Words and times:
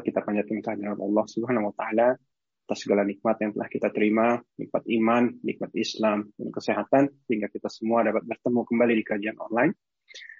kita 0.00 0.24
panjatkan 0.24 0.64
kehadiran 0.64 0.96
Allah 0.96 1.24
Subhanahu 1.28 1.68
wa 1.68 1.74
taala 1.76 2.16
atas 2.64 2.78
segala 2.88 3.04
nikmat 3.04 3.36
yang 3.44 3.52
telah 3.52 3.68
kita 3.68 3.92
terima, 3.92 4.40
nikmat 4.56 4.84
iman, 4.88 5.22
nikmat 5.44 5.68
Islam, 5.76 6.32
dan 6.32 6.48
kesehatan, 6.48 7.12
sehingga 7.28 7.52
kita 7.52 7.68
semua 7.68 8.00
dapat 8.00 8.24
bertemu 8.24 8.64
kembali 8.64 8.94
di 8.96 9.04
kajian 9.04 9.36
online 9.36 9.76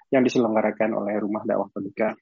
yang 0.09 0.25
diselenggarakan 0.25 0.97
oleh 0.97 1.21
Rumah 1.21 1.45
Dakwah 1.45 1.69
Pendeka. 1.69 2.17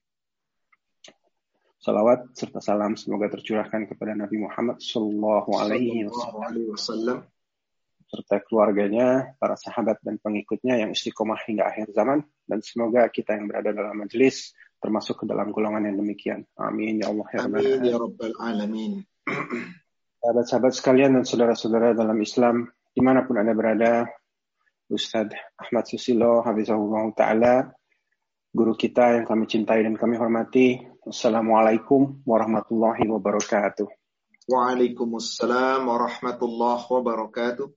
Salawat 1.79 2.35
serta 2.35 2.59
salam 2.59 2.99
semoga 2.99 3.31
tercurahkan 3.31 3.87
kepada 3.87 4.11
Nabi 4.11 4.43
Muhammad 4.43 4.83
Sallallahu 4.83 5.49
Alaihi 5.55 6.11
Wasallam 6.67 7.23
serta 8.11 8.43
keluarganya, 8.43 9.39
para 9.39 9.55
sahabat 9.55 10.03
dan 10.03 10.19
pengikutnya 10.19 10.83
yang 10.83 10.91
istiqomah 10.91 11.39
hingga 11.47 11.71
akhir 11.71 11.95
zaman, 11.95 12.27
dan 12.43 12.59
semoga 12.59 13.07
kita 13.07 13.39
yang 13.39 13.47
berada 13.47 13.71
dalam 13.71 13.95
majelis 13.95 14.51
termasuk 14.81 15.23
ke 15.23 15.25
dalam 15.29 15.53
golongan 15.53 15.85
yang 15.85 16.01
demikian. 16.01 16.41
Amin 16.57 16.99
ya 16.99 17.13
Allah 17.13 17.27
ya 17.29 17.39
Amin 17.45 17.85
ya 17.85 17.95
Rabbal 18.01 18.33
Alamin. 18.41 19.05
Sahabat-sahabat 20.21 20.73
sekalian 20.73 21.17
dan 21.17 21.23
saudara-saudara 21.25 21.93
dalam 21.93 22.17
Islam, 22.21 22.65
di 22.93 23.01
mana 23.01 23.25
pun 23.25 23.37
Anda 23.37 23.53
berada, 23.53 24.09
Ustadz 24.91 25.37
Ahmad 25.55 25.85
Susilo, 25.87 26.41
Hafizahullah 26.43 27.13
Ta'ala, 27.15 27.55
guru 28.51 28.75
kita 28.75 29.21
yang 29.21 29.25
kami 29.25 29.47
cintai 29.47 29.85
dan 29.85 29.95
kami 29.95 30.19
hormati. 30.19 30.81
Assalamualaikum 31.07 32.21
warahmatullahi 32.27 33.07
wabarakatuh. 33.07 33.87
Waalaikumsalam 34.51 35.87
warahmatullahi 35.87 36.85
wabarakatuh. 36.85 37.67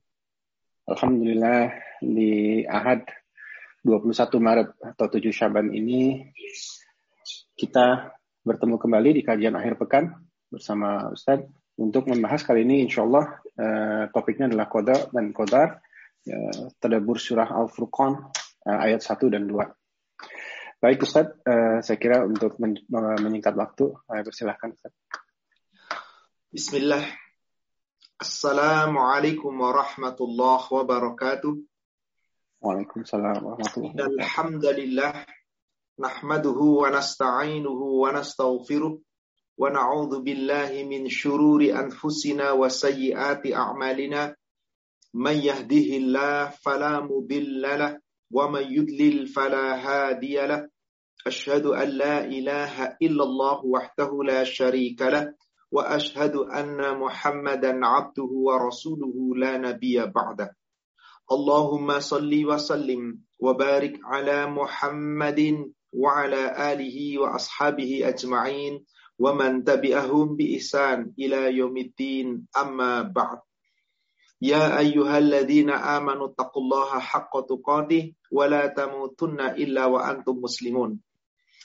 Alhamdulillah 0.85 1.73
di 2.03 2.61
Ahad 2.69 3.09
21 3.81 4.37
Maret 4.37 4.69
atau 4.81 5.05
7 5.09 5.33
Syaban 5.33 5.73
ini 5.73 6.29
kita 7.55 8.11
bertemu 8.43 8.75
kembali 8.75 9.09
di 9.15 9.21
kajian 9.23 9.55
akhir 9.55 9.79
pekan 9.79 10.11
bersama 10.51 11.09
Ustadz 11.09 11.47
untuk 11.79 12.07
membahas 12.07 12.43
kali 12.43 12.67
ini 12.67 12.83
insya 12.83 13.07
Allah 13.07 13.39
uh, 13.57 14.03
topiknya 14.11 14.51
adalah 14.51 14.67
koda 14.67 15.07
dan 15.11 15.31
kodar 15.31 15.79
uh, 16.27 16.63
tadabur 16.79 17.15
surah 17.15 17.47
Al-Furqan 17.47 18.13
uh, 18.67 18.79
ayat 18.79 19.03
1 19.03 19.33
dan 19.33 19.47
2. 19.47 19.55
Baik 20.83 20.99
Ustadz, 21.07 21.41
uh, 21.47 21.79
saya 21.79 21.97
kira 21.97 22.27
untuk 22.27 22.59
men 22.59 22.75
menyingkat 22.91 23.55
waktu, 23.55 23.95
uh, 23.95 24.21
persilahkan 24.23 24.75
Ustadz. 24.75 24.95
Bismillah. 26.51 27.03
Assalamualaikum 28.15 29.51
warahmatullahi 29.51 30.67
wabarakatuh. 30.71 31.51
Waalaikumsalam 32.63 33.43
warahmatullahi 33.43 33.91
wabarakatuh. 33.91 34.23
Alhamdulillah 34.23 35.13
نحمده 35.99 36.59
ونستعينه 36.59 37.79
ونستغفره 38.03 38.99
ونعوذ 39.57 40.13
بالله 40.21 40.83
من 40.83 41.07
شرور 41.07 41.61
أنفسنا 41.63 42.51
وسيئات 42.51 43.47
أعمالنا. 43.53 44.35
من 45.13 45.35
يهده 45.39 45.87
الله 45.97 46.49
فلا 46.49 46.99
مضل 46.99 47.61
له 47.61 47.99
ومن 48.31 48.63
يضلل 48.71 49.27
فلا 49.27 49.67
هادي 49.87 50.35
له. 50.35 50.67
أشهد 51.27 51.65
أن 51.65 51.89
لا 51.89 52.25
إله 52.25 52.99
إلا 53.01 53.23
الله 53.23 53.65
وحده 53.65 54.11
لا 54.27 54.43
شريك 54.43 55.01
له 55.01 55.33
وأشهد 55.71 56.35
أن 56.35 56.99
محمدا 56.99 57.71
عبده 57.85 58.31
ورسوله 58.47 59.15
لا 59.35 59.57
نبي 59.57 60.05
بعده. 60.05 60.51
اللهم 61.31 61.99
صل 61.99 62.45
وسلم 62.45 63.19
وبارك 63.39 63.99
على 64.03 64.45
محمد 64.45 65.71
وعلى 65.94 66.72
آله 66.72 67.18
وأصحابه 67.18 68.08
أجمعين 68.08 68.84
ومن 69.18 69.64
تبعهم 69.64 70.36
بإحسان 70.36 71.12
إلى 71.18 71.56
يوم 71.56 71.76
الدين 71.76 72.46
أما 72.56 73.02
بعد 73.02 73.38
يا 74.42 74.78
أيها 74.78 75.18
الذين 75.18 75.70
آمنوا 75.70 76.26
اتقوا 76.32 76.62
الله 76.62 76.90
حق 76.98 77.34
تقاته 77.46 78.12
ولا 78.32 78.66
تموتن 78.66 79.40
إلا 79.40 79.84
وأنتم 79.86 80.36
مسلمون 80.40 81.00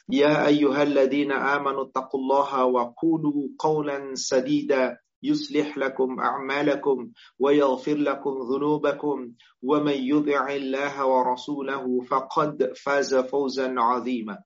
يا 0.09 0.47
أيها 0.47 0.83
الذين 0.83 1.31
آمنوا 1.31 1.83
اتقوا 1.83 2.19
الله 2.19 2.65
وقولوا 2.65 3.47
قولا 3.59 4.15
سديدا 4.15 4.97
يصلح 5.23 5.77
لكم 5.77 6.19
أعمالكم 6.19 7.11
ويغفر 7.39 7.97
لكم 7.97 8.33
ذنوبكم 8.51 9.17
ومن 9.61 9.97
يطع 9.97 10.43
الله 10.49 11.05
ورسوله 11.05 12.01
فقد 12.09 12.73
فاز 12.83 13.15
فوزا 13.15 13.73
عظيما 13.77 14.37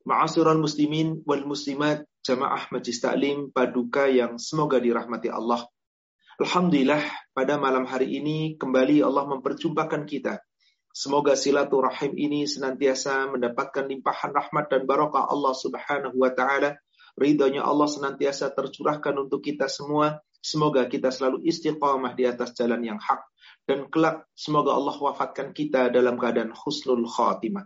Ma'asyiral 0.00 0.56
muslimin 0.56 1.20
wal 1.28 1.44
muslimat 1.44 2.08
jamaah 2.24 2.72
majlis 2.72 3.04
taklim 3.04 3.52
paduka 3.52 4.08
yang 4.08 4.40
semoga 4.40 4.80
dirahmati 4.80 5.28
Allah. 5.28 5.68
Alhamdulillah 6.40 7.04
pada 7.36 7.60
malam 7.60 7.84
hari 7.84 8.16
ini 8.16 8.56
kembali 8.56 9.04
Allah 9.04 9.28
memperjumpakan 9.28 10.08
kita. 10.08 10.40
Semoga 10.96 11.36
silaturahim 11.36 12.16
ini 12.16 12.48
senantiasa 12.48 13.28
mendapatkan 13.28 13.92
limpahan 13.92 14.32
rahmat 14.32 14.72
dan 14.72 14.88
barakah 14.88 15.28
Allah 15.28 15.52
Subhanahu 15.52 16.16
wa 16.16 16.32
taala 16.32 16.80
Ridhonya 17.15 17.63
Allah 17.63 17.87
senantiasa 17.87 18.51
tercurahkan 18.51 19.15
untuk 19.15 19.39
kita 19.39 19.71
semua. 19.71 20.19
Semoga 20.43 20.85
kita 20.85 21.09
selalu 21.09 21.47
istiqamah 21.47 22.13
di 22.13 22.27
atas 22.27 22.53
jalan 22.53 22.83
yang 22.83 22.99
hak. 22.99 23.23
Dan 23.65 23.89
kelak 23.89 24.29
semoga 24.37 24.75
Allah 24.75 24.93
wafatkan 24.93 25.55
kita 25.55 25.89
dalam 25.89 26.19
keadaan 26.19 26.53
husnul 26.53 27.07
khatimah. 27.07 27.65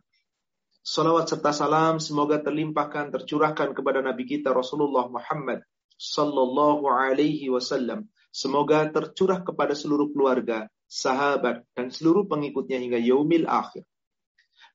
Salawat 0.79 1.27
serta 1.27 1.51
salam 1.51 1.99
semoga 1.99 2.39
terlimpahkan, 2.39 3.11
tercurahkan 3.11 3.75
kepada 3.75 3.99
Nabi 3.99 4.23
kita 4.23 4.55
Rasulullah 4.55 5.11
Muhammad 5.11 5.61
Sallallahu 5.99 6.87
Alaihi 6.87 7.51
Wasallam. 7.51 8.07
Semoga 8.31 8.87
tercurah 8.87 9.43
kepada 9.43 9.75
seluruh 9.75 10.15
keluarga, 10.15 10.71
sahabat, 10.87 11.67
dan 11.75 11.91
seluruh 11.91 12.29
pengikutnya 12.31 12.79
hingga 12.79 12.95
yaumil 13.01 13.43
akhir. 13.49 13.83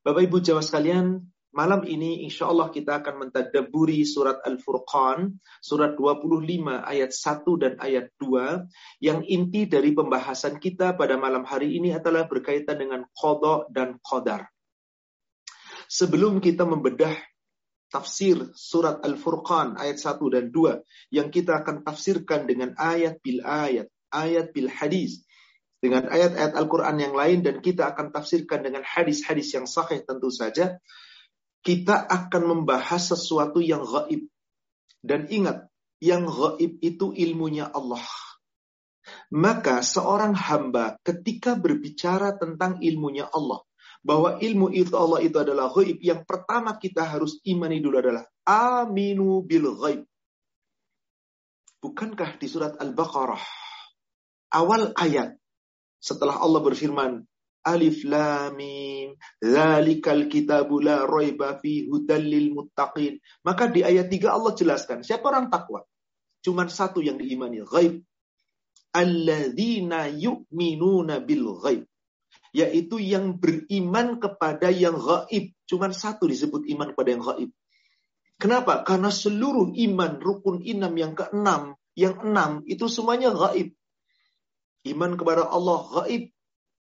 Bapak 0.04 0.28
Ibu 0.28 0.44
jawab 0.44 0.60
sekalian, 0.60 1.24
Malam 1.54 1.86
ini 1.86 2.26
insya 2.26 2.50
Allah 2.50 2.66
kita 2.66 2.98
akan 2.98 3.30
mentadaburi 3.30 4.02
surat 4.02 4.42
Al-Furqan, 4.42 5.38
surat 5.62 5.94
25 5.94 6.50
ayat 6.82 7.14
1 7.14 7.62
dan 7.62 7.72
ayat 7.78 8.10
2, 8.18 8.66
yang 8.98 9.22
inti 9.22 9.70
dari 9.70 9.94
pembahasan 9.94 10.58
kita 10.58 10.98
pada 10.98 11.14
malam 11.14 11.46
hari 11.46 11.78
ini 11.78 11.94
adalah 11.94 12.26
berkaitan 12.26 12.82
dengan 12.82 13.06
kodok 13.14 13.70
dan 13.70 14.02
qadar. 14.02 14.50
Sebelum 15.86 16.42
kita 16.42 16.66
membedah 16.66 17.14
tafsir 17.86 18.50
surat 18.58 18.98
Al-Furqan 19.06 19.78
ayat 19.78 20.02
1 20.02 20.34
dan 20.34 20.50
2, 20.50 21.14
yang 21.14 21.30
kita 21.30 21.62
akan 21.62 21.86
tafsirkan 21.86 22.50
dengan 22.50 22.74
ayat 22.74 23.22
bil 23.22 23.46
ayat, 23.46 23.86
ayat 24.10 24.50
bil 24.50 24.66
hadis, 24.66 25.22
dengan 25.78 26.10
ayat-ayat 26.10 26.58
Al-Quran 26.58 26.96
yang 26.98 27.14
lain 27.14 27.46
dan 27.46 27.62
kita 27.62 27.94
akan 27.94 28.10
tafsirkan 28.10 28.66
dengan 28.66 28.82
hadis-hadis 28.82 29.54
yang 29.54 29.70
sahih 29.70 30.02
tentu 30.02 30.34
saja 30.34 30.82
kita 31.64 32.04
akan 32.04 32.42
membahas 32.44 33.16
sesuatu 33.16 33.58
yang 33.64 33.82
gaib. 33.82 34.28
Dan 35.00 35.26
ingat, 35.32 35.72
yang 35.98 36.28
gaib 36.28 36.78
itu 36.84 37.16
ilmunya 37.16 37.72
Allah. 37.72 38.04
Maka 39.32 39.80
seorang 39.80 40.36
hamba 40.36 41.00
ketika 41.04 41.56
berbicara 41.56 42.36
tentang 42.36 42.80
ilmunya 42.84 43.28
Allah, 43.32 43.64
bahwa 44.04 44.36
ilmu 44.36 44.68
itu 44.68 44.92
Allah 44.94 45.24
itu 45.24 45.40
adalah 45.40 45.72
gaib, 45.72 45.96
yang 46.04 46.28
pertama 46.28 46.76
kita 46.76 47.08
harus 47.08 47.40
imani 47.48 47.80
dulu 47.80 48.04
adalah 48.04 48.28
aminu 48.44 49.40
bil 49.40 49.72
gaib. 49.80 50.04
Bukankah 51.80 52.40
di 52.40 52.48
surat 52.48 52.80
Al-Baqarah 52.80 53.44
awal 54.54 54.94
ayat 54.96 55.36
setelah 56.00 56.38
Allah 56.40 56.60
berfirman 56.62 57.26
Alif 57.64 58.04
Lam 58.04 58.60
Mim. 58.60 59.16
Zalikal 59.40 60.28
kitabu 60.28 60.84
la 60.84 61.08
raiba 61.08 61.56
fi 61.58 61.88
hudallil 61.88 62.52
muttaqin. 62.52 63.18
Maka 63.42 63.72
di 63.72 63.80
ayat 63.80 64.12
3 64.12 64.28
Allah 64.28 64.52
jelaskan 64.52 65.00
siapa 65.00 65.32
orang 65.32 65.48
takwa. 65.48 65.82
Cuman 66.44 66.68
satu 66.68 67.00
yang 67.00 67.16
diimani, 67.16 67.64
ghaib. 67.64 68.04
Alladzina 68.92 70.12
yu'minuna 70.12 71.24
bil 71.24 71.56
ghaib. 71.64 71.88
Yaitu 72.52 73.00
yang 73.00 73.40
beriman 73.40 74.20
kepada 74.20 74.68
yang 74.68 75.00
gaib. 75.00 75.56
Cuman 75.64 75.96
satu 75.96 76.28
disebut 76.28 76.68
iman 76.68 76.92
kepada 76.92 77.08
yang 77.16 77.24
gaib. 77.24 77.50
Kenapa? 78.36 78.84
Karena 78.84 79.08
seluruh 79.08 79.72
iman 79.72 80.20
rukun 80.20 80.60
inam 80.66 80.92
yang 80.98 81.14
keenam, 81.14 81.78
yang 81.94 82.18
enam 82.20 82.66
itu 82.66 82.90
semuanya 82.90 83.30
gaib. 83.32 83.72
Iman 84.84 85.16
kepada 85.16 85.48
Allah 85.48 85.80
gaib, 86.02 86.33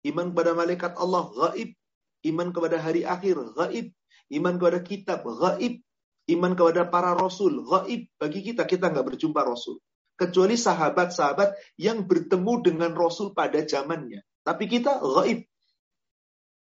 Iman 0.01 0.33
kepada 0.33 0.51
malaikat 0.57 0.94
Allah 0.98 1.30
gaib. 1.30 1.77
Iman 2.25 2.53
kepada 2.53 2.77
hari 2.81 3.06
akhir 3.06 3.38
gaib. 3.57 3.94
Iman 4.31 4.57
kepada 4.57 4.80
kitab 4.81 5.21
gaib. 5.25 5.81
Iman 6.30 6.53
kepada 6.57 6.88
para 6.89 7.13
rasul 7.18 7.62
gaib. 7.65 8.09
Bagi 8.18 8.39
kita, 8.42 8.65
kita 8.65 8.89
nggak 8.89 9.15
berjumpa 9.15 9.42
rasul. 9.45 9.81
Kecuali 10.18 10.53
sahabat-sahabat 10.53 11.57
yang 11.81 12.06
bertemu 12.06 12.53
dengan 12.62 12.92
rasul 12.94 13.33
pada 13.33 13.62
zamannya. 13.65 14.21
Tapi 14.45 14.65
kita 14.69 15.01
gaib. 15.01 15.45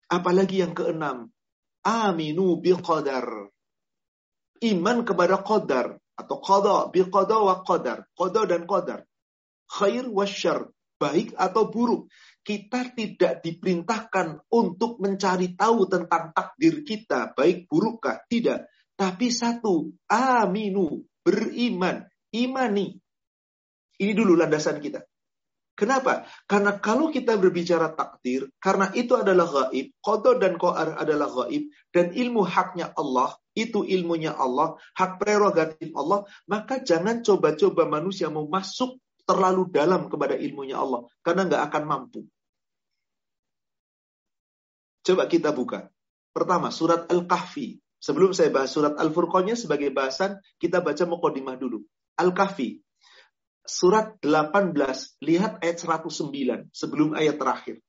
Apalagi 0.09 0.65
yang 0.65 0.73
keenam. 0.73 1.33
Aminu 1.85 2.61
bi 2.61 2.73
qadar. 2.77 3.49
Iman 4.65 5.05
kepada 5.07 5.41
qadar. 5.41 5.97
atau 6.19 6.37
qada 6.43 6.91
bi 6.91 7.07
qada 7.07 7.39
wa 7.39 7.63
qadar, 7.63 8.03
qada 8.19 8.43
dan 8.51 8.67
qadar. 8.67 9.07
Khair 9.71 10.11
wa 10.11 10.27
syar, 10.27 10.67
baik 10.99 11.39
atau 11.39 11.71
buruk. 11.71 12.11
Kita 12.49 12.97
tidak 12.97 13.45
diperintahkan 13.45 14.49
untuk 14.49 15.05
mencari 15.05 15.53
tahu 15.53 15.85
tentang 15.85 16.33
takdir 16.33 16.81
kita, 16.81 17.37
baik 17.37 17.69
burukkah, 17.69 18.25
tidak. 18.25 18.73
Tapi 18.97 19.29
satu, 19.29 19.93
aminu, 20.09 21.05
beriman, 21.21 22.09
imani. 22.33 22.97
Ini 24.01 24.13
dulu 24.17 24.33
landasan 24.33 24.81
kita. 24.81 25.05
Kenapa? 25.77 26.25
Karena 26.49 26.81
kalau 26.81 27.13
kita 27.13 27.37
berbicara 27.37 27.93
takdir, 27.93 28.49
karena 28.57 28.97
itu 28.97 29.13
adalah 29.13 29.69
gaib, 29.69 29.93
kodo 30.01 30.41
dan 30.41 30.57
koar 30.57 30.97
adalah 30.97 31.29
gaib, 31.29 31.69
dan 31.93 32.17
ilmu 32.17 32.49
haknya 32.49 32.97
Allah, 32.97 33.37
itu 33.53 33.85
ilmunya 33.85 34.33
Allah, 34.33 34.81
hak 34.97 35.21
prerogatif 35.21 35.93
Allah, 35.93 36.25
maka 36.49 36.81
jangan 36.81 37.21
coba-coba 37.21 37.85
manusia 37.85 38.33
mau 38.33 38.49
masuk 38.49 38.97
terlalu 39.29 39.69
dalam 39.69 40.09
kepada 40.09 40.33
ilmunya 40.33 40.81
Allah, 40.81 41.05
karena 41.21 41.45
nggak 41.45 41.63
akan 41.69 41.85
mampu. 41.85 42.25
Coba 45.09 45.25
kita 45.25 45.57
buka. 45.57 45.89
Pertama, 46.37 46.69
surat 46.69 47.09
Al-Kahfi. 47.09 47.81
Sebelum 47.97 48.37
saya 48.37 48.53
bahas 48.53 48.77
surat 48.77 48.93
Al-Furqannya 49.01 49.57
sebagai 49.57 49.89
bahasan, 49.89 50.37
kita 50.61 50.85
baca 50.85 51.09
Muqaddimah 51.09 51.57
dulu. 51.57 51.81
Al-Kahfi, 52.21 52.85
surat 53.65 54.21
18, 54.21 54.77
lihat 55.25 55.65
ayat 55.65 55.81
109 55.81 56.69
sebelum 56.77 57.17
ayat 57.17 57.41
terakhir. 57.41 57.81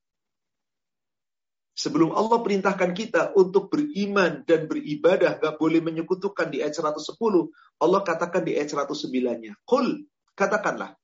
Sebelum 1.75 2.15
Allah 2.15 2.39
perintahkan 2.39 2.91
kita 2.95 3.35
untuk 3.35 3.67
beriman 3.67 4.47
dan 4.47 4.71
beribadah, 4.71 5.43
gak 5.43 5.59
boleh 5.59 5.83
menyekutukan 5.83 6.47
di 6.47 6.63
ayat 6.63 6.79
110, 6.79 7.19
Allah 7.83 8.01
katakan 8.07 8.47
di 8.47 8.55
ayat 8.55 8.71
109-nya. 8.71 9.59
Qul, 9.67 10.07
katakanlah. 10.39 10.95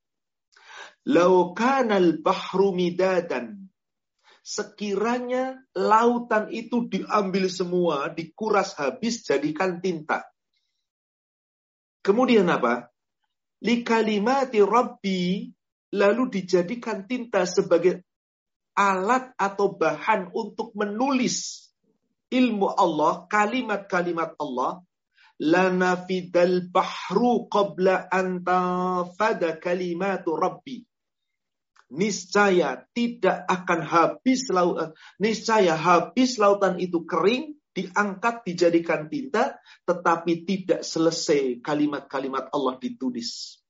Lau 1.12 1.52
kanal 1.52 2.24
bahru 2.24 2.72
midadan. 2.72 3.65
Sekiranya 4.46 5.58
lautan 5.74 6.54
itu 6.54 6.86
diambil 6.86 7.50
semua, 7.50 8.14
dikuras 8.14 8.78
habis, 8.78 9.26
jadikan 9.26 9.82
tinta. 9.82 10.22
Kemudian 12.06 12.46
apa? 12.54 12.94
likalimati 13.66 14.62
rabbi 14.62 15.50
lalu 15.96 16.24
dijadikan 16.30 17.10
tinta 17.10 17.50
sebagai 17.50 18.06
alat 18.78 19.34
atau 19.40 19.74
bahan 19.74 20.30
untuk 20.36 20.76
menulis 20.78 21.66
ilmu 22.30 22.76
Allah, 22.76 23.26
kalimat-kalimat 23.32 24.36
Allah, 24.38 24.84
lanafidal 25.40 26.68
bahru 26.70 27.48
qabla 27.48 28.12
an 28.12 28.44
tafada 28.44 29.56
kalimatu 29.58 30.36
rabbi. 30.36 30.84
Niscaya 31.86 32.82
tidak 32.98 33.46
akan 33.46 33.80
habis 33.86 34.50
lautan, 34.50 34.98
niscaya 35.22 35.78
habis 35.78 36.42
lautan 36.42 36.82
itu 36.82 37.06
kering 37.06 37.62
diangkat 37.76 38.42
dijadikan 38.48 39.06
tinta, 39.12 39.62
tetapi 39.86 40.48
tidak 40.48 40.82
selesai 40.82 41.62
kalimat-kalimat 41.62 42.50
Allah 42.50 42.80
ditulis. 42.82 43.62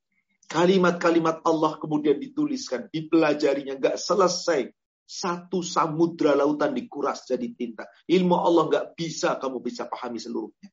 Kalimat-kalimat 0.45 1.41
Allah 1.41 1.75
kemudian 1.81 2.21
dituliskan, 2.21 2.87
dipelajarinya, 2.93 3.81
nggak 3.81 3.97
selesai. 3.97 4.69
Satu 5.05 5.61
samudra 5.61 6.33
lautan 6.33 6.73
dikuras 6.73 7.29
jadi 7.29 7.51
tinta. 7.53 7.85
Ilmu 8.09 8.35
Allah 8.41 8.63
nggak 8.69 8.87
bisa 8.97 9.37
kamu 9.37 9.61
bisa 9.61 9.85
pahami 9.85 10.17
seluruhnya. 10.17 10.69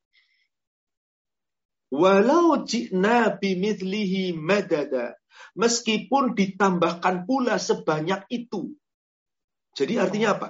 Walau 1.92 2.64
jikna 2.64 3.36
bimithlihi 3.36 4.32
madada. 4.32 5.12
Meskipun 5.54 6.32
ditambahkan 6.36 7.28
pula 7.28 7.60
sebanyak 7.60 8.24
itu. 8.32 8.72
Jadi 9.72 9.96
artinya 9.96 10.36
apa? 10.36 10.48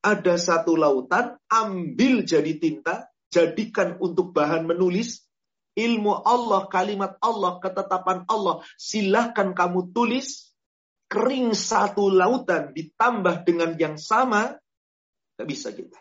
ada 0.00 0.34
satu 0.40 0.76
lautan, 0.76 1.36
ambil 1.52 2.24
jadi 2.24 2.56
tinta, 2.56 3.12
jadikan 3.28 4.00
untuk 4.00 4.32
bahan 4.32 4.64
menulis, 4.64 5.28
ilmu 5.76 6.24
Allah, 6.24 6.66
kalimat 6.72 7.20
Allah, 7.20 7.60
ketetapan 7.60 8.24
Allah, 8.26 8.64
silahkan 8.80 9.52
kamu 9.52 9.92
tulis, 9.92 10.56
kering 11.12 11.52
satu 11.52 12.08
lautan 12.08 12.72
ditambah 12.72 13.44
dengan 13.44 13.76
yang 13.76 13.96
sama, 14.00 14.56
tidak 15.36 15.46
bisa 15.46 15.68
kita. 15.76 16.00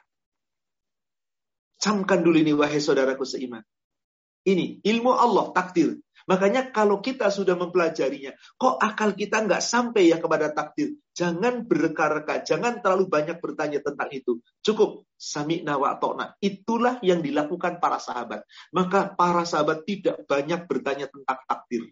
Camkan 1.79 2.19
dulu 2.23 2.39
ini 2.39 2.51
wahai 2.55 2.79
saudaraku 2.79 3.23
seiman. 3.23 3.63
Ini 4.43 4.83
ilmu 4.83 5.11
Allah, 5.15 5.51
takdir. 5.51 5.99
Makanya 6.29 6.69
kalau 6.69 7.01
kita 7.01 7.33
sudah 7.33 7.57
mempelajarinya, 7.57 8.37
kok 8.53 8.77
akal 8.77 9.17
kita 9.17 9.49
nggak 9.49 9.65
sampai 9.65 10.13
ya 10.13 10.21
kepada 10.21 10.53
takdir? 10.53 10.93
Jangan 11.17 11.65
berreka-reka, 11.65 12.45
jangan 12.45 12.85
terlalu 12.85 13.09
banyak 13.09 13.41
bertanya 13.41 13.81
tentang 13.81 14.13
itu. 14.13 14.37
Cukup 14.61 15.09
sami 15.17 15.65
nawa 15.65 15.97
tokna. 15.97 16.37
Itulah 16.37 17.01
yang 17.01 17.25
dilakukan 17.25 17.81
para 17.81 17.97
sahabat. 17.97 18.45
Maka 18.69 19.17
para 19.17 19.41
sahabat 19.43 19.83
tidak 19.89 20.23
banyak 20.29 20.69
bertanya 20.69 21.09
tentang 21.09 21.41
takdir. 21.49 21.89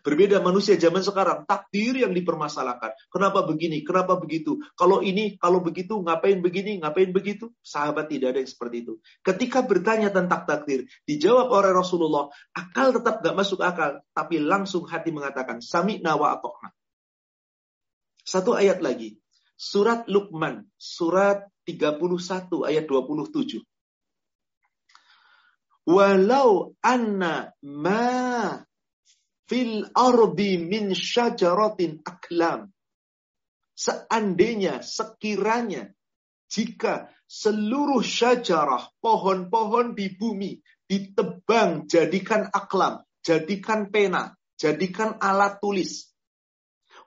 Berbeda 0.00 0.40
manusia 0.40 0.76
zaman 0.80 1.04
sekarang, 1.04 1.44
takdir 1.44 1.92
yang 1.92 2.16
dipermasalahkan. 2.16 2.96
Kenapa 3.12 3.44
begini, 3.44 3.84
kenapa 3.84 4.16
begitu? 4.16 4.56
Kalau 4.72 5.04
ini, 5.04 5.36
kalau 5.36 5.60
begitu, 5.60 6.00
ngapain 6.00 6.40
begini, 6.40 6.80
ngapain 6.80 7.12
begitu? 7.12 7.52
Sahabat 7.60 8.08
tidak 8.08 8.36
ada 8.36 8.40
yang 8.40 8.50
seperti 8.50 8.76
itu. 8.88 8.94
Ketika 9.20 9.60
bertanya 9.60 10.08
tentang 10.08 10.48
takdir, 10.48 10.88
dijawab 11.04 11.52
oleh 11.52 11.72
Rasulullah, 11.76 12.32
akal 12.56 12.96
tetap 12.96 13.20
gak 13.20 13.36
masuk 13.36 13.60
akal, 13.60 14.00
tapi 14.16 14.40
langsung 14.40 14.88
hati 14.88 15.12
mengatakan, 15.12 15.60
Sami 15.60 16.00
nawa 16.00 16.40
atokna. 16.40 16.72
Satu 18.24 18.56
ayat 18.56 18.80
lagi. 18.80 19.20
Surat 19.60 20.08
Luqman, 20.08 20.64
surat 20.80 21.44
31 21.68 22.00
ayat 22.64 22.88
27. 22.88 23.60
Walau 25.90 26.76
anna 26.80 27.52
ma 27.60 28.56
fil 29.50 29.90
ardi 29.98 30.62
min 30.62 30.94
syajaratin 30.94 32.06
aklam. 32.06 32.70
Seandainya, 33.74 34.86
sekiranya, 34.86 35.90
jika 36.46 37.10
seluruh 37.26 37.98
syajarah, 37.98 38.94
pohon-pohon 39.02 39.98
di 39.98 40.14
bumi, 40.14 40.62
ditebang, 40.86 41.90
jadikan 41.90 42.46
aklam, 42.54 43.02
jadikan 43.26 43.90
pena, 43.90 44.38
jadikan 44.54 45.18
alat 45.18 45.58
tulis. 45.58 46.14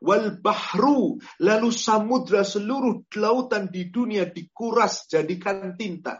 Wal 0.04 0.36
bahru, 0.44 1.24
lalu 1.40 1.70
samudra 1.72 2.44
seluruh 2.44 3.08
lautan 3.16 3.72
di 3.72 3.88
dunia 3.88 4.28
dikuras, 4.28 5.08
jadikan 5.08 5.80
tinta. 5.80 6.20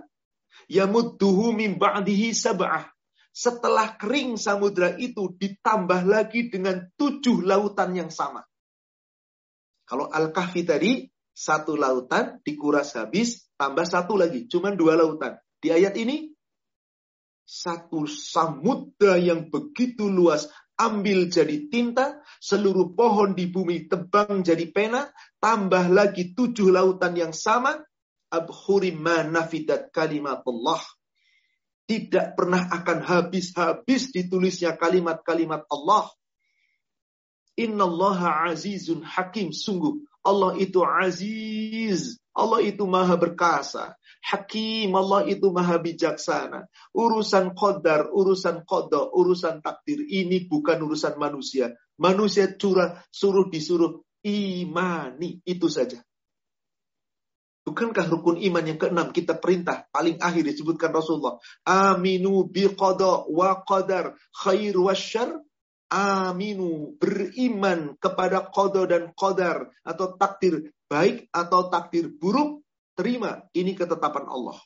Yamudduhu 0.72 1.52
min 1.52 1.76
ba'dihi 1.76 2.32
sab'ah 2.32 2.93
setelah 3.34 3.98
kering 3.98 4.38
samudra 4.38 4.94
itu 5.02 5.34
ditambah 5.34 6.06
lagi 6.06 6.54
dengan 6.54 6.86
tujuh 6.94 7.42
lautan 7.42 7.98
yang 7.98 8.14
sama. 8.14 8.46
Kalau 9.90 10.08
Al-Kahfi 10.08 10.62
tadi, 10.64 11.10
satu 11.34 11.74
lautan 11.74 12.40
dikuras 12.46 12.94
habis, 12.94 13.50
tambah 13.58 13.84
satu 13.90 14.16
lagi, 14.16 14.46
cuma 14.46 14.72
dua 14.78 14.94
lautan. 14.94 15.42
Di 15.58 15.74
ayat 15.74 15.98
ini, 15.98 16.30
satu 17.44 18.06
samudra 18.06 19.18
yang 19.18 19.50
begitu 19.50 20.08
luas, 20.08 20.48
ambil 20.78 21.28
jadi 21.28 21.68
tinta, 21.74 22.22
seluruh 22.38 22.94
pohon 22.94 23.34
di 23.34 23.50
bumi 23.50 23.90
tebang 23.90 24.46
jadi 24.46 24.70
pena, 24.70 25.10
tambah 25.42 25.90
lagi 25.90 26.38
tujuh 26.38 26.70
lautan 26.70 27.18
yang 27.18 27.34
sama, 27.34 27.82
abhuri 28.30 28.94
ma 28.94 29.26
nafidat 29.26 29.90
kalimatullah 29.90 30.80
tidak 31.84 32.40
pernah 32.40 32.68
akan 32.72 33.04
habis-habis 33.04 34.12
ditulisnya 34.16 34.76
kalimat-kalimat 34.80 35.68
Allah. 35.68 36.08
Innallaha 37.60 38.50
azizun 38.50 39.04
hakim. 39.06 39.52
Sungguh, 39.54 40.02
Allah 40.24 40.56
itu 40.58 40.82
aziz. 40.82 42.18
Allah 42.34 42.66
itu 42.66 42.82
maha 42.90 43.14
berkasa. 43.14 43.94
Hakim, 44.24 44.96
Allah 44.96 45.28
itu 45.30 45.52
maha 45.54 45.78
bijaksana. 45.78 46.66
Urusan 46.96 47.54
qadar, 47.54 48.10
urusan 48.10 48.66
qadha, 48.66 49.14
urusan 49.14 49.62
takdir. 49.62 50.02
Ini 50.02 50.50
bukan 50.50 50.82
urusan 50.82 51.20
manusia. 51.20 51.76
Manusia 52.00 52.50
curah, 52.58 52.98
suruh 53.14 53.52
disuruh 53.52 54.02
imani. 54.26 55.44
Itu 55.46 55.70
saja. 55.70 56.02
Bukankah 57.64 58.12
rukun 58.12 58.44
iman 58.44 58.64
yang 58.68 58.76
keenam 58.76 59.16
kita 59.16 59.40
perintah 59.40 59.88
paling 59.88 60.20
akhir 60.20 60.52
disebutkan 60.52 60.92
Rasulullah. 60.92 61.40
Aminu 61.64 62.44
biqada 62.44 63.24
wa 63.32 63.64
qadar 63.64 64.20
khair 64.36 64.76
wa 64.76 64.92
syar. 64.92 65.40
Aminu 65.94 66.98
beriman 66.98 67.94
kepada 68.02 68.50
qada 68.50 68.90
dan 68.90 69.14
qadar 69.14 69.70
atau 69.86 70.18
takdir 70.18 70.74
baik 70.92 71.30
atau 71.32 71.70
takdir 71.72 72.12
buruk. 72.12 72.66
Terima 72.94 73.46
ini 73.56 73.74
ketetapan 73.74 74.26
Allah. 74.28 74.58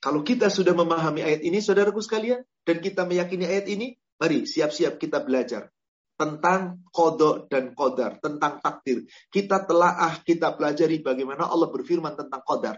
Kalau 0.00 0.24
kita 0.24 0.48
sudah 0.48 0.72
memahami 0.72 1.20
ayat 1.20 1.44
ini, 1.44 1.60
saudaraku 1.60 2.00
sekalian, 2.00 2.40
dan 2.64 2.80
kita 2.80 3.04
meyakini 3.04 3.44
ayat 3.44 3.68
ini, 3.68 4.00
mari 4.16 4.48
siap-siap 4.48 4.96
kita 4.96 5.20
belajar 5.20 5.68
tentang 6.20 6.84
kodok 6.92 7.48
dan 7.48 7.72
kodar, 7.72 8.20
tentang 8.20 8.60
takdir. 8.60 9.08
Kita 9.32 9.64
telaah, 9.64 10.20
kita 10.20 10.52
pelajari 10.52 11.00
bagaimana 11.00 11.48
Allah 11.48 11.72
berfirman 11.72 12.12
tentang 12.12 12.44
kodar. 12.44 12.76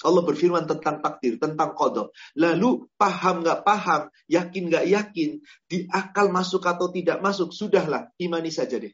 Allah 0.00 0.22
berfirman 0.26 0.66
tentang 0.66 0.98
takdir, 0.98 1.38
tentang 1.38 1.76
kodok. 1.78 2.10
Lalu 2.34 2.90
paham 2.98 3.46
nggak 3.46 3.62
paham, 3.62 4.10
yakin 4.26 4.62
nggak 4.66 4.86
yakin, 4.90 5.38
di 5.70 5.86
akal 5.86 6.34
masuk 6.34 6.66
atau 6.66 6.90
tidak 6.90 7.22
masuk, 7.22 7.54
sudahlah 7.54 8.10
imani 8.18 8.50
saja 8.50 8.82
deh. 8.82 8.90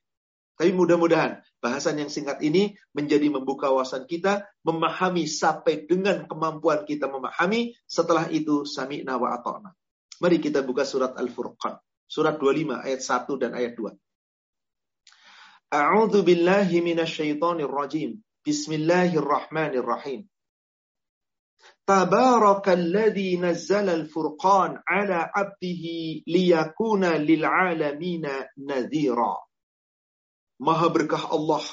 Tapi 0.56 0.72
mudah-mudahan 0.72 1.40
bahasan 1.60 2.00
yang 2.00 2.08
singkat 2.08 2.40
ini 2.40 2.76
menjadi 2.96 3.28
membuka 3.28 3.68
wawasan 3.68 4.08
kita, 4.08 4.44
memahami 4.64 5.28
sampai 5.28 5.84
dengan 5.84 6.24
kemampuan 6.24 6.88
kita 6.88 7.08
memahami. 7.12 7.76
Setelah 7.84 8.28
itu 8.32 8.64
sami'na 8.64 9.20
wa 9.20 9.36
ata'na. 9.36 9.70
Mari 10.16 10.40
kita 10.40 10.64
buka 10.64 10.88
surat 10.88 11.12
Al-Furqan. 11.12 11.85
Surat 12.06 12.38
25 12.38 12.86
ayat 12.86 13.02
1 13.02 13.42
dan 13.42 13.50
ayat 13.54 13.74
2. 13.74 13.92
A'udzu 15.74 16.22
billahi 16.22 16.78
minasyaitonir 16.78 17.66
rajim. 17.66 18.22
Bismillahirrahmanirrahim. 18.46 20.30
Tabarakalladzi 21.86 23.38
nazzala 23.42 23.98
al-furqan 23.98 24.78
ala 24.86 25.26
'abdihi 25.26 26.22
liyakuna 26.26 27.18
lil'alamina 27.18 28.46
nadhira. 28.58 29.42
Maha 30.62 30.86
berkah 30.94 31.30
Allah, 31.30 31.66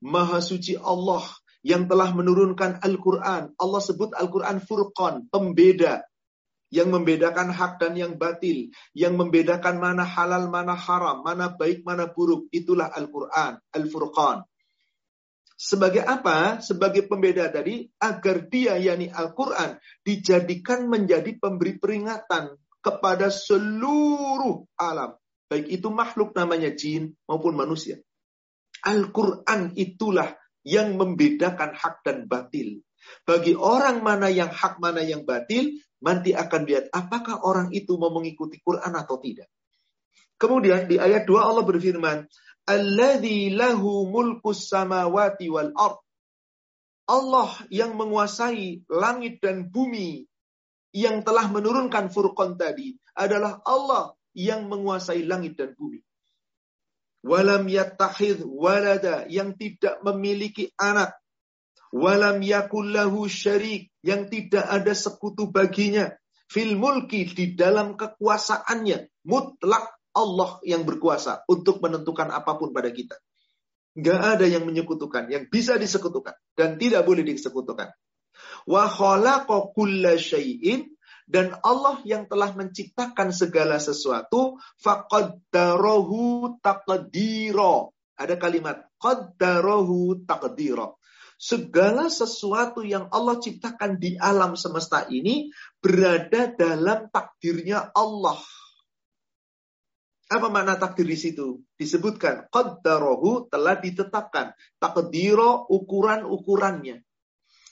Maha 0.00 0.40
suci 0.40 0.76
Allah 0.76 1.24
yang 1.60 1.84
telah 1.84 2.16
menurunkan 2.16 2.80
Al-Quran. 2.80 3.52
Allah 3.58 3.80
sebut 3.84 4.16
Al-Quran 4.16 4.62
Furqan, 4.64 5.28
pembeda. 5.28 6.04
Yang 6.68 6.88
membedakan 6.98 7.54
hak 7.54 7.78
dan 7.78 7.94
yang 7.94 8.18
batil. 8.18 8.74
Yang 8.92 9.14
membedakan 9.14 9.78
mana 9.78 10.02
halal, 10.02 10.50
mana 10.50 10.74
haram, 10.74 11.22
mana 11.22 11.54
baik, 11.54 11.86
mana 11.86 12.10
buruk. 12.10 12.50
Itulah 12.50 12.90
Al-Quran, 12.90 13.58
Al-Furqan. 13.70 14.42
Sebagai 15.56 16.04
apa? 16.04 16.60
Sebagai 16.60 17.08
pembeda 17.08 17.48
tadi, 17.48 17.88
agar 17.96 18.44
dia, 18.52 18.76
yakni 18.76 19.08
Al-Quran, 19.08 19.80
dijadikan 20.04 20.84
menjadi 20.84 21.32
pemberi 21.40 21.80
peringatan 21.80 22.60
kepada 22.84 23.32
seluruh 23.32 24.68
alam. 24.76 25.16
Baik 25.48 25.66
itu 25.80 25.88
makhluk 25.88 26.36
namanya 26.36 26.74
jin 26.76 27.16
maupun 27.24 27.56
manusia. 27.56 28.02
Al-Quran 28.84 29.72
itulah 29.78 30.36
yang 30.66 30.98
membedakan 30.98 31.72
hak 31.72 32.02
dan 32.04 32.26
batil. 32.26 32.82
Bagi 33.22 33.54
orang 33.54 34.02
mana 34.02 34.26
yang 34.26 34.50
hak, 34.50 34.82
mana 34.82 35.00
yang 35.06 35.22
batil, 35.22 35.78
nanti 36.04 36.36
akan 36.36 36.62
lihat 36.68 36.84
apakah 36.92 37.44
orang 37.44 37.72
itu 37.72 37.96
mau 37.96 38.12
mengikuti 38.12 38.60
Quran 38.60 38.92
atau 38.92 39.16
tidak. 39.20 39.48
Kemudian 40.36 40.84
di 40.84 41.00
ayat 41.00 41.24
2 41.24 41.32
Allah 41.40 41.64
berfirman, 41.64 42.28
Alladhi 42.66 43.54
lahu 43.54 44.10
mulkus 44.10 44.68
samawati 44.68 45.46
wal 45.48 45.72
ard. 45.72 45.98
Allah 47.06 47.54
yang 47.70 47.94
menguasai 47.94 48.84
langit 48.90 49.38
dan 49.38 49.70
bumi 49.70 50.26
yang 50.90 51.22
telah 51.22 51.46
menurunkan 51.46 52.10
Furqan 52.10 52.58
tadi 52.58 52.98
adalah 53.14 53.62
Allah 53.62 54.12
yang 54.34 54.66
menguasai 54.66 55.22
langit 55.22 55.54
dan 55.54 55.72
bumi 55.78 56.02
walam 57.26 57.66
yattahid 57.66 58.46
walada 58.46 59.26
yang 59.26 59.58
tidak 59.58 59.98
memiliki 60.06 60.70
anak 60.78 61.18
walam 61.94 62.42
yakullahu 62.42 63.26
syarik 63.30 63.90
yang 64.02 64.30
tidak 64.30 64.64
ada 64.66 64.92
sekutu 64.94 65.50
baginya 65.50 66.14
fil 66.46 66.78
mulki 66.78 67.26
di 67.26 67.58
dalam 67.58 67.98
kekuasaannya 67.98 69.26
mutlak 69.26 69.96
Allah 70.16 70.56
yang 70.64 70.88
berkuasa 70.88 71.44
untuk 71.44 71.84
menentukan 71.84 72.32
apa 72.32 72.56
pun 72.56 72.72
pada 72.72 72.88
kita. 72.88 73.20
Gak 73.96 74.40
ada 74.40 74.46
yang 74.48 74.64
menyekutukan, 74.64 75.28
yang 75.28 75.48
bisa 75.48 75.76
disekutukan 75.76 76.36
dan 76.56 76.80
tidak 76.80 77.04
boleh 77.04 77.24
disekutukan. 77.24 77.92
Wa 78.68 78.88
kulla 79.72 80.16
syai'in 80.16 80.96
dan 81.26 81.56
Allah 81.60 82.00
yang 82.06 82.28
telah 82.28 82.52
menciptakan 82.54 83.32
segala 83.32 83.76
sesuatu 83.82 84.56
faqaddarahu 84.80 86.56
taqdira. 86.60 87.92
Ada 88.16 88.40
kalimat 88.40 88.88
qaddarahu 88.96 90.24
taqdira. 90.24 90.96
Segala 91.36 92.08
sesuatu 92.08 92.80
yang 92.80 93.12
Allah 93.12 93.36
ciptakan 93.36 94.00
di 94.00 94.16
alam 94.16 94.56
semesta 94.56 95.04
ini 95.12 95.52
berada 95.84 96.48
dalam 96.48 97.12
takdirnya 97.12 97.92
Allah. 97.92 98.40
Apa 100.26 100.50
makna 100.50 100.74
takdir 100.74 101.06
di 101.06 101.14
situ? 101.14 101.62
Disebutkan 101.76 102.50
qaddarahu 102.50 103.46
telah 103.46 103.78
ditetapkan. 103.78 104.56
Takdiro 104.80 105.70
ukuran-ukurannya. 105.70 107.04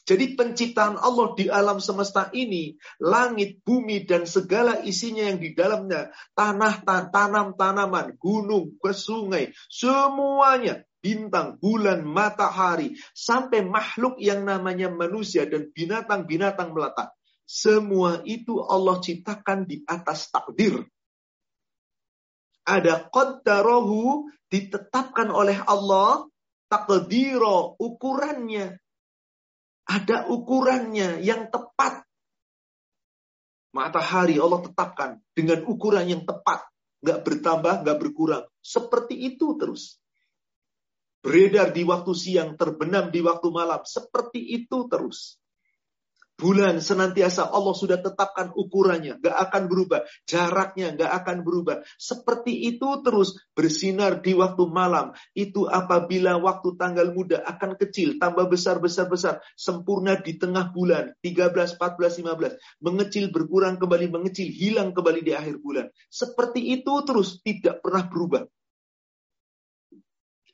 Jadi 0.04 0.36
penciptaan 0.36 1.00
Allah 1.00 1.32
di 1.32 1.48
alam 1.48 1.80
semesta 1.80 2.28
ini, 2.36 2.76
langit, 3.00 3.64
bumi, 3.64 4.04
dan 4.04 4.28
segala 4.28 4.84
isinya 4.84 5.24
yang 5.24 5.40
di 5.40 5.56
dalamnya, 5.56 6.12
tanah, 6.36 6.84
tanam, 7.08 7.56
tanaman, 7.56 8.12
gunung, 8.20 8.76
sungai, 8.92 9.56
semuanya, 9.72 10.84
bintang, 11.04 11.60
bulan, 11.60 12.00
matahari, 12.08 12.96
sampai 13.12 13.60
makhluk 13.60 14.16
yang 14.16 14.48
namanya 14.48 14.88
manusia 14.88 15.44
dan 15.44 15.68
binatang-binatang 15.68 16.72
melata. 16.72 17.12
Semua 17.44 18.24
itu 18.24 18.64
Allah 18.64 19.04
ciptakan 19.04 19.68
di 19.68 19.84
atas 19.84 20.32
takdir. 20.32 20.80
Ada 22.64 23.12
qaddarahu 23.12 24.32
ditetapkan 24.48 25.28
oleh 25.28 25.60
Allah, 25.68 26.24
takdiro 26.72 27.76
ukurannya 27.76 28.80
ada 29.84 30.28
ukurannya 30.32 31.20
yang 31.20 31.52
tepat. 31.52 32.04
Matahari 33.74 34.38
Allah 34.38 34.62
tetapkan 34.64 35.20
dengan 35.34 35.66
ukuran 35.66 36.06
yang 36.08 36.22
tepat. 36.24 36.64
Nggak 37.04 37.20
bertambah, 37.26 37.74
nggak 37.84 37.98
berkurang. 38.00 38.44
Seperti 38.64 39.34
itu 39.34 39.60
terus. 39.60 40.00
Beredar 41.24 41.72
di 41.72 41.88
waktu 41.88 42.12
siang, 42.12 42.60
terbenam 42.60 43.08
di 43.08 43.24
waktu 43.24 43.48
malam. 43.48 43.80
Seperti 43.88 44.44
itu 44.60 44.84
terus. 44.92 45.40
Bulan 46.34 46.82
senantiasa 46.82 47.46
Allah 47.46 47.72
sudah 47.78 48.02
tetapkan 48.02 48.50
ukurannya, 48.58 49.22
gak 49.22 49.38
akan 49.48 49.70
berubah. 49.70 50.02
Jaraknya 50.26 50.92
gak 50.98 51.12
akan 51.22 51.46
berubah. 51.46 51.86
Seperti 51.94 52.74
itu 52.74 53.00
terus 53.06 53.38
bersinar 53.54 54.18
di 54.18 54.34
waktu 54.34 54.66
malam. 54.66 55.14
Itu 55.32 55.70
apabila 55.70 56.36
waktu 56.42 56.74
tanggal 56.74 57.14
muda 57.14 57.38
akan 57.46 57.78
kecil, 57.78 58.18
tambah 58.18 58.50
besar, 58.50 58.82
besar, 58.82 59.06
besar. 59.06 59.40
Sempurna 59.54 60.18
di 60.18 60.34
tengah 60.34 60.74
bulan, 60.74 61.14
13, 61.22 61.78
14, 61.78 62.20
15. 62.20 62.58
Mengecil, 62.82 63.30
berkurang 63.30 63.78
kembali, 63.78 64.10
mengecil, 64.10 64.50
hilang 64.50 64.90
kembali 64.90 65.22
di 65.22 65.32
akhir 65.32 65.62
bulan. 65.62 65.86
Seperti 66.10 66.82
itu 66.82 66.92
terus, 67.06 67.38
tidak 67.46 67.78
pernah 67.78 68.10
berubah. 68.10 68.42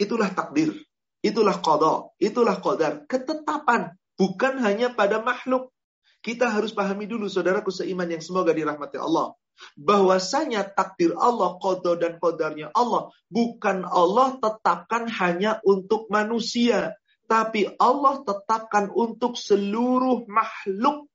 Itulah 0.01 0.33
takdir. 0.33 0.73
Itulah 1.21 1.61
qadha, 1.61 2.09
itulah 2.17 2.57
qadar, 2.57 3.05
ketetapan 3.05 3.93
Bukan 4.21 4.61
hanya 4.61 4.93
pada 4.93 5.25
makhluk. 5.25 5.73
Kita 6.21 6.53
harus 6.53 6.77
pahami 6.77 7.09
dulu, 7.09 7.25
saudaraku 7.25 7.73
seiman 7.73 8.05
yang 8.05 8.21
semoga 8.21 8.53
dirahmati 8.53 9.01
Allah. 9.01 9.33
Bahwasanya 9.81 10.69
takdir 10.77 11.17
Allah, 11.17 11.57
kodo 11.57 11.97
dan 11.97 12.21
kodarnya 12.21 12.69
Allah. 12.77 13.09
Bukan 13.33 13.89
Allah 13.89 14.37
tetapkan 14.37 15.09
hanya 15.09 15.65
untuk 15.65 16.13
manusia. 16.13 16.93
Tapi 17.25 17.73
Allah 17.81 18.21
tetapkan 18.21 18.93
untuk 18.93 19.41
seluruh 19.41 20.29
makhluk. 20.29 21.09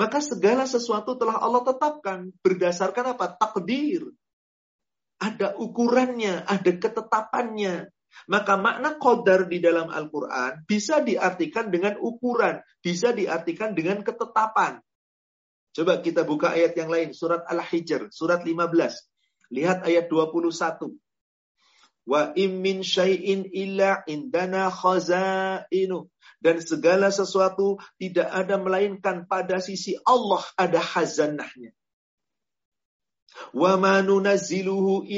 Maka 0.00 0.24
segala 0.24 0.64
sesuatu 0.64 1.20
telah 1.20 1.36
Allah 1.36 1.60
tetapkan. 1.60 2.32
Berdasarkan 2.40 3.12
apa? 3.12 3.36
Takdir. 3.36 4.16
Ada 5.16 5.56
ukurannya, 5.56 6.44
ada 6.44 6.70
ketetapannya. 6.76 7.88
Maka 8.26 8.56
makna 8.56 8.96
kodar 8.96 9.44
di 9.44 9.60
dalam 9.60 9.92
Al-Quran 9.92 10.64
bisa 10.64 11.04
diartikan 11.04 11.68
dengan 11.68 12.00
ukuran, 12.00 12.64
bisa 12.80 13.12
diartikan 13.12 13.76
dengan 13.76 14.00
ketetapan. 14.00 14.80
Coba 15.76 16.00
kita 16.00 16.24
buka 16.24 16.56
ayat 16.56 16.72
yang 16.72 16.88
lain, 16.88 17.12
surat 17.12 17.44
Al-Hijr, 17.44 18.08
surat 18.08 18.40
15. 18.40 19.52
Lihat 19.52 19.84
ayat 19.84 20.08
21. 20.08 20.96
Wa 22.08 22.32
immin 22.32 22.80
syai'in 22.80 23.44
illa 23.52 24.00
indana 24.08 24.72
khazainu. 24.72 26.08
Dan 26.40 26.64
segala 26.64 27.12
sesuatu 27.12 27.76
tidak 28.00 28.32
ada 28.32 28.56
melainkan 28.56 29.28
pada 29.28 29.60
sisi 29.60 30.00
Allah 30.08 30.40
ada 30.56 30.80
khazanahnya. 30.80 31.76
Wa 33.52 33.76
nunazziluhu. 33.78 35.08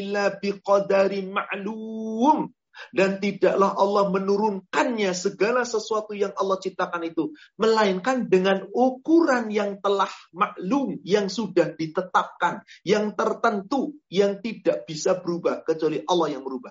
Dan 2.94 3.18
tidaklah 3.18 3.74
Allah 3.74 4.06
menurunkannya 4.06 5.10
segala 5.10 5.66
sesuatu 5.66 6.14
yang 6.14 6.30
Allah 6.38 6.62
ciptakan 6.62 7.10
itu. 7.10 7.34
Melainkan 7.58 8.30
dengan 8.30 8.70
ukuran 8.70 9.50
yang 9.50 9.82
telah 9.82 10.10
maklum, 10.30 11.02
yang 11.02 11.26
sudah 11.26 11.74
ditetapkan, 11.74 12.62
yang 12.86 13.18
tertentu, 13.18 13.98
yang 14.06 14.38
tidak 14.38 14.86
bisa 14.86 15.18
berubah. 15.18 15.66
Kecuali 15.66 16.06
Allah 16.06 16.38
yang 16.38 16.46
berubah. 16.46 16.70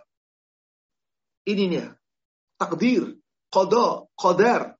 Ini 1.48 1.63
nih, 1.75 1.88
takdir, 2.56 3.20
qada, 3.51 4.08
qadar. 4.16 4.80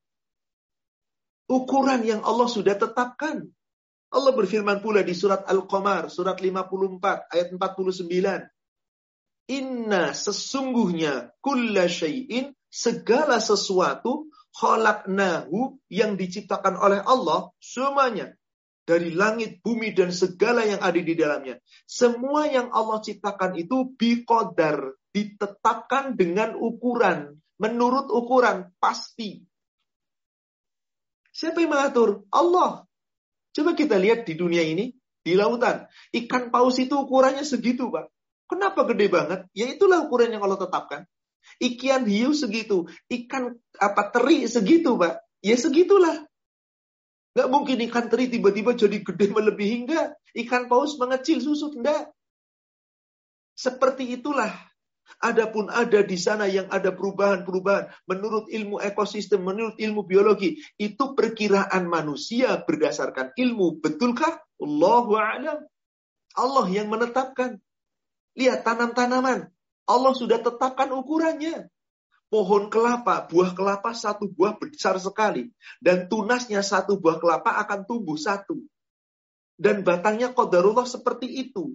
Ukuran 1.48 2.04
yang 2.04 2.24
Allah 2.28 2.48
sudah 2.48 2.76
tetapkan. 2.76 3.52
Allah 4.08 4.32
berfirman 4.32 4.80
pula 4.80 5.04
di 5.04 5.12
surat 5.12 5.44
Al-Qamar, 5.44 6.08
surat 6.08 6.40
54, 6.40 7.28
ayat 7.28 7.48
49. 7.52 8.08
Inna 9.48 10.12
sesungguhnya 10.12 11.32
kulla 11.40 11.88
syai'in 11.88 12.52
segala 12.68 13.40
sesuatu 13.40 14.28
khalaqnahu 14.56 15.80
yang 15.88 16.20
diciptakan 16.20 16.76
oleh 16.80 17.00
Allah 17.04 17.52
semuanya 17.60 18.36
dari 18.88 19.12
langit, 19.12 19.60
bumi 19.60 19.92
dan 19.92 20.16
segala 20.16 20.64
yang 20.64 20.80
ada 20.80 20.96
di 20.96 21.12
dalamnya. 21.12 21.60
Semua 21.84 22.48
yang 22.48 22.72
Allah 22.72 23.04
ciptakan 23.04 23.60
itu 23.60 23.92
biqadar, 24.00 24.96
ditetapkan 25.12 26.16
dengan 26.16 26.56
ukuran, 26.56 27.36
menurut 27.60 28.08
ukuran 28.08 28.72
pasti. 28.80 29.44
Siapa 31.36 31.60
yang 31.60 31.76
mengatur? 31.76 32.24
Allah. 32.32 32.87
Coba 33.58 33.74
kita 33.74 33.98
lihat 33.98 34.30
di 34.30 34.38
dunia 34.38 34.62
ini, 34.62 34.94
di 35.26 35.34
lautan. 35.34 35.90
Ikan 36.14 36.54
paus 36.54 36.78
itu 36.78 36.94
ukurannya 36.94 37.42
segitu, 37.42 37.90
Pak. 37.90 38.06
Kenapa 38.46 38.86
gede 38.86 39.10
banget? 39.10 39.50
Ya 39.58 39.66
itulah 39.66 40.06
ukuran 40.06 40.30
yang 40.30 40.46
Allah 40.46 40.62
tetapkan. 40.62 41.10
Ikan 41.58 42.06
hiu 42.06 42.38
segitu, 42.38 42.86
ikan 43.10 43.58
apa 43.82 44.14
teri 44.14 44.46
segitu, 44.46 44.94
Pak. 45.02 45.26
Ya 45.42 45.58
segitulah. 45.58 46.30
Gak 47.34 47.50
mungkin 47.50 47.82
ikan 47.90 48.14
teri 48.14 48.30
tiba-tiba 48.30 48.78
jadi 48.78 49.02
gede 49.02 49.26
melebihi 49.36 49.90
enggak. 49.90 50.14
Ikan 50.38 50.70
paus 50.70 50.94
mengecil 51.02 51.42
susut 51.42 51.74
enggak. 51.74 52.14
Seperti 53.58 54.22
itulah. 54.22 54.54
Adapun 55.18 55.72
ada 55.72 56.06
di 56.06 56.18
sana 56.20 56.46
yang 56.46 56.70
ada 56.70 56.94
perubahan-perubahan 56.94 57.90
menurut 58.06 58.52
ilmu 58.52 58.78
ekosistem, 58.84 59.42
menurut 59.42 59.80
ilmu 59.80 60.06
biologi, 60.06 60.62
itu 60.78 61.18
perkiraan 61.18 61.90
manusia 61.90 62.62
berdasarkan 62.62 63.34
ilmu. 63.34 63.82
Betulkah? 63.82 64.44
Allahu 64.62 65.18
a'lam. 65.18 65.66
Allah 66.38 66.66
yang 66.70 66.92
menetapkan. 66.92 67.58
Lihat 68.38 68.62
tanam-tanaman. 68.62 69.50
Allah 69.90 70.14
sudah 70.14 70.38
tetapkan 70.38 70.94
ukurannya. 70.94 71.72
Pohon 72.28 72.68
kelapa, 72.68 73.24
buah 73.24 73.56
kelapa 73.56 73.96
satu 73.96 74.28
buah 74.28 74.60
besar 74.60 75.00
sekali. 75.00 75.48
Dan 75.80 76.12
tunasnya 76.12 76.60
satu 76.60 77.00
buah 77.00 77.18
kelapa 77.18 77.56
akan 77.64 77.88
tumbuh 77.88 78.20
satu. 78.20 78.62
Dan 79.58 79.82
batangnya 79.82 80.36
kodarullah 80.36 80.86
seperti 80.86 81.26
itu. 81.48 81.74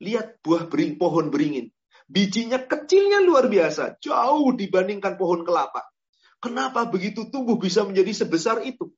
Lihat 0.00 0.40
buah 0.40 0.70
bering, 0.70 0.96
pohon 0.96 1.28
beringin. 1.28 1.68
Bijinya 2.10 2.58
kecilnya 2.66 3.22
luar 3.22 3.46
biasa. 3.46 4.02
Jauh 4.02 4.50
dibandingkan 4.58 5.14
pohon 5.14 5.46
kelapa. 5.46 5.86
Kenapa 6.42 6.90
begitu 6.90 7.30
tumbuh 7.30 7.54
bisa 7.54 7.86
menjadi 7.86 8.26
sebesar 8.26 8.66
itu? 8.66 8.90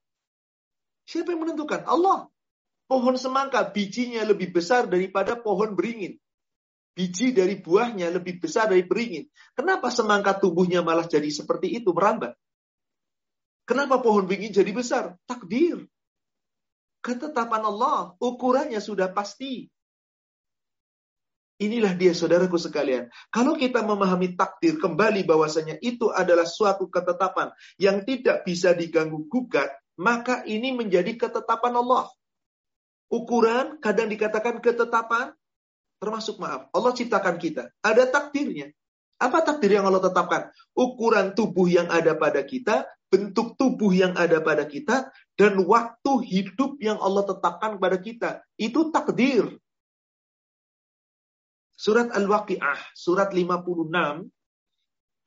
Siapa 1.04 1.36
yang 1.36 1.44
menentukan? 1.44 1.84
Allah. 1.84 2.32
Pohon 2.88 3.20
semangka 3.20 3.68
bijinya 3.68 4.24
lebih 4.24 4.56
besar 4.56 4.88
daripada 4.88 5.36
pohon 5.36 5.76
beringin. 5.76 6.16
Biji 6.92 7.32
dari 7.32 7.56
buahnya 7.56 8.12
lebih 8.12 8.40
besar 8.40 8.68
dari 8.68 8.84
beringin. 8.84 9.28
Kenapa 9.56 9.88
semangka 9.88 10.36
tubuhnya 10.40 10.84
malah 10.84 11.08
jadi 11.08 11.28
seperti 11.28 11.72
itu, 11.72 11.92
merambat? 11.92 12.36
Kenapa 13.64 14.00
pohon 14.00 14.28
beringin 14.28 14.52
jadi 14.52 14.72
besar? 14.72 15.16
Takdir. 15.24 15.88
Ketetapan 17.00 17.64
Allah, 17.64 18.12
ukurannya 18.20 18.80
sudah 18.80 19.08
pasti. 19.12 19.72
Inilah 21.62 21.94
dia 21.94 22.10
saudaraku 22.10 22.58
sekalian. 22.58 23.06
Kalau 23.30 23.54
kita 23.54 23.86
memahami 23.86 24.34
takdir 24.34 24.82
kembali 24.82 25.22
bahwasanya 25.22 25.78
itu 25.78 26.10
adalah 26.10 26.42
suatu 26.42 26.90
ketetapan 26.90 27.54
yang 27.78 28.02
tidak 28.02 28.42
bisa 28.42 28.74
diganggu 28.74 29.30
gugat, 29.30 29.70
maka 29.94 30.42
ini 30.42 30.74
menjadi 30.74 31.14
ketetapan 31.14 31.78
Allah. 31.78 32.10
Ukuran 33.06 33.78
kadang 33.78 34.10
dikatakan 34.10 34.58
ketetapan, 34.58 35.30
termasuk 36.02 36.42
maaf. 36.42 36.66
Allah 36.74 36.92
ciptakan 36.98 37.38
kita. 37.38 37.70
Ada 37.78 38.10
takdirnya. 38.10 38.74
Apa 39.22 39.46
takdir 39.46 39.78
yang 39.78 39.86
Allah 39.86 40.02
tetapkan? 40.02 40.50
Ukuran 40.74 41.30
tubuh 41.38 41.70
yang 41.70 41.86
ada 41.94 42.18
pada 42.18 42.42
kita, 42.42 42.90
bentuk 43.06 43.54
tubuh 43.54 43.94
yang 43.94 44.18
ada 44.18 44.42
pada 44.42 44.66
kita, 44.66 45.14
dan 45.38 45.62
waktu 45.62 46.12
hidup 46.26 46.74
yang 46.82 46.98
Allah 46.98 47.22
tetapkan 47.22 47.78
pada 47.78 48.02
kita. 48.02 48.42
Itu 48.58 48.90
takdir. 48.90 49.62
Surat 51.82 52.14
Al-Waqi'ah, 52.14 52.94
surat 52.94 53.34
56, 53.34 54.30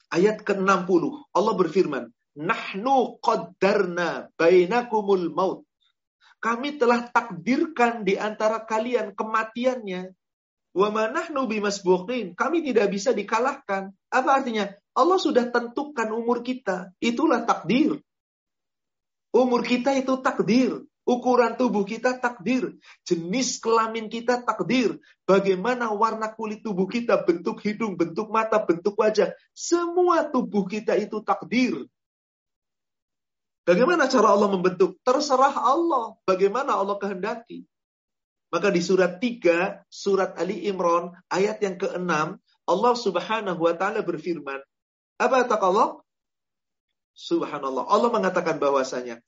ayat 0.07 0.37
ke-60. 0.47 1.03
Allah 1.35 1.53
berfirman, 1.59 2.07
Nahnu 2.39 3.19
qaddarna 3.19 4.31
bainakumul 4.39 5.27
maut 5.35 5.67
kami 6.45 6.77
telah 6.77 7.09
takdirkan 7.09 8.05
di 8.05 8.21
antara 8.21 8.61
kalian 8.61 9.17
kematiannya. 9.17 10.13
Wa 10.77 10.93
manahnu 10.93 11.49
bimasbuqin. 11.49 12.37
Kami 12.37 12.61
tidak 12.61 12.93
bisa 12.93 13.17
dikalahkan. 13.17 13.89
Apa 14.13 14.29
artinya? 14.29 14.69
Allah 14.93 15.17
sudah 15.17 15.49
tentukan 15.49 16.05
umur 16.13 16.45
kita. 16.45 16.93
Itulah 17.01 17.49
takdir. 17.49 17.97
Umur 19.33 19.65
kita 19.65 19.97
itu 19.97 20.21
takdir. 20.21 20.85
Ukuran 21.05 21.53
tubuh 21.53 21.85
kita 21.85 22.17
takdir. 22.17 22.73
Jenis 23.05 23.61
kelamin 23.61 24.09
kita 24.09 24.41
takdir. 24.41 24.97
Bagaimana 25.29 25.93
warna 25.93 26.33
kulit 26.33 26.65
tubuh 26.65 26.89
kita, 26.89 27.21
bentuk 27.21 27.61
hidung, 27.61 27.93
bentuk 27.93 28.33
mata, 28.33 28.57
bentuk 28.57 28.97
wajah. 28.97 29.29
Semua 29.53 30.25
tubuh 30.25 30.65
kita 30.65 30.97
itu 30.97 31.21
takdir. 31.21 31.85
Bagaimana 33.69 34.09
cara 34.09 34.33
Allah 34.33 34.49
membentuk? 34.49 34.97
Terserah 35.05 35.53
Allah. 35.53 36.17
Bagaimana 36.25 36.73
Allah 36.73 36.97
kehendaki. 36.97 37.69
Maka 38.49 38.73
di 38.73 38.81
surat 38.81 39.21
3, 39.21 39.85
surat 39.89 40.33
Ali 40.41 40.65
Imran, 40.69 41.13
ayat 41.29 41.61
yang 41.61 41.77
ke-6, 41.77 42.09
Allah 42.65 42.93
subhanahu 42.97 43.61
wa 43.61 43.73
ta'ala 43.77 44.01
berfirman. 44.01 44.61
Apa 45.21 45.45
Allah? 45.61 46.01
Subhanallah. 47.15 47.87
Allah 47.87 48.09
mengatakan 48.11 48.59
bahwasanya, 48.59 49.23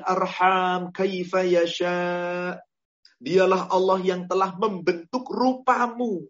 Arham 0.00 0.92
kaifa 0.92 1.40
yasha. 1.44 1.98
Dialah 3.16 3.72
Allah 3.72 3.98
yang 4.04 4.28
telah 4.28 4.52
membentuk 4.60 5.24
rupamu 5.32 6.28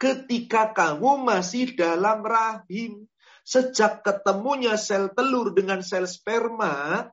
ketika 0.00 0.72
kamu 0.72 1.26
masih 1.28 1.76
dalam 1.76 2.24
rahim. 2.24 3.04
Sejak 3.44 4.06
ketemunya 4.06 4.78
sel 4.78 5.10
telur 5.10 5.50
dengan 5.50 5.82
sel 5.82 6.06
sperma, 6.06 7.08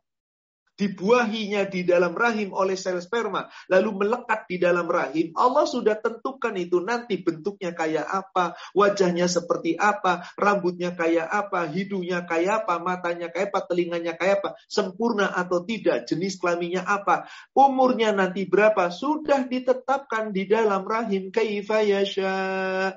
dibuahinya 0.77 1.65
di 1.65 1.81
dalam 1.83 2.13
rahim 2.13 2.53
oleh 2.53 2.77
sel 2.77 3.01
sperma, 3.01 3.49
lalu 3.67 4.05
melekat 4.05 4.45
di 4.45 4.61
dalam 4.61 4.85
rahim, 4.85 5.33
Allah 5.33 5.65
sudah 5.65 5.97
tentukan 5.97 6.53
itu 6.53 6.77
nanti 6.79 7.19
bentuknya 7.19 7.73
kayak 7.73 8.05
apa, 8.05 8.53
wajahnya 8.77 9.25
seperti 9.25 9.73
apa, 9.73 10.23
rambutnya 10.37 10.93
kayak 10.93 11.25
apa, 11.25 11.65
hidungnya 11.67 12.23
kayak 12.29 12.63
apa, 12.63 12.77
matanya 12.77 13.33
kayak 13.33 13.49
apa, 13.51 13.59
telinganya 13.65 14.13
kayak 14.13 14.39
apa, 14.39 14.49
sempurna 14.69 15.33
atau 15.33 15.65
tidak, 15.65 16.05
jenis 16.05 16.37
kelaminnya 16.37 16.85
apa, 16.85 17.25
umurnya 17.57 18.13
nanti 18.13 18.45
berapa, 18.45 18.93
sudah 18.93 19.49
ditetapkan 19.49 20.29
di 20.29 20.45
dalam 20.45 20.85
rahim 20.85 21.33
kaifa 21.33 21.81
yasha. 21.81 22.93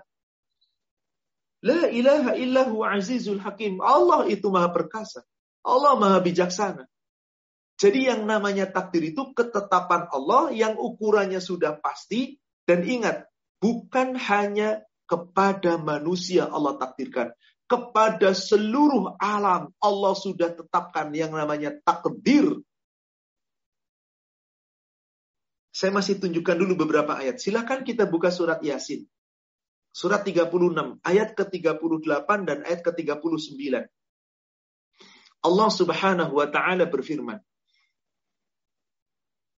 La 1.60 1.92
ilaha 1.92 2.40
illahu 2.40 2.80
azizul 2.88 3.40
hakim. 3.40 3.84
Allah 3.84 4.24
itu 4.32 4.48
maha 4.48 4.72
perkasa. 4.72 5.20
Allah 5.60 5.92
maha 5.92 6.24
bijaksana. 6.24 6.88
Jadi 7.80 8.12
yang 8.12 8.28
namanya 8.28 8.68
takdir 8.68 9.08
itu 9.08 9.32
ketetapan 9.32 10.04
Allah 10.12 10.52
yang 10.52 10.76
ukurannya 10.76 11.40
sudah 11.40 11.80
pasti 11.80 12.36
dan 12.68 12.84
ingat 12.84 13.24
bukan 13.56 14.20
hanya 14.20 14.84
kepada 15.08 15.80
manusia 15.80 16.44
Allah 16.44 16.76
takdirkan, 16.76 17.32
kepada 17.64 18.36
seluruh 18.36 19.16
alam 19.16 19.72
Allah 19.80 20.12
sudah 20.12 20.52
tetapkan 20.52 21.08
yang 21.16 21.32
namanya 21.32 21.72
takdir. 21.80 22.60
Saya 25.72 25.96
masih 25.96 26.20
tunjukkan 26.20 26.60
dulu 26.60 26.84
beberapa 26.84 27.16
ayat. 27.16 27.40
Silakan 27.40 27.80
kita 27.88 28.04
buka 28.04 28.28
surat 28.28 28.60
Yasin. 28.60 29.08
Surat 29.90 30.20
36, 30.20 31.00
ayat 31.00 31.32
ke-38 31.32 32.28
dan 32.44 32.58
ayat 32.68 32.84
ke-39. 32.84 33.88
Allah 35.40 35.70
Subhanahu 35.72 36.36
wa 36.36 36.46
taala 36.52 36.84
berfirman, 36.84 37.40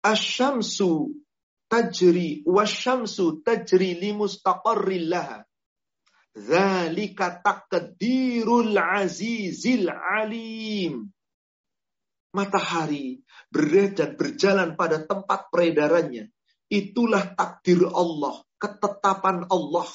Asyamsu 0.03 1.15
tajri 1.71 2.43
wasyamsu 2.43 3.41
tajri 3.41 3.95
limustaqarrillaha. 4.03 5.47
Zalika 6.35 7.39
taqdirul 7.39 8.75
azizil 8.75 9.87
alim. 9.89 11.07
Matahari 12.33 13.21
beredar 13.53 14.17
berjalan 14.17 14.75
pada 14.75 15.05
tempat 15.05 15.47
peredarannya. 15.53 16.33
Itulah 16.67 17.37
takdir 17.37 17.85
Allah, 17.93 18.41
ketetapan 18.57 19.45
Allah 19.47 19.87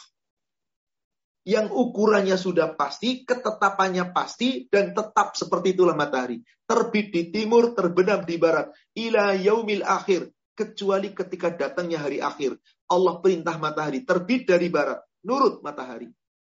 yang 1.48 1.72
ukurannya 1.72 2.37
sudah 2.37 2.76
pasti, 2.76 3.24
ketetapannya 3.24 4.12
pasti, 4.12 4.68
dan 4.68 4.92
tetap 4.92 5.32
seperti 5.32 5.72
itulah 5.72 5.96
matahari. 5.96 6.44
Terbit 6.68 7.08
di 7.08 7.32
timur, 7.32 7.72
terbenam 7.72 8.20
di 8.28 8.37
barat. 8.37 8.68
Ila 8.92 9.32
yaumil 9.32 9.80
akhir. 9.80 10.28
Kecuali 10.52 11.16
ketika 11.16 11.48
datangnya 11.48 12.04
hari 12.04 12.20
akhir. 12.20 12.61
Allah 12.92 13.24
perintah 13.24 13.56
matahari. 13.56 14.04
Terbit 14.04 14.44
dari 14.44 14.68
barat. 14.68 15.00
Nurut 15.24 15.64
matahari. 15.64 16.12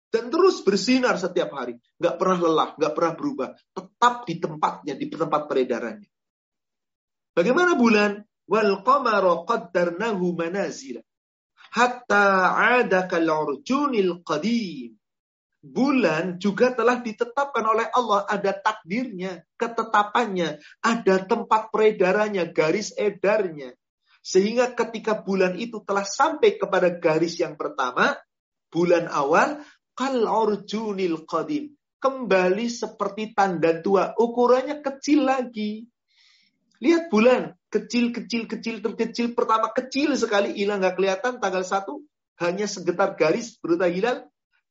Dan 0.09 0.33
terus 0.33 0.65
bersinar 0.65 1.21
setiap 1.21 1.53
hari. 1.53 1.77
Nggak 2.01 2.17
pernah 2.17 2.39
lelah, 2.49 2.71
nggak 2.81 2.93
pernah 2.97 3.13
berubah. 3.13 3.49
Tetap 3.77 4.25
di 4.25 4.35
tempatnya, 4.41 4.95
di 4.97 5.07
tempat 5.13 5.43
peredarannya. 5.45 6.09
Bagaimana 7.37 7.77
bulan? 7.77 8.25
Wal 8.49 8.81
qamara 8.81 9.45
qaddarnahu 9.45 10.33
manazila 10.33 11.05
hatta 11.73 12.57
ada 12.57 13.09
kalurjunil 13.11 14.23
qadim. 14.23 14.95
Bulan 15.59 16.39
juga 16.39 16.71
telah 16.71 17.03
ditetapkan 17.03 17.67
oleh 17.67 17.91
Allah, 17.91 18.23
ada 18.31 18.55
takdirnya, 18.55 19.43
ketetapannya, 19.59 20.63
ada 20.79 21.17
tempat 21.27 21.75
peredarannya, 21.75 22.47
garis 22.55 22.95
edarnya. 22.95 23.75
Sehingga 24.23 24.71
ketika 24.79 25.19
bulan 25.19 25.59
itu 25.59 25.83
telah 25.83 26.07
sampai 26.07 26.63
kepada 26.63 26.95
garis 26.95 27.43
yang 27.43 27.59
pertama, 27.59 28.15
bulan 28.71 29.11
awal, 29.11 29.59
kal 29.99 30.23
urjunil 30.23 31.27
qadim. 31.27 31.75
Kembali 31.99 32.71
seperti 32.71 33.35
tanda 33.35 33.83
tua, 33.83 34.15
ukurannya 34.15 34.79
kecil 34.79 35.27
lagi. 35.27 35.91
Lihat 36.79 37.11
bulan, 37.11 37.58
kecil, 37.69 38.11
kecil, 38.13 38.49
kecil, 38.49 38.77
terkecil. 38.81 39.33
Pertama 39.33 39.73
kecil 39.73 40.17
sekali, 40.17 40.57
hilang 40.57 40.81
nggak 40.81 40.97
kelihatan. 40.97 41.33
Tanggal 41.41 41.65
satu 41.65 42.05
hanya 42.41 42.67
segetar 42.69 43.15
garis 43.17 43.57
beruta 43.61 43.89
hilal. 43.89 44.27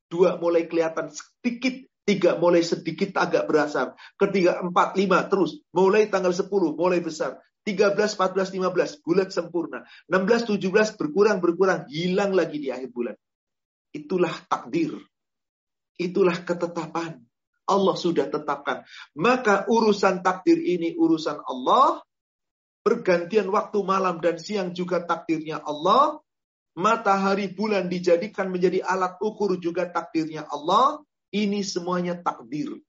Dua 0.08 0.40
mulai 0.40 0.66
kelihatan 0.66 1.12
sedikit. 1.12 1.86
Tiga 2.08 2.40
mulai 2.40 2.64
sedikit 2.64 3.20
agak 3.20 3.52
berasar. 3.52 3.92
Ketiga, 4.16 4.64
empat, 4.64 4.96
lima, 4.96 5.28
terus. 5.28 5.60
Mulai 5.76 6.08
tanggal 6.08 6.32
sepuluh, 6.32 6.72
mulai 6.72 7.04
besar. 7.04 7.36
13, 7.68 8.16
14, 8.16 8.56
15, 8.56 9.04
bulan 9.04 9.28
sempurna. 9.28 9.84
16, 10.08 10.56
17, 10.56 10.96
berkurang, 10.96 11.44
berkurang. 11.44 11.84
Hilang 11.92 12.32
lagi 12.32 12.64
di 12.64 12.72
akhir 12.72 12.96
bulan. 12.96 13.16
Itulah 13.92 14.32
takdir. 14.48 14.96
Itulah 16.00 16.48
ketetapan. 16.48 17.20
Allah 17.68 17.96
sudah 18.00 18.32
tetapkan. 18.32 18.88
Maka 19.20 19.68
urusan 19.68 20.24
takdir 20.24 20.56
ini 20.64 20.96
urusan 20.96 21.44
Allah. 21.44 22.07
Pergantian 22.88 23.52
waktu 23.52 23.84
malam 23.84 24.24
dan 24.24 24.40
siang 24.40 24.72
juga 24.72 25.04
takdirnya 25.04 25.60
Allah. 25.60 26.24
Matahari 26.80 27.52
bulan 27.52 27.92
dijadikan 27.92 28.48
menjadi 28.48 28.80
alat 28.80 29.20
ukur 29.20 29.60
juga 29.60 29.92
takdirnya 29.92 30.48
Allah. 30.48 31.04
Ini 31.36 31.68
semuanya 31.68 32.16
takdir. 32.16 32.80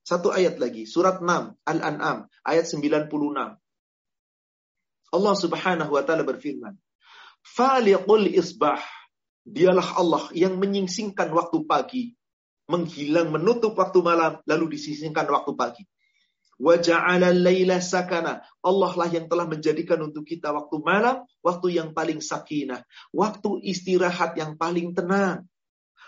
Satu 0.00 0.32
ayat 0.32 0.56
lagi, 0.56 0.88
surat 0.88 1.20
6 1.20 1.52
Al-An'am 1.68 2.32
ayat 2.48 2.64
96. 2.64 3.60
Allah 5.12 5.34
Subhanahu 5.36 5.92
wa 5.92 6.00
taala 6.00 6.24
berfirman, 6.24 6.72
"Faliqul 7.44 8.32
isbah." 8.32 8.80
Dialah 9.44 10.00
Allah 10.00 10.24
yang 10.32 10.56
menyingsingkan 10.56 11.28
waktu 11.28 11.60
pagi 11.68 12.16
menghilang 12.72 13.30
menutup 13.30 13.76
waktu 13.76 14.00
malam 14.00 14.40
lalu 14.48 14.80
disisingkan 14.80 15.28
waktu 15.28 15.52
pagi. 15.52 15.84
Sakana. 16.56 18.40
Allah 18.64 18.92
lah 18.96 19.08
yang 19.12 19.28
telah 19.28 19.46
menjadikan 19.46 20.00
untuk 20.00 20.24
kita 20.24 20.50
waktu 20.56 20.76
malam, 20.80 21.24
waktu 21.44 21.76
yang 21.76 21.92
paling 21.92 22.24
sakinah, 22.24 22.82
waktu 23.12 23.60
istirahat 23.68 24.34
yang 24.40 24.56
paling 24.56 24.96
tenang. 24.96 25.44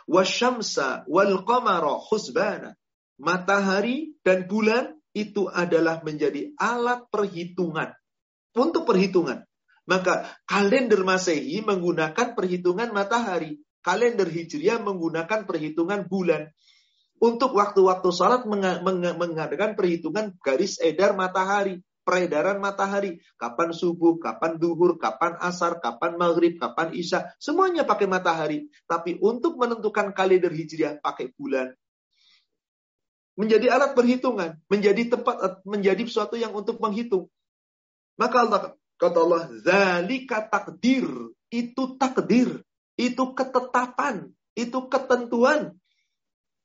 Wasyamsa 0.08 1.04
wal 1.06 1.44
qamara 1.44 2.00
husbana. 2.08 2.72
Matahari 3.18 4.14
dan 4.22 4.46
bulan 4.46 4.94
itu 5.10 5.50
adalah 5.50 6.00
menjadi 6.06 6.54
alat 6.56 7.10
perhitungan. 7.10 7.92
Untuk 8.54 8.88
perhitungan. 8.88 9.44
Maka 9.88 10.32
kalender 10.48 11.00
Masehi 11.04 11.64
menggunakan 11.64 12.36
perhitungan 12.36 12.92
matahari 12.92 13.58
kalender 13.88 14.28
Hijriah 14.28 14.82
menggunakan 14.84 15.48
perhitungan 15.48 16.04
bulan. 16.04 16.52
Untuk 17.18 17.58
waktu-waktu 17.58 18.08
salat 18.14 18.46
mengadakan 18.46 19.74
perhitungan 19.74 20.38
garis 20.38 20.78
edar 20.78 21.18
matahari, 21.18 21.82
peredaran 22.08 22.56
matahari. 22.56 23.20
Kapan 23.36 23.76
subuh, 23.76 24.16
kapan 24.16 24.56
duhur, 24.56 24.96
kapan 24.96 25.36
asar, 25.44 25.76
kapan 25.84 26.16
maghrib, 26.16 26.56
kapan 26.56 26.96
isya. 26.96 27.28
Semuanya 27.36 27.84
pakai 27.84 28.08
matahari. 28.08 28.72
Tapi 28.88 29.20
untuk 29.20 29.60
menentukan 29.60 30.16
kalender 30.16 30.48
Hijriah 30.48 31.04
pakai 31.04 31.36
bulan. 31.36 31.76
Menjadi 33.36 33.68
alat 33.68 33.92
perhitungan. 33.92 34.56
Menjadi 34.72 35.12
tempat, 35.12 35.60
menjadi 35.68 36.02
sesuatu 36.08 36.40
yang 36.40 36.56
untuk 36.56 36.80
menghitung. 36.80 37.28
Maka 38.16 38.36
Allah, 38.46 38.60
kata 38.96 39.18
Allah, 39.20 39.42
Zalika 39.60 40.48
takdir. 40.48 41.06
Itu 41.52 42.00
takdir. 42.00 42.64
Itu 42.98 43.30
ketetapan, 43.30 44.34
itu 44.58 44.90
ketentuan. 44.90 45.78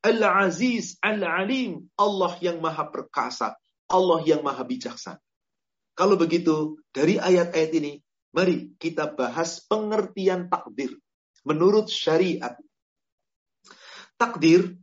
Al-Aziz, 0.04 1.00
Al-Alim, 1.00 1.88
Allah 1.96 2.36
yang 2.44 2.60
maha 2.60 2.92
perkasa, 2.92 3.56
Allah 3.88 4.20
yang 4.28 4.44
maha 4.44 4.68
bijaksana. 4.68 5.20
Kalau 5.96 6.20
begitu, 6.20 6.82
dari 6.92 7.16
ayat-ayat 7.16 7.72
ini, 7.80 7.94
mari 8.36 8.76
kita 8.76 9.08
bahas 9.16 9.63
pengertian 9.63 10.52
takdir. 10.52 11.00
Menurut 11.48 11.88
syariat. 11.88 12.60
Takdir 14.20 14.76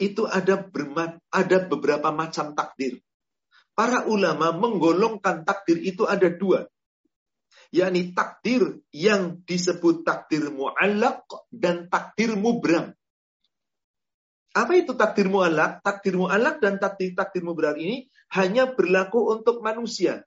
itu 0.00 0.24
ada, 0.24 0.56
bermat, 0.60 1.20
ada 1.28 1.58
beberapa 1.64 2.08
macam 2.14 2.56
takdir. 2.56 3.04
Para 3.74 4.06
ulama 4.06 4.54
menggolongkan 4.54 5.42
takdir 5.44 5.82
itu 5.82 6.06
ada 6.06 6.30
dua 6.30 6.64
yakni 7.74 8.14
takdir 8.14 8.78
yang 8.94 9.42
disebut 9.42 10.06
takdir 10.06 10.46
mu'allaq 10.54 11.26
dan 11.50 11.90
takdir 11.90 12.38
mubram. 12.38 12.94
Apa 14.54 14.72
itu 14.78 14.94
takdir 14.94 15.26
mu'allaq? 15.26 15.82
Takdir 15.82 16.14
mu'allaq 16.14 16.62
dan 16.62 16.78
takdir 16.78 17.12
takdir 17.18 17.42
mubram 17.42 17.74
ini 17.74 18.06
hanya 18.32 18.70
berlaku 18.70 19.34
untuk 19.34 19.60
manusia. 19.60 20.22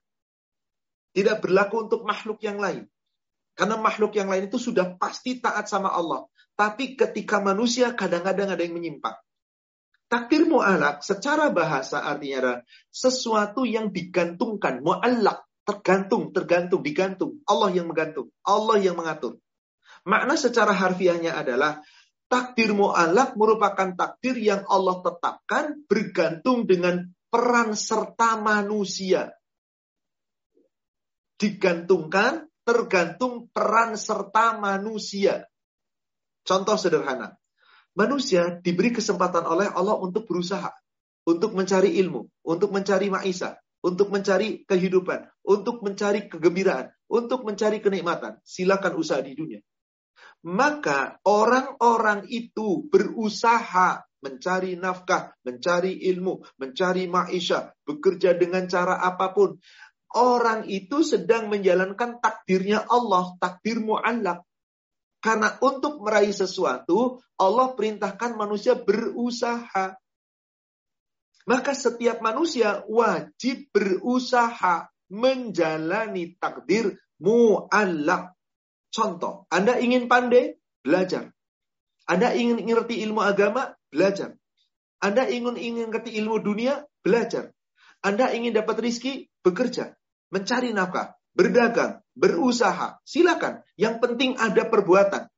Tidak 1.16 1.40
berlaku 1.40 1.88
untuk 1.88 2.04
makhluk 2.04 2.38
yang 2.44 2.60
lain. 2.60 2.84
Karena 3.56 3.80
makhluk 3.80 4.14
yang 4.14 4.28
lain 4.28 4.46
itu 4.46 4.60
sudah 4.60 5.00
pasti 5.00 5.40
taat 5.40 5.66
sama 5.66 5.90
Allah. 5.90 6.28
Tapi 6.54 6.94
ketika 6.94 7.40
manusia 7.40 7.96
kadang-kadang 7.96 8.52
ada 8.52 8.62
yang 8.62 8.76
menyimpang. 8.76 9.16
Takdir 10.08 10.44
mu'alak 10.44 11.00
secara 11.00 11.48
bahasa 11.48 12.04
artinya 12.04 12.36
adalah 12.44 12.58
sesuatu 12.92 13.64
yang 13.64 13.90
digantungkan. 13.90 14.84
Mu'alak 14.84 15.48
Tergantung, 15.68 16.32
tergantung, 16.32 16.80
digantung. 16.80 17.44
Allah 17.44 17.68
yang 17.68 17.92
menggantung. 17.92 18.32
Allah 18.40 18.80
yang 18.80 18.96
mengatur. 18.96 19.36
Makna 20.08 20.40
secara 20.40 20.72
harfiahnya 20.72 21.36
adalah 21.36 21.84
takdir 22.28 22.76
mu'alak 22.76 23.34
merupakan 23.34 23.96
takdir 23.96 24.36
yang 24.36 24.62
Allah 24.68 25.00
tetapkan 25.00 25.82
bergantung 25.88 26.68
dengan 26.68 27.08
peran 27.32 27.72
serta 27.74 28.38
manusia. 28.38 29.32
Digantungkan 31.40 32.46
tergantung 32.62 33.48
peran 33.50 33.96
serta 33.96 34.60
manusia. 34.60 35.48
Contoh 36.44 36.76
sederhana. 36.76 37.36
Manusia 37.96 38.60
diberi 38.62 38.94
kesempatan 38.94 39.42
oleh 39.48 39.68
Allah 39.72 39.96
untuk 39.98 40.28
berusaha. 40.28 40.70
Untuk 41.24 41.56
mencari 41.56 41.98
ilmu. 41.98 42.28
Untuk 42.44 42.70
mencari 42.70 43.08
ma'isa 43.10 43.56
untuk 43.78 44.10
mencari 44.10 44.66
kehidupan, 44.66 45.30
untuk 45.46 45.86
mencari 45.86 46.26
kegembiraan, 46.26 46.90
untuk 47.06 47.46
mencari 47.46 47.78
kenikmatan. 47.78 48.42
Silakan 48.42 48.98
usaha 48.98 49.22
di 49.22 49.38
dunia. 49.38 49.60
Maka 50.46 51.18
orang-orang 51.26 52.30
itu 52.30 52.86
berusaha 52.86 54.06
mencari 54.22 54.78
nafkah, 54.78 55.34
mencari 55.42 55.98
ilmu, 56.10 56.42
mencari 56.58 57.10
maisha, 57.10 57.74
bekerja 57.86 58.34
dengan 58.38 58.66
cara 58.70 59.02
apa 59.02 59.34
pun. 59.34 59.58
Orang 60.14 60.64
itu 60.70 61.04
sedang 61.04 61.52
menjalankan 61.52 62.22
takdirnya 62.22 62.86
Allah, 62.88 63.36
takdir 63.36 63.82
mu'allak. 63.82 64.40
Karena 65.18 65.58
untuk 65.60 66.00
meraih 66.00 66.32
sesuatu, 66.32 67.18
Allah 67.36 67.74
perintahkan 67.74 68.38
manusia 68.38 68.78
berusaha. 68.78 69.98
Maka 71.48 71.72
setiap 71.74 72.22
manusia 72.22 72.86
wajib 72.86 73.68
berusaha 73.74 74.86
menjalani 75.10 76.38
takdir 76.38 76.94
mu'allak. 77.18 78.37
Contoh, 78.98 79.46
Anda 79.46 79.78
ingin 79.78 80.10
pandai, 80.10 80.58
belajar. 80.82 81.30
Anda 82.10 82.34
ingin 82.34 82.66
ngerti 82.66 82.98
ilmu 83.06 83.22
agama, 83.22 83.78
belajar. 83.94 84.34
Anda 84.98 85.30
ingin 85.30 85.54
ingin 85.54 85.94
ngerti 85.94 86.18
ilmu 86.18 86.42
dunia, 86.42 86.82
belajar. 87.06 87.54
Anda 88.02 88.34
ingin 88.34 88.58
dapat 88.58 88.82
rizki, 88.82 89.30
bekerja. 89.46 89.94
Mencari 90.34 90.74
nafkah, 90.74 91.14
berdagang, 91.30 92.02
berusaha. 92.18 92.98
Silakan. 93.06 93.62
Yang 93.78 94.02
penting 94.02 94.34
ada 94.34 94.66
perbuatan. 94.66 95.30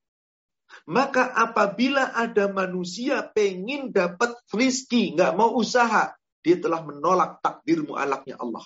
Maka 0.88 1.29
apabila 1.29 2.16
ada 2.16 2.49
manusia 2.49 3.29
pengen 3.29 3.92
dapat 3.92 4.40
rizki, 4.57 5.12
nggak 5.12 5.37
mau 5.37 5.53
usaha, 5.53 6.16
dia 6.40 6.57
telah 6.57 6.81
menolak 6.81 7.44
takdir 7.44 7.85
mu'alaknya 7.85 8.40
Allah. 8.40 8.64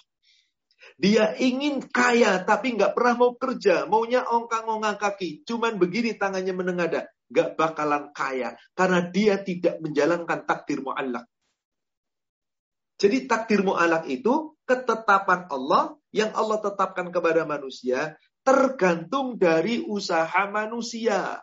Dia 0.94 1.34
ingin 1.34 1.82
kaya 1.90 2.46
tapi 2.46 2.78
nggak 2.78 2.94
pernah 2.94 3.14
mau 3.18 3.32
kerja, 3.34 3.82
maunya 3.90 4.22
ongkang-ongkang 4.22 4.94
kaki, 4.94 5.42
cuman 5.42 5.74
begini 5.74 6.14
tangannya 6.14 6.54
menengada, 6.54 7.10
nggak 7.34 7.58
bakalan 7.58 8.14
kaya 8.14 8.54
karena 8.78 9.10
dia 9.10 9.42
tidak 9.42 9.82
menjalankan 9.82 10.46
takdir 10.46 10.86
mu'alak. 10.86 11.26
Jadi 12.94 13.26
takdir 13.26 13.66
mu'alak 13.66 14.06
itu 14.06 14.54
ketetapan 14.70 15.50
Allah 15.50 15.98
yang 16.14 16.30
Allah 16.30 16.62
tetapkan 16.62 17.10
kepada 17.10 17.42
manusia 17.42 18.14
tergantung 18.44 19.40
dari 19.40 19.82
usaha 19.82 20.46
manusia. 20.46 21.40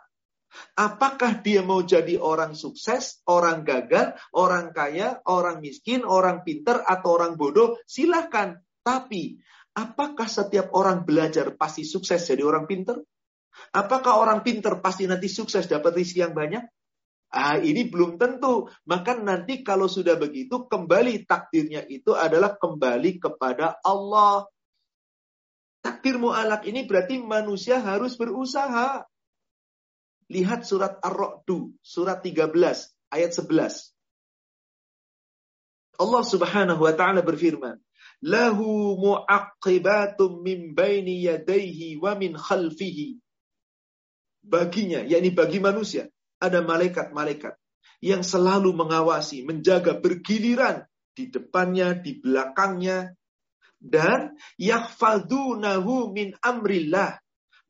Apakah 0.78 1.42
dia 1.42 1.64
mau 1.64 1.82
jadi 1.82 2.20
orang 2.20 2.54
sukses, 2.54 3.20
orang 3.26 3.66
gagal, 3.66 4.14
orang 4.36 4.70
kaya, 4.70 5.18
orang 5.26 5.58
miskin, 5.58 6.06
orang 6.06 6.46
pinter, 6.46 6.80
atau 6.84 7.18
orang 7.18 7.34
bodoh? 7.40 7.80
Silahkan. 7.88 8.60
Tapi, 8.82 9.38
apakah 9.78 10.26
setiap 10.26 10.74
orang 10.74 11.06
belajar 11.06 11.54
pasti 11.54 11.86
sukses 11.86 12.22
jadi 12.26 12.42
orang 12.42 12.66
pinter? 12.66 12.98
Apakah 13.72 14.18
orang 14.18 14.42
pinter 14.42 14.82
pasti 14.82 15.06
nanti 15.06 15.30
sukses 15.30 15.70
dapat 15.70 15.94
rezeki 15.94 16.20
yang 16.26 16.34
banyak? 16.34 16.64
Ah, 17.32 17.56
ini 17.56 17.88
belum 17.88 18.20
tentu. 18.20 18.68
Maka 18.84 19.16
nanti 19.16 19.64
kalau 19.64 19.88
sudah 19.88 20.20
begitu, 20.20 20.68
kembali 20.68 21.24
takdirnya 21.24 21.88
itu 21.88 22.12
adalah 22.12 22.60
kembali 22.60 23.16
kepada 23.16 23.80
Allah. 23.80 24.44
Takdir 25.80 26.20
mu'alak 26.20 26.68
ini 26.68 26.84
berarti 26.84 27.24
manusia 27.24 27.80
harus 27.80 28.20
berusaha. 28.20 29.02
Lihat 30.28 30.64
surat 30.68 31.00
Ar-Ra'du, 31.00 31.72
surat 31.80 32.20
13, 32.20 32.52
ayat 33.12 33.30
11. 33.32 33.92
Allah 36.00 36.22
Subhanahu 36.24 36.80
wa 36.84 36.94
taala 36.96 37.20
berfirman, 37.20 37.76
"Lahu 38.22 38.96
mu'aqibatum 38.98 40.40
min 40.40 40.72
baini 40.72 41.26
yadayhi 41.26 41.98
wa 41.98 42.14
min 42.14 42.38
khalfihi." 42.38 43.18
Baginya, 44.42 45.02
yakni 45.06 45.30
bagi 45.30 45.58
manusia, 45.62 46.10
ada 46.42 46.62
malaikat-malaikat 46.62 47.54
yang 48.02 48.26
selalu 48.26 48.74
mengawasi, 48.74 49.46
menjaga 49.46 49.98
bergiliran 49.98 50.86
di 51.14 51.30
depannya, 51.30 51.94
di 51.94 52.18
belakangnya, 52.18 53.14
dan 53.78 54.34
yahfadunahu 54.58 56.10
min 56.10 56.34
amrillah 56.42 57.22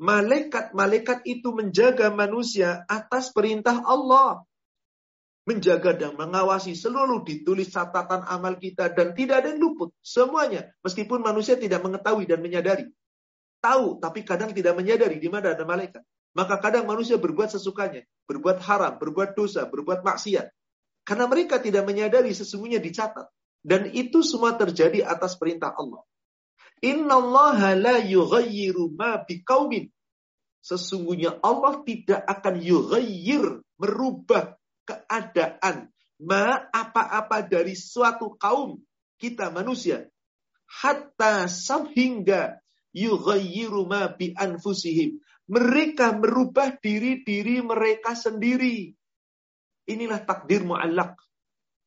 Malaikat-malaikat 0.02 1.22
itu 1.30 1.54
menjaga 1.54 2.10
manusia 2.10 2.82
atas 2.90 3.30
perintah 3.30 3.86
Allah. 3.86 4.42
Menjaga 5.42 5.98
dan 5.98 6.14
mengawasi 6.14 6.78
seluruh 6.78 7.26
ditulis 7.26 7.66
catatan 7.66 8.22
amal 8.30 8.54
kita 8.62 8.94
dan 8.94 9.10
tidak 9.10 9.42
ada 9.42 9.50
yang 9.50 9.58
luput. 9.58 9.90
Semuanya. 9.98 10.70
Meskipun 10.86 11.18
manusia 11.18 11.58
tidak 11.58 11.82
mengetahui 11.82 12.30
dan 12.30 12.38
menyadari. 12.38 12.86
Tahu, 13.58 13.98
tapi 13.98 14.22
kadang 14.22 14.54
tidak 14.54 14.78
menyadari 14.78 15.18
di 15.18 15.26
mana 15.26 15.54
ada 15.54 15.66
malaikat. 15.66 16.02
Maka 16.32 16.62
kadang 16.62 16.86
manusia 16.86 17.18
berbuat 17.18 17.50
sesukanya. 17.50 18.06
Berbuat 18.30 18.62
haram, 18.62 19.02
berbuat 19.02 19.34
dosa, 19.34 19.66
berbuat 19.66 20.06
maksiat. 20.06 20.46
Karena 21.02 21.26
mereka 21.26 21.58
tidak 21.58 21.90
menyadari 21.90 22.30
sesungguhnya 22.30 22.78
dicatat. 22.78 23.26
Dan 23.62 23.90
itu 23.90 24.22
semua 24.22 24.54
terjadi 24.54 25.02
atas 25.06 25.34
perintah 25.34 25.74
Allah. 25.74 26.06
Innallaha 26.82 27.78
la 27.78 27.98
yughayyiru 27.98 28.94
ma 28.94 29.22
biqaumin. 29.22 29.90
Sesungguhnya 30.62 31.42
Allah 31.42 31.82
tidak 31.82 32.22
akan 32.22 32.62
yughayyir, 32.62 33.62
merubah 33.82 34.54
keadaan 34.92 35.88
ma 36.20 36.68
apa-apa 36.68 37.48
dari 37.48 37.72
suatu 37.72 38.36
kaum 38.36 38.76
kita 39.16 39.48
manusia. 39.48 40.04
Hatta 40.68 41.48
sehingga 41.48 42.60
yughayyiru 42.92 43.88
ma 43.88 44.12
bi 44.12 44.36
anfusihim. 44.36 45.16
Mereka 45.48 46.20
merubah 46.20 46.76
diri-diri 46.76 47.64
mereka 47.64 48.12
sendiri. 48.14 48.94
Inilah 49.88 50.22
takdir 50.22 50.62
mu'allak 50.62 51.18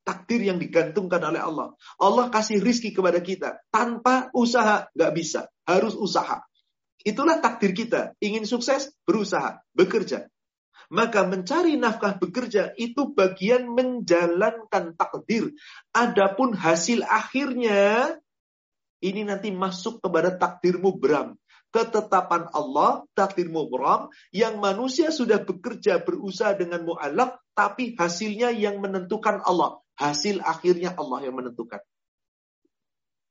takdir 0.05 0.45
yang 0.45 0.61
digantungkan 0.61 1.19
oleh 1.25 1.41
Allah. 1.41 1.73
Allah 1.97 2.29
kasih 2.29 2.61
rizki 2.61 2.93
kepada 2.93 3.19
kita. 3.19 3.59
Tanpa 3.73 4.29
usaha, 4.37 4.85
nggak 4.93 5.11
bisa. 5.17 5.49
Harus 5.65 5.97
usaha. 5.97 6.45
Itulah 7.01 7.41
takdir 7.41 7.73
kita. 7.73 8.13
Ingin 8.21 8.45
sukses, 8.45 8.93
berusaha, 9.03 9.59
bekerja. 9.73 10.29
Maka 10.93 11.26
mencari 11.26 11.78
nafkah 11.80 12.17
bekerja 12.21 12.74
itu 12.78 13.13
bagian 13.13 13.69
menjalankan 13.71 14.93
takdir. 14.93 15.54
Adapun 15.95 16.54
hasil 16.54 17.02
akhirnya, 17.06 18.15
ini 19.02 19.26
nanti 19.26 19.50
masuk 19.50 20.02
kepada 20.02 20.36
takdir 20.36 20.78
mubram 20.78 21.38
ketetapan 21.76 22.48
Allah, 22.56 23.04
takdir 23.12 23.52
mubram, 23.52 24.08
yang 24.32 24.63
manusia 24.63 25.12
sudah 25.12 25.43
bekerja 25.43 26.00
berusaha 26.00 26.56
dengan 26.56 26.88
mu'alaf, 26.88 27.36
tapi 27.52 28.00
hasilnya 28.00 28.56
yang 28.56 28.80
menentukan 28.80 29.43
Allah. 29.43 29.84
Hasil 30.00 30.39
akhirnya 30.39 30.95
Allah 30.95 31.28
yang 31.28 31.36
menentukan. 31.36 31.84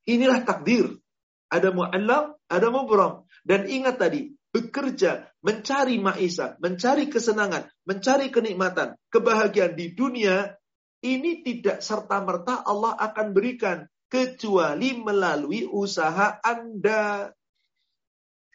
Inilah 0.04 0.44
takdir. 0.44 1.00
Ada 1.48 1.72
mu'alaf, 1.72 2.36
ada 2.52 2.68
mubram. 2.68 3.24
Dan 3.48 3.64
ingat 3.64 3.96
tadi, 3.96 4.36
bekerja, 4.54 5.26
mencari 5.42 5.98
ma'isa, 5.98 6.54
mencari 6.62 7.10
kesenangan, 7.10 7.66
mencari 7.82 8.30
kenikmatan, 8.30 8.94
kebahagiaan 9.10 9.74
di 9.74 9.98
dunia, 9.98 10.54
ini 11.02 11.42
tidak 11.42 11.82
serta-merta 11.82 12.62
Allah 12.62 12.94
akan 12.94 13.34
berikan. 13.34 13.90
Kecuali 14.04 14.94
melalui 14.94 15.66
usaha 15.66 16.38
Anda. 16.38 17.34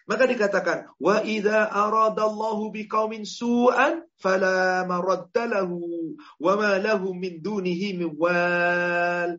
Maka 0.07 0.23
dikatakan, 0.23 0.87
wa 0.95 1.19
idza 1.19 1.67
aradallahu 1.67 2.71
biqaumin 2.71 3.27
su'an 3.27 4.07
fala 4.23 4.87
wa 4.87 6.53
ma 6.55 6.79
min 7.11 7.33
dunihi 7.43 7.99
min 7.99 8.09
wal. 8.15 9.35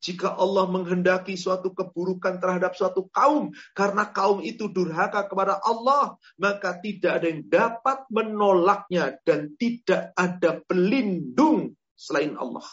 Jika 0.00 0.32
Allah 0.32 0.64
menghendaki 0.64 1.36
suatu 1.36 1.76
keburukan 1.76 2.40
terhadap 2.40 2.72
suatu 2.72 3.12
kaum 3.12 3.52
karena 3.76 4.08
kaum 4.08 4.40
itu 4.40 4.72
durhaka 4.72 5.28
kepada 5.28 5.60
Allah, 5.60 6.16
maka 6.40 6.80
tidak 6.80 7.20
ada 7.20 7.26
yang 7.28 7.44
dapat 7.44 8.08
menolaknya 8.08 9.20
dan 9.28 9.52
tidak 9.60 10.16
ada 10.16 10.64
pelindung 10.64 11.76
selain 11.92 12.32
Allah. 12.40 12.64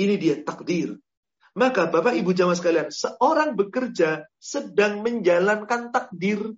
Ini 0.00 0.16
dia 0.16 0.40
takdir. 0.40 0.96
Maka 1.54 1.86
Bapak 1.86 2.18
Ibu 2.18 2.34
jamaah 2.34 2.58
sekalian, 2.58 2.88
seorang 2.90 3.54
bekerja 3.54 4.26
sedang 4.42 5.06
menjalankan 5.06 5.94
takdir. 5.94 6.56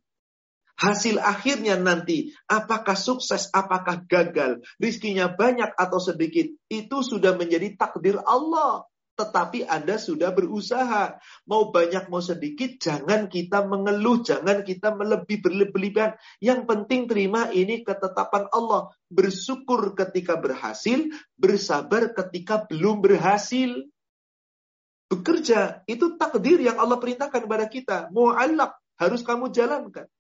Hasil 0.77 1.21
akhirnya 1.21 1.77
nanti, 1.77 2.33
apakah 2.49 2.97
sukses, 2.97 3.49
apakah 3.53 4.05
gagal, 4.09 4.61
rizkinya 4.77 5.33
banyak 5.33 5.73
atau 5.73 6.01
sedikit, 6.01 6.49
itu 6.69 6.97
sudah 7.01 7.37
menjadi 7.37 7.77
takdir 7.77 8.21
Allah. 8.25 8.85
Tetapi 9.16 9.64
Anda 9.64 9.96
sudah 9.96 10.29
berusaha. 10.37 11.16
Mau 11.48 11.72
banyak, 11.72 12.12
mau 12.12 12.20
sedikit, 12.20 12.76
jangan 12.76 13.33
kita 13.33 13.64
mengeluh, 13.64 14.20
jangan 14.20 14.61
kita 14.61 14.92
melebih 14.92 15.40
berlebihan. 15.40 16.20
Yang 16.38 16.68
penting 16.68 17.09
terima 17.09 17.48
ini 17.48 17.81
ketetapan 17.81 18.52
Allah. 18.52 18.92
Bersyukur 19.09 19.96
ketika 19.96 20.37
berhasil, 20.37 21.09
bersabar 21.40 22.12
ketika 22.12 22.68
belum 22.68 23.00
berhasil 23.00 23.72
bekerja 25.07 25.87
itu 25.87 26.18
takdir 26.18 26.59
yang 26.59 26.76
Allah 26.76 26.98
perintahkan 27.00 27.46
kepada 27.46 27.66
kita. 27.72 27.96
Mu'allak 28.12 28.76
harus 29.00 29.24
kamu 29.24 29.48
jalankan. 29.55 30.11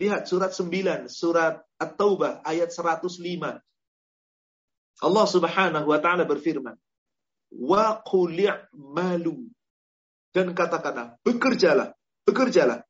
Lihat 0.00 0.26
surat 0.26 0.50
9, 0.50 1.06
surat 1.06 1.62
At-Taubah 1.78 2.42
ayat 2.42 2.72
105. 2.72 3.62
Allah 5.02 5.26
Subhanahu 5.26 5.86
wa 5.90 5.98
taala 5.98 6.22
berfirman, 6.26 6.74
"Wa 7.54 8.02
malu." 8.74 9.48
Dan 10.34 10.50
katakanlah, 10.50 11.22
bekerjalah, 11.22 11.94
bekerjalah. 12.26 12.82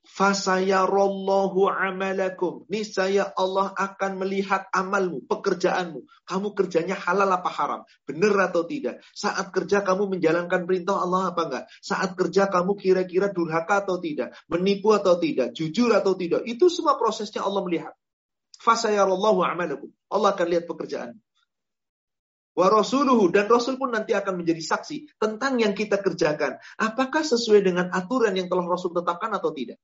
Fasayarallahu 0.00 1.68
amalakum. 1.68 2.64
Niscaya 2.72 3.30
Allah 3.36 3.76
akan 3.76 4.16
melihat 4.24 4.64
amalmu, 4.72 5.28
pekerjaanmu. 5.28 6.08
Kamu 6.24 6.48
kerjanya 6.56 6.96
halal 6.96 7.28
apa 7.28 7.52
haram? 7.52 7.80
Benar 8.08 8.48
atau 8.48 8.64
tidak? 8.64 9.04
Saat 9.12 9.52
kerja 9.52 9.84
kamu 9.84 10.16
menjalankan 10.16 10.64
perintah 10.64 11.04
Allah 11.04 11.30
apa 11.30 11.42
enggak? 11.46 11.64
Saat 11.84 12.16
kerja 12.16 12.48
kamu 12.48 12.80
kira-kira 12.80 13.28
durhaka 13.28 13.84
atau 13.84 14.00
tidak? 14.00 14.32
Menipu 14.48 14.96
atau 14.96 15.20
tidak? 15.20 15.52
Jujur 15.52 15.92
atau 15.92 16.16
tidak? 16.16 16.48
Itu 16.48 16.72
semua 16.72 16.96
prosesnya 16.96 17.44
Allah 17.44 17.60
melihat. 17.60 17.92
Fasayarallahu 18.60 19.40
amalakum. 19.44 19.92
Allah 20.08 20.32
akan 20.32 20.46
lihat 20.48 20.64
pekerjaan. 20.64 21.20
Wa 22.60 22.68
rasuluhu 22.68 23.32
dan 23.32 23.48
Rasul 23.48 23.80
pun 23.80 23.88
nanti 23.88 24.12
akan 24.12 24.44
menjadi 24.44 24.60
saksi 24.60 25.16
tentang 25.16 25.56
yang 25.64 25.72
kita 25.72 25.96
kerjakan. 25.96 26.60
Apakah 26.76 27.24
sesuai 27.24 27.64
dengan 27.64 27.88
aturan 27.88 28.36
yang 28.36 28.52
telah 28.52 28.68
Rasul 28.68 28.92
tetapkan 28.92 29.32
atau 29.32 29.48
tidak? 29.56 29.80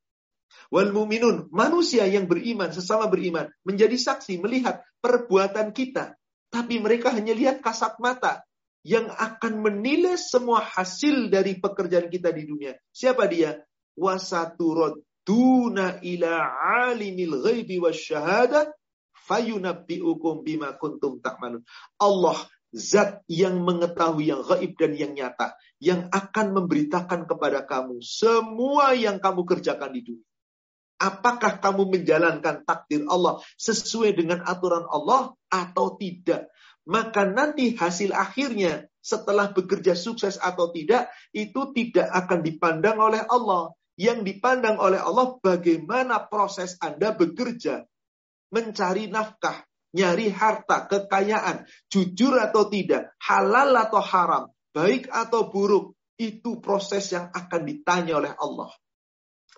Wal 0.68 0.92
mu'minun, 0.92 1.48
manusia 1.56 2.04
yang 2.04 2.28
beriman, 2.28 2.68
sesama 2.76 3.08
beriman, 3.08 3.48
menjadi 3.64 3.96
saksi 3.96 4.44
melihat 4.44 4.84
perbuatan 5.00 5.72
kita. 5.72 6.20
Tapi 6.52 6.76
mereka 6.76 7.16
hanya 7.16 7.32
lihat 7.32 7.64
kasat 7.64 7.96
mata 7.96 8.44
yang 8.84 9.08
akan 9.08 9.64
menilai 9.64 10.20
semua 10.20 10.60
hasil 10.60 11.32
dari 11.32 11.56
pekerjaan 11.56 12.12
kita 12.12 12.28
di 12.28 12.44
dunia. 12.44 12.76
Siapa 12.92 13.24
dia? 13.24 13.56
Wasaturaduna 13.96 16.04
ila 16.04 16.32
alimil 16.92 17.40
ghaibi 17.40 17.80
wasyahada 17.80 18.68
fayunabbi'ukum 19.26 20.46
bima 20.46 20.78
kuntum 20.78 21.18
ta'malun. 21.18 21.66
Allah 21.98 22.38
zat 22.74 23.22
yang 23.30 23.62
mengetahui 23.62 24.30
yang 24.30 24.42
gaib 24.42 24.72
dan 24.78 24.92
yang 24.94 25.12
nyata 25.14 25.54
yang 25.78 26.08
akan 26.08 26.56
memberitakan 26.56 27.28
kepada 27.28 27.64
kamu 27.68 28.00
semua 28.00 28.96
yang 28.96 29.20
kamu 29.20 29.44
kerjakan 29.44 29.92
di 29.92 30.00
dunia. 30.02 30.28
Apakah 30.96 31.60
kamu 31.60 31.92
menjalankan 31.92 32.64
takdir 32.64 33.04
Allah 33.12 33.44
sesuai 33.60 34.16
dengan 34.16 34.40
aturan 34.48 34.88
Allah 34.88 35.36
atau 35.52 35.92
tidak? 36.00 36.48
Maka 36.88 37.28
nanti 37.28 37.76
hasil 37.76 38.16
akhirnya 38.16 38.88
setelah 39.04 39.52
bekerja 39.52 39.92
sukses 39.92 40.40
atau 40.40 40.72
tidak, 40.72 41.12
itu 41.36 41.68
tidak 41.76 42.08
akan 42.08 42.40
dipandang 42.40 42.96
oleh 42.96 43.20
Allah. 43.28 43.76
Yang 43.96 44.28
dipandang 44.28 44.76
oleh 44.76 45.00
Allah 45.00 45.36
bagaimana 45.40 46.20
proses 46.28 46.76
Anda 46.84 47.16
bekerja, 47.16 47.84
mencari 48.52 49.08
nafkah, 49.08 49.65
nyari 49.96 50.28
harta, 50.28 50.84
kekayaan, 50.84 51.64
jujur 51.88 52.36
atau 52.36 52.68
tidak, 52.68 53.16
halal 53.24 53.72
atau 53.72 54.04
haram, 54.04 54.44
baik 54.76 55.08
atau 55.08 55.48
buruk, 55.48 55.96
itu 56.20 56.60
proses 56.60 57.08
yang 57.12 57.32
akan 57.32 57.64
ditanya 57.64 58.20
oleh 58.20 58.32
Allah. 58.36 58.68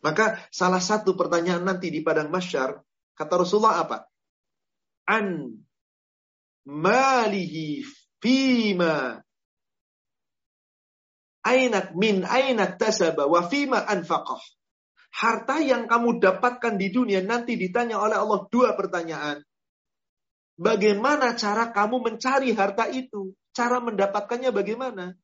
Maka 0.02 0.38
salah 0.54 0.78
satu 0.78 1.18
pertanyaan 1.18 1.66
nanti 1.66 1.90
di 1.90 2.06
padang 2.06 2.30
masyar, 2.30 2.78
kata 3.18 3.34
Rasulullah 3.42 3.82
apa? 3.82 4.06
An 5.10 5.58
malihi 6.68 7.82
fima 8.22 9.18
ainak 11.42 11.96
min 11.96 12.22
ainak 12.22 12.78
tasaba 12.78 13.26
wa 13.26 13.42
fima 13.50 13.82
anfaqah. 13.82 14.38
Harta 15.08 15.58
yang 15.64 15.90
kamu 15.90 16.20
dapatkan 16.20 16.78
di 16.78 16.92
dunia 16.92 17.24
nanti 17.24 17.58
ditanya 17.58 17.98
oleh 17.98 18.20
Allah 18.20 18.46
dua 18.52 18.76
pertanyaan. 18.76 19.42
Bagaimana 20.58 21.38
cara 21.38 21.70
kamu 21.70 22.02
mencari 22.02 22.50
harta 22.50 22.90
itu? 22.90 23.30
Cara 23.54 23.78
mendapatkannya 23.78 24.50
bagaimana? 24.50 25.14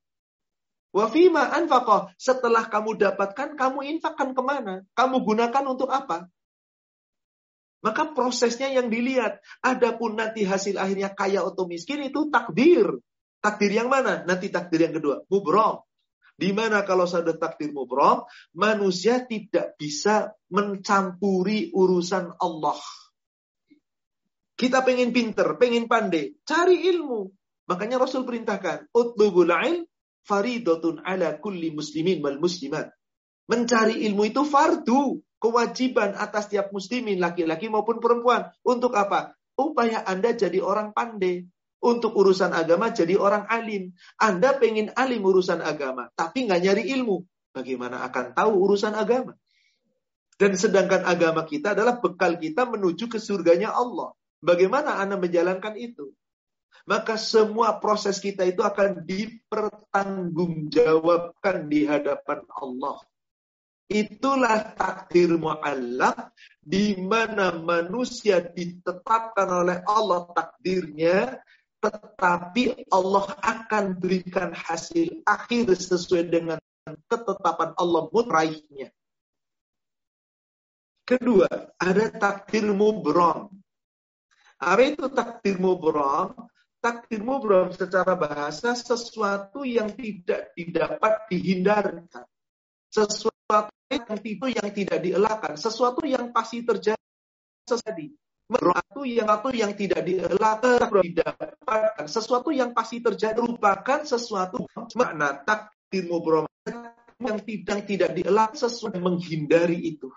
Wafima 0.94 1.50
anfaqah. 1.50 2.14
Setelah 2.14 2.70
kamu 2.70 2.94
dapatkan, 2.94 3.58
kamu 3.58 3.98
infakkan 3.98 4.30
ke 4.30 4.42
mana? 4.46 4.86
Kamu 4.94 5.26
gunakan 5.26 5.64
untuk 5.66 5.90
apa? 5.90 6.30
Maka 7.82 8.14
prosesnya 8.14 8.70
yang 8.70 8.88
dilihat. 8.88 9.42
Adapun 9.58 10.14
nanti 10.14 10.46
hasil 10.46 10.78
akhirnya 10.78 11.10
kaya 11.10 11.42
atau 11.42 11.66
miskin 11.66 12.06
itu 12.06 12.30
takdir. 12.30 13.02
Takdir 13.42 13.74
yang 13.74 13.90
mana? 13.90 14.22
Nanti 14.22 14.54
takdir 14.54 14.86
yang 14.86 14.94
kedua. 14.94 15.26
Mubrom. 15.26 15.82
Di 16.38 16.50
mana 16.54 16.82
kalau 16.86 17.06
sudah 17.06 17.34
takdir 17.38 17.70
mubrom, 17.70 18.26
manusia 18.54 19.22
tidak 19.22 19.74
bisa 19.78 20.34
mencampuri 20.50 21.74
urusan 21.74 22.38
Allah. 22.38 22.78
Kita 24.64 24.80
pengen 24.80 25.12
pinter, 25.12 25.60
pengen 25.60 25.84
pandai, 25.84 26.40
cari 26.40 26.88
ilmu. 26.88 27.28
Makanya 27.68 28.00
Rasul 28.00 28.24
perintahkan, 28.24 28.88
utlubul 28.96 29.52
ilm 29.52 29.84
faridotun 30.24 31.04
ala 31.04 31.36
kulli 31.36 31.68
muslimin 31.68 32.24
wal 32.24 32.40
muslimat. 32.40 32.88
Mencari 33.44 34.08
ilmu 34.08 34.24
itu 34.24 34.40
fardu, 34.48 35.20
kewajiban 35.36 36.16
atas 36.16 36.48
tiap 36.48 36.72
muslimin, 36.72 37.20
laki-laki 37.20 37.68
maupun 37.68 38.00
perempuan. 38.00 38.48
Untuk 38.64 38.96
apa? 38.96 39.36
Upaya 39.52 40.00
Anda 40.08 40.32
jadi 40.32 40.64
orang 40.64 40.96
pandai. 40.96 41.44
Untuk 41.84 42.16
urusan 42.16 42.56
agama 42.56 42.88
jadi 42.88 43.20
orang 43.20 43.44
alim. 43.44 43.92
Anda 44.16 44.56
pengen 44.56 44.96
alim 44.96 45.20
urusan 45.28 45.60
agama, 45.60 46.08
tapi 46.16 46.48
nggak 46.48 46.60
nyari 46.64 46.88
ilmu. 46.96 47.20
Bagaimana 47.52 48.00
akan 48.08 48.32
tahu 48.32 48.64
urusan 48.64 48.96
agama? 48.96 49.36
Dan 50.40 50.56
sedangkan 50.56 51.04
agama 51.04 51.44
kita 51.44 51.76
adalah 51.76 52.00
bekal 52.00 52.40
kita 52.40 52.64
menuju 52.64 53.12
ke 53.12 53.20
surganya 53.20 53.68
Allah. 53.76 54.16
Bagaimana 54.44 55.00
Anda 55.00 55.16
menjalankan 55.16 55.80
itu? 55.80 56.12
maka 56.84 57.16
semua 57.16 57.80
proses 57.80 58.20
kita 58.20 58.44
itu 58.44 58.60
akan 58.60 59.08
dipertanggungjawabkan 59.08 61.64
di 61.68 61.86
hadapan 61.88 62.44
Allah. 62.52 63.00
Itulah 63.84 64.72
takdir 64.76 65.36
mu'allak 65.36 66.32
di 66.64 66.96
mana 66.96 67.52
manusia 67.52 68.40
ditetapkan 68.40 69.44
oleh 69.44 69.84
Allah 69.84 70.24
takdirnya 70.32 71.36
tetapi 71.84 72.88
Allah 72.88 73.36
akan 73.44 74.00
berikan 74.00 74.56
hasil 74.56 75.20
akhir 75.28 75.76
sesuai 75.76 76.32
dengan 76.32 76.56
ketetapan 77.12 77.76
Allah 77.76 78.08
mutraihnya. 78.08 78.88
Kedua, 81.04 81.44
ada 81.76 82.08
takdir 82.08 82.64
mubram. 82.72 83.52
Apa 84.64 84.80
itu 84.80 85.06
takdir 85.12 85.60
mubram? 85.60 86.32
takdir 86.84 87.24
mubram 87.24 87.72
secara 87.72 88.12
bahasa 88.12 88.76
sesuatu 88.76 89.64
yang 89.64 89.88
tidak 89.96 90.52
didapat 90.52 91.32
dihindarkan. 91.32 92.28
Sesuatu 92.92 93.72
yang 93.88 94.20
itu 94.20 94.46
yang 94.52 94.68
tidak 94.68 94.98
dielakkan, 95.00 95.56
sesuatu 95.56 96.04
yang 96.04 96.28
pasti 96.28 96.60
terjadi. 96.60 97.00
Sesuatu 97.64 99.08
yang 99.08 99.24
atau 99.32 99.48
yang 99.56 99.72
tidak 99.72 100.04
dielakkan 100.04 100.92
didapatkan, 100.92 102.04
sesuatu 102.04 102.52
yang 102.52 102.76
pasti 102.76 103.00
terjadi 103.00 103.40
merupakan 103.40 104.04
sesuatu 104.04 104.68
makna 104.92 105.40
takdir 105.40 106.04
mubram 106.12 106.44
yang 107.16 107.40
tidak 107.40 107.88
tidak 107.88 108.10
dielak 108.12 108.52
sesuatu 108.52 109.00
menghindari 109.00 109.96
itu. 109.96 110.12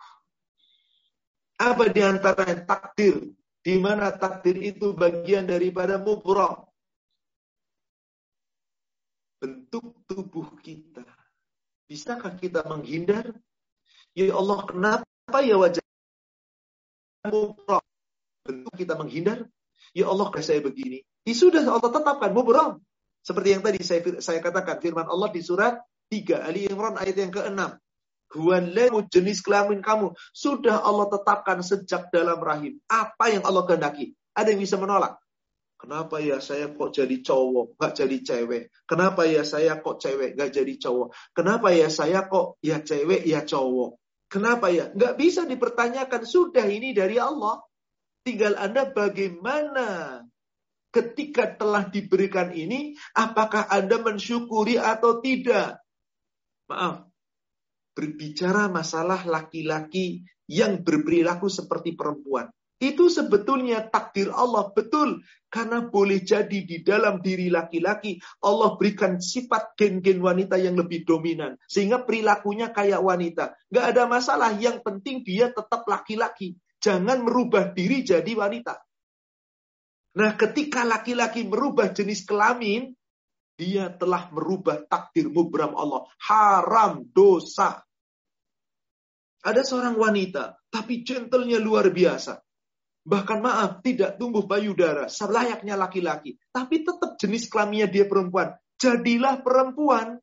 Apa 1.55 1.88
di 1.88 2.03
antara 2.03 2.43
takdir 2.67 3.37
di 3.67 3.75
mana 3.84 4.15
takdir 4.15 4.56
itu 4.63 4.95
bagian 4.95 5.43
daripada 5.43 5.99
mubram. 5.99 6.63
Bentuk 9.43 10.08
tubuh 10.08 10.56
kita. 10.63 11.03
Bisakah 11.91 12.39
kita 12.39 12.63
menghindar? 12.63 13.36
Ya 14.15 14.32
Allah, 14.32 14.63
kenapa 14.71 15.38
ya 15.43 15.60
wajah 15.60 15.84
mubram? 17.27 17.84
Bentuk 18.47 18.73
kita 18.80 18.95
menghindar? 18.95 19.43
Ya 19.91 20.08
Allah, 20.08 20.32
saya 20.39 20.63
begini. 20.63 21.03
Ya 21.27 21.36
sudah 21.36 21.67
Allah 21.67 21.91
tetapkan 21.91 22.32
mubram. 22.32 22.80
Seperti 23.19 23.51
yang 23.51 23.67
tadi 23.67 23.84
saya, 23.84 23.99
saya 24.23 24.39
katakan 24.39 24.80
firman 24.80 25.12
Allah 25.12 25.27
di 25.27 25.43
surat 25.43 25.84
3 26.08 26.39
Ali 26.39 26.71
Imran 26.71 26.95
ayat 26.95 27.19
yang 27.19 27.36
ke-6. 27.36 27.60
Huwalemu 28.27 29.07
jenis 29.07 29.39
kelamin 29.39 29.79
kamu. 29.79 30.11
Sudah 30.35 30.83
Allah 30.83 31.07
tetapkan 31.07 31.63
sejak 31.63 32.11
dalam 32.11 32.39
rahim. 32.43 32.79
Apa 32.91 33.31
yang 33.31 33.47
Allah 33.47 33.63
kehendaki. 33.63 34.11
Ada 34.35 34.51
yang 34.51 34.61
bisa 34.61 34.75
menolak. 34.75 35.15
Kenapa 35.77 36.17
ya 36.17 36.41
saya 36.41 36.73
kok 36.73 36.89
jadi 36.89 37.21
cowok, 37.21 37.77
gak 37.77 37.93
jadi 38.01 38.17
cewek? 38.25 38.73
Kenapa 38.89 39.29
ya 39.29 39.45
saya 39.45 39.77
kok 39.77 40.01
cewek, 40.01 40.33
gak 40.33 40.49
jadi 40.49 40.73
cowok? 40.73 41.13
Kenapa 41.37 41.69
ya 41.69 41.87
saya 41.93 42.25
kok 42.25 42.57
ya 42.65 42.81
cewek, 42.81 43.21
ya 43.29 43.45
cowok? 43.45 44.01
Kenapa 44.27 44.73
ya? 44.73 44.89
Gak 44.89 45.15
bisa 45.21 45.45
dipertanyakan. 45.45 46.25
Sudah 46.25 46.65
ini 46.65 46.97
dari 46.97 47.21
Allah. 47.21 47.61
Tinggal 48.25 48.57
Anda 48.59 48.89
bagaimana 48.89 50.19
ketika 50.91 51.56
telah 51.56 51.87
diberikan 51.87 52.52
ini, 52.52 52.97
apakah 53.15 53.69
Anda 53.69 54.02
mensyukuri 54.02 54.81
atau 54.81 55.21
tidak? 55.21 55.79
Maaf, 56.67 57.06
berbicara 57.98 58.69
masalah 58.69 59.25
laki-laki 59.25 60.21
yang 60.45 60.85
berperilaku 60.85 61.50
seperti 61.50 61.98
perempuan. 61.98 62.45
Itu 62.77 63.10
sebetulnya 63.10 63.89
takdir 63.89 64.29
Allah. 64.29 64.69
Betul. 64.69 65.25
Karena 65.50 65.81
boleh 65.81 66.21
jadi 66.21 66.62
di 66.62 66.85
dalam 66.85 67.25
diri 67.25 67.50
laki-laki 67.50 68.21
Allah 68.45 68.77
berikan 68.77 69.17
sifat 69.17 69.73
gen-gen 69.73 70.21
wanita 70.21 70.62
yang 70.62 70.77
lebih 70.77 71.02
dominan. 71.02 71.58
Sehingga 71.65 72.06
perilakunya 72.06 72.69
kayak 72.69 73.02
wanita. 73.02 73.58
Gak 73.73 73.85
ada 73.98 74.06
masalah. 74.06 74.54
Yang 74.54 74.85
penting 74.85 75.25
dia 75.25 75.50
tetap 75.50 75.89
laki-laki. 75.89 76.54
Jangan 76.77 77.25
merubah 77.25 77.73
diri 77.73 78.06
jadi 78.06 78.29
wanita. 78.37 78.77
Nah 80.21 80.37
ketika 80.37 80.85
laki-laki 80.85 81.50
merubah 81.50 81.89
jenis 81.89 82.29
kelamin, 82.29 82.93
dia 83.58 83.89
telah 83.89 84.29
merubah 84.29 84.85
takdir 84.85 85.33
mubram 85.33 85.73
Allah. 85.73 86.06
Haram, 86.21 87.10
dosa. 87.10 87.87
Ada 89.48 89.63
seorang 89.63 89.95
wanita, 89.95 90.60
tapi 90.67 91.08
gentlenya 91.08 91.56
luar 91.63 91.87
biasa. 91.87 92.43
Bahkan 93.08 93.39
maaf, 93.39 93.79
tidak 93.79 94.19
tumbuh 94.19 94.43
payudara, 94.43 95.08
selayaknya 95.08 95.79
laki-laki. 95.79 96.35
Tapi 96.52 96.83
tetap 96.83 97.15
jenis 97.15 97.48
kelaminnya 97.48 97.87
dia 97.87 98.04
perempuan. 98.04 98.52
Jadilah 98.75 99.39
perempuan. 99.39 100.19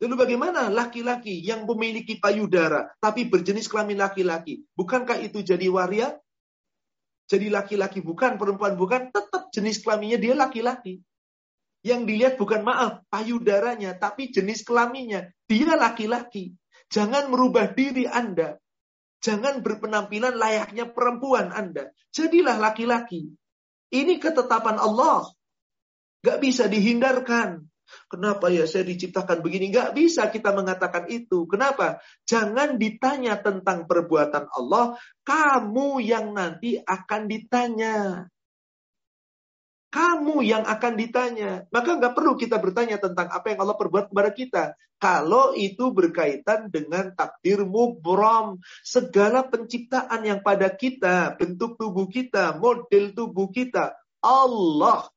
Lalu 0.00 0.14
bagaimana 0.16 0.72
laki-laki 0.72 1.44
yang 1.44 1.68
memiliki 1.68 2.16
payudara, 2.16 2.88
tapi 2.96 3.28
berjenis 3.28 3.68
kelamin 3.68 4.00
laki-laki? 4.00 4.64
Bukankah 4.72 5.20
itu 5.20 5.44
jadi 5.44 5.68
waria? 5.68 6.16
Jadi 7.28 7.52
laki-laki 7.52 8.00
bukan, 8.00 8.40
perempuan 8.40 8.74
bukan, 8.74 9.12
tetap 9.12 9.52
jenis 9.52 9.84
kelaminnya 9.84 10.16
dia 10.16 10.32
laki-laki. 10.32 11.04
Yang 11.84 12.00
dilihat 12.08 12.34
bukan 12.40 12.64
maaf, 12.64 13.04
payudaranya, 13.12 14.00
tapi 14.00 14.32
jenis 14.32 14.64
kelaminnya. 14.64 15.30
Dia 15.44 15.76
laki-laki. 15.76 16.56
Jangan 16.92 17.32
merubah 17.32 17.72
diri 17.72 18.04
Anda. 18.04 18.60
Jangan 19.24 19.64
berpenampilan 19.64 20.36
layaknya 20.36 20.92
perempuan 20.92 21.48
Anda. 21.56 21.88
Jadilah 22.12 22.60
laki-laki. 22.60 23.32
Ini 23.88 24.20
ketetapan 24.20 24.76
Allah. 24.76 25.24
Gak 26.20 26.38
bisa 26.44 26.68
dihindarkan. 26.68 27.64
Kenapa 28.08 28.48
ya 28.48 28.68
saya 28.68 28.84
diciptakan 28.88 29.40
begini? 29.40 29.72
Gak 29.72 29.96
bisa 29.96 30.28
kita 30.28 30.52
mengatakan 30.52 31.08
itu. 31.08 31.48
Kenapa? 31.48 32.00
Jangan 32.28 32.76
ditanya 32.76 33.40
tentang 33.40 33.88
perbuatan 33.88 34.52
Allah. 34.52 34.96
Kamu 35.24 36.00
yang 36.00 36.36
nanti 36.36 36.76
akan 36.76 37.22
ditanya. 37.28 38.26
Kamu 39.92 40.40
yang 40.40 40.64
akan 40.64 40.96
ditanya. 40.96 41.68
Maka 41.68 42.00
nggak 42.00 42.16
perlu 42.16 42.32
kita 42.40 42.56
bertanya 42.56 42.96
tentang 42.96 43.28
apa 43.28 43.52
yang 43.52 43.60
Allah 43.60 43.76
perbuat 43.76 44.08
kepada 44.08 44.30
kita. 44.32 44.62
Kalau 44.96 45.52
itu 45.52 45.92
berkaitan 45.92 46.72
dengan 46.72 47.12
takdir 47.12 47.60
mubrom. 47.68 48.56
Segala 48.80 49.44
penciptaan 49.44 50.24
yang 50.24 50.40
pada 50.40 50.72
kita, 50.72 51.36
bentuk 51.36 51.76
tubuh 51.76 52.08
kita, 52.08 52.56
model 52.56 53.12
tubuh 53.12 53.52
kita. 53.52 53.92
Allah. 54.24 55.12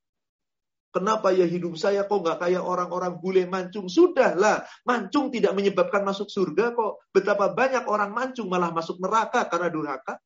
Kenapa 0.92 1.32
ya 1.32 1.48
hidup 1.48 1.80
saya 1.80 2.04
kok 2.04 2.20
nggak 2.20 2.40
kayak 2.44 2.64
orang-orang 2.64 3.16
bule 3.20 3.48
mancung? 3.48 3.88
Sudahlah, 3.88 4.68
mancung 4.84 5.32
tidak 5.32 5.56
menyebabkan 5.56 6.04
masuk 6.04 6.28
surga 6.28 6.76
kok. 6.76 7.00
Betapa 7.16 7.52
banyak 7.56 7.88
orang 7.88 8.12
mancung 8.12 8.52
malah 8.52 8.76
masuk 8.76 9.00
neraka 9.00 9.48
karena 9.48 9.72
durhaka. 9.72 10.20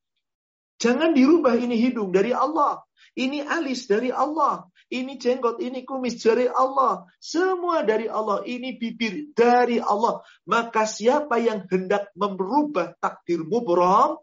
Jangan 0.81 1.13
dirubah 1.13 1.53
ini 1.53 1.77
hidung 1.77 2.09
dari 2.09 2.33
Allah. 2.33 2.81
Ini 3.17 3.45
alis 3.45 3.89
dari 3.89 4.13
Allah. 4.13 4.67
Ini 4.89 5.21
jenggot, 5.21 5.61
ini 5.61 5.85
kumis 5.85 6.17
dari 6.17 6.49
Allah. 6.49 7.05
Semua 7.21 7.85
dari 7.85 8.09
Allah. 8.09 8.41
Ini 8.41 8.77
bibir 8.81 9.33
dari 9.37 9.77
Allah. 9.77 10.21
Maka 10.49 10.89
siapa 10.89 11.37
yang 11.37 11.69
hendak 11.69 12.09
merubah 12.17 12.97
takdir 12.97 13.45
mubram, 13.45 14.17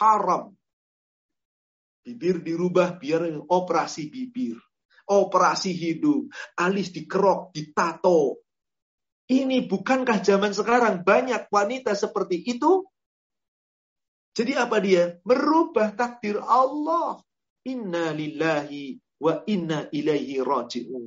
haram. 0.00 0.52
Bibir 2.04 2.44
dirubah 2.44 3.00
biar 3.00 3.28
operasi 3.48 4.12
bibir. 4.12 4.60
Operasi 5.08 5.72
hidung. 5.72 6.28
Alis 6.56 6.92
dikerok, 6.92 7.56
ditato. 7.56 8.44
Ini 9.30 9.70
bukankah 9.70 10.20
zaman 10.26 10.50
sekarang 10.50 11.06
banyak 11.06 11.48
wanita 11.48 11.94
seperti 11.94 12.44
itu? 12.44 12.82
Jadi 14.34 14.52
apa 14.58 14.82
dia? 14.82 15.16
Merubah 15.22 15.94
takdir 15.94 16.42
Allah. 16.42 17.22
Inna 17.68 18.16
lillahi 18.16 18.96
wa 19.20 19.44
inna 19.44 19.88
ilaihi 19.92 20.40
raji'un. 20.40 21.04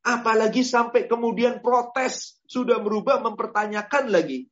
Apalagi 0.00 0.64
sampai 0.64 1.08
kemudian 1.08 1.60
protes 1.60 2.40
sudah 2.48 2.80
berubah 2.80 3.20
mempertanyakan 3.24 4.12
lagi. 4.12 4.48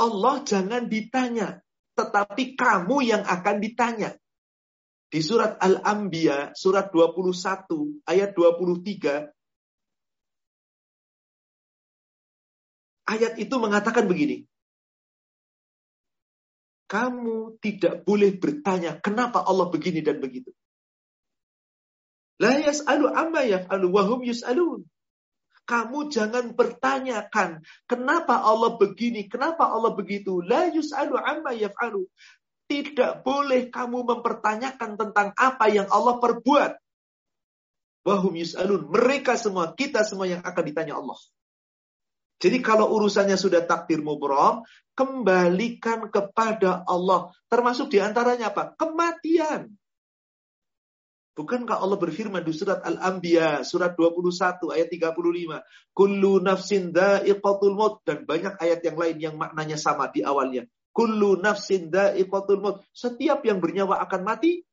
Allah 0.00 0.40
jangan 0.44 0.88
ditanya, 0.88 1.60
tetapi 1.96 2.56
kamu 2.56 2.96
yang 3.04 3.24
akan 3.24 3.56
ditanya. 3.60 4.16
Di 5.10 5.20
surat 5.20 5.60
Al-Anbiya, 5.60 6.56
surat 6.56 6.88
21, 6.88 8.00
ayat 8.08 8.30
23, 8.32 9.28
ayat 13.10 13.32
itu 13.36 13.54
mengatakan 13.58 14.06
begini 14.06 14.49
kamu 16.90 17.62
tidak 17.62 18.02
boleh 18.02 18.34
bertanya 18.34 18.98
kenapa 18.98 19.46
Allah 19.46 19.70
begini 19.70 20.02
dan 20.02 20.18
begitu. 20.18 20.50
La 22.42 22.58
yas'alu 22.58 23.06
amma 23.06 23.46
yaf'alu 23.46 23.94
yus'alun. 24.26 24.82
Kamu 25.70 26.10
jangan 26.10 26.50
bertanyakan 26.58 27.62
kenapa 27.86 28.42
Allah 28.42 28.74
begini, 28.74 29.30
kenapa 29.30 29.70
Allah 29.70 29.94
begitu. 29.94 30.42
La 30.42 30.66
yus'alu 30.66 31.14
amma 31.14 31.54
yaf'alu. 31.54 32.10
Tidak 32.66 33.22
boleh 33.22 33.70
kamu 33.70 34.02
mempertanyakan 34.02 34.98
tentang 34.98 35.30
apa 35.38 35.70
yang 35.70 35.86
Allah 35.94 36.18
perbuat. 36.18 36.74
Wahum 38.02 38.34
yus'alun. 38.34 38.90
Mereka 38.90 39.38
semua, 39.38 39.70
kita 39.78 40.02
semua 40.02 40.26
yang 40.26 40.42
akan 40.42 40.64
ditanya 40.66 40.98
Allah. 40.98 41.18
Jadi 42.40 42.64
kalau 42.64 42.88
urusannya 42.96 43.36
sudah 43.36 43.68
takdir 43.68 44.00
mubrom, 44.00 44.64
kembalikan 44.96 46.08
kepada 46.08 46.82
Allah. 46.88 47.28
Termasuk 47.52 47.92
di 47.92 48.00
antaranya 48.00 48.48
apa? 48.48 48.72
Kematian. 48.80 49.76
Bukankah 51.36 51.80
Allah 51.80 51.96
berfirman 51.96 52.44
di 52.44 52.52
surat 52.52 52.84
Al-Anbiya, 52.84 53.64
surat 53.64 53.96
21, 53.96 54.76
ayat 54.76 54.88
35. 54.88 55.64
Kullu 55.92 56.40
nafsin 56.40 56.92
da'iqatul 56.92 57.76
maut. 57.76 58.04
Dan 58.04 58.24
banyak 58.24 58.56
ayat 58.60 58.80
yang 58.84 58.96
lain 58.96 59.16
yang 59.16 59.34
maknanya 59.40 59.80
sama 59.80 60.08
di 60.08 60.20
awalnya. 60.20 60.68
Kullu 60.92 61.40
nafsin 61.40 61.88
da'iqatul 61.88 62.60
maut. 62.60 62.84
Setiap 62.92 63.40
yang 63.44 63.60
bernyawa 63.60 64.04
akan 64.04 64.20
mati, 64.20 64.64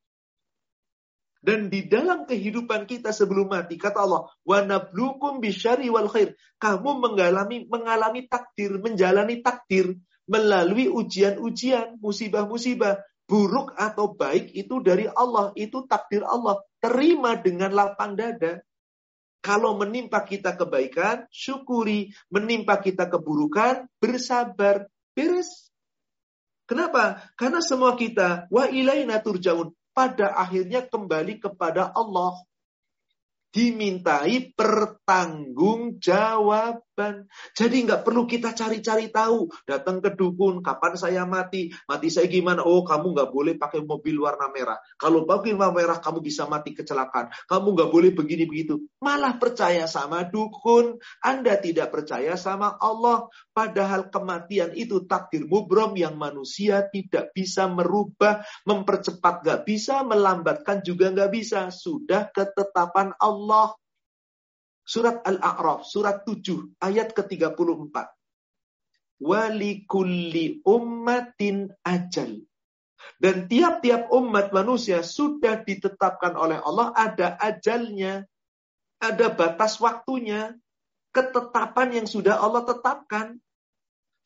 dan 1.45 1.69
di 1.69 1.85
dalam 1.85 2.25
kehidupan 2.25 2.89
kita 2.89 3.13
sebelum 3.13 3.53
mati, 3.53 3.77
kata 3.77 4.01
Allah, 4.01 4.27
wa 4.41 4.59
nablukum 4.65 5.38
bisyari 5.38 5.88
wal 5.88 6.09
khair. 6.09 6.33
Kamu 6.57 6.97
mengalami 6.97 7.69
mengalami 7.69 8.25
takdir, 8.25 8.81
menjalani 8.81 9.45
takdir 9.45 9.95
melalui 10.25 10.89
ujian-ujian, 10.89 12.01
musibah-musibah, 12.01 12.99
buruk 13.29 13.75
atau 13.77 14.17
baik 14.17 14.51
itu 14.57 14.81
dari 14.81 15.05
Allah, 15.07 15.53
itu 15.53 15.85
takdir 15.85 16.25
Allah. 16.25 16.59
Terima 16.81 17.38
dengan 17.38 17.71
lapang 17.71 18.17
dada. 18.17 18.59
Kalau 19.45 19.77
menimpa 19.79 20.25
kita 20.25 20.57
kebaikan, 20.57 21.29
syukuri. 21.31 22.11
Menimpa 22.27 22.81
kita 22.81 23.07
keburukan, 23.07 23.88
bersabar. 24.01 24.89
Beres. 25.15 25.71
Kenapa? 26.67 27.23
Karena 27.39 27.63
semua 27.63 27.95
kita, 27.95 28.51
wa 28.51 28.67
ilaina 28.67 29.23
turjaun 29.23 29.76
pada 29.97 30.29
akhirnya 30.37 30.85
kembali 30.85 31.41
kepada 31.41 31.89
Allah 31.97 32.37
dimintai 33.58 34.53
pertanggungjawaban. 34.53 37.26
Jadi 37.58 37.89
nggak 37.89 38.05
perlu 38.05 38.30
kita 38.30 38.53
cari-cari 38.53 39.10
tahu. 39.10 39.49
Datang 39.66 39.97
ke 39.97 40.14
dukun, 40.14 40.62
kapan 40.62 40.93
saya 40.93 41.26
mati? 41.26 41.74
Mati 41.89 42.14
saya 42.14 42.30
gimana? 42.30 42.62
Oh, 42.62 42.86
kamu 42.86 43.18
nggak 43.18 43.34
boleh 43.34 43.58
pakai 43.58 43.82
mobil 43.82 44.22
warna 44.22 44.53
merah. 44.53 44.78
Kalau 45.01 45.26
pakai 45.26 45.58
warna 45.58 45.74
merah, 45.74 45.97
kamu 45.97 46.22
bisa 46.22 46.45
mati 46.45 46.78
kecelakaan. 46.78 47.34
Kamu 47.49 47.74
nggak 47.74 47.89
boleh 47.89 48.14
begini 48.14 48.45
begitu. 48.45 48.78
Malah 49.01 49.41
percaya 49.41 49.89
sama 49.89 50.22
dukun. 50.30 51.01
Anda 51.26 51.58
tidak 51.58 51.89
percaya 51.89 52.38
sama 52.38 52.78
Allah. 52.78 53.26
Padahal 53.58 54.14
kematian 54.14 54.78
itu 54.78 55.10
takdir 55.10 55.49
mubrom 55.49 55.97
yang 55.97 56.14
manusia 56.14 56.86
tidak 56.93 57.34
bisa 57.34 57.66
merubah, 57.66 58.45
mempercepat 58.70 59.41
nggak 59.41 59.66
bisa, 59.66 60.05
melambatkan 60.05 60.86
juga 60.86 61.10
nggak 61.10 61.34
bisa. 61.34 61.74
Sudah 61.74 62.30
ketetapan 62.30 63.18
Allah. 63.18 63.46
Allah. 63.47 63.79
Surat 64.83 65.23
Al-A'raf, 65.23 65.87
surat 65.87 66.27
7, 66.27 66.75
ayat 66.83 67.15
ke-34. 67.15 67.95
Walikulli 69.23 70.59
ummatin 70.67 71.71
ajal. 71.87 72.43
Dan 73.15 73.47
tiap-tiap 73.47 74.11
umat 74.11 74.51
manusia 74.51 74.99
sudah 74.99 75.63
ditetapkan 75.63 76.35
oleh 76.35 76.59
Allah 76.59 76.91
ada 76.91 77.39
ajalnya. 77.39 78.27
Ada 78.99 79.31
batas 79.31 79.79
waktunya. 79.79 80.51
Ketetapan 81.15 82.03
yang 82.03 82.07
sudah 82.07 82.43
Allah 82.43 82.67
tetapkan. 82.67 83.39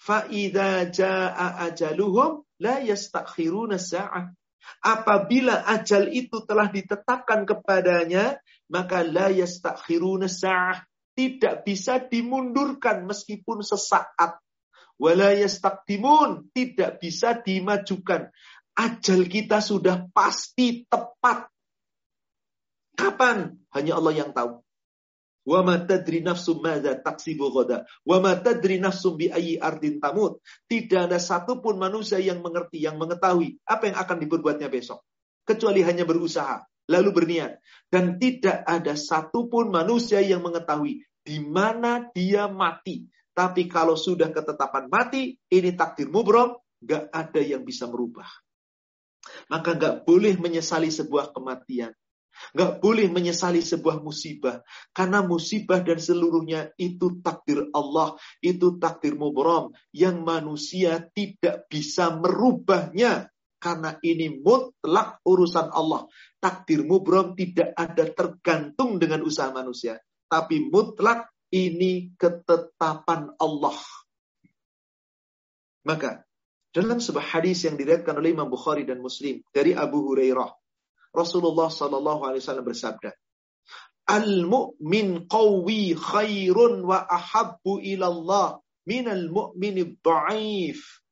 Fa'idha 0.01 0.89
ja'a 0.89 1.69
ajaluhum 1.69 2.41
la 2.57 2.81
yastakhiruna 2.81 3.77
sa'ah. 3.77 4.33
Apabila 4.81 5.65
ajal 5.67 6.09
itu 6.09 6.41
telah 6.45 6.69
ditetapkan 6.69 7.45
kepadanya, 7.45 8.39
maka 8.71 9.05
la 9.05 9.29
yastakhiruna 9.29 10.31
sa'ah. 10.31 10.85
Tidak 11.11 11.67
bisa 11.67 11.99
dimundurkan 11.99 13.03
meskipun 13.03 13.61
sesaat. 13.61 14.39
Wala 14.95 15.35
yastakdimun. 15.35 16.55
Tidak 16.55 16.97
bisa 16.97 17.35
dimajukan. 17.35 18.31
Ajal 18.79 19.27
kita 19.27 19.59
sudah 19.59 20.07
pasti 20.15 20.87
tepat. 20.87 21.51
Kapan? 22.95 23.59
Hanya 23.75 23.99
Allah 23.99 24.13
yang 24.15 24.31
tahu. 24.31 24.63
Wa 25.41 25.65
ma 25.65 25.81
tadri 25.81 26.21
nafsum 26.21 26.61
madza 26.61 26.93
taksibu 27.01 27.49
ghada. 27.49 27.85
Wa 28.05 28.21
ma 28.21 28.37
tadri 28.37 28.77
nafsum 28.77 29.17
bi 29.17 29.27
ayyi 29.33 29.57
ardin 29.57 29.97
tamut. 29.97 30.37
Tidak 30.69 31.09
ada 31.09 31.17
satupun 31.17 31.81
manusia 31.81 32.21
yang 32.21 32.45
mengerti, 32.45 32.81
yang 32.85 33.01
mengetahui 33.01 33.57
apa 33.65 33.89
yang 33.89 33.97
akan 33.97 34.17
diperbuatnya 34.21 34.69
besok. 34.69 35.01
Kecuali 35.41 35.81
hanya 35.81 36.05
berusaha, 36.05 36.61
lalu 36.85 37.09
berniat. 37.09 37.57
Dan 37.89 38.21
tidak 38.21 38.61
ada 38.63 38.93
satupun 38.93 39.73
manusia 39.73 40.21
yang 40.21 40.45
mengetahui 40.45 41.01
di 41.21 41.37
mana 41.41 42.05
dia 42.13 42.49
mati. 42.49 43.05
Tapi 43.31 43.65
kalau 43.71 43.95
sudah 43.95 44.29
ketetapan 44.29 44.91
mati, 44.91 45.39
ini 45.49 45.71
takdir 45.73 46.11
mubrom, 46.11 46.57
gak 46.83 47.09
ada 47.09 47.39
yang 47.39 47.63
bisa 47.63 47.87
merubah. 47.87 48.27
Maka 49.47 49.77
gak 49.77 49.95
boleh 50.03 50.35
menyesali 50.35 50.91
sebuah 50.91 51.31
kematian. 51.31 51.95
Nggak 52.51 52.83
boleh 52.83 53.07
menyesali 53.07 53.61
sebuah 53.63 54.01
musibah. 54.01 54.61
Karena 54.91 55.23
musibah 55.23 55.79
dan 55.81 56.01
seluruhnya 56.01 56.73
itu 56.75 57.21
takdir 57.21 57.69
Allah. 57.71 58.17
Itu 58.43 58.81
takdir 58.81 59.15
mubram. 59.15 59.71
Yang 59.93 60.17
manusia 60.21 60.91
tidak 61.13 61.69
bisa 61.69 62.11
merubahnya. 62.13 63.29
Karena 63.61 63.93
ini 64.01 64.41
mutlak 64.41 65.21
urusan 65.21 65.69
Allah. 65.69 66.09
Takdir 66.41 66.81
mubram 66.81 67.37
tidak 67.37 67.77
ada 67.77 68.09
tergantung 68.09 68.97
dengan 68.97 69.21
usaha 69.21 69.53
manusia. 69.53 70.01
Tapi 70.25 70.65
mutlak 70.67 71.29
ini 71.53 72.15
ketetapan 72.17 73.35
Allah. 73.37 73.77
Maka 75.81 76.23
dalam 76.71 77.03
sebuah 77.03 77.35
hadis 77.35 77.67
yang 77.67 77.75
diriwayatkan 77.75 78.15
oleh 78.15 78.31
Imam 78.31 78.47
Bukhari 78.47 78.87
dan 78.87 79.03
Muslim 79.03 79.43
dari 79.51 79.75
Abu 79.75 80.07
Hurairah 80.07 80.60
Rasulullah 81.11 81.67
Shallallahu 81.67 82.23
Alaihi 82.23 82.41
Wasallam 82.43 82.67
bersabda, 82.67 83.11
Al-mu'min 84.07 85.27
qawi 85.29 85.95
khairun 85.95 86.83
wa 86.83 87.05
ahabbu 87.05 87.79
ilallah 87.79 88.59
minal 88.83 89.29
mu'min 89.31 89.99
dhaif. 90.03 91.03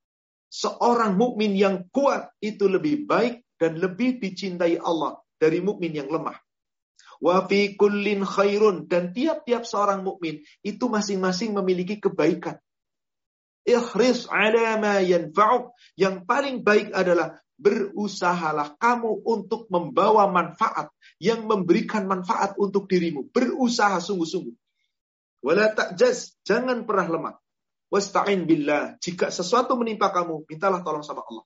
Seorang 0.49 1.13
mukmin 1.13 1.53
yang 1.53 1.85
kuat 1.93 2.33
itu 2.41 2.65
lebih 2.65 3.05
baik 3.05 3.45
dan 3.61 3.77
lebih 3.77 4.17
dicintai 4.17 4.81
Allah 4.81 5.21
dari 5.37 5.61
mukmin 5.61 5.93
yang 5.93 6.09
lemah. 6.09 6.35
Wa 7.21 7.45
fi 7.45 7.77
kullin 7.77 8.25
khairun 8.25 8.89
dan 8.89 9.13
tiap-tiap 9.13 9.67
seorang 9.67 10.01
mukmin 10.01 10.41
itu 10.65 10.89
masing-masing 10.89 11.53
memiliki 11.53 12.01
kebaikan. 12.01 12.57
Ikhris 13.67 14.25
ala 14.31 14.81
ma. 14.81 14.97
Yang 15.03 16.15
paling 16.25 16.65
baik 16.65 16.97
adalah 16.97 17.37
berusahalah 17.59 18.79
kamu 18.79 19.21
untuk 19.27 19.67
membawa 19.67 20.31
manfaat 20.31 20.89
yang 21.19 21.43
memberikan 21.43 22.07
manfaat 22.07 22.55
untuk 22.55 22.87
dirimu. 22.87 23.27
Berusaha 23.29 23.99
sungguh-sungguh. 23.99 24.55
Wala 25.43 25.71
ta'jaz, 25.75 26.39
jangan 26.47 26.87
pernah 26.87 27.07
lemah. 27.07 27.35
Wasta'in 27.89 28.47
billah, 28.47 28.95
jika 29.03 29.33
sesuatu 29.33 29.75
menimpa 29.75 30.13
kamu, 30.13 30.47
mintalah 30.47 30.79
tolong 30.85 31.03
sama 31.03 31.25
Allah. 31.25 31.43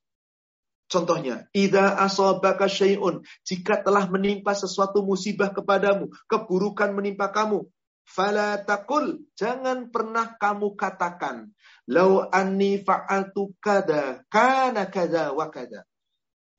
Contohnya, 0.92 1.48
idza 1.56 1.98
asabaka 1.98 2.68
syai'un, 2.68 3.24
jika 3.48 3.82
telah 3.82 4.06
menimpa 4.12 4.54
sesuatu 4.54 5.02
musibah 5.02 5.50
kepadamu, 5.50 6.12
keburukan 6.28 6.92
menimpa 6.92 7.32
kamu, 7.32 7.66
fala 8.04 8.60
takul, 8.62 9.24
jangan 9.40 9.88
pernah 9.90 10.36
kamu 10.36 10.76
katakan, 10.76 11.50
lau 11.88 12.28
anni 12.28 12.84
fa'altu 12.84 13.56
kada, 13.64 14.28
kana 14.28 14.92
kada 14.92 15.32
wa 15.32 15.48
kada. 15.48 15.88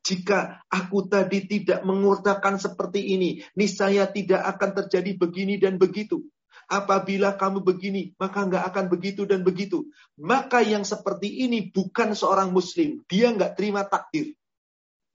Jika 0.05 0.61
aku 0.69 1.09
tadi 1.09 1.49
tidak 1.49 1.81
mengurtakan 1.81 2.61
seperti 2.61 3.17
ini, 3.17 3.41
niscaya 3.57 4.05
tidak 4.05 4.45
akan 4.57 4.85
terjadi 4.85 5.17
begini 5.17 5.57
dan 5.57 5.81
begitu. 5.81 6.21
Apabila 6.69 7.37
kamu 7.41 7.65
begini, 7.65 8.13
maka 8.21 8.45
nggak 8.45 8.65
akan 8.73 8.87
begitu 8.93 9.25
dan 9.25 9.41
begitu. 9.41 9.89
Maka 10.21 10.61
yang 10.61 10.85
seperti 10.85 11.45
ini 11.49 11.73
bukan 11.73 12.13
seorang 12.13 12.53
muslim. 12.53 13.01
Dia 13.09 13.33
nggak 13.33 13.57
terima 13.57 13.85
takdir. 13.85 14.33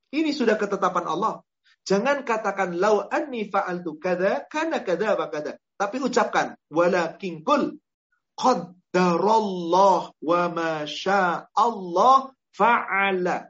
Ini 0.10 0.34
sudah 0.34 0.58
ketetapan 0.58 1.06
Allah. 1.06 1.46
Jangan 1.86 2.22
katakan 2.22 2.78
lau 2.78 3.06
anni 3.10 3.50
fa'altu 3.50 3.98
kada, 3.98 4.46
kana 4.46 4.82
kada 4.86 5.18
wa 5.18 5.30
kada. 5.30 5.58
Tapi 5.78 5.98
ucapkan 6.02 6.54
walakin 6.70 7.42
kul 7.42 7.78
qaddarallah 8.38 10.02
wa 10.18 10.42
ma 10.54 10.86
Allah 11.54 12.18
fa'ala. 12.54 13.49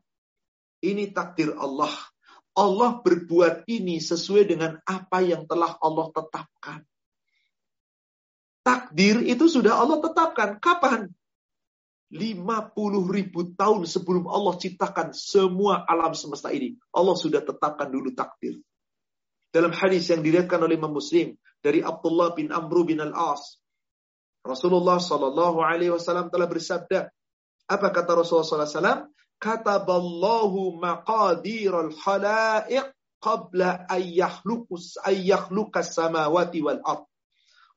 Ini 0.80 1.12
takdir 1.12 1.56
Allah. 1.60 1.92
Allah 2.56 3.00
berbuat 3.00 3.68
ini 3.72 4.04
sesuai 4.04 4.44
dengan 4.50 4.80
apa 4.84 5.24
yang 5.24 5.48
telah 5.48 5.80
Allah 5.80 6.12
tetapkan. 6.12 6.80
Takdir 8.64 9.24
itu 9.24 9.48
sudah 9.48 9.80
Allah 9.80 10.04
tetapkan. 10.04 10.60
Kapan? 10.60 11.08
50 12.10 12.26
ribu 13.06 13.54
tahun 13.54 13.86
sebelum 13.86 14.26
Allah 14.26 14.58
ciptakan 14.58 15.14
semua 15.14 15.86
alam 15.86 16.18
semesta 16.18 16.50
ini. 16.50 16.74
Allah 16.90 17.14
sudah 17.14 17.46
tetapkan 17.46 17.86
dulu 17.86 18.12
takdir. 18.18 18.58
Dalam 19.54 19.74
hadis 19.74 20.10
yang 20.10 20.26
diriwayatkan 20.26 20.62
oleh 20.62 20.78
Imam 20.78 20.94
Muslim 20.94 21.38
dari 21.62 21.86
Abdullah 21.86 22.34
bin 22.34 22.50
Amru 22.50 22.86
bin 22.86 23.02
Al-As, 23.02 23.62
Rasulullah 24.42 24.98
Shallallahu 24.98 25.62
Alaihi 25.62 25.94
Wasallam 25.94 26.34
telah 26.34 26.50
bersabda, 26.50 27.10
apa 27.70 27.88
kata 27.94 28.18
Rasulullah 28.18 28.66
SAW? 28.66 29.06
Kataballahu 29.40 30.78
maqadiral 30.78 31.96
khalaiq 31.96 32.92
qabla 33.24 33.88
ayyahlukus 33.88 35.00
ayyahlukas 35.04 35.96
samawati 35.96 36.60
wal 36.64 36.84
ard. 36.84 37.04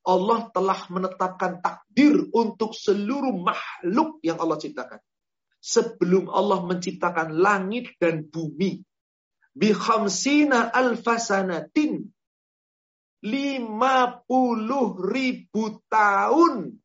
Allah 0.03 0.51
telah 0.51 0.91
menetapkan 0.91 1.63
takdir 1.63 2.27
untuk 2.35 2.75
seluruh 2.75 3.39
makhluk 3.39 4.19
yang 4.27 4.43
Allah 4.43 4.59
ciptakan. 4.59 4.99
Sebelum 5.63 6.27
Allah 6.27 6.67
menciptakan 6.67 7.39
langit 7.39 7.95
dan 8.03 8.27
bumi. 8.27 8.83
Bi 9.55 9.71
khamsina 9.71 10.75
alfasanatin. 10.75 12.03
50 13.23 14.27
ribu 14.99 15.63
tahun 15.87 16.82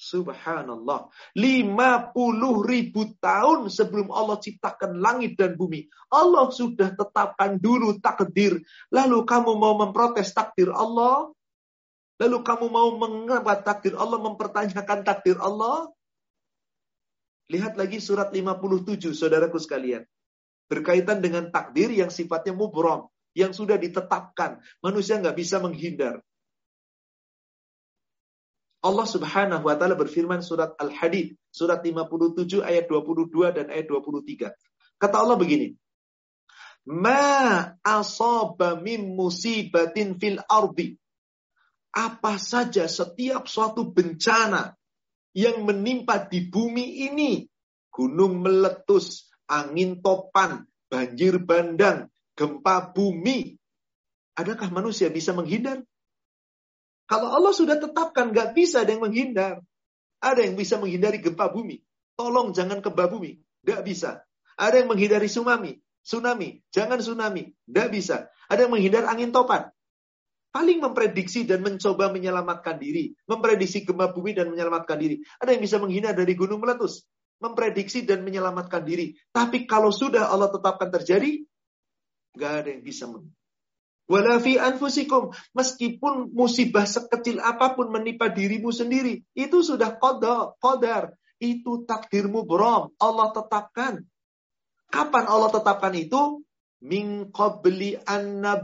Subhanallah. 0.00 1.12
50 1.36 2.16
ribu 2.64 3.12
tahun 3.20 3.68
sebelum 3.68 4.08
Allah 4.08 4.40
ciptakan 4.40 4.96
langit 4.96 5.36
dan 5.36 5.60
bumi. 5.60 5.92
Allah 6.08 6.48
sudah 6.48 6.96
tetapkan 6.96 7.60
dulu 7.60 8.00
takdir. 8.00 8.64
Lalu 8.88 9.18
kamu 9.28 9.60
mau 9.60 9.76
memprotes 9.76 10.32
takdir 10.32 10.72
Allah? 10.72 11.28
Lalu 12.16 12.38
kamu 12.40 12.66
mau 12.72 12.96
mengapa 12.96 13.60
takdir 13.60 13.92
Allah, 13.92 14.16
mempertanyakan 14.24 15.04
takdir 15.04 15.36
Allah? 15.36 15.92
Lihat 17.52 17.76
lagi 17.76 18.00
surat 18.00 18.32
57, 18.32 19.12
saudaraku 19.12 19.60
sekalian. 19.60 20.08
Berkaitan 20.64 21.20
dengan 21.20 21.52
takdir 21.52 21.92
yang 21.92 22.08
sifatnya 22.08 22.56
mubrom. 22.56 23.04
Yang 23.36 23.60
sudah 23.60 23.76
ditetapkan. 23.76 24.64
Manusia 24.80 25.20
nggak 25.20 25.36
bisa 25.36 25.60
menghindar. 25.60 26.24
Allah 28.80 29.04
Subhanahu 29.04 29.68
wa 29.68 29.76
taala 29.76 29.92
berfirman 29.92 30.40
surat 30.40 30.72
Al-Hadid, 30.80 31.36
surat 31.52 31.84
57 31.84 32.64
ayat 32.64 32.88
22 32.88 33.52
dan 33.52 33.66
ayat 33.68 33.86
23. 33.92 34.56
Kata 34.96 35.16
Allah 35.20 35.36
begini, 35.36 35.76
"Ma 36.88 37.76
asaba 37.84 38.80
min 38.80 39.12
musibatin 39.12 40.16
fil 40.16 40.40
ardi." 40.48 40.96
Apa 41.92 42.40
saja 42.40 42.88
setiap 42.88 43.50
suatu 43.50 43.84
bencana 43.92 44.72
yang 45.36 45.66
menimpa 45.66 46.22
di 46.24 46.48
bumi 46.48 47.10
ini, 47.10 47.44
gunung 47.92 48.40
meletus, 48.40 49.28
angin 49.50 49.98
topan, 50.00 50.64
banjir 50.88 51.42
bandang, 51.42 52.08
gempa 52.38 52.94
bumi, 52.94 53.58
adakah 54.38 54.72
manusia 54.72 55.12
bisa 55.12 55.36
menghindar? 55.36 55.82
Kalau 57.10 57.26
Allah 57.26 57.50
sudah 57.50 57.74
tetapkan, 57.82 58.30
nggak 58.30 58.54
bisa 58.54 58.86
ada 58.86 58.94
yang 58.94 59.02
menghindar. 59.02 59.58
Ada 60.22 60.46
yang 60.46 60.54
bisa 60.54 60.78
menghindari 60.78 61.18
gempa 61.18 61.50
bumi. 61.50 61.82
Tolong 62.14 62.54
jangan 62.54 62.78
gempa 62.78 63.10
bumi. 63.10 63.42
Nggak 63.66 63.82
bisa. 63.82 64.22
Ada 64.54 64.84
yang 64.84 64.88
menghindari 64.94 65.26
tsunami. 65.26 65.82
Tsunami. 66.06 66.62
Jangan 66.70 67.02
tsunami. 67.02 67.50
Nggak 67.66 67.88
bisa. 67.90 68.30
Ada 68.46 68.70
yang 68.70 68.72
menghindar 68.78 69.10
angin 69.10 69.34
topan. 69.34 69.74
Paling 70.54 70.78
memprediksi 70.78 71.42
dan 71.42 71.66
mencoba 71.66 72.14
menyelamatkan 72.14 72.78
diri. 72.78 73.10
Memprediksi 73.26 73.82
gempa 73.82 74.14
bumi 74.14 74.30
dan 74.30 74.46
menyelamatkan 74.46 74.94
diri. 74.94 75.18
Ada 75.42 75.58
yang 75.58 75.62
bisa 75.66 75.82
menghindar 75.82 76.14
dari 76.14 76.38
gunung 76.38 76.62
meletus. 76.62 77.10
memprediksi 77.40 78.04
dan 78.04 78.20
menyelamatkan 78.20 78.84
diri. 78.84 79.16
Tapi 79.32 79.64
kalau 79.64 79.88
sudah 79.88 80.28
Allah 80.28 80.52
tetapkan 80.52 80.92
terjadi, 80.92 81.40
nggak 82.36 82.52
ada 82.52 82.68
yang 82.68 82.84
bisa 82.84 83.08
Walafi 84.10 84.58
anfusikum. 84.58 85.30
Meskipun 85.54 86.34
musibah 86.34 86.82
sekecil 86.82 87.38
apa 87.38 87.78
pun 87.78 87.94
menimpa 87.94 88.26
dirimu 88.26 88.74
sendiri. 88.74 89.22
Itu 89.38 89.62
sudah 89.62 89.94
kodar. 90.02 90.58
kodar. 90.58 91.14
Itu 91.38 91.86
takdirmu 91.86 92.42
brom. 92.42 92.90
Allah 92.98 93.30
tetapkan. 93.30 94.02
Kapan 94.90 95.24
Allah 95.30 95.54
tetapkan 95.54 95.94
itu? 95.94 96.42
Min 96.82 97.30
qabli 97.30 98.02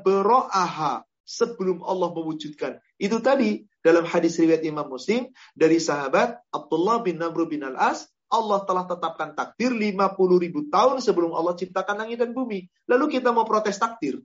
bero'aha. 0.03 1.07
Sebelum 1.27 1.83
Allah 1.87 2.11
mewujudkan. 2.11 2.79
Itu 2.99 3.19
tadi 3.23 3.67
dalam 3.83 4.07
hadis 4.07 4.39
riwayat 4.39 4.63
Imam 4.63 4.87
Muslim 4.87 5.31
dari 5.59 5.83
sahabat 5.83 6.39
Abdullah 6.55 7.03
bin 7.03 7.19
Namr 7.19 7.51
bin 7.51 7.67
Al-As 7.67 8.07
Allah 8.27 8.67
telah 8.67 8.87
tetapkan 8.87 9.39
takdir 9.39 9.71
50 9.71 10.43
ribu 10.43 10.67
tahun 10.67 10.99
sebelum 10.99 11.35
Allah 11.35 11.55
ciptakan 11.55 12.03
langit 12.03 12.19
dan 12.19 12.35
bumi. 12.35 12.67
Lalu 12.91 13.19
kita 13.19 13.31
mau 13.31 13.47
protes 13.47 13.79
takdir. 13.79 14.19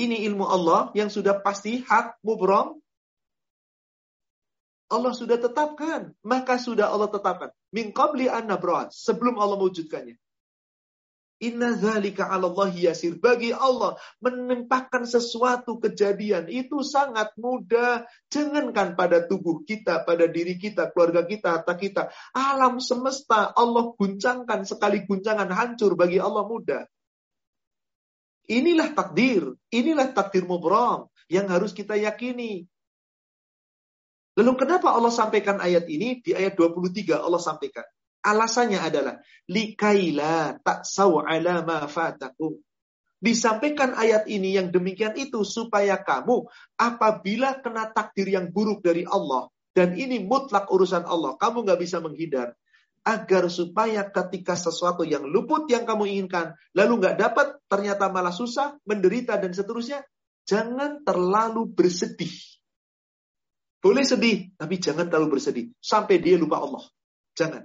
Ini 0.00 0.24
ilmu 0.32 0.48
Allah 0.48 0.88
yang 0.96 1.12
sudah 1.12 1.44
pasti 1.44 1.84
hak 1.84 2.24
mubrom. 2.24 2.80
Allah 4.88 5.12
sudah 5.12 5.36
tetapkan. 5.36 6.16
Maka 6.24 6.56
sudah 6.56 6.88
Allah 6.88 7.12
tetapkan. 7.12 7.52
Min 7.68 7.92
qabli 7.92 8.24
an 8.32 8.48
Sebelum 8.88 9.36
Allah 9.36 9.60
mewujudkannya. 9.60 10.16
Inna 11.40 11.72
zalika 11.76 12.32
Allah 12.32 12.68
yasir. 12.72 13.16
Bagi 13.20 13.52
Allah 13.52 13.96
menempahkan 14.24 15.04
sesuatu 15.08 15.80
kejadian 15.80 16.48
itu 16.48 16.80
sangat 16.80 17.36
mudah. 17.36 18.08
Jangankan 18.32 18.96
pada 18.96 19.24
tubuh 19.24 19.64
kita, 19.68 20.04
pada 20.04 20.28
diri 20.28 20.56
kita, 20.60 20.92
keluarga 20.92 21.24
kita, 21.28 21.60
harta 21.60 21.76
kita. 21.76 22.02
Alam 22.36 22.80
semesta 22.80 23.52
Allah 23.52 23.92
guncangkan 23.96 24.64
sekali 24.64 25.04
guncangan 25.04 25.48
hancur 25.48 25.96
bagi 25.96 26.20
Allah 26.20 26.44
mudah. 26.44 26.84
Inilah 28.50 28.90
takdir. 28.90 29.54
Inilah 29.70 30.10
takdir 30.10 30.42
mubram 30.42 31.06
yang 31.30 31.46
harus 31.46 31.70
kita 31.70 31.94
yakini. 31.94 32.66
Lalu 34.34 34.52
kenapa 34.58 34.90
Allah 34.90 35.14
sampaikan 35.14 35.62
ayat 35.62 35.86
ini? 35.86 36.18
Di 36.18 36.34
ayat 36.34 36.58
23 36.58 37.14
Allah 37.22 37.38
sampaikan. 37.38 37.86
Alasannya 38.20 38.82
adalah 38.82 39.14
likaila 39.46 40.58
tak 40.60 40.82
ala 40.98 41.54
ma. 41.62 41.86
Disampaikan 43.20 43.94
ayat 43.94 44.26
ini 44.32 44.56
yang 44.56 44.72
demikian 44.72 45.12
itu 45.14 45.44
supaya 45.44 46.00
kamu 46.00 46.48
apabila 46.80 47.60
kena 47.60 47.92
takdir 47.92 48.32
yang 48.32 48.48
buruk 48.48 48.80
dari 48.80 49.04
Allah 49.04 49.48
dan 49.76 49.94
ini 49.94 50.24
mutlak 50.24 50.66
urusan 50.72 51.06
Allah, 51.06 51.36
kamu 51.38 51.68
nggak 51.68 51.80
bisa 51.80 52.02
menghindar. 52.02 52.56
Agar 53.00 53.48
supaya 53.48 54.04
ketika 54.12 54.52
sesuatu 54.52 55.08
yang 55.08 55.24
luput 55.24 55.64
yang 55.72 55.88
kamu 55.88 56.04
inginkan, 56.12 56.52
lalu 56.76 57.00
nggak 57.00 57.16
dapat, 57.16 57.56
ternyata 57.64 58.12
malah 58.12 58.34
susah, 58.34 58.76
menderita 58.84 59.40
dan 59.40 59.56
seterusnya, 59.56 60.04
jangan 60.44 61.00
terlalu 61.00 61.64
bersedih. 61.72 62.32
Boleh 63.80 64.04
sedih, 64.04 64.52
tapi 64.60 64.76
jangan 64.76 65.08
terlalu 65.08 65.40
bersedih 65.40 65.72
sampai 65.80 66.20
dia 66.20 66.36
lupa 66.36 66.60
Allah. 66.60 66.84
Jangan. 67.32 67.64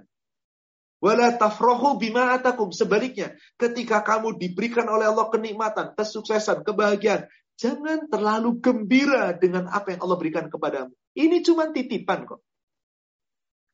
Wala 0.96 1.36
tafrohu 1.36 2.00
bima 2.00 2.32
atakum. 2.32 2.72
Sebaliknya, 2.72 3.36
ketika 3.60 4.00
kamu 4.00 4.40
diberikan 4.40 4.88
oleh 4.88 5.12
Allah 5.12 5.28
kenikmatan, 5.28 5.92
kesuksesan, 5.92 6.64
kebahagiaan, 6.64 7.28
jangan 7.60 8.08
terlalu 8.08 8.56
gembira 8.64 9.36
dengan 9.36 9.68
apa 9.68 9.92
yang 9.92 10.00
Allah 10.00 10.16
berikan 10.16 10.46
kepadamu. 10.48 10.96
Ini 11.12 11.44
cuma 11.44 11.68
titipan 11.68 12.24
kok. 12.24 12.40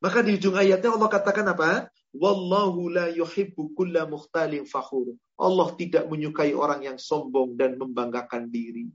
Maka 0.03 0.19
di 0.19 0.35
ujung 0.35 0.59
ayatnya 0.59 0.91
Allah 0.91 1.07
katakan 1.07 1.47
apa? 1.47 1.87
Wallahu 2.11 2.91
la 2.91 3.07
yuhibbu 3.07 3.71
kulla 3.71 4.03
mukhtalin 4.03 4.67
fakhur. 4.67 5.15
Allah 5.39 5.71
tidak 5.79 6.11
menyukai 6.11 6.51
orang 6.51 6.83
yang 6.83 6.99
sombong 6.99 7.55
dan 7.55 7.79
membanggakan 7.79 8.51
diri. 8.51 8.91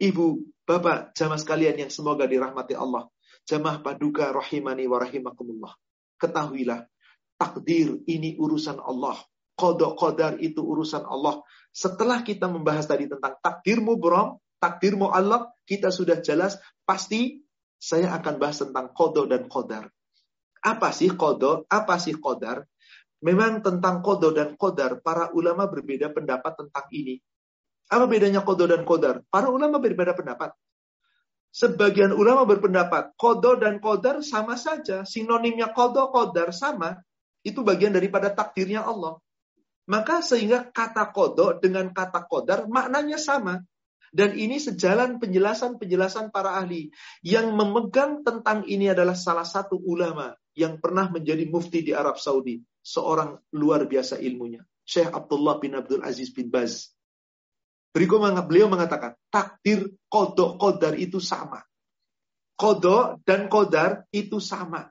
Ibu, 0.00 0.26
bapak, 0.64 1.12
jamaah 1.12 1.36
sekalian 1.36 1.84
yang 1.84 1.92
semoga 1.92 2.24
dirahmati 2.24 2.72
Allah. 2.72 3.12
Jamaah 3.44 3.84
paduka 3.84 4.32
rahimani 4.32 4.88
wa 4.88 4.98
rahimakumullah. 4.98 5.76
Ketahuilah, 6.16 6.88
takdir 7.36 8.00
ini 8.08 8.34
urusan 8.40 8.80
Allah. 8.80 9.20
Kodok 9.52 10.00
kodar 10.00 10.40
itu 10.40 10.64
urusan 10.64 11.04
Allah. 11.04 11.44
Setelah 11.70 12.24
kita 12.24 12.48
membahas 12.48 12.88
tadi 12.88 13.04
tentang 13.04 13.36
takdirmu 13.36 14.00
bro, 14.00 14.40
takdirmu 14.58 15.12
Allah, 15.12 15.52
kita 15.68 15.92
sudah 15.92 16.24
jelas, 16.24 16.56
pasti 16.88 17.44
saya 17.76 18.16
akan 18.16 18.34
bahas 18.40 18.64
tentang 18.64 18.90
kodok 18.96 19.28
dan 19.28 19.44
kodar. 19.46 19.92
Apa 20.62 20.94
sih 20.94 21.10
kodok? 21.10 21.66
Apa 21.66 21.98
sih 21.98 22.14
kodar? 22.14 22.62
Memang 23.22 23.62
tentang 23.62 23.98
kodok 24.02 24.34
dan 24.34 24.54
kodar, 24.54 25.02
para 25.02 25.30
ulama 25.34 25.66
berbeda 25.66 26.10
pendapat 26.14 26.58
tentang 26.58 26.86
ini. 26.94 27.18
Apa 27.90 28.06
bedanya 28.06 28.46
kodok 28.46 28.70
dan 28.70 28.82
kodar? 28.86 29.26
Para 29.26 29.50
ulama 29.50 29.82
berbeda 29.82 30.14
pendapat. 30.14 30.54
Sebagian 31.54 32.14
ulama 32.14 32.46
berpendapat, 32.46 33.14
kodok 33.18 33.62
dan 33.62 33.82
kodar 33.82 34.22
sama 34.26 34.54
saja. 34.54 35.02
Sinonimnya 35.02 35.74
kodok, 35.74 36.14
kodar 36.14 36.54
sama. 36.54 36.98
Itu 37.42 37.66
bagian 37.66 37.94
daripada 37.94 38.30
takdirnya 38.30 38.86
Allah. 38.86 39.18
Maka 39.90 40.22
sehingga 40.22 40.70
kata 40.70 41.10
kodok 41.10 41.58
dengan 41.58 41.90
kata 41.90 42.26
kodar 42.26 42.70
maknanya 42.70 43.18
sama. 43.18 43.62
Dan 44.14 44.34
ini 44.38 44.62
sejalan 44.62 45.18
penjelasan-penjelasan 45.18 46.30
para 46.30 46.58
ahli. 46.58 46.90
Yang 47.22 47.50
memegang 47.50 48.22
tentang 48.22 48.62
ini 48.66 48.90
adalah 48.90 49.18
salah 49.18 49.46
satu 49.46 49.78
ulama 49.78 50.34
yang 50.56 50.78
pernah 50.78 51.08
menjadi 51.08 51.48
mufti 51.48 51.84
di 51.84 51.92
Arab 51.92 52.20
Saudi. 52.20 52.60
Seorang 52.82 53.38
luar 53.54 53.86
biasa 53.86 54.18
ilmunya. 54.18 54.66
Syekh 54.82 55.14
Abdullah 55.14 55.62
bin 55.62 55.78
Abdul 55.78 56.02
Aziz 56.02 56.34
bin 56.34 56.50
Baz. 56.50 56.90
Berikut 57.92 58.24
beliau 58.48 58.72
mengatakan, 58.72 59.14
takdir 59.28 59.92
kodok 60.08 60.56
kodar 60.56 60.96
itu 60.96 61.20
sama. 61.20 61.60
Kodok 62.56 63.20
dan 63.22 63.52
kodar 63.52 64.08
itu 64.10 64.40
sama. 64.40 64.88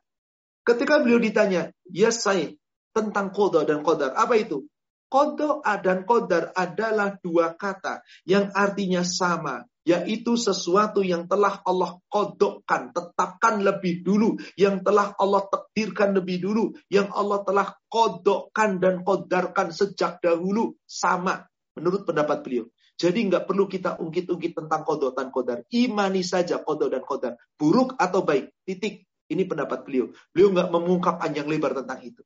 Ketika 0.62 1.02
beliau 1.02 1.18
ditanya, 1.18 1.74
ya 1.90 2.14
saya 2.14 2.54
tentang 2.94 3.34
kodo 3.34 3.66
dan 3.66 3.82
kodar. 3.82 4.14
Apa 4.14 4.38
itu? 4.38 4.70
Kodo 5.10 5.60
dan 5.66 6.06
kodar 6.06 6.54
adalah 6.56 7.18
dua 7.20 7.58
kata 7.58 8.06
yang 8.24 8.54
artinya 8.54 9.02
sama. 9.02 9.66
Yaitu 9.82 10.38
sesuatu 10.38 11.02
yang 11.02 11.26
telah 11.26 11.58
Allah 11.66 11.98
kodokkan, 12.06 12.94
tetapkan 12.94 13.66
lebih 13.66 14.06
dulu. 14.06 14.38
Yang 14.54 14.86
telah 14.86 15.14
Allah 15.18 15.42
takdirkan 15.50 16.14
lebih 16.14 16.38
dulu. 16.42 16.78
Yang 16.86 17.10
Allah 17.18 17.40
telah 17.42 17.68
kodokkan 17.90 18.78
dan 18.78 19.02
kodarkan 19.02 19.74
sejak 19.74 20.22
dahulu. 20.22 20.78
Sama. 20.86 21.46
Menurut 21.74 22.06
pendapat 22.06 22.46
beliau. 22.46 22.66
Jadi 23.02 23.26
nggak 23.26 23.50
perlu 23.50 23.66
kita 23.66 23.98
ungkit-ungkit 23.98 24.54
tentang 24.54 24.86
kodo 24.86 25.10
dan 25.10 25.34
kodar. 25.34 25.66
Imani 25.74 26.22
saja 26.22 26.62
kodo 26.62 26.86
dan 26.86 27.02
kodar. 27.02 27.34
Buruk 27.58 27.98
atau 27.98 28.22
baik. 28.22 28.54
Titik. 28.62 29.10
Ini 29.32 29.48
pendapat 29.48 29.88
beliau. 29.88 30.14
Beliau 30.30 30.54
nggak 30.54 30.70
mengungkap 30.70 31.16
panjang 31.18 31.50
lebar 31.50 31.74
tentang 31.74 32.04
itu. 32.04 32.22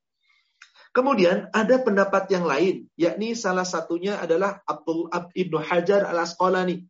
Kemudian 0.95 1.51
ada 1.51 1.75
pendapat 1.83 2.31
yang 2.31 2.47
lain, 2.47 2.87
yakni 2.95 3.35
salah 3.35 3.67
satunya 3.67 4.15
adalah 4.15 4.63
Abdul 4.63 5.11
Ab, 5.11 5.27
Ibnu 5.35 5.59
Hajar 5.59 6.07
al 6.07 6.23
Asqalani. 6.23 6.87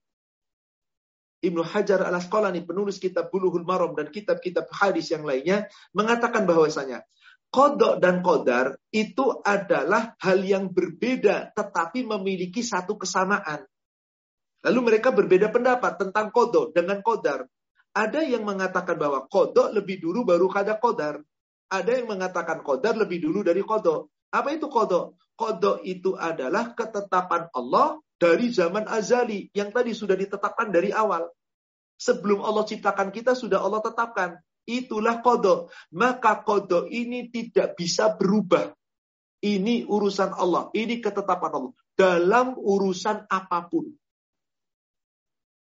Ibnu 1.46 1.62
Hajar 1.62 2.02
al 2.02 2.18
Asqalani 2.18 2.66
penulis 2.66 2.98
kitab 2.98 3.30
Buluhul 3.30 3.64
Maram 3.64 3.94
dan 3.94 4.10
kitab-kitab 4.10 4.66
hadis 4.74 5.14
yang 5.14 5.22
lainnya 5.22 5.70
mengatakan 5.94 6.50
bahwasanya 6.50 7.06
kodok 7.54 8.04
dan 8.04 8.20
kodar 8.20 8.76
itu 8.92 9.40
adalah 9.46 10.18
hal 10.20 10.42
yang 10.44 10.74
berbeda 10.74 11.56
tetapi 11.56 12.04
memiliki 12.04 12.66
satu 12.66 13.00
kesamaan. 13.00 13.64
Lalu 14.66 14.80
mereka 14.82 15.14
berbeda 15.14 15.54
pendapat 15.54 16.02
tentang 16.02 16.34
kodok 16.34 16.74
dengan 16.74 17.00
kodar. 17.06 17.46
Ada 17.96 18.26
yang 18.28 18.44
mengatakan 18.44 18.98
bahwa 19.00 19.24
kodok 19.30 19.72
lebih 19.72 20.04
dulu 20.04 20.28
baru 20.28 20.52
kada 20.52 20.76
kodar. 20.82 21.22
Ada 21.72 22.02
yang 22.02 22.12
mengatakan 22.12 22.60
kodar 22.66 22.98
lebih 22.98 23.24
dulu 23.24 23.46
dari 23.46 23.64
kodok. 23.64 24.12
Apa 24.34 24.52
itu 24.52 24.68
kodok? 24.68 25.16
Kodok 25.38 25.80
itu 25.88 26.18
adalah 26.18 26.76
ketetapan 26.76 27.48
Allah 27.56 28.02
dari 28.16 28.52
zaman 28.52 28.88
azali. 28.88 29.48
Yang 29.52 29.70
tadi 29.72 29.92
sudah 29.96 30.16
ditetapkan 30.16 30.72
dari 30.72 30.92
awal. 30.92 31.28
Sebelum 31.96 32.44
Allah 32.44 32.68
ciptakan 32.68 33.12
kita 33.12 33.36
sudah 33.36 33.64
Allah 33.64 33.80
tetapkan. 33.84 34.40
Itulah 34.66 35.22
kodok. 35.22 35.72
Maka 35.94 36.42
kodok 36.42 36.90
ini 36.90 37.30
tidak 37.30 37.78
bisa 37.78 38.16
berubah. 38.18 38.74
Ini 39.46 39.86
urusan 39.86 40.34
Allah. 40.34 40.74
Ini 40.74 41.00
ketetapan 41.00 41.52
Allah. 41.54 41.74
Dalam 41.96 42.48
urusan 42.58 43.30
apa 43.30 43.70
pun. 43.70 43.94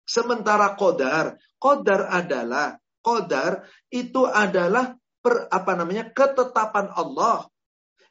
Sementara 0.09 0.73
kodar, 0.73 1.37
kodar 1.61 2.09
adalah 2.09 2.81
kodar 3.05 3.61
itu 3.93 4.25
adalah 4.25 4.97
per, 5.21 5.45
apa 5.53 5.71
namanya 5.77 6.09
ketetapan 6.09 6.89
Allah 6.97 7.45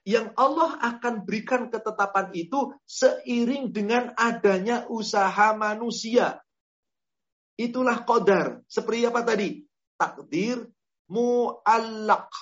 yang 0.08 0.32
Allah 0.40 0.80
akan 0.80 1.28
berikan 1.28 1.68
ketetapan 1.68 2.32
itu 2.32 2.72
seiring 2.88 3.68
dengan 3.68 4.16
adanya 4.16 4.88
usaha 4.88 5.52
manusia. 5.52 6.40
Itulah 7.60 8.08
kodar. 8.08 8.64
Seperti 8.64 9.04
apa 9.04 9.20
tadi? 9.20 9.68
Takdir 10.00 10.64
mu'allak. 11.12 12.32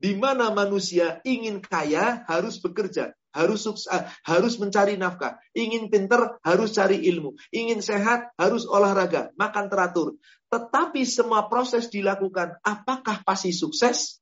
Di 0.00 0.18
mana 0.18 0.50
manusia 0.50 1.22
ingin 1.22 1.62
kaya 1.62 2.26
harus 2.26 2.58
bekerja, 2.58 3.14
harus 3.30 3.62
sukses, 3.62 3.86
eh, 3.92 4.10
harus 4.26 4.58
mencari 4.58 4.98
nafkah. 4.98 5.38
Ingin 5.54 5.86
pinter 5.86 6.40
harus 6.42 6.74
cari 6.74 6.98
ilmu. 7.14 7.38
Ingin 7.54 7.78
sehat 7.78 8.34
harus 8.34 8.66
olahraga, 8.66 9.30
makan 9.38 9.70
teratur. 9.70 10.18
Tetapi 10.50 11.06
semua 11.06 11.46
proses 11.46 11.86
dilakukan, 11.92 12.58
apakah 12.66 13.22
pasti 13.22 13.54
sukses? 13.54 14.18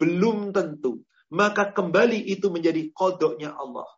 Belum 0.00 0.50
tentu. 0.50 1.06
Maka 1.32 1.72
kembali 1.72 2.28
itu 2.28 2.52
menjadi 2.52 2.92
kodoknya 2.92 3.56
Allah. 3.56 3.88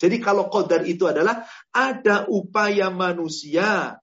Jadi 0.00 0.16
kalau 0.22 0.48
kodar 0.48 0.86
itu 0.86 1.04
adalah 1.04 1.44
ada 1.74 2.24
upaya 2.30 2.88
manusia 2.88 4.00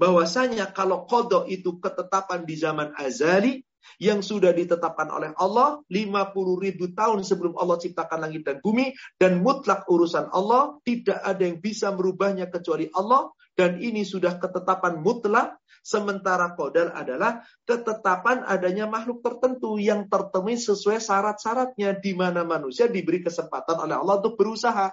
bahwasanya 0.00 0.72
kalau 0.72 1.04
kodok 1.04 1.46
itu 1.46 1.76
ketetapan 1.78 2.48
di 2.48 2.56
zaman 2.56 2.96
azali, 2.96 3.62
yang 4.00 4.20
sudah 4.20 4.52
ditetapkan 4.52 5.08
oleh 5.08 5.30
Allah 5.36 5.80
50 5.88 6.64
ribu 6.64 6.92
tahun 6.92 7.24
sebelum 7.24 7.56
Allah 7.56 7.76
ciptakan 7.80 8.28
langit 8.28 8.44
dan 8.44 8.56
bumi 8.60 8.92
dan 9.16 9.40
mutlak 9.40 9.88
urusan 9.88 10.28
Allah 10.32 10.76
tidak 10.84 11.20
ada 11.20 11.42
yang 11.44 11.58
bisa 11.60 11.92
merubahnya 11.92 12.48
kecuali 12.48 12.88
Allah 12.92 13.32
dan 13.58 13.80
ini 13.82 14.06
sudah 14.06 14.38
ketetapan 14.38 15.02
mutlak 15.02 15.58
sementara 15.80 16.52
kodar 16.54 16.92
adalah 16.92 17.42
ketetapan 17.64 18.44
adanya 18.44 18.84
makhluk 18.86 19.24
tertentu 19.24 19.80
yang 19.80 20.06
tertemui 20.06 20.60
sesuai 20.60 21.00
syarat-syaratnya 21.00 21.96
di 21.98 22.12
mana 22.12 22.44
manusia 22.44 22.86
diberi 22.86 23.24
kesempatan 23.24 23.80
oleh 23.80 23.96
Allah 23.96 24.20
untuk 24.20 24.36
berusaha 24.36 24.92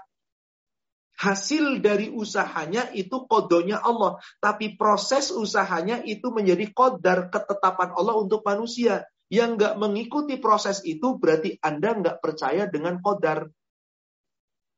hasil 1.18 1.82
dari 1.82 2.14
usahanya 2.14 2.94
itu 2.94 3.26
kodonya 3.26 3.82
Allah. 3.82 4.22
Tapi 4.38 4.78
proses 4.78 5.34
usahanya 5.34 6.06
itu 6.06 6.30
menjadi 6.30 6.70
kodar 6.72 7.34
ketetapan 7.34 7.92
Allah 7.98 8.16
untuk 8.16 8.46
manusia. 8.46 9.04
Yang 9.28 9.60
nggak 9.60 9.76
mengikuti 9.82 10.40
proses 10.40 10.80
itu 10.88 11.20
berarti 11.20 11.60
Anda 11.60 12.00
nggak 12.00 12.18
percaya 12.24 12.70
dengan 12.70 13.02
kodar. 13.04 13.50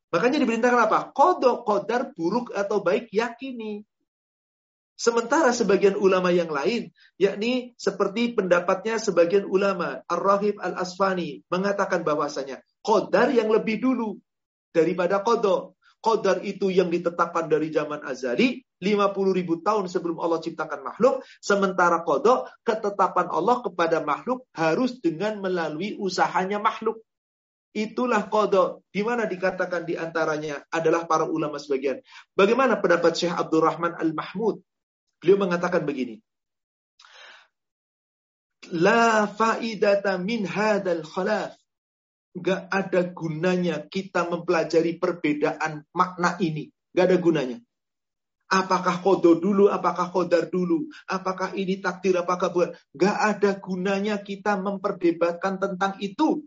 Makanya 0.09 0.37
diberitakan 0.41 0.89
apa? 0.89 0.99
Kodok, 1.13 1.65
kodar, 1.65 2.13
buruk 2.17 2.49
atau 2.53 2.81
baik, 2.81 3.13
yakini. 3.13 3.85
Sementara 4.99 5.55
sebagian 5.55 5.95
ulama 5.95 6.27
yang 6.27 6.51
lain, 6.51 6.91
yakni 7.15 7.71
seperti 7.79 8.35
pendapatnya 8.35 8.99
sebagian 8.99 9.47
ulama, 9.47 10.03
Ar-Rahib 10.11 10.59
Al-Asfani, 10.59 11.47
mengatakan 11.47 12.03
bahwasanya 12.03 12.59
kodar 12.83 13.31
yang 13.31 13.47
lebih 13.47 13.79
dulu 13.79 14.19
daripada 14.75 15.23
kodok. 15.23 15.79
Qadar 15.99 16.39
itu 16.47 16.71
yang 16.71 16.87
ditetapkan 16.87 17.51
dari 17.51 17.75
zaman 17.75 17.99
azali, 18.07 18.63
50 18.79 19.35
ribu 19.35 19.59
tahun 19.59 19.91
sebelum 19.91 20.23
Allah 20.23 20.39
ciptakan 20.39 20.79
makhluk. 20.79 21.27
Sementara 21.43 22.07
kodok, 22.07 22.47
ketetapan 22.63 23.27
Allah 23.27 23.59
kepada 23.59 23.99
makhluk 23.99 24.47
harus 24.55 24.95
dengan 25.03 25.43
melalui 25.43 25.99
usahanya 25.99 26.63
makhluk. 26.63 27.03
Itulah 27.69 28.25
kodok. 28.27 28.89
Di 28.89 29.05
mana 29.05 29.29
dikatakan 29.29 29.85
di 29.85 29.93
antaranya 29.93 30.65
adalah 30.73 31.05
para 31.05 31.29
ulama 31.29 31.61
sebagian. 31.61 32.01
Bagaimana 32.33 32.81
pendapat 32.81 33.13
Syekh 33.13 33.35
Abdurrahman 33.35 33.93
Al-Mahmud? 33.93 34.61
Beliau 35.21 35.37
mengatakan 35.37 35.85
begini. 35.85 36.17
La 38.73 39.25
faidata 39.25 40.17
min 40.21 40.45
hadal 40.45 41.01
khalaf 41.01 41.59
Gak 42.37 42.69
ada 42.69 43.09
gunanya 43.09 43.89
kita 43.89 44.29
mempelajari 44.29 45.01
perbedaan 45.01 45.81
makna 45.97 46.37
ini. 46.37 46.69
Gak 46.93 47.09
ada 47.09 47.17
gunanya. 47.17 47.57
Apakah 48.49 49.01
kodo 49.05 49.37
dulu, 49.37 49.69
apakah 49.69 50.09
kodar 50.09 50.49
dulu, 50.49 50.89
apakah 51.05 51.53
ini 51.53 51.77
takdir, 51.81 52.17
apakah 52.17 52.49
buat. 52.49 52.69
Gak 52.97 53.17
ada 53.17 53.51
gunanya 53.61 54.21
kita 54.21 54.57
memperdebatkan 54.57 55.61
tentang 55.61 55.97
itu. 56.01 56.45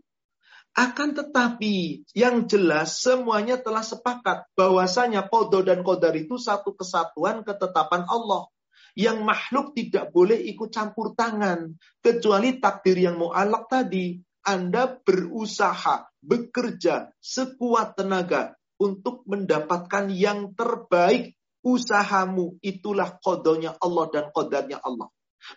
Akan 0.73 1.13
tetapi 1.13 2.01
yang 2.17 2.49
jelas 2.49 2.97
semuanya 2.97 3.61
telah 3.61 3.85
sepakat 3.85 4.49
bahwasanya 4.57 5.29
kodo 5.29 5.61
dan 5.61 5.85
kodar 5.85 6.17
itu 6.17 6.41
satu 6.41 6.73
kesatuan 6.73 7.45
ketetapan 7.45 8.09
Allah. 8.09 8.49
Yang 8.97 9.21
makhluk 9.21 9.67
tidak 9.77 10.09
boleh 10.09 10.37
ikut 10.49 10.73
campur 10.73 11.13
tangan. 11.13 11.77
Kecuali 12.01 12.57
takdir 12.57 12.97
yang 12.97 13.21
mu'alak 13.21 13.69
tadi. 13.69 14.17
Anda 14.43 14.91
berusaha, 14.97 16.09
bekerja 16.19 17.15
sekuat 17.21 17.95
tenaga 17.95 18.57
untuk 18.81 19.23
mendapatkan 19.29 20.09
yang 20.09 20.57
terbaik. 20.57 21.37
Usahamu 21.63 22.59
itulah 22.59 23.15
kodonya 23.23 23.71
Allah 23.79 24.05
dan 24.11 24.25
kodarnya 24.35 24.83
Allah. 24.83 25.07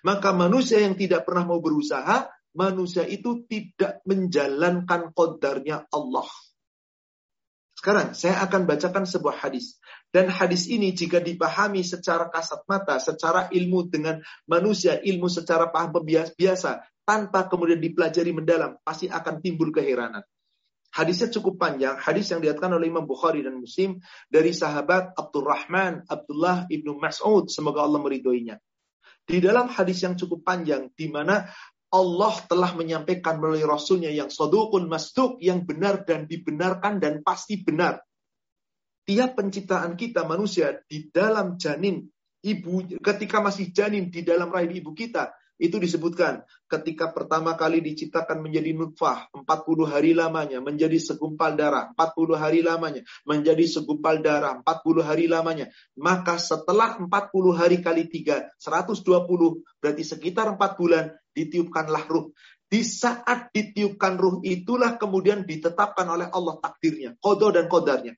Maka 0.07 0.31
manusia 0.31 0.79
yang 0.79 0.95
tidak 0.95 1.27
pernah 1.27 1.43
mau 1.43 1.59
berusaha, 1.59 2.31
manusia 2.57 3.05
itu 3.05 3.45
tidak 3.47 4.01
menjalankan 4.09 5.13
kodarnya 5.13 5.85
Allah. 5.93 6.27
Sekarang 7.77 8.17
saya 8.17 8.41
akan 8.41 8.65
bacakan 8.65 9.05
sebuah 9.05 9.47
hadis. 9.47 9.77
Dan 10.09 10.33
hadis 10.33 10.65
ini 10.73 10.97
jika 10.97 11.21
dipahami 11.21 11.85
secara 11.85 12.33
kasat 12.33 12.65
mata, 12.65 12.97
secara 12.97 13.53
ilmu 13.53 13.93
dengan 13.93 14.17
manusia, 14.49 14.97
ilmu 14.97 15.29
secara 15.29 15.69
paham 15.69 15.93
biasa, 16.01 16.81
tanpa 17.05 17.47
kemudian 17.47 17.79
dipelajari 17.79 18.33
mendalam, 18.33 18.81
pasti 18.81 19.07
akan 19.13 19.45
timbul 19.45 19.71
keheranan. 19.71 20.25
Hadisnya 20.97 21.29
cukup 21.29 21.61
panjang, 21.61 22.01
hadis 22.01 22.33
yang 22.33 22.41
diatkan 22.41 22.73
oleh 22.73 22.89
Imam 22.89 23.05
Bukhari 23.05 23.45
dan 23.45 23.61
Muslim 23.61 24.01
dari 24.33 24.57
sahabat 24.57 25.13
Abdurrahman 25.13 26.09
Abdullah 26.09 26.65
ibnu 26.73 26.97
Mas'ud, 26.97 27.53
semoga 27.53 27.85
Allah 27.85 28.01
meridhoinya. 28.01 28.57
Di 29.27 29.43
dalam 29.45 29.69
hadis 29.69 30.01
yang 30.01 30.17
cukup 30.17 30.41
panjang, 30.47 30.89
di 30.97 31.13
mana 31.13 31.45
Allah 31.93 32.35
telah 32.51 32.75
menyampaikan 32.75 33.39
melalui 33.39 33.63
Rasulnya 33.63 34.11
yang 34.11 34.27
sodukun 34.27 34.91
masduk, 34.91 35.39
yang 35.39 35.63
benar 35.63 36.03
dan 36.03 36.27
dibenarkan 36.27 36.99
dan 36.99 37.23
pasti 37.23 37.63
benar. 37.63 38.03
Tiap 39.07 39.39
penciptaan 39.39 39.95
kita 39.95 40.27
manusia 40.27 40.83
di 40.91 41.07
dalam 41.15 41.55
janin 41.55 42.03
ibu, 42.43 42.83
ketika 42.99 43.39
masih 43.39 43.71
janin 43.71 44.11
di 44.11 44.27
dalam 44.27 44.51
rahim 44.51 44.83
ibu 44.83 44.91
kita, 44.91 45.31
itu 45.57 45.81
disebutkan 45.81 46.45
ketika 46.69 47.17
pertama 47.17 47.57
kali 47.57 47.81
diciptakan 47.81 48.45
menjadi 48.45 48.77
nutfah 48.77 49.33
40 49.33 49.89
hari 49.89 50.13
lamanya 50.13 50.61
menjadi 50.61 51.01
segumpal 51.01 51.57
darah 51.57 51.97
40 51.97 52.37
hari 52.37 52.61
lamanya 52.61 53.03
menjadi 53.25 53.65
segumpal 53.65 54.21
darah 54.21 54.61
40 54.61 55.01
hari 55.01 55.27
lamanya 55.33 55.73
maka 55.97 56.37
setelah 56.37 57.01
40 57.01 57.09
hari 57.57 57.81
kali 57.81 58.05
3 58.05 58.61
120 58.61 59.81
berarti 59.81 60.03
sekitar 60.05 60.53
4 60.61 60.77
bulan 60.77 61.09
ditiupkanlah 61.37 62.09
ruh 62.09 62.33
di 62.67 62.81
saat 62.81 63.53
ditiupkan 63.53 64.17
ruh 64.17 64.41
itulah 64.43 64.97
kemudian 64.97 65.45
ditetapkan 65.45 66.09
oleh 66.09 66.33
Allah 66.33 66.57
takdirnya 66.65 67.15
kodo 67.21 67.53
dan 67.53 67.69
kodarnya 67.69 68.17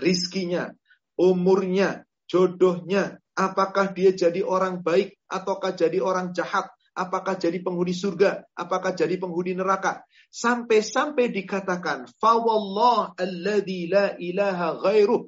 rizkinya 0.00 0.72
umurnya 1.20 2.08
jodohnya 2.24 3.20
Apakah 3.40 3.96
dia 3.96 4.12
jadi 4.12 4.44
orang 4.44 4.84
baik 4.84 5.16
ataukah 5.24 5.72
jadi 5.72 5.96
orang 6.04 6.36
jahat? 6.36 6.68
Apakah 6.92 7.40
jadi 7.40 7.56
penghuni 7.64 7.96
surga? 7.96 8.44
Apakah 8.52 8.92
jadi 8.92 9.16
penghuni 9.16 9.56
neraka? 9.56 10.04
Sampai-sampai 10.28 11.32
dikatakan, 11.32 12.04
Fawallah 12.20 13.16
alladhi 13.16 13.88
la 13.88 14.12
ilaha 14.20 14.76
ghairuh. 14.84 15.24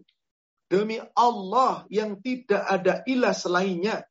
Demi 0.69 1.01
Allah 1.17 1.89
yang 1.89 2.21
tidak 2.21 2.61
ada 2.69 3.01
ilah 3.09 3.33
selainnya. 3.33 4.05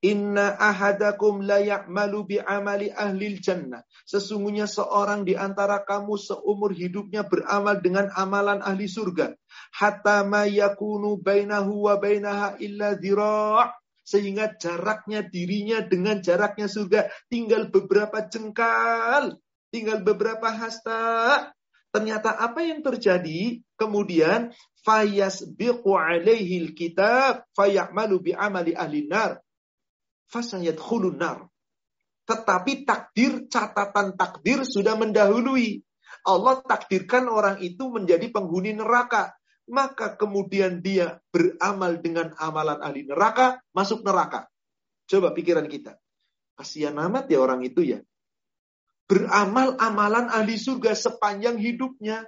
Inna 0.00 0.56
ahadakum 0.56 1.44
la 1.44 1.60
ya'malu 1.60 2.18
bi 2.24 2.36
amali 2.40 2.88
ahlil 2.88 3.36
jannah. 3.40 3.84
Sesungguhnya 4.08 4.64
seorang 4.64 5.28
di 5.28 5.36
antara 5.36 5.84
kamu 5.84 6.16
seumur 6.16 6.72
hidupnya 6.72 7.28
beramal 7.28 7.78
dengan 7.84 8.08
amalan 8.16 8.64
ahli 8.64 8.88
surga. 8.88 9.36
Hatta 9.76 10.24
ma 10.24 10.48
yakunu 10.48 11.20
bainahu 11.20 11.86
wa 11.88 12.00
bainaha 12.00 12.56
illa 12.64 12.96
dhira' 12.96 13.68
sehingga 14.10 14.56
jaraknya 14.58 15.22
dirinya 15.22 15.84
dengan 15.86 16.18
jaraknya 16.18 16.66
surga 16.66 17.06
tinggal 17.30 17.70
beberapa 17.70 18.26
jengkal, 18.26 19.38
tinggal 19.70 20.02
beberapa 20.02 20.50
hasta. 20.50 21.46
Ternyata 21.90 22.38
apa 22.38 22.62
yang 22.62 22.82
terjadi? 22.82 23.62
Kemudian 23.74 24.54
fayas 24.82 25.44
biqu 25.44 25.94
alaihi 25.94 26.72
kitab 26.74 27.46
fayamalu 27.54 28.30
bi 28.30 28.32
amali 28.32 28.72
ahli 28.72 29.06
nar 29.10 29.42
fasayadkhulun 30.30 31.18
nar. 31.18 31.50
Tetapi 32.24 32.86
takdir, 32.86 33.50
catatan 33.50 34.14
takdir 34.14 34.62
sudah 34.62 34.94
mendahului. 34.94 35.82
Allah 36.22 36.62
takdirkan 36.62 37.26
orang 37.26 37.58
itu 37.58 37.90
menjadi 37.90 38.30
penghuni 38.30 38.70
neraka. 38.78 39.34
Maka 39.70 40.18
kemudian 40.18 40.82
dia 40.82 41.22
beramal 41.30 42.02
dengan 42.02 42.34
amalan 42.38 42.82
ahli 42.82 43.06
neraka, 43.06 43.62
masuk 43.70 44.02
neraka. 44.02 44.50
Coba 45.06 45.30
pikiran 45.34 45.66
kita. 45.66 45.98
Kasihan 46.58 46.94
amat 46.98 47.30
ya 47.30 47.38
orang 47.38 47.62
itu 47.62 47.82
ya. 47.82 47.98
Beramal 49.06 49.74
amalan 49.78 50.30
ahli 50.30 50.54
surga 50.54 50.94
sepanjang 50.94 51.58
hidupnya. 51.58 52.26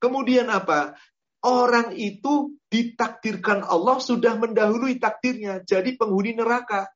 Kemudian 0.00 0.48
apa? 0.48 0.96
Orang 1.44 1.92
itu 1.96 2.56
ditakdirkan 2.72 3.66
Allah 3.66 4.00
sudah 4.00 4.38
mendahului 4.40 4.96
takdirnya. 4.96 5.60
Jadi 5.64 6.00
penghuni 6.00 6.32
neraka. 6.32 6.88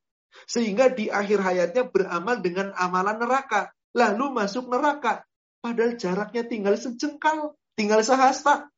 Sehingga 0.45 0.93
di 0.93 1.09
akhir 1.09 1.41
hayatnya 1.41 1.89
beramal 1.89 2.45
dengan 2.45 2.77
amalan 2.77 3.17
neraka. 3.17 3.73
lalu 3.97 4.29
masuk 4.29 4.69
neraka. 4.69 5.25
Padahal 5.65 5.97
jaraknya 5.97 6.45
tinggal 6.45 6.77
sejengkal, 6.77 7.57
tinggal 7.81 8.05
sehasta. 8.05 8.69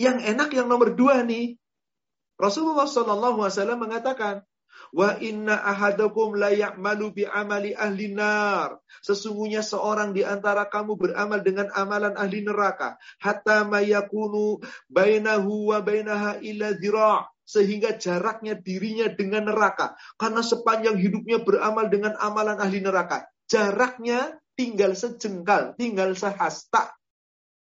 Yang 0.00 0.32
enak 0.32 0.48
yang 0.56 0.64
nomor 0.64 0.96
dua 0.96 1.20
nih. 1.20 1.60
Rasulullah 2.40 2.88
SAW 2.88 3.76
mengatakan, 3.76 4.48
Wa 4.90 5.20
inna 5.22 5.60
ahadakum 5.60 6.34
la 6.34 6.50
ya'malu 6.50 7.14
bi 7.14 7.24
amali 7.28 7.76
ahli 7.76 8.10
nar. 8.10 8.80
Sesungguhnya 9.04 9.62
seorang 9.62 10.16
di 10.16 10.26
antara 10.26 10.66
kamu 10.66 10.98
beramal 10.98 11.44
dengan 11.44 11.70
amalan 11.76 12.16
ahli 12.18 12.42
neraka. 12.42 12.98
Hatta 13.22 13.62
mayakunu 13.68 14.58
bainahu 14.90 15.70
wa 15.70 15.78
bainaha 15.84 16.42
ila 16.42 16.74
zira' 16.74 17.22
sehingga 17.50 17.98
jaraknya 17.98 18.54
dirinya 18.54 19.10
dengan 19.10 19.50
neraka. 19.50 19.98
Karena 20.14 20.46
sepanjang 20.46 20.94
hidupnya 21.02 21.42
beramal 21.42 21.90
dengan 21.90 22.14
amalan 22.22 22.62
ahli 22.62 22.78
neraka. 22.78 23.26
Jaraknya 23.50 24.38
tinggal 24.54 24.94
sejengkal, 24.94 25.74
tinggal 25.74 26.14
sehasta. 26.14 26.94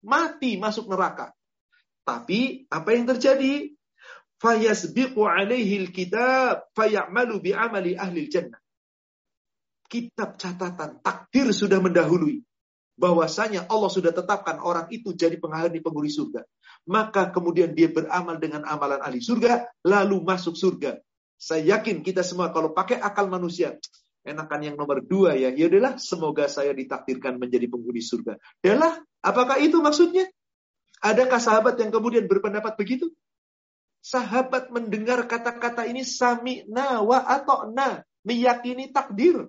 Mati 0.00 0.56
masuk 0.56 0.88
neraka. 0.88 1.36
Tapi 2.08 2.64
apa 2.72 2.88
yang 2.96 3.04
terjadi? 3.04 3.76
fayasbiqu 4.40 5.24
alaihi 5.24 5.88
alkitab 5.88 6.72
fayamalu 6.76 7.40
bi 7.40 7.50
amali 7.56 7.96
ahli 7.96 8.28
jannah. 8.28 8.60
Kitab 9.86 10.34
catatan 10.36 10.98
takdir 11.00 11.54
sudah 11.54 11.78
mendahului 11.78 12.42
bahwasanya 12.98 13.70
Allah 13.70 13.90
sudah 13.92 14.10
tetapkan 14.10 14.58
orang 14.58 14.90
itu 14.90 15.14
jadi 15.14 15.38
penghuni 15.38 15.78
penghuni 15.78 16.10
surga. 16.10 16.42
Maka 16.86 17.34
kemudian 17.34 17.74
dia 17.74 17.90
beramal 17.90 18.38
dengan 18.38 18.62
amalan 18.62 19.02
ahli 19.02 19.18
surga 19.18 19.66
lalu 19.82 20.22
masuk 20.22 20.54
surga. 20.54 21.02
Saya 21.36 21.76
yakin 21.76 22.00
kita 22.00 22.22
semua 22.22 22.54
kalau 22.54 22.72
pakai 22.72 23.02
akal 23.02 23.26
manusia 23.26 23.76
enakan 24.26 24.60
yang 24.72 24.76
nomor 24.76 25.00
dua 25.00 25.38
ya. 25.38 25.54
Ya 25.54 25.70
udahlah, 25.70 25.96
semoga 26.02 26.50
saya 26.50 26.74
ditakdirkan 26.74 27.38
menjadi 27.38 27.70
penghuni 27.70 28.02
surga. 28.02 28.36
Adalah, 28.60 28.98
apakah 29.22 29.62
itu 29.62 29.78
maksudnya? 29.78 30.26
Adakah 31.00 31.38
sahabat 31.38 31.78
yang 31.78 31.94
kemudian 31.94 32.26
berpendapat 32.26 32.74
begitu? 32.74 33.14
Sahabat 34.02 34.74
mendengar 34.74 35.22
kata-kata 35.30 35.86
ini 35.86 36.02
sami 36.02 36.66
nawa 36.66 37.22
atau 37.26 37.70
na, 37.70 38.02
meyakini 38.26 38.90
takdir. 38.90 39.46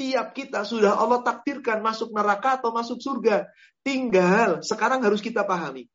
Tiap 0.00 0.32
kita 0.32 0.64
sudah 0.64 0.96
Allah 0.96 1.20
takdirkan 1.20 1.84
masuk 1.84 2.12
neraka 2.12 2.56
atau 2.56 2.72
masuk 2.72 3.04
surga. 3.04 3.48
Tinggal 3.84 4.64
sekarang 4.64 5.04
harus 5.04 5.20
kita 5.20 5.44
pahami. 5.44 5.88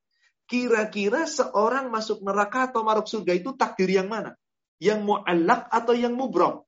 Kira-kira 0.46 1.26
seorang 1.26 1.90
masuk 1.90 2.22
neraka 2.22 2.70
atau 2.70 2.86
masuk 2.86 3.08
surga 3.10 3.34
itu 3.34 3.50
takdir 3.58 3.90
yang 3.90 4.06
mana? 4.06 4.38
Yang 4.78 5.02
mu'allak 5.02 5.66
atau 5.74 5.98
yang 5.98 6.14
mubrom? 6.14 6.62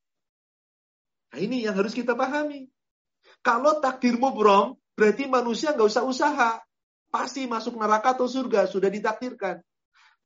Nah 1.30 1.40
ini 1.40 1.62
yang 1.62 1.78
harus 1.78 1.94
kita 1.94 2.18
pahami. 2.18 2.72
Kalau 3.46 3.78
takdir 3.78 4.18
mubrom, 4.18 4.80
berarti 4.98 5.30
manusia 5.30 5.78
nggak 5.78 5.90
usah 5.94 6.04
usaha. 6.08 6.52
Pasti 7.08 7.46
masuk 7.46 7.78
neraka 7.78 8.18
atau 8.18 8.26
surga, 8.26 8.68
sudah 8.68 8.90
ditakdirkan. 8.90 9.62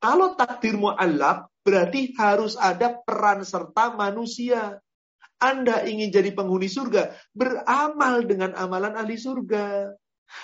Kalau 0.01 0.33
takdir 0.33 0.79
mu'allak, 0.79 1.45
berarti 1.61 2.15
harus 2.17 2.57
ada 2.57 2.97
peran 3.05 3.45
serta 3.45 3.93
manusia. 3.93 4.81
Anda 5.41 5.85
ingin 5.85 6.09
jadi 6.13 6.33
penghuni 6.33 6.69
surga, 6.69 7.13
beramal 7.33 8.25
dengan 8.25 8.53
amalan 8.57 8.97
ahli 8.97 9.17
surga. 9.17 9.93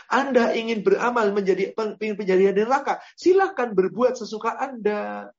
Anda 0.07 0.53
ingin 0.53 0.83
beramal 0.85 1.31
menjadi 1.35 1.73
penjadi 1.75 2.53
neraka, 2.53 2.99
silahkan 3.17 3.73
berbuat 3.73 4.15
sesuka 4.15 4.55
Anda. 4.55 5.31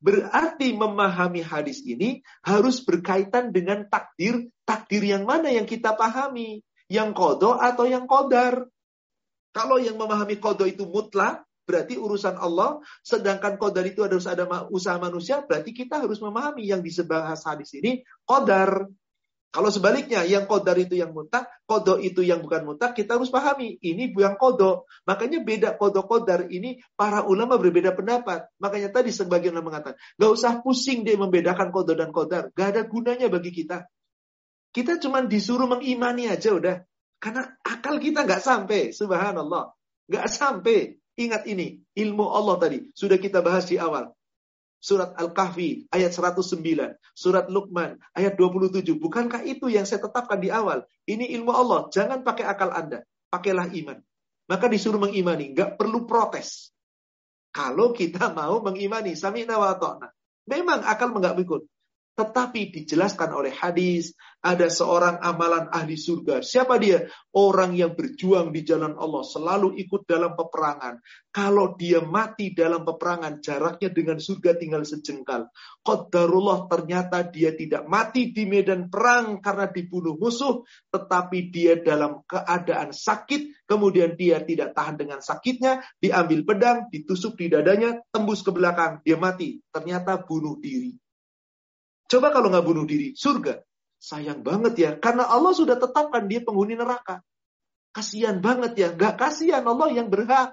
Berarti 0.00 0.72
memahami 0.72 1.44
hadis 1.44 1.84
ini 1.84 2.24
harus 2.44 2.80
berkaitan 2.80 3.52
dengan 3.52 3.84
takdir, 3.88 4.48
takdir 4.64 5.04
yang 5.04 5.28
mana 5.28 5.52
yang 5.52 5.68
kita 5.68 5.92
pahami. 5.92 6.64
Yang 6.84 7.16
kodo 7.16 7.56
atau 7.56 7.88
yang 7.88 8.04
kodar. 8.04 8.68
Kalau 9.56 9.80
yang 9.80 9.96
memahami 9.96 10.36
kodo 10.36 10.68
itu 10.68 10.84
mutlak, 10.84 11.48
berarti 11.64 11.96
urusan 11.96 12.36
Allah. 12.36 12.84
Sedangkan 13.00 13.56
kodar 13.56 13.88
itu 13.88 14.04
harus 14.04 14.28
ada 14.28 14.44
usaha 14.68 15.00
manusia, 15.00 15.40
berarti 15.40 15.72
kita 15.72 16.04
harus 16.04 16.20
memahami 16.20 16.68
yang 16.68 16.84
disebut 16.84 17.24
hadis 17.40 17.72
ini 17.72 18.04
kodar. 18.28 18.84
Kalau 19.54 19.70
sebaliknya, 19.70 20.26
yang 20.26 20.50
kodar 20.50 20.74
itu 20.74 20.98
yang 20.98 21.14
mutak, 21.14 21.46
kodo 21.62 21.94
itu 22.02 22.26
yang 22.26 22.42
bukan 22.42 22.66
mutak, 22.66 22.90
kita 22.98 23.14
harus 23.14 23.30
pahami. 23.30 23.78
Ini 23.78 24.10
bukan 24.10 24.34
kodo. 24.34 24.90
Makanya 25.06 25.46
beda 25.46 25.78
kodo-kodar 25.78 26.50
ini, 26.50 26.82
para 26.98 27.22
ulama 27.22 27.54
berbeda 27.54 27.94
pendapat. 27.94 28.50
Makanya 28.58 28.90
tadi 28.90 29.14
sebagian 29.14 29.54
orang 29.54 29.70
mengatakan, 29.70 29.94
gak 30.18 30.30
usah 30.34 30.58
pusing 30.58 31.06
deh 31.06 31.14
membedakan 31.14 31.70
kodo 31.70 31.94
dan 31.94 32.10
kodar. 32.10 32.50
Gak 32.50 32.74
ada 32.74 32.82
gunanya 32.82 33.30
bagi 33.30 33.54
kita. 33.54 33.86
Kita 34.74 34.98
cuma 34.98 35.22
disuruh 35.22 35.70
mengimani 35.70 36.26
aja 36.26 36.50
udah. 36.50 36.82
Karena 37.22 37.46
akal 37.62 38.02
kita 38.02 38.26
gak 38.26 38.42
sampai, 38.42 38.90
subhanallah. 38.90 39.70
Gak 40.10 40.34
sampai. 40.34 40.98
Ingat 41.14 41.46
ini, 41.46 41.78
ilmu 41.94 42.26
Allah 42.26 42.58
tadi. 42.58 42.90
Sudah 42.90 43.22
kita 43.22 43.38
bahas 43.38 43.70
di 43.70 43.78
awal. 43.78 44.10
Surat 44.84 45.16
Al-Kahfi 45.16 45.88
ayat 45.88 46.12
109. 46.12 46.60
Surat 47.16 47.48
Luqman 47.48 47.96
ayat 48.12 48.36
27. 48.36 48.84
Bukankah 49.00 49.40
itu 49.48 49.72
yang 49.72 49.88
saya 49.88 50.04
tetapkan 50.04 50.36
di 50.36 50.52
awal? 50.52 50.84
Ini 51.08 51.32
ilmu 51.40 51.48
Allah. 51.48 51.88
Jangan 51.88 52.20
pakai 52.20 52.44
akal 52.44 52.68
Anda. 52.68 53.00
Pakailah 53.32 53.72
iman. 53.72 54.04
Maka 54.44 54.68
disuruh 54.68 55.00
mengimani. 55.00 55.56
Nggak 55.56 55.80
perlu 55.80 56.04
protes. 56.04 56.68
Kalau 57.48 57.96
kita 57.96 58.28
mau 58.36 58.60
mengimani. 58.60 59.16
Sami'na 59.16 59.56
wa 59.56 59.72
ta'na. 59.72 60.12
Memang 60.52 60.84
akal 60.84 61.16
nggak 61.16 61.40
ikut. 61.40 61.64
Tetapi 62.14 62.70
dijelaskan 62.70 63.34
oleh 63.34 63.50
hadis, 63.50 64.14
ada 64.38 64.70
seorang 64.70 65.18
amalan 65.18 65.66
ahli 65.66 65.98
surga. 65.98 66.46
Siapa 66.46 66.78
dia? 66.78 67.10
Orang 67.34 67.74
yang 67.74 67.98
berjuang 67.98 68.54
di 68.54 68.62
jalan 68.62 68.94
Allah, 68.94 69.26
selalu 69.26 69.74
ikut 69.82 70.06
dalam 70.06 70.38
peperangan. 70.38 71.02
Kalau 71.34 71.74
dia 71.74 71.98
mati 72.06 72.54
dalam 72.54 72.86
peperangan, 72.86 73.42
jaraknya 73.42 73.90
dengan 73.90 74.22
surga 74.22 74.54
tinggal 74.54 74.86
sejengkal. 74.86 75.50
Qadarullah 75.82 76.70
ternyata 76.70 77.26
dia 77.26 77.50
tidak 77.50 77.82
mati 77.90 78.30
di 78.30 78.46
medan 78.46 78.86
perang 78.86 79.42
karena 79.42 79.66
dibunuh 79.66 80.14
musuh, 80.14 80.62
tetapi 80.94 81.50
dia 81.50 81.82
dalam 81.82 82.22
keadaan 82.30 82.94
sakit, 82.94 83.66
kemudian 83.66 84.14
dia 84.14 84.38
tidak 84.46 84.70
tahan 84.70 85.02
dengan 85.02 85.18
sakitnya, 85.18 85.82
diambil 85.98 86.46
pedang, 86.46 86.86
ditusuk 86.94 87.34
di 87.34 87.50
dadanya, 87.50 87.98
tembus 88.14 88.46
ke 88.46 88.54
belakang, 88.54 89.02
dia 89.02 89.18
mati. 89.18 89.58
Ternyata 89.74 90.22
bunuh 90.22 90.62
diri. 90.62 91.03
Coba 92.08 92.30
kalau 92.30 92.52
nggak 92.52 92.66
bunuh 92.66 92.84
diri, 92.84 93.16
surga. 93.16 93.64
Sayang 93.96 94.44
banget 94.44 94.74
ya, 94.76 94.90
karena 95.00 95.24
Allah 95.24 95.56
sudah 95.56 95.80
tetapkan 95.80 96.28
dia 96.28 96.44
penghuni 96.44 96.76
neraka. 96.76 97.24
Kasihan 97.94 98.42
banget 98.42 98.76
ya, 98.76 98.88
nggak 98.92 99.14
kasihan 99.16 99.64
Allah 99.64 99.88
yang 99.94 100.12
berhak. 100.12 100.52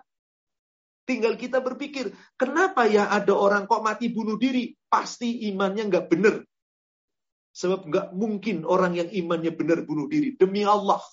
Tinggal 1.04 1.36
kita 1.36 1.60
berpikir, 1.60 2.16
kenapa 2.40 2.88
ya 2.88 3.12
ada 3.12 3.36
orang 3.36 3.68
kok 3.68 3.84
mati 3.84 4.08
bunuh 4.08 4.40
diri? 4.40 4.72
Pasti 4.88 5.50
imannya 5.52 5.90
nggak 5.92 6.06
benar. 6.08 6.36
Sebab 7.52 7.92
nggak 7.92 8.08
mungkin 8.16 8.64
orang 8.64 8.96
yang 8.96 9.10
imannya 9.12 9.52
benar 9.52 9.84
bunuh 9.84 10.08
diri. 10.08 10.40
Demi 10.40 10.64
Allah. 10.64 11.04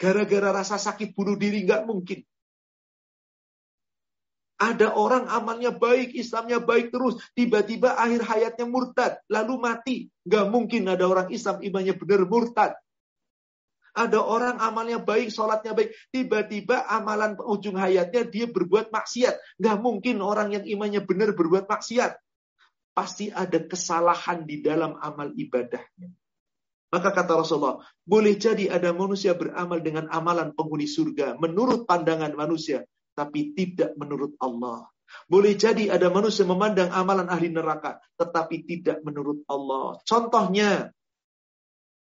Gara-gara 0.00 0.56
rasa 0.56 0.80
sakit 0.80 1.12
bunuh 1.12 1.36
diri 1.36 1.68
nggak 1.68 1.84
mungkin. 1.84 2.24
Ada 4.60 4.92
orang 4.92 5.24
amalnya 5.32 5.72
baik, 5.72 6.12
Islamnya 6.12 6.60
baik 6.60 6.92
terus. 6.92 7.16
Tiba-tiba 7.32 7.96
akhir 7.96 8.28
hayatnya 8.28 8.68
murtad. 8.68 9.16
Lalu 9.32 9.54
mati. 9.56 9.96
Gak 10.28 10.52
mungkin 10.52 10.84
ada 10.84 11.08
orang 11.08 11.32
Islam 11.32 11.64
imannya 11.64 11.96
benar 11.96 12.28
murtad. 12.28 12.76
Ada 13.96 14.20
orang 14.20 14.60
amalnya 14.60 15.00
baik, 15.00 15.32
sholatnya 15.32 15.72
baik. 15.72 15.96
Tiba-tiba 16.12 16.84
amalan 16.92 17.40
ujung 17.40 17.80
hayatnya 17.80 18.28
dia 18.28 18.52
berbuat 18.52 18.92
maksiat. 18.92 19.56
Gak 19.56 19.76
mungkin 19.80 20.20
orang 20.20 20.52
yang 20.52 20.68
imannya 20.68 21.08
benar 21.08 21.32
berbuat 21.32 21.64
maksiat. 21.64 22.20
Pasti 22.92 23.32
ada 23.32 23.64
kesalahan 23.64 24.44
di 24.44 24.60
dalam 24.60 25.00
amal 25.00 25.32
ibadahnya. 25.40 26.12
Maka 26.92 27.08
kata 27.16 27.32
Rasulullah, 27.38 27.80
boleh 28.04 28.36
jadi 28.36 28.68
ada 28.68 28.92
manusia 28.92 29.32
beramal 29.32 29.80
dengan 29.80 30.04
amalan 30.12 30.52
penghuni 30.52 30.84
surga. 30.84 31.40
Menurut 31.40 31.88
pandangan 31.88 32.36
manusia 32.36 32.84
tapi 33.20 33.52
tidak 33.52 33.92
menurut 34.00 34.32
Allah. 34.40 34.88
Boleh 35.28 35.52
jadi 35.52 35.92
ada 35.92 36.08
manusia 36.08 36.48
memandang 36.48 36.88
amalan 36.88 37.28
ahli 37.28 37.52
neraka, 37.52 38.00
tetapi 38.16 38.64
tidak 38.64 39.04
menurut 39.04 39.44
Allah. 39.44 40.00
Contohnya, 40.08 40.88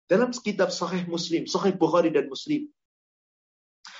dalam 0.09 0.33
kitab 0.33 0.73
Sahih 0.73 1.05
Muslim, 1.05 1.45
Sahih 1.45 1.77
Bukhari 1.77 2.09
dan 2.09 2.25
Muslim, 2.25 2.65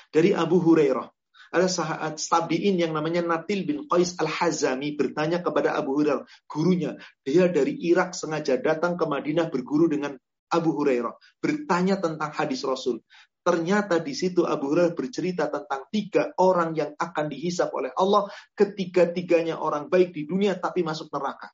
dari 0.10 0.34
Abu 0.34 0.58
Hurairah, 0.58 1.06
ada 1.54 1.68
sahabat 1.70 2.18
tabiin 2.18 2.82
yang 2.82 2.92
namanya 2.92 3.22
Natil 3.22 3.70
bin 3.70 3.86
Qais 3.86 4.18
Al-Hazami 4.18 4.98
bertanya 4.98 5.46
kepada 5.46 5.78
Abu 5.78 6.02
Hurairah, 6.02 6.26
gurunya. 6.50 6.98
Dia 7.22 7.46
dari 7.52 7.78
Irak 7.86 8.18
sengaja 8.18 8.58
datang 8.58 8.98
ke 8.98 9.06
Madinah 9.06 9.54
berguru 9.54 9.86
dengan 9.92 10.18
Abu 10.50 10.74
Hurairah, 10.74 11.14
bertanya 11.44 12.02
tentang 12.02 12.32
hadis 12.34 12.66
Rasul. 12.66 13.04
Ternyata 13.46 14.02
di 14.02 14.18
situ 14.18 14.42
Abu 14.42 14.74
Hurairah 14.74 14.98
bercerita 14.98 15.46
tentang 15.46 15.86
tiga 15.94 16.34
orang 16.42 16.74
yang 16.74 16.98
akan 16.98 17.30
dihisap 17.30 17.70
oleh 17.78 17.94
Allah 17.94 18.26
ketiga-tiganya 18.58 19.62
orang 19.62 19.86
baik 19.86 20.18
di 20.18 20.26
dunia 20.26 20.58
tapi 20.58 20.82
masuk 20.82 21.14
neraka. 21.14 21.54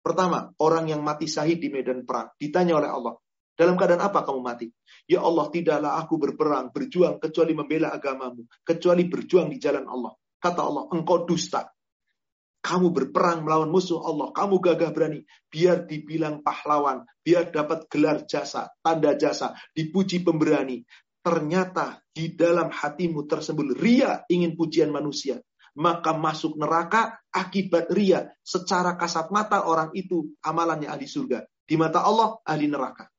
Pertama, 0.00 0.48
orang 0.64 0.88
yang 0.88 1.04
mati 1.04 1.28
syahid 1.28 1.60
di 1.60 1.68
medan 1.68 2.08
perang. 2.08 2.32
Ditanya 2.40 2.80
oleh 2.80 2.88
Allah, 2.88 3.14
Dalam 3.54 3.78
keadaan 3.78 4.02
apa 4.02 4.26
kamu 4.26 4.40
mati? 4.42 4.66
Ya 5.06 5.22
Allah, 5.22 5.46
tidaklah 5.46 5.94
aku 6.02 6.18
berperang, 6.18 6.74
berjuang, 6.74 7.22
kecuali 7.22 7.54
membela 7.54 7.94
agamamu. 7.94 8.48
Kecuali 8.66 9.06
berjuang 9.06 9.46
di 9.46 9.62
jalan 9.62 9.86
Allah. 9.86 10.10
Kata 10.42 10.60
Allah, 10.64 10.84
engkau 10.90 11.22
dusta. 11.22 11.73
Kamu 12.64 12.96
berperang 12.96 13.44
melawan 13.44 13.68
musuh 13.68 14.00
Allah. 14.00 14.32
Kamu 14.32 14.56
gagah 14.64 14.88
berani. 14.96 15.20
Biar 15.52 15.84
dibilang 15.84 16.40
pahlawan. 16.40 17.04
Biar 17.20 17.52
dapat 17.52 17.84
gelar 17.92 18.24
jasa, 18.24 18.72
tanda 18.80 19.12
jasa. 19.12 19.52
Dipuji 19.76 20.24
pemberani. 20.24 20.80
Ternyata 21.20 22.00
di 22.08 22.32
dalam 22.32 22.72
hatimu 22.72 23.28
tersebut 23.28 23.76
ria 23.76 24.24
ingin 24.28 24.56
pujian 24.56 24.88
manusia 24.88 25.40
maka 25.74 26.14
masuk 26.14 26.54
neraka 26.56 27.18
akibat 27.34 27.90
ria. 27.90 28.30
Secara 28.46 28.94
kasat 28.94 29.28
mata 29.34 29.66
orang 29.66 29.90
itu 29.92 30.34
amalannya 30.40 30.86
ahli 30.86 31.06
surga. 31.10 31.42
Di 31.66 31.74
mata 31.74 32.06
Allah 32.06 32.38
ahli 32.46 32.70
neraka. 32.70 33.10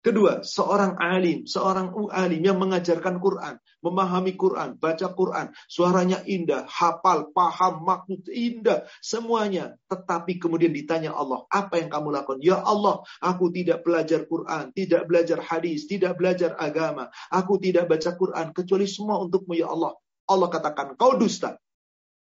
Kedua, 0.00 0.40
seorang 0.40 0.96
alim, 0.96 1.44
seorang 1.44 1.92
alim 2.08 2.40
yang 2.40 2.56
mengajarkan 2.56 3.20
Quran, 3.20 3.60
memahami 3.84 4.32
Quran, 4.32 4.80
baca 4.80 5.12
Quran, 5.12 5.52
suaranya 5.68 6.24
indah, 6.24 6.64
hafal, 6.64 7.28
paham, 7.36 7.84
maksud 7.84 8.24
indah, 8.32 8.88
semuanya. 9.04 9.76
Tetapi 9.92 10.40
kemudian 10.40 10.72
ditanya 10.72 11.12
Allah, 11.12 11.44
apa 11.52 11.84
yang 11.84 11.92
kamu 11.92 12.16
lakukan? 12.16 12.40
Ya 12.40 12.64
Allah, 12.64 13.04
aku 13.20 13.52
tidak 13.52 13.84
belajar 13.84 14.24
Quran, 14.24 14.72
tidak 14.72 15.04
belajar 15.04 15.36
hadis, 15.44 15.84
tidak 15.84 16.16
belajar 16.16 16.56
agama. 16.56 17.12
Aku 17.28 17.60
tidak 17.60 17.84
baca 17.84 18.16
Quran, 18.16 18.56
kecuali 18.56 18.88
semua 18.88 19.20
untukmu 19.20 19.52
ya 19.52 19.68
Allah. 19.68 20.00
Allah 20.24 20.48
katakan, 20.48 20.96
kau 20.96 21.20
dusta. 21.20 21.60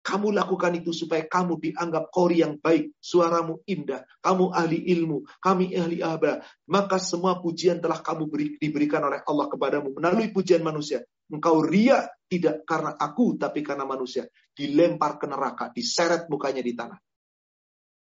Kamu 0.08 0.32
lakukan 0.32 0.72
itu 0.72 0.96
supaya 0.96 1.28
kamu 1.28 1.60
dianggap 1.60 2.08
kori 2.08 2.40
yang 2.40 2.56
baik. 2.56 2.96
Suaramu 2.96 3.60
indah. 3.68 4.08
Kamu 4.24 4.56
ahli 4.56 4.88
ilmu. 4.96 5.20
Kami 5.36 5.76
ahli 5.76 6.00
abra. 6.00 6.40
Maka 6.64 6.96
semua 6.96 7.36
pujian 7.44 7.76
telah 7.76 8.00
kamu 8.00 8.24
beri, 8.24 8.56
diberikan 8.56 9.04
oleh 9.04 9.20
Allah 9.20 9.46
kepadamu. 9.52 9.92
Melalui 9.92 10.32
pujian 10.32 10.64
manusia. 10.64 11.04
Engkau 11.28 11.60
ria 11.60 12.08
tidak 12.24 12.64
karena 12.64 12.96
aku, 12.96 13.36
tapi 13.36 13.60
karena 13.60 13.84
manusia. 13.84 14.24
Dilempar 14.56 15.20
ke 15.20 15.28
neraka. 15.28 15.68
Diseret 15.76 16.24
mukanya 16.32 16.64
di 16.64 16.72
tanah. 16.72 16.96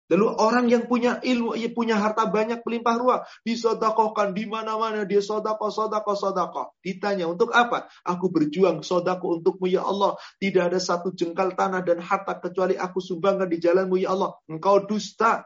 Lalu 0.09 0.27
orang 0.41 0.67
yang 0.73 0.89
punya 0.89 1.21
ilmu, 1.21 1.53
ia 1.53 1.69
punya 1.69 2.01
harta 2.01 2.33
banyak 2.33 2.65
melimpah 2.65 2.97
ruah, 2.97 3.21
disodakohkan 3.45 4.33
di 4.33 4.49
mana-mana 4.49 5.05
dia 5.05 5.21
sodako, 5.21 5.69
sodako, 5.69 6.17
sodako. 6.17 6.63
Ditanya 6.81 7.29
untuk 7.29 7.53
apa? 7.53 7.93
Aku 8.09 8.33
berjuang 8.33 8.81
sodako 8.81 9.37
untukmu 9.37 9.69
ya 9.69 9.85
Allah. 9.85 10.17
Tidak 10.41 10.73
ada 10.73 10.81
satu 10.81 11.13
jengkal 11.13 11.53
tanah 11.53 11.85
dan 11.85 12.01
harta 12.01 12.41
kecuali 12.41 12.81
aku 12.81 13.05
sumbangkan 13.05 13.53
di 13.53 13.61
jalanmu 13.61 14.01
ya 14.01 14.17
Allah. 14.17 14.33
Engkau 14.49 14.89
dusta. 14.89 15.45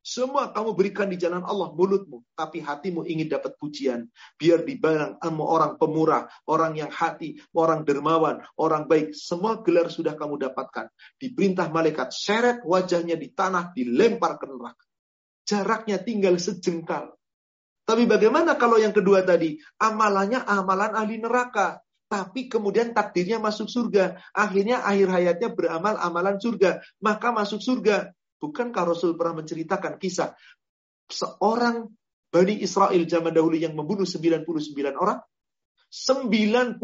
Semua 0.00 0.48
kamu 0.48 0.72
berikan 0.72 1.12
di 1.12 1.20
jalan 1.20 1.44
Allah 1.44 1.76
mulutmu, 1.76 2.24
tapi 2.32 2.64
hatimu 2.64 3.04
ingin 3.04 3.28
dapat 3.28 3.52
pujian. 3.60 4.08
Biar 4.40 4.64
dibalang 4.64 5.20
sama 5.20 5.44
orang 5.44 5.72
pemurah, 5.76 6.24
orang 6.48 6.72
yang 6.80 6.88
hati, 6.88 7.36
orang 7.52 7.84
dermawan, 7.84 8.40
orang 8.56 8.88
baik. 8.88 9.12
Semua 9.12 9.60
gelar 9.60 9.92
sudah 9.92 10.16
kamu 10.16 10.40
dapatkan. 10.40 10.88
Diperintah 11.20 11.68
malaikat, 11.68 12.16
seret 12.16 12.64
wajahnya 12.64 13.20
di 13.20 13.28
tanah, 13.28 13.76
dilempar 13.76 14.40
ke 14.40 14.48
neraka. 14.48 14.84
Jaraknya 15.44 16.00
tinggal 16.00 16.40
sejengkal. 16.40 17.12
Tapi 17.84 18.08
bagaimana 18.08 18.56
kalau 18.56 18.80
yang 18.80 18.96
kedua 18.96 19.20
tadi? 19.20 19.60
Amalannya 19.76 20.40
amalan 20.48 20.96
ahli 20.96 21.20
neraka 21.20 21.84
tapi 22.10 22.50
kemudian 22.50 22.90
takdirnya 22.90 23.38
masuk 23.38 23.70
surga. 23.70 24.18
Akhirnya 24.34 24.82
akhir 24.82 25.06
hayatnya 25.14 25.48
beramal 25.54 25.94
amalan 25.94 26.42
surga, 26.42 26.82
maka 26.98 27.30
masuk 27.30 27.62
surga. 27.62 28.10
Bukankah 28.40 28.88
Rasul 28.88 29.14
pernah 29.20 29.44
menceritakan 29.44 30.00
kisah 30.00 30.32
seorang 31.06 31.92
Bani 32.30 32.62
Israel 32.62 33.02
zaman 33.04 33.34
dahulu 33.34 33.58
yang 33.58 33.76
membunuh 33.76 34.06
99 34.06 34.46
orang? 34.96 35.20
99 35.90 36.78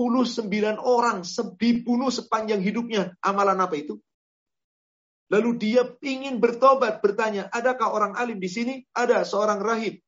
orang 0.82 1.22
dibunuh 1.56 2.10
sepanjang 2.10 2.58
hidupnya. 2.58 3.14
Amalan 3.22 3.62
apa 3.62 3.78
itu? 3.78 4.02
Lalu 5.30 5.50
dia 5.58 5.82
ingin 6.02 6.38
bertobat, 6.38 7.02
bertanya, 7.02 7.50
adakah 7.50 7.94
orang 7.94 8.12
alim 8.18 8.38
di 8.38 8.50
sini? 8.50 8.74
Ada 8.94 9.26
seorang 9.26 9.58
rahib 9.62 10.02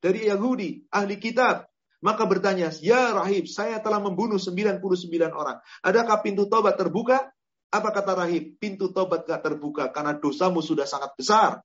dari 0.00 0.28
Yahudi, 0.28 0.88
ahli 0.92 1.16
kitab. 1.20 1.68
Maka 2.02 2.26
bertanya, 2.26 2.72
ya 2.82 3.14
rahib, 3.14 3.48
saya 3.48 3.78
telah 3.80 4.00
membunuh 4.00 4.36
99 4.40 4.80
orang. 5.32 5.60
Adakah 5.84 6.20
pintu 6.20 6.48
tobat 6.50 6.76
terbuka? 6.76 7.32
Apa 7.72 7.88
kata 7.88 8.12
rahib? 8.12 8.60
Pintu 8.60 8.92
tobat 8.92 9.24
gak 9.24 9.40
terbuka 9.40 9.88
karena 9.88 10.12
dosamu 10.20 10.60
sudah 10.60 10.84
sangat 10.84 11.16
besar. 11.16 11.64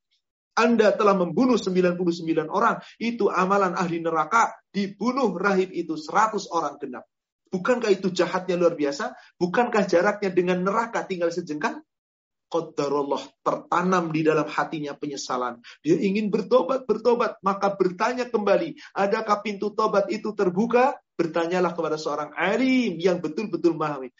Anda 0.57 0.95
telah 0.95 1.13
membunuh 1.13 1.59
99 1.59 2.47
orang. 2.49 2.81
Itu 2.97 3.29
amalan 3.29 3.75
ahli 3.75 4.01
neraka. 4.01 4.55
Dibunuh 4.71 5.29
rahib 5.35 5.69
itu 5.75 5.99
100 5.99 6.47
orang 6.49 6.79
genap. 6.81 7.05
Bukankah 7.47 7.91
itu 7.93 8.11
jahatnya 8.11 8.57
luar 8.59 8.73
biasa? 8.73 9.13
Bukankah 9.37 9.83
jaraknya 9.87 10.31
dengan 10.33 10.63
neraka 10.63 11.05
tinggal 11.05 11.29
sejengkal? 11.29 11.79
Qadarullah 12.47 13.19
tertanam 13.43 14.07
di 14.07 14.23
dalam 14.23 14.47
hatinya 14.47 14.95
penyesalan. 14.95 15.59
Dia 15.83 15.99
ingin 15.99 16.31
bertobat, 16.31 16.87
bertobat. 16.87 17.37
Maka 17.43 17.75
bertanya 17.75 18.31
kembali, 18.31 18.95
adakah 18.95 19.43
pintu 19.43 19.75
tobat 19.75 20.07
itu 20.07 20.31
terbuka? 20.31 20.95
Bertanyalah 21.19 21.75
kepada 21.75 21.97
seorang 21.99 22.31
alim 22.37 22.95
yang 23.01 23.19
betul-betul 23.19 23.75
memahami. 23.75 24.13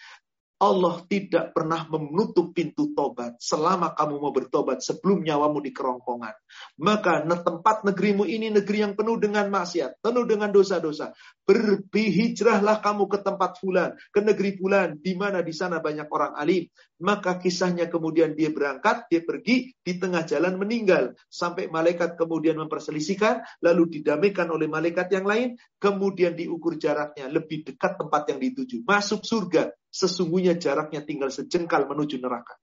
Allah 0.57 1.05
tidak 1.05 1.53
pernah 1.53 1.85
menutup 1.85 2.49
pintu 2.49 2.89
tobat 2.97 3.37
selama 3.37 3.93
kamu 3.93 4.17
mau 4.17 4.33
bertobat 4.33 4.81
sebelum 4.81 5.21
nyawamu 5.21 5.61
di 5.61 5.69
kerongkongan. 5.69 6.33
Maka 6.81 7.21
tempat 7.21 7.85
negerimu 7.85 8.25
ini 8.25 8.49
negeri 8.49 8.81
yang 8.81 8.97
penuh 8.97 9.21
dengan 9.21 9.53
maksiat, 9.53 10.01
penuh 10.01 10.25
dengan 10.25 10.49
dosa-dosa. 10.49 11.13
Berhijrahlah 11.45 12.81
kamu 12.81 13.05
ke 13.05 13.21
tempat 13.21 13.61
fulan, 13.61 13.93
ke 14.09 14.19
negeri 14.25 14.57
fulan, 14.57 14.97
di 14.97 15.13
mana 15.13 15.45
di 15.45 15.53
sana 15.53 15.77
banyak 15.77 16.09
orang 16.09 16.33
alim. 16.33 16.65
Maka 16.97 17.37
kisahnya 17.37 17.85
kemudian 17.93 18.33
dia 18.33 18.49
berangkat, 18.49 19.05
dia 19.05 19.21
pergi, 19.21 19.69
di 19.77 19.93
tengah 20.01 20.25
jalan 20.25 20.57
meninggal. 20.57 21.13
Sampai 21.29 21.69
malaikat 21.69 22.17
kemudian 22.17 22.57
memperselisihkan, 22.57 23.45
lalu 23.61 24.01
didamaikan 24.01 24.49
oleh 24.49 24.65
malaikat 24.65 25.13
yang 25.13 25.29
lain, 25.29 25.61
kemudian 25.77 26.33
diukur 26.33 26.81
jaraknya 26.81 27.29
lebih 27.29 27.61
dekat 27.69 28.01
tempat 28.01 28.33
yang 28.33 28.41
dituju. 28.41 28.81
Masuk 28.81 29.21
surga, 29.21 29.69
sesungguhnya 29.93 30.57
jaraknya 30.57 31.05
tinggal 31.05 31.29
sejengkal 31.29 31.85
menuju 31.85 32.17
neraka. 32.17 32.57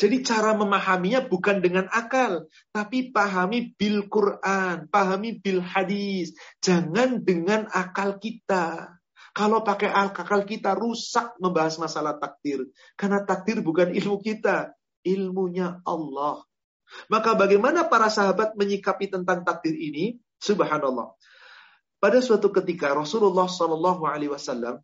Jadi 0.00 0.24
cara 0.24 0.56
memahaminya 0.56 1.28
bukan 1.28 1.60
dengan 1.60 1.84
akal, 1.92 2.48
tapi 2.72 3.12
pahami 3.12 3.76
bil 3.76 4.08
Quran, 4.08 4.88
pahami 4.88 5.36
bil 5.36 5.60
hadis. 5.60 6.32
Jangan 6.64 7.20
dengan 7.20 7.68
akal 7.68 8.16
kita. 8.16 8.96
Kalau 9.30 9.62
pakai 9.62 9.90
akal 9.90 10.42
kita 10.42 10.74
rusak 10.74 11.38
membahas 11.38 11.78
masalah 11.78 12.18
takdir. 12.18 12.66
Karena 12.98 13.22
takdir 13.22 13.62
bukan 13.62 13.94
ilmu 13.94 14.18
kita, 14.18 14.74
ilmunya 15.06 15.78
Allah. 15.86 16.42
Maka 17.06 17.38
bagaimana 17.38 17.86
para 17.86 18.10
sahabat 18.10 18.58
menyikapi 18.58 19.06
tentang 19.06 19.46
takdir 19.46 19.74
ini? 19.78 20.18
Subhanallah. 20.42 21.14
Pada 22.00 22.18
suatu 22.18 22.50
ketika 22.50 22.90
Rasulullah 22.90 23.46
Shallallahu 23.46 24.02
Alaihi 24.08 24.32
Wasallam 24.32 24.82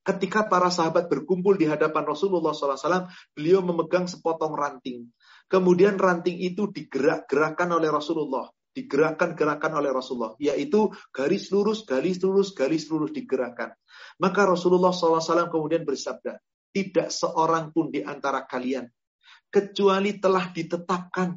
ketika 0.00 0.48
para 0.48 0.72
sahabat 0.72 1.06
berkumpul 1.06 1.54
di 1.60 1.68
hadapan 1.68 2.02
Rasulullah 2.08 2.56
SAW, 2.56 3.08
beliau 3.36 3.60
memegang 3.60 4.08
sepotong 4.08 4.56
ranting. 4.56 5.06
Kemudian 5.50 5.98
ranting 6.00 6.40
itu 6.40 6.70
digerak-gerakkan 6.70 7.68
oleh 7.70 7.90
Rasulullah. 7.90 8.48
Digerakkan-gerakkan 8.70 9.74
oleh 9.74 9.90
Rasulullah. 9.90 10.38
Yaitu 10.38 10.90
garis 11.10 11.50
lurus, 11.50 11.82
garis 11.82 12.22
lurus, 12.22 12.54
garis 12.54 12.86
lurus 12.86 13.10
digerakkan. 13.10 13.74
Maka 14.22 14.46
Rasulullah 14.46 14.94
SAW 14.94 15.50
kemudian 15.50 15.82
bersabda, 15.82 16.38
tidak 16.70 17.10
seorang 17.10 17.74
pun 17.74 17.90
di 17.90 18.04
antara 18.06 18.46
kalian, 18.46 18.86
kecuali 19.50 20.22
telah 20.22 20.54
ditetapkan 20.54 21.34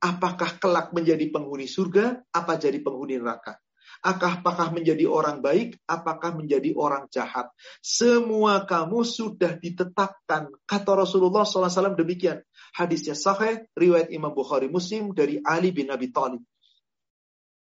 apakah 0.00 0.60
kelak 0.60 0.92
menjadi 0.92 1.28
penghuni 1.28 1.68
surga, 1.68 2.24
apa 2.32 2.52
jadi 2.56 2.80
penghuni 2.80 3.20
neraka. 3.20 3.56
Apakah 4.00 4.72
menjadi 4.72 5.04
orang 5.04 5.44
baik? 5.44 5.76
Apakah 5.84 6.32
menjadi 6.32 6.72
orang 6.72 7.04
jahat? 7.12 7.52
Semua 7.84 8.64
kamu 8.64 9.04
sudah 9.04 9.60
ditetapkan. 9.60 10.48
Kata 10.64 10.92
Rasulullah 10.96 11.44
SAW 11.44 11.92
demikian. 12.00 12.40
Hadisnya 12.72 13.12
sahih, 13.12 13.68
riwayat 13.76 14.08
Imam 14.08 14.32
Bukhari 14.32 14.72
Muslim 14.72 15.12
dari 15.12 15.36
Ali 15.44 15.68
bin 15.68 15.92
Abi 15.92 16.08
Thalib. 16.08 16.40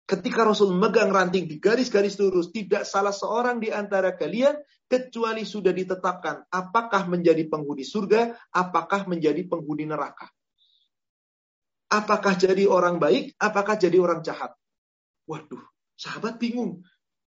Ketika 0.04 0.44
Rasul 0.44 0.76
megang 0.76 1.08
ranting 1.08 1.48
di 1.48 1.56
garis-garis 1.56 2.20
lurus, 2.20 2.52
tidak 2.52 2.84
salah 2.84 3.14
seorang 3.14 3.56
di 3.56 3.72
antara 3.72 4.12
kalian 4.12 4.52
kecuali 4.84 5.48
sudah 5.48 5.72
ditetapkan 5.72 6.44
apakah 6.52 7.08
menjadi 7.08 7.48
penghuni 7.48 7.88
surga, 7.88 8.36
apakah 8.52 9.08
menjadi 9.08 9.48
penghuni 9.48 9.88
neraka. 9.88 10.28
Apakah 11.88 12.36
jadi 12.36 12.68
orang 12.68 13.00
baik, 13.00 13.32
apakah 13.40 13.80
jadi 13.80 13.96
orang 13.96 14.20
jahat. 14.20 14.52
Waduh, 15.24 15.62
Sahabat 16.04 16.36
bingung. 16.36 16.84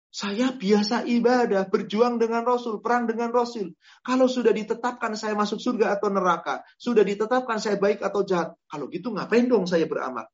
Saya 0.09 0.53
biasa 0.53 1.05
ibadah, 1.05 1.69
berjuang 1.69 2.21
dengan 2.21 2.45
Rasul, 2.45 2.81
perang 2.81 3.09
dengan 3.09 3.29
Rasul. 3.33 3.73
Kalau 4.01 4.25
sudah 4.25 4.53
ditetapkan 4.53 5.13
saya 5.13 5.37
masuk 5.37 5.61
surga 5.61 5.97
atau 5.97 6.09
neraka, 6.13 6.65
sudah 6.81 7.01
ditetapkan 7.05 7.57
saya 7.61 7.77
baik 7.81 8.01
atau 8.01 8.25
jahat. 8.25 8.53
Kalau 8.69 8.89
gitu 8.89 9.13
ngapain 9.13 9.45
dong 9.45 9.69
saya 9.69 9.85
beramal? 9.85 10.25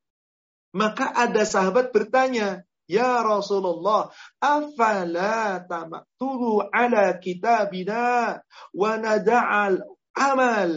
Maka 0.75 1.11
ada 1.15 1.43
sahabat 1.47 1.95
bertanya, 1.95 2.63
Ya 2.87 3.19
Rasulullah, 3.23 4.11
afala 4.39 5.63
tamaktulu 5.63 6.63
ala 6.71 7.15
kitabina 7.19 8.39
wa 8.71 8.91
nada'al 8.99 9.79
amal. 10.15 10.71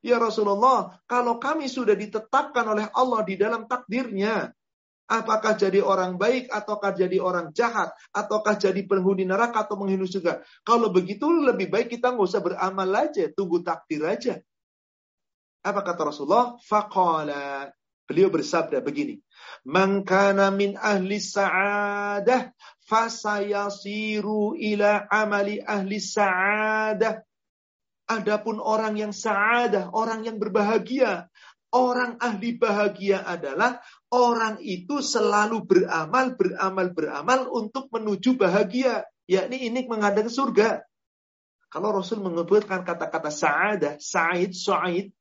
Ya 0.00 0.16
Rasulullah, 0.16 0.96
kalau 1.04 1.36
kami 1.40 1.68
sudah 1.68 1.96
ditetapkan 1.96 2.64
oleh 2.68 2.88
Allah 2.92 3.20
di 3.24 3.36
dalam 3.36 3.68
takdirnya, 3.68 4.52
apakah 5.10 5.58
jadi 5.58 5.82
orang 5.82 6.14
baik 6.14 6.46
ataukah 6.54 6.94
jadi 6.94 7.18
orang 7.18 7.50
jahat, 7.50 7.90
ataukah 8.14 8.54
jadi 8.54 8.78
penghuni 8.86 9.26
neraka 9.26 9.66
atau 9.66 9.74
menghuni 9.74 10.06
surga. 10.06 10.46
Kalau 10.62 10.94
begitu 10.94 11.26
lebih 11.26 11.66
baik 11.66 11.90
kita 11.98 12.14
nggak 12.14 12.30
usah 12.30 12.38
beramal 12.38 12.90
aja, 12.94 13.26
tunggu 13.34 13.66
takdir 13.66 14.06
aja. 14.06 14.38
Apa 15.66 15.82
kata 15.82 16.14
Rasulullah? 16.14 16.56
Faqala. 16.62 17.74
Beliau 18.06 18.30
bersabda 18.30 18.82
begini. 18.82 19.22
Man 19.66 20.02
kana 20.02 20.50
min 20.50 20.74
ahli 20.74 21.22
sa'adah 21.22 22.50
fasayasiru 22.86 24.58
ila 24.58 25.06
amali 25.06 25.62
ahli 25.62 25.98
sa'adah. 25.98 27.22
Adapun 28.10 28.58
orang 28.58 28.98
yang 28.98 29.14
sa'adah, 29.14 29.94
orang 29.94 30.26
yang 30.26 30.42
berbahagia, 30.42 31.30
orang 31.70 32.18
ahli 32.18 32.58
bahagia 32.58 33.22
adalah 33.22 33.78
orang 34.10 34.58
itu 34.60 34.98
selalu 35.00 35.62
beramal, 35.64 36.34
beramal, 36.34 36.86
beramal 36.90 37.40
untuk 37.50 37.88
menuju 37.94 38.34
bahagia. 38.34 39.06
Yakni 39.30 39.70
ini 39.70 39.86
menghadang 39.86 40.26
surga. 40.26 40.82
Kalau 41.70 41.94
Rasul 41.94 42.18
menyebutkan 42.18 42.82
kata-kata 42.82 43.30
sa'adah, 43.30 44.02
sa'id, 44.02 44.50
su'aid, 44.50 45.14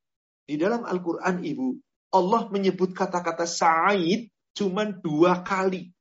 di 0.50 0.56
dalam 0.58 0.82
Al-Quran 0.82 1.46
ibu, 1.46 1.78
Allah 2.10 2.50
menyebut 2.50 2.90
kata-kata 2.98 3.46
sa'id 3.46 4.34
cuma 4.58 4.90
dua 4.90 5.46
kali. 5.46 5.94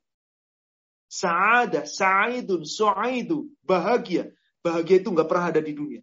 Sa'adah, 1.12 1.84
sa'idun, 1.84 2.64
su'aidu, 2.64 3.53
bahagia. 3.61 4.32
Bahagia 4.64 5.05
itu 5.05 5.12
nggak 5.12 5.28
pernah 5.28 5.53
ada 5.53 5.61
di 5.61 5.76
dunia. 5.76 6.01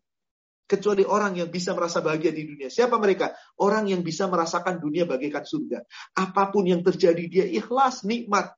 Kecuali 0.66 1.06
orang 1.06 1.38
yang 1.38 1.50
bisa 1.54 1.78
merasa 1.78 2.02
bahagia 2.02 2.34
di 2.34 2.42
dunia. 2.50 2.74
Siapa 2.74 2.98
mereka? 2.98 3.38
Orang 3.62 3.86
yang 3.86 4.02
bisa 4.02 4.26
merasakan 4.26 4.82
dunia 4.82 5.06
bagaikan 5.06 5.46
surga. 5.46 5.86
Apa 6.18 6.50
pun 6.50 6.66
yang 6.66 6.82
terjadi 6.82 7.24
dia 7.30 7.46
ikhlas, 7.46 8.02
nikmat 8.02 8.58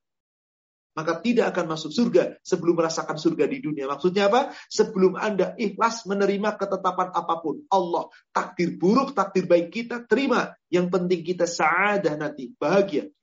maka 0.98 1.22
tidak 1.22 1.54
akan 1.54 1.78
masuk 1.78 1.94
surga 1.94 2.42
sebelum 2.42 2.74
merasakan 2.74 3.22
surga 3.22 3.46
di 3.46 3.62
dunia. 3.62 3.86
Maksudnya 3.86 4.34
apa? 4.34 4.50
Sebelum 4.66 5.14
Anda 5.14 5.54
ikhlas 5.54 6.10
menerima 6.10 6.58
ketetapan 6.58 7.14
apa 7.14 7.38
pun. 7.38 7.62
Allah, 7.70 8.10
takdir 8.34 8.82
buruk, 8.82 9.14
takdir 9.14 9.46
baik 9.46 9.70
kita, 9.70 10.10
terima. 10.10 10.58
Yang 10.74 10.90
penting 10.90 11.22
kita 11.22 11.46
saadah 11.46 12.18
nanti, 12.18 12.50
bahagia. 12.58 13.14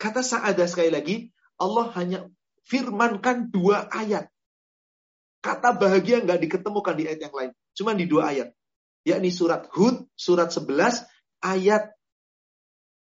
Kata 0.00 0.24
saadah 0.24 0.64
sekali 0.64 0.88
lagi, 0.88 1.16
Allah 1.60 1.92
hanya 2.00 2.24
firmankan 2.64 3.52
dua 3.52 3.92
ayat. 3.92 4.32
Kata 5.44 5.76
bahagia 5.76 6.24
nggak 6.24 6.48
diketemukan 6.48 6.96
di 6.96 7.12
ayat 7.12 7.28
yang 7.28 7.36
lain. 7.36 7.52
Cuma 7.72 7.96
di 7.96 8.04
dua 8.04 8.32
ayat. 8.32 8.52
Yakni 9.02 9.34
surat 9.34 9.66
Hud, 9.74 10.06
surat 10.14 10.54
11, 10.54 11.02
ayat 11.42 11.90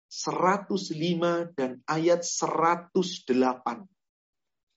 105 0.08 1.56
dan 1.56 1.84
ayat 1.88 2.24
108. 2.24 2.92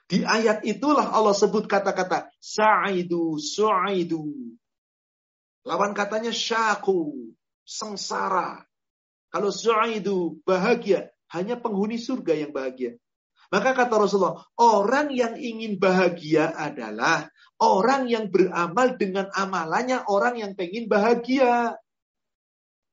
Di 0.05 0.21
ayat 0.23 0.63
itulah 0.69 1.11
Allah 1.11 1.35
sebut 1.35 1.65
kata-kata 1.67 2.29
sa'idu, 2.39 3.41
su'idu. 3.41 4.55
Lawan 5.65 5.97
katanya 5.97 6.31
syaku, 6.31 7.33
sengsara. 7.65 8.63
Kalau 9.33 9.51
su'idu, 9.51 10.39
bahagia. 10.45 11.11
Hanya 11.33 11.59
penghuni 11.59 11.99
surga 11.99 12.47
yang 12.47 12.55
bahagia. 12.55 12.95
Maka 13.55 13.71
kata 13.71 14.03
Rasulullah, 14.03 14.43
orang 14.59 15.15
yang 15.15 15.39
ingin 15.39 15.79
bahagia 15.79 16.51
adalah 16.59 17.31
orang 17.63 18.11
yang 18.11 18.27
beramal 18.27 18.99
dengan 18.99 19.31
amalannya 19.31 20.11
orang 20.11 20.43
yang 20.43 20.53
pengen 20.59 20.91
bahagia. 20.91 21.79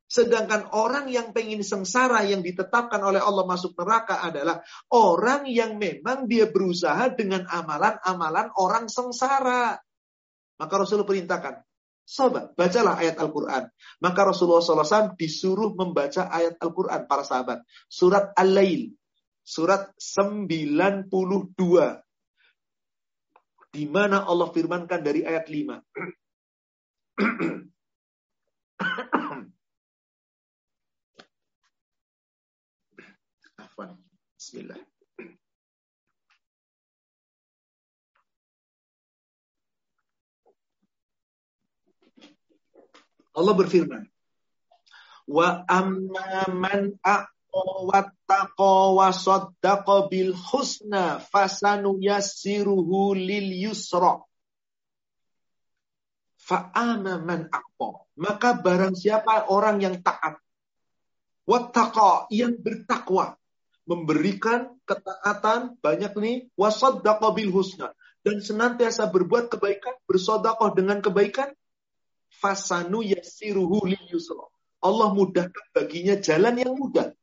Sedangkan 0.06 0.70
orang 0.78 1.10
yang 1.10 1.34
pengen 1.34 1.66
sengsara 1.66 2.22
yang 2.30 2.46
ditetapkan 2.46 3.02
oleh 3.02 3.18
Allah 3.18 3.42
masuk 3.50 3.74
neraka 3.74 4.22
adalah 4.22 4.62
orang 4.94 5.50
yang 5.50 5.82
memang 5.82 6.30
dia 6.30 6.46
berusaha 6.46 7.10
dengan 7.10 7.50
amalan-amalan 7.50 8.54
orang 8.54 8.86
sengsara. 8.86 9.82
Maka 10.62 10.74
Rasulullah 10.78 11.10
perintahkan, 11.10 11.66
sahabat, 12.06 12.54
bacalah 12.54 13.02
ayat 13.02 13.18
Al-Quran. 13.18 13.66
Maka 13.98 14.22
Rasulullah 14.30 14.62
SAW 14.62 15.18
disuruh 15.18 15.74
membaca 15.74 16.30
ayat 16.30 16.62
Al-Quran 16.62 17.10
para 17.10 17.26
sahabat. 17.26 17.66
Surat 17.90 18.30
Al-Lail. 18.38 19.01
Surat 19.52 19.92
92. 20.00 21.12
Di 23.76 23.84
mana 23.84 24.24
Allah 24.24 24.48
firmankan 24.48 25.04
dari 25.04 25.28
ayat 25.28 25.44
5. 25.52 25.84
Bismillah. 34.40 34.80
Allah 43.32 43.54
berfirman, 43.56 44.04
Wa 45.28 45.64
amma 45.68 46.52
man 46.52 46.96
wattaqa 47.52 48.74
wa 48.96 49.12
saddaqa 49.12 50.08
bil 50.08 50.32
husna 50.32 51.20
fasanu 51.20 52.00
yassiruhu 52.00 53.16
lil 53.16 53.52
yusra. 53.70 54.24
Fa'ama 56.42 57.22
man 57.22 57.52
Maka 58.18 58.50
barang 58.60 58.96
siapa 58.98 59.52
orang 59.52 59.80
yang 59.84 60.00
taat. 60.02 60.40
Wattaqa 61.46 62.32
yang 62.32 62.56
bertakwa 62.60 63.36
memberikan 63.84 64.78
ketaatan 64.86 65.76
banyak 65.82 66.14
nih 66.16 66.38
wasaddaqa 66.56 67.34
bil 67.34 67.52
husna 67.52 67.92
dan 68.22 68.38
senantiasa 68.40 69.10
berbuat 69.10 69.50
kebaikan, 69.50 69.98
bersodakoh 70.06 70.78
dengan 70.78 71.02
kebaikan, 71.02 71.50
fasanu 72.30 73.02
yasiruhu 73.02 73.82
lil 73.90 74.04
yusra. 74.14 74.46
Allah 74.82 75.14
mudahkan 75.14 75.66
baginya 75.74 76.18
jalan 76.18 76.58
yang 76.58 76.74
mudah. 76.74 77.14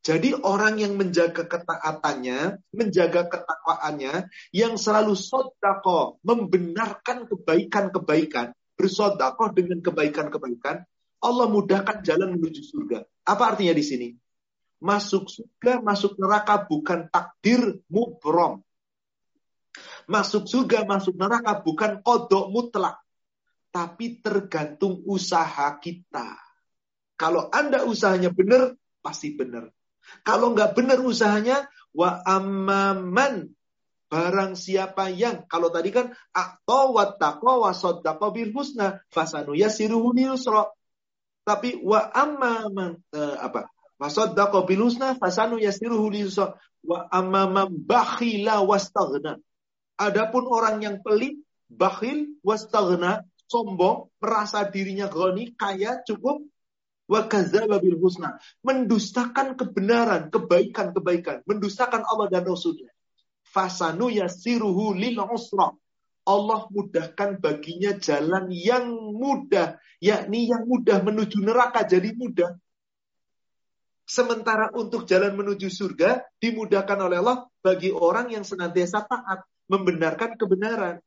Jadi 0.00 0.32
orang 0.32 0.80
yang 0.80 0.96
menjaga 0.96 1.44
ketaatannya, 1.44 2.56
menjaga 2.72 3.28
ketakwaannya, 3.28 4.32
yang 4.56 4.80
selalu 4.80 5.12
sodako, 5.12 6.16
membenarkan 6.24 7.28
kebaikan-kebaikan, 7.28 8.56
bersodakoh 8.80 9.52
dengan 9.52 9.84
kebaikan-kebaikan, 9.84 10.88
Allah 11.20 11.46
mudahkan 11.52 12.00
jalan 12.00 12.40
menuju 12.40 12.64
surga. 12.64 13.04
Apa 13.28 13.52
artinya 13.52 13.76
di 13.76 13.84
sini? 13.84 14.08
Masuk 14.80 15.28
surga, 15.28 15.84
masuk 15.84 16.16
neraka 16.16 16.64
bukan 16.64 17.12
takdir 17.12 17.84
mubrom. 17.92 18.64
Masuk 20.08 20.48
surga, 20.48 20.88
masuk 20.88 21.12
neraka 21.20 21.60
bukan 21.60 22.00
kodok 22.00 22.48
mutlak. 22.48 23.04
Tapi 23.68 24.24
tergantung 24.24 25.04
usaha 25.04 25.76
kita. 25.76 26.40
Kalau 27.20 27.52
Anda 27.52 27.84
usahanya 27.84 28.32
benar, 28.32 28.74
pasti 29.04 29.36
benar. 29.36 29.68
Kalau 30.26 30.52
nggak 30.52 30.76
benar 30.76 30.98
usahanya, 31.00 31.66
wa 31.94 32.22
amman 32.22 33.50
barang 34.10 34.58
siapa 34.58 35.06
yang 35.14 35.46
kalau 35.46 35.70
tadi 35.70 35.94
kan 35.94 36.10
atau 36.34 36.98
wattaqwa 36.98 37.62
wa 37.62 37.70
saddaqa 37.70 38.26
bil 38.34 38.50
husna 38.50 38.98
fasanu 39.14 39.54
tapi 41.46 41.80
wa 41.82 42.10
amman 42.14 43.00
uh, 43.10 43.36
apa? 43.40 43.66
Wasaddaqa 44.00 44.64
bil 44.64 44.88
husna 44.88 45.16
fasanu 45.16 45.60
yasiruhu 45.60 46.08
wa 46.86 47.04
amama 47.12 47.68
bakhila 47.68 48.64
wastaghna. 48.64 49.36
Adapun 50.00 50.48
orang 50.48 50.80
yang 50.80 50.96
pelit, 51.04 51.36
bakhil, 51.68 52.32
wastaghna, 52.40 53.28
sombong, 53.44 54.08
merasa 54.16 54.64
dirinya 54.64 55.10
ghani, 55.12 55.52
kaya, 55.52 56.00
cukup, 56.08 56.40
wa 57.10 57.26
kadzdzaba 57.26 57.82
bil 57.82 57.98
husna, 57.98 58.38
mendustakan 58.62 59.58
kebenaran, 59.58 60.30
kebaikan-kebaikan, 60.30 61.42
mendustakan 61.42 62.06
Allah 62.06 62.30
dan 62.30 62.46
Rasulnya. 62.46 62.94
Fasanu 63.50 64.06
yasiruhu 64.14 64.94
lil 64.94 65.18
usra. 65.18 65.74
Allah 66.22 66.60
mudahkan 66.70 67.42
baginya 67.42 67.98
jalan 67.98 68.46
yang 68.54 68.86
mudah, 68.94 69.82
yakni 69.98 70.46
yang 70.46 70.62
mudah 70.70 71.02
menuju 71.02 71.42
neraka 71.42 71.82
jadi 71.82 72.14
mudah. 72.14 72.54
Sementara 74.06 74.70
untuk 74.70 75.06
jalan 75.10 75.34
menuju 75.34 75.66
surga 75.66 76.22
dimudahkan 76.38 76.98
oleh 76.98 77.18
Allah 77.18 77.50
bagi 77.58 77.90
orang 77.90 78.30
yang 78.30 78.46
senantiasa 78.46 79.02
taat, 79.06 79.42
membenarkan 79.66 80.38
kebenaran. 80.38 81.02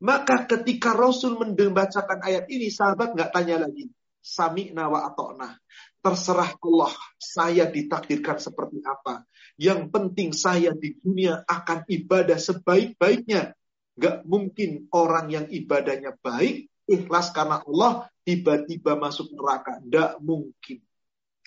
Maka 0.00 0.48
ketika 0.48 0.96
Rasul 0.96 1.36
membacakan 1.38 2.24
ayat 2.24 2.48
ini, 2.50 2.72
sahabat 2.72 3.14
nggak 3.14 3.30
tanya 3.30 3.62
lagi. 3.66 3.92
Sami 4.20 4.70
nawa 4.70 5.08
atokna. 5.08 5.56
Terserah 6.00 6.56
Allah, 6.60 6.92
saya 7.16 7.68
ditakdirkan 7.68 8.40
seperti 8.40 8.80
apa. 8.84 9.24
Yang 9.60 9.80
penting 9.92 10.30
saya 10.32 10.72
di 10.72 10.96
dunia 10.96 11.44
akan 11.44 11.84
ibadah 11.88 12.36
sebaik-baiknya. 12.40 13.52
Gak 14.00 14.24
mungkin 14.24 14.88
orang 14.96 15.28
yang 15.28 15.46
ibadahnya 15.52 16.16
baik, 16.24 16.72
ikhlas 16.88 17.32
karena 17.36 17.60
Allah, 17.64 18.08
tiba-tiba 18.24 18.96
masuk 18.96 19.28
neraka. 19.36 19.76
Gak 19.84 20.20
mungkin. 20.24 20.80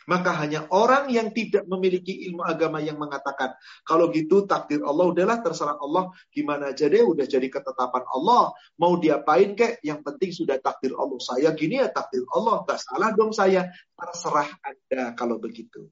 Maka 0.09 0.35
hanya 0.43 0.67
orang 0.71 1.07
yang 1.11 1.31
tidak 1.31 1.63
memiliki 1.67 2.27
ilmu 2.27 2.43
agama 2.43 2.84
yang 2.84 2.99
mengatakan, 2.99 3.55
kalau 3.88 4.11
gitu 4.11 4.43
takdir 4.43 4.84
Allah 4.84 5.11
udahlah 5.11 5.39
terserah 5.39 5.80
Allah, 5.80 6.11
gimana 6.31 6.75
aja 6.75 6.91
deh 6.91 7.03
udah 7.03 7.23
jadi 7.23 7.47
ketetapan 7.47 8.03
Allah, 8.11 8.51
mau 8.75 8.99
diapain 8.99 9.55
kek, 9.55 9.80
yang 9.85 10.03
penting 10.03 10.35
sudah 10.35 10.59
takdir 10.59 10.95
Allah. 10.95 11.19
Saya 11.23 11.49
gini 11.55 11.80
ya 11.80 11.88
takdir 11.88 12.27
Allah, 12.34 12.63
gak 12.67 12.80
salah 12.84 13.09
dong 13.15 13.31
saya, 13.31 13.71
terserah 13.95 14.49
Anda 14.59 15.15
kalau 15.15 15.39
begitu. 15.39 15.88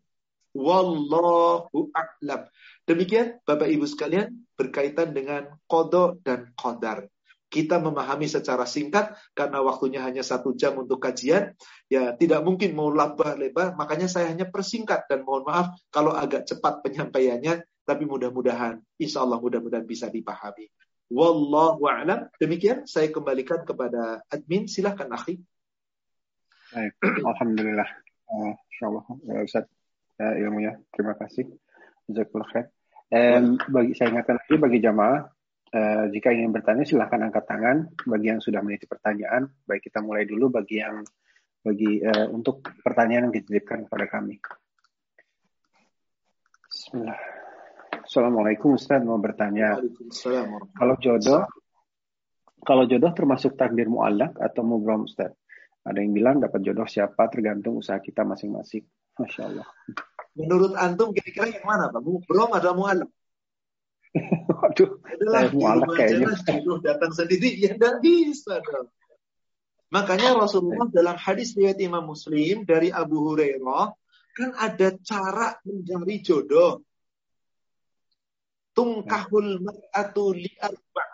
Wallahu 0.52 1.96
a'lam. 1.96 2.52
Demikian 2.84 3.40
Bapak 3.48 3.72
Ibu 3.72 3.88
sekalian 3.88 4.36
berkaitan 4.60 5.16
dengan 5.16 5.48
kodok 5.64 6.20
dan 6.28 6.52
kodar 6.60 7.08
kita 7.52 7.84
memahami 7.84 8.32
secara 8.32 8.64
singkat 8.64 9.12
karena 9.36 9.60
waktunya 9.60 10.00
hanya 10.00 10.24
satu 10.24 10.56
jam 10.56 10.80
untuk 10.80 11.04
kajian, 11.04 11.52
ya 11.92 12.16
tidak 12.16 12.48
mungkin 12.48 12.72
mau 12.72 12.88
lebar-lebar, 12.88 13.76
makanya 13.76 14.08
saya 14.08 14.32
hanya 14.32 14.48
persingkat 14.48 15.12
dan 15.12 15.28
mohon 15.28 15.44
maaf 15.44 15.76
kalau 15.92 16.16
agak 16.16 16.48
cepat 16.48 16.80
penyampaiannya, 16.80 17.68
tapi 17.84 18.08
mudah-mudahan, 18.08 18.80
insya 18.96 19.28
Allah 19.28 19.44
mudah-mudahan 19.44 19.84
bisa 19.84 20.08
dipahami. 20.08 20.72
Wallahu 21.12 21.92
a'lam. 21.92 22.32
Demikian 22.40 22.88
saya 22.88 23.12
kembalikan 23.12 23.68
kepada 23.68 24.24
admin. 24.32 24.64
Silahkan 24.72 25.12
akhi. 25.12 25.44
Baik, 26.72 26.96
Alhamdulillah. 27.04 27.90
Uh, 28.32 28.56
insya 28.72 28.86
Allah, 28.88 29.04
uh, 29.12 29.44
Ustaz 29.44 29.68
uh, 30.24 30.34
ilmunya. 30.40 30.80
Terima 30.96 31.20
kasih. 31.20 31.52
Jazakallah 32.08 32.48
khair. 32.56 32.66
Dan 33.12 33.60
bagi 33.68 33.92
saya 33.92 34.16
ingatkan 34.16 34.40
lagi 34.40 34.56
bagi 34.56 34.80
jamaah 34.80 35.28
Uh, 35.72 36.12
jika 36.12 36.36
ingin 36.36 36.52
bertanya 36.52 36.84
silahkan 36.84 37.24
angkat 37.24 37.48
tangan. 37.48 37.88
Bagi 38.04 38.28
yang 38.28 38.44
sudah 38.44 38.60
meniti 38.60 38.86
pertanyaan, 38.92 39.48
baik 39.64 39.88
kita 39.88 40.04
mulai 40.04 40.28
dulu 40.28 40.52
bagi 40.52 40.84
yang 40.84 41.00
bagi 41.64 42.04
uh, 42.04 42.28
untuk 42.28 42.66
pertanyaan 42.84 43.32
yang 43.32 43.36
dititipkan 43.40 43.88
kepada 43.88 44.06
kami. 44.12 44.36
Bismillah. 46.68 47.20
Assalamualaikum 48.04 48.76
Ustaz 48.76 49.00
mau 49.06 49.22
bertanya. 49.22 49.80
Kalau 50.76 50.96
jodoh 51.00 51.48
kalau 52.62 52.86
jodoh 52.86 53.12
termasuk 53.16 53.58
takdir 53.58 53.88
mu'allak 53.88 54.38
atau 54.38 54.62
mubrom 54.62 55.08
Ustaz? 55.08 55.32
Ada 55.82 55.98
yang 56.04 56.14
bilang 56.14 56.38
dapat 56.44 56.62
jodoh 56.62 56.86
siapa 56.86 57.26
tergantung 57.32 57.80
usaha 57.80 57.98
kita 57.98 58.22
masing-masing. 58.22 58.86
Masya 59.18 59.42
Allah. 59.48 59.68
Menurut 60.38 60.76
antum 60.78 61.16
kira-kira 61.16 61.58
yang 61.58 61.66
mana 61.66 61.90
Pak? 61.90 62.02
Mubrom 62.04 62.52
atau 62.54 62.76
mu'allak? 62.76 63.10
Waduh, 64.52 65.00
Adalah 65.08 65.42
saya 65.48 65.56
mualaf 65.56 65.90
kayaknya. 65.96 66.36
Jodoh 66.44 66.78
datang 66.84 67.12
sendiri, 67.16 67.56
ya 67.56 67.72
tidak 67.76 68.04
bisa 68.04 68.60
dong. 68.60 68.92
Makanya 69.92 70.40
Rasulullah 70.40 70.88
dalam 70.88 71.20
hadis 71.20 71.52
riwayat 71.56 71.80
Imam 71.84 72.08
Muslim 72.08 72.64
dari 72.64 72.92
Abu 72.92 73.28
Hurairah 73.28 73.92
kan 74.32 74.50
ada 74.56 74.96
cara 75.04 75.60
mencari 75.68 76.24
jodoh. 76.24 76.80
Tungkahul 78.72 79.60
mar'atu 79.60 80.32
li'arba. 80.32 81.06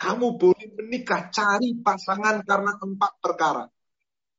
Kamu 0.00 0.38
boleh 0.38 0.68
menikah, 0.78 1.28
cari 1.34 1.74
pasangan 1.82 2.46
karena 2.46 2.78
empat 2.78 3.12
perkara. 3.18 3.66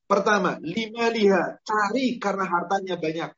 Pertama, 0.08 0.56
lima 0.64 1.12
liha, 1.12 1.60
cari 1.62 2.16
karena 2.16 2.48
hartanya 2.48 2.96
banyak. 2.96 3.32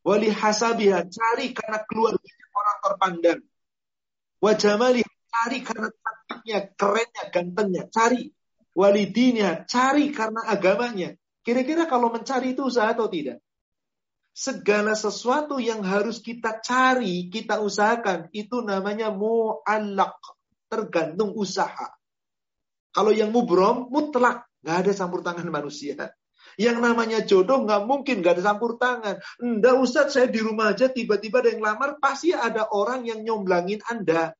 Wali 0.00 0.32
hasabiha, 0.32 1.12
cari 1.12 1.52
karena 1.52 1.84
keluarganya 1.84 2.39
orang 2.80 2.84
terpandang. 2.96 3.40
Wajamali, 4.40 5.04
cari 5.04 5.58
karena 5.60 5.88
cantiknya, 5.92 6.58
kerennya, 6.74 7.24
gantengnya, 7.28 7.84
cari. 7.92 8.32
Walidinnya, 8.72 9.68
cari 9.68 10.08
karena 10.14 10.40
agamanya. 10.48 11.12
Kira-kira 11.44 11.84
kalau 11.84 12.08
mencari 12.08 12.56
itu 12.56 12.64
usaha 12.64 12.88
atau 12.88 13.10
tidak? 13.12 13.44
Segala 14.32 14.96
sesuatu 14.96 15.60
yang 15.60 15.84
harus 15.84 16.22
kita 16.22 16.62
cari, 16.64 17.28
kita 17.28 17.60
usahakan, 17.60 18.32
itu 18.32 18.64
namanya 18.64 19.12
mu'allak. 19.12 20.16
Tergantung 20.70 21.34
usaha. 21.34 21.92
Kalau 22.94 23.10
yang 23.10 23.34
mubrom, 23.34 23.90
mutlak. 23.90 24.46
Nggak 24.62 24.76
ada 24.86 24.92
campur 24.94 25.20
tangan 25.20 25.48
manusia. 25.50 26.14
Yang 26.60 26.78
namanya 26.84 27.24
jodoh 27.24 27.64
nggak 27.64 27.88
mungkin 27.88 28.20
nggak 28.20 28.36
ada 28.36 28.52
campur 28.52 28.76
tangan. 28.76 29.16
Enggak 29.40 29.80
Ustaz, 29.80 30.12
saya 30.12 30.28
di 30.28 30.44
rumah 30.44 30.76
aja 30.76 30.92
tiba-tiba 30.92 31.40
ada 31.40 31.56
yang 31.56 31.64
lamar, 31.64 31.96
pasti 31.96 32.36
ada 32.36 32.68
orang 32.68 33.08
yang 33.08 33.24
nyomblangin 33.24 33.80
Anda. 33.88 34.36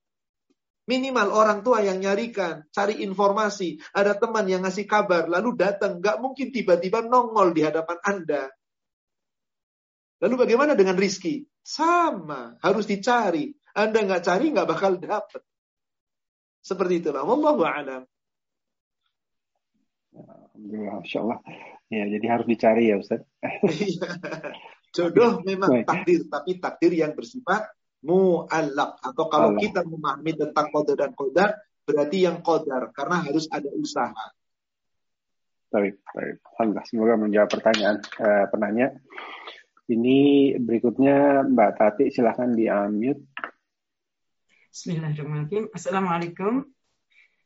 Minimal 0.85 1.33
orang 1.33 1.65
tua 1.65 1.81
yang 1.81 1.97
nyarikan, 1.97 2.69
cari 2.69 3.01
informasi, 3.01 3.81
ada 3.97 4.13
teman 4.13 4.45
yang 4.45 4.61
ngasih 4.61 4.85
kabar, 4.85 5.25
lalu 5.25 5.57
datang. 5.57 5.97
Nggak 5.97 6.21
mungkin 6.21 6.53
tiba-tiba 6.53 7.01
nongol 7.01 7.57
di 7.57 7.65
hadapan 7.65 7.97
Anda. 8.05 8.53
Lalu 10.21 10.35
bagaimana 10.45 10.77
dengan 10.77 11.01
rizki? 11.01 11.41
Sama, 11.65 12.53
harus 12.61 12.85
dicari. 12.85 13.49
Anda 13.73 13.97
nggak 14.05 14.21
cari, 14.21 14.45
nggak 14.53 14.69
bakal 14.69 15.01
dapat. 15.01 15.41
Seperti 16.61 17.01
itulah. 17.01 17.25
Wallahu 17.25 17.65
a'lam. 17.65 18.05
Alhamdulillah, 20.13 21.01
Masya 21.01 21.17
Allah. 21.25 21.39
Ya, 21.91 22.07
jadi 22.07 22.25
harus 22.31 22.47
dicari 22.47 22.87
ya 22.87 23.03
Ustaz. 23.03 23.19
Jodoh 24.95 25.43
memang 25.43 25.83
takdir, 25.83 26.23
tapi 26.31 26.55
takdir 26.55 26.95
yang 26.95 27.11
bersifat 27.11 27.67
mu'allak. 27.99 28.95
Atau 29.03 29.27
kalau 29.27 29.51
Allah. 29.51 29.59
kita 29.59 29.83
memahami 29.83 30.31
tentang 30.39 30.71
kodar 30.71 30.95
dan 30.95 31.11
kodar, 31.11 31.59
berarti 31.83 32.23
yang 32.23 32.39
kodar. 32.39 32.95
Karena 32.95 33.19
harus 33.27 33.51
ada 33.51 33.67
usaha. 33.75 34.23
Baik, 35.71 35.99
baik. 36.15 36.39
Alhamdulillah, 36.55 36.87
semoga 36.87 37.13
menjawab 37.19 37.49
pertanyaan 37.51 37.97
uh, 38.19 38.45
penanya. 38.47 38.95
Ini 39.91 40.19
berikutnya 40.63 41.43
Mbak 41.43 41.71
Tati, 41.75 42.05
silahkan 42.07 42.55
di-unmute. 42.55 43.27
Bismillahirrahmanirrahim. 44.71 45.67
Assalamualaikum. 45.75 46.63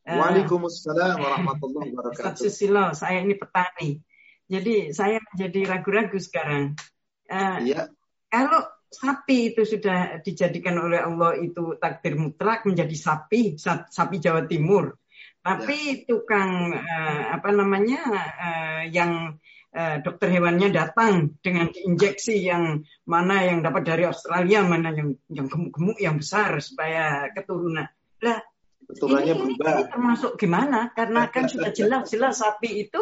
Eh, 0.05 0.13
Waalaikumsalam 0.13 1.17
warahmatullahi 1.17 1.89
wabarakatuh. 1.97 2.37
Ustaz 2.37 2.45
Susilo, 2.45 2.93
saya 2.93 3.25
ini 3.25 3.33
petani. 3.33 3.97
Jadi 4.45 4.93
saya 4.93 5.17
menjadi 5.33 5.61
ragu-ragu 5.65 6.17
sekarang. 6.21 6.77
Uh, 7.25 7.57
ya. 7.65 7.89
Kalau 8.29 8.61
sapi 8.91 9.53
itu 9.53 9.65
sudah 9.65 10.21
dijadikan 10.21 10.77
oleh 10.77 11.01
Allah 11.01 11.35
itu 11.41 11.75
takdir 11.81 12.15
mutlak 12.15 12.63
menjadi 12.63 12.93
sapi, 12.93 13.57
sapi 13.89 14.15
Jawa 14.21 14.45
Timur. 14.45 14.95
Tapi 15.41 15.77
ya. 15.77 15.99
tukang 16.09 16.73
uh, 16.73 17.23
apa 17.33 17.49
namanya 17.53 18.01
uh, 18.37 18.83
yang 18.89 19.37
uh, 19.73 19.97
dokter 20.01 20.29
hewannya 20.33 20.73
datang 20.73 21.37
dengan 21.41 21.69
injeksi 21.69 22.37
yang 22.41 22.81
mana 23.05 23.45
yang 23.45 23.61
dapat 23.61 23.85
dari 23.85 24.03
Australia, 24.09 24.65
mana 24.65 24.93
yang 24.93 25.13
yang 25.29 25.47
gemuk-gemuk 25.49 25.97
yang 26.01 26.17
besar 26.17 26.57
supaya 26.61 27.29
keturunan. 27.33 27.85
Lah 28.21 28.39
Keturunannya 28.85 29.33
berubah. 29.33 29.71
Ini 29.81 29.83
termasuk 29.89 30.31
gimana? 30.37 30.93
Karena 30.93 31.25
kan 31.33 31.49
sudah 31.49 31.73
jelas-jelas 31.77 32.41
sapi 32.41 32.85
itu 32.85 33.01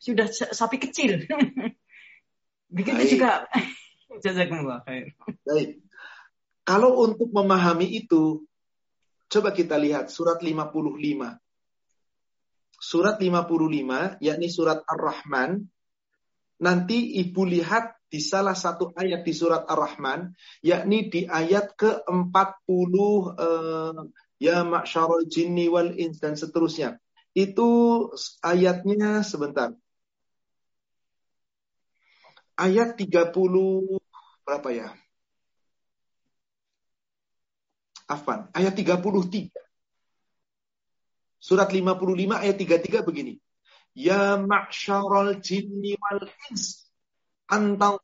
sudah 0.00 0.26
sapi 0.30 0.76
kecil. 0.80 1.26
Begitu 2.76 3.02
Baik. 3.02 3.10
juga. 3.10 3.30
Jazakumullah 4.24 4.80
Baik. 4.86 5.82
Kalau 6.66 6.98
untuk 7.06 7.30
memahami 7.30 7.86
itu, 7.94 8.42
coba 9.30 9.54
kita 9.54 9.78
lihat 9.78 10.10
surat 10.10 10.42
55. 10.42 10.98
Surat 12.76 13.16
55, 13.22 14.18
yakni 14.18 14.48
surat 14.50 14.82
Ar-Rahman. 14.82 15.62
Nanti 16.56 17.22
ibu 17.22 17.46
lihat 17.46 17.96
di 18.10 18.18
salah 18.18 18.58
satu 18.58 18.90
ayat 18.98 19.22
di 19.22 19.30
surat 19.30 19.62
Ar-Rahman, 19.68 20.34
yakni 20.64 21.06
di 21.06 21.22
ayat 21.28 21.78
ke-40 21.78 22.94
eh, 23.38 24.00
ya 24.42 24.66
ma'syarul 24.66 25.30
jinni 25.30 25.70
wal 25.70 25.94
ins 25.96 26.18
dan 26.18 26.34
seterusnya. 26.34 26.98
Itu 27.36 27.68
ayatnya 28.40 29.20
sebentar. 29.20 29.76
Ayat 32.56 32.96
30 32.96 33.36
berapa 34.40 34.68
ya? 34.72 34.88
Afan, 38.08 38.48
ayat 38.56 38.72
33. 38.72 39.52
Surat 41.36 41.68
55 41.68 42.40
ayat 42.40 42.56
33 42.56 43.04
begini. 43.04 43.36
Ya 43.92 44.40
ma'syarul 44.40 45.36
jinni 45.44 45.92
wal 46.00 46.24
ins 46.48 46.88
antau 47.52 48.00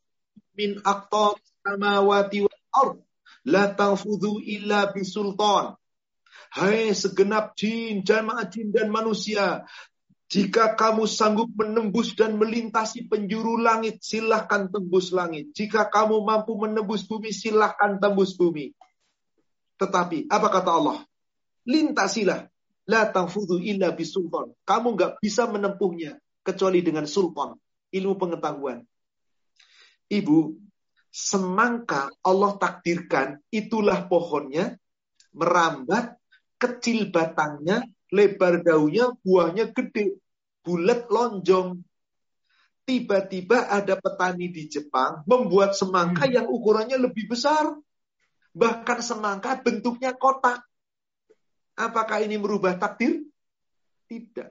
min 0.53 0.77
aqtab 0.85 1.41
samawati 1.65 2.45
wal 2.45 2.61
ard 2.77 2.97
la 3.49 3.73
tanfudhu 3.73 4.45
illa 4.45 4.93
bisultan 4.93 5.81
Hai 6.53 6.93
segenap 6.93 7.57
jin, 7.57 8.05
jamaah 8.05 8.45
jin 8.45 8.77
dan 8.77 8.93
manusia, 8.93 9.65
Jika 10.33 10.81
kamu 10.81 11.05
sanggup 11.05 11.53
menembus 11.53 12.17
dan 12.17 12.41
melintasi 12.41 13.05
penjuru 13.05 13.61
langit, 13.61 14.01
silahkan 14.01 14.65
tembus 14.73 15.13
langit. 15.13 15.53
Jika 15.53 15.93
kamu 15.93 16.25
mampu 16.25 16.57
menembus 16.57 17.05
bumi, 17.05 17.37
silahkan 17.37 18.01
tembus 18.01 18.33
bumi. 18.33 18.73
Tetapi, 19.77 20.33
apa 20.33 20.49
kata 20.49 20.73
Allah? 20.73 21.05
Lintasilah. 21.69 22.49
La 22.89 23.13
tangfudu 23.13 23.61
illa 23.61 23.93
bisultan. 23.93 24.57
Kamu 24.65 24.97
nggak 24.97 25.21
bisa 25.21 25.45
menempuhnya 25.53 26.17
kecuali 26.41 26.81
dengan 26.81 27.05
sultan, 27.05 27.53
ilmu 27.93 28.17
pengetahuan. 28.17 28.81
Ibu, 30.09 30.39
semangka 31.13 32.09
Allah 32.25 32.57
takdirkan 32.57 33.37
itulah 33.53 34.09
pohonnya 34.09 34.81
merambat 35.37 36.22
kecil 36.63 37.11
batangnya 37.11 37.83
lebar 38.13 38.61
daunnya, 38.61 39.11
buahnya 39.25 39.73
gede, 39.73 40.21
bulat 40.63 41.09
lonjong. 41.09 41.81
Tiba-tiba 42.85 43.73
ada 43.73 43.97
petani 43.97 44.53
di 44.53 44.69
Jepang 44.69 45.25
membuat 45.25 45.73
semangka 45.73 46.29
hmm. 46.29 46.35
yang 46.37 46.47
ukurannya 46.47 47.01
lebih 47.01 47.33
besar. 47.33 47.73
Bahkan 48.53 48.99
semangka 49.01 49.57
bentuknya 49.65 50.13
kotak. 50.13 50.61
Apakah 51.73 52.21
ini 52.21 52.37
merubah 52.37 52.77
takdir? 52.77 53.25
Tidak. 54.11 54.51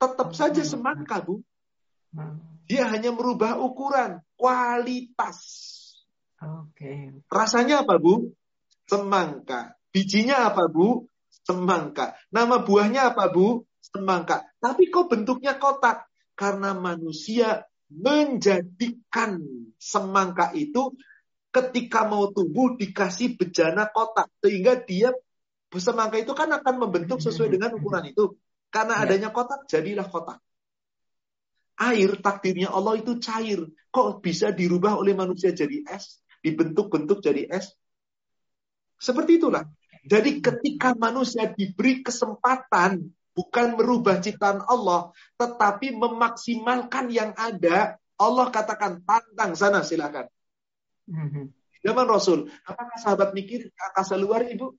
Tetap 0.00 0.28
hmm. 0.34 0.36
saja 0.36 0.62
semangka, 0.66 1.22
Bu. 1.22 1.38
Hmm. 2.10 2.40
Dia 2.66 2.88
hanya 2.90 3.14
merubah 3.14 3.60
ukuran, 3.62 4.24
kualitas. 4.34 5.38
Oke. 6.42 7.22
Rasanya 7.30 7.86
apa, 7.86 8.00
Bu? 8.00 8.32
Semangka. 8.90 9.76
Bijinya 9.92 10.50
apa, 10.50 10.66
Bu? 10.66 11.06
Semangka. 11.42 12.14
Nama 12.30 12.62
buahnya 12.62 13.14
apa, 13.14 13.30
Bu? 13.30 13.66
Semangka. 13.82 14.46
Tapi 14.62 14.88
kok 14.88 15.10
bentuknya 15.10 15.58
kotak? 15.58 16.06
Karena 16.32 16.72
manusia 16.72 17.66
menjadikan 17.92 19.42
semangka 19.76 20.56
itu 20.56 20.96
ketika 21.52 22.08
mau 22.08 22.32
tumbuh 22.32 22.78
dikasih 22.78 23.36
bejana 23.36 23.90
kotak. 23.90 24.30
Sehingga 24.40 24.80
dia 24.80 25.12
semangka 25.76 26.16
itu 26.20 26.32
kan 26.32 26.48
akan 26.48 26.74
membentuk 26.88 27.20
sesuai 27.20 27.52
dengan 27.52 27.76
ukuran 27.76 28.08
itu. 28.08 28.38
Karena 28.72 29.02
ya. 29.02 29.04
adanya 29.04 29.28
kotak, 29.34 29.68
jadilah 29.68 30.08
kotak. 30.08 30.40
Air 31.76 32.22
takdirnya 32.22 32.72
Allah 32.72 32.96
itu 32.96 33.20
cair. 33.20 33.60
Kok 33.92 34.24
bisa 34.24 34.54
dirubah 34.54 34.96
oleh 34.96 35.12
manusia 35.12 35.52
jadi 35.52 35.84
es? 35.92 36.24
Dibentuk-bentuk 36.40 37.20
jadi 37.20 37.50
es? 37.52 37.76
Seperti 38.96 39.36
itulah. 39.42 39.66
Jadi 40.02 40.42
ketika 40.42 40.98
manusia 40.98 41.46
diberi 41.46 42.02
kesempatan 42.02 43.06
bukan 43.32 43.66
merubah 43.78 44.18
ciptaan 44.18 44.66
Allah, 44.66 45.14
tetapi 45.38 45.94
memaksimalkan 45.94 47.08
yang 47.08 47.30
ada, 47.38 47.96
Allah 48.18 48.46
katakan 48.50 49.00
tantang 49.06 49.52
sana 49.54 49.80
silakan. 49.86 50.26
Mhm. 51.06 51.54
Zaman 51.82 52.06
Rasul, 52.06 52.46
apakah 52.62 52.94
sahabat 52.98 53.34
mikir 53.34 53.70
angkasa 53.74 54.14
luar 54.14 54.46
ibu? 54.46 54.74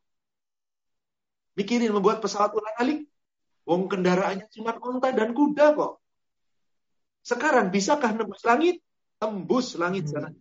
Mikirin 1.59 1.91
membuat 1.91 2.23
pesawat 2.23 2.55
ulang 2.55 2.75
alik? 2.79 2.99
Wong 3.67 3.91
kendaraannya 3.91 4.47
cuma 4.51 4.75
onta 4.79 5.11
dan 5.11 5.35
kuda 5.35 5.75
kok. 5.75 5.99
Sekarang 7.23 7.71
bisakah 7.71 8.11
nembus 8.11 8.43
langit? 8.43 8.83
Tembus 9.19 9.79
langit 9.79 10.11
sana. 10.11 10.35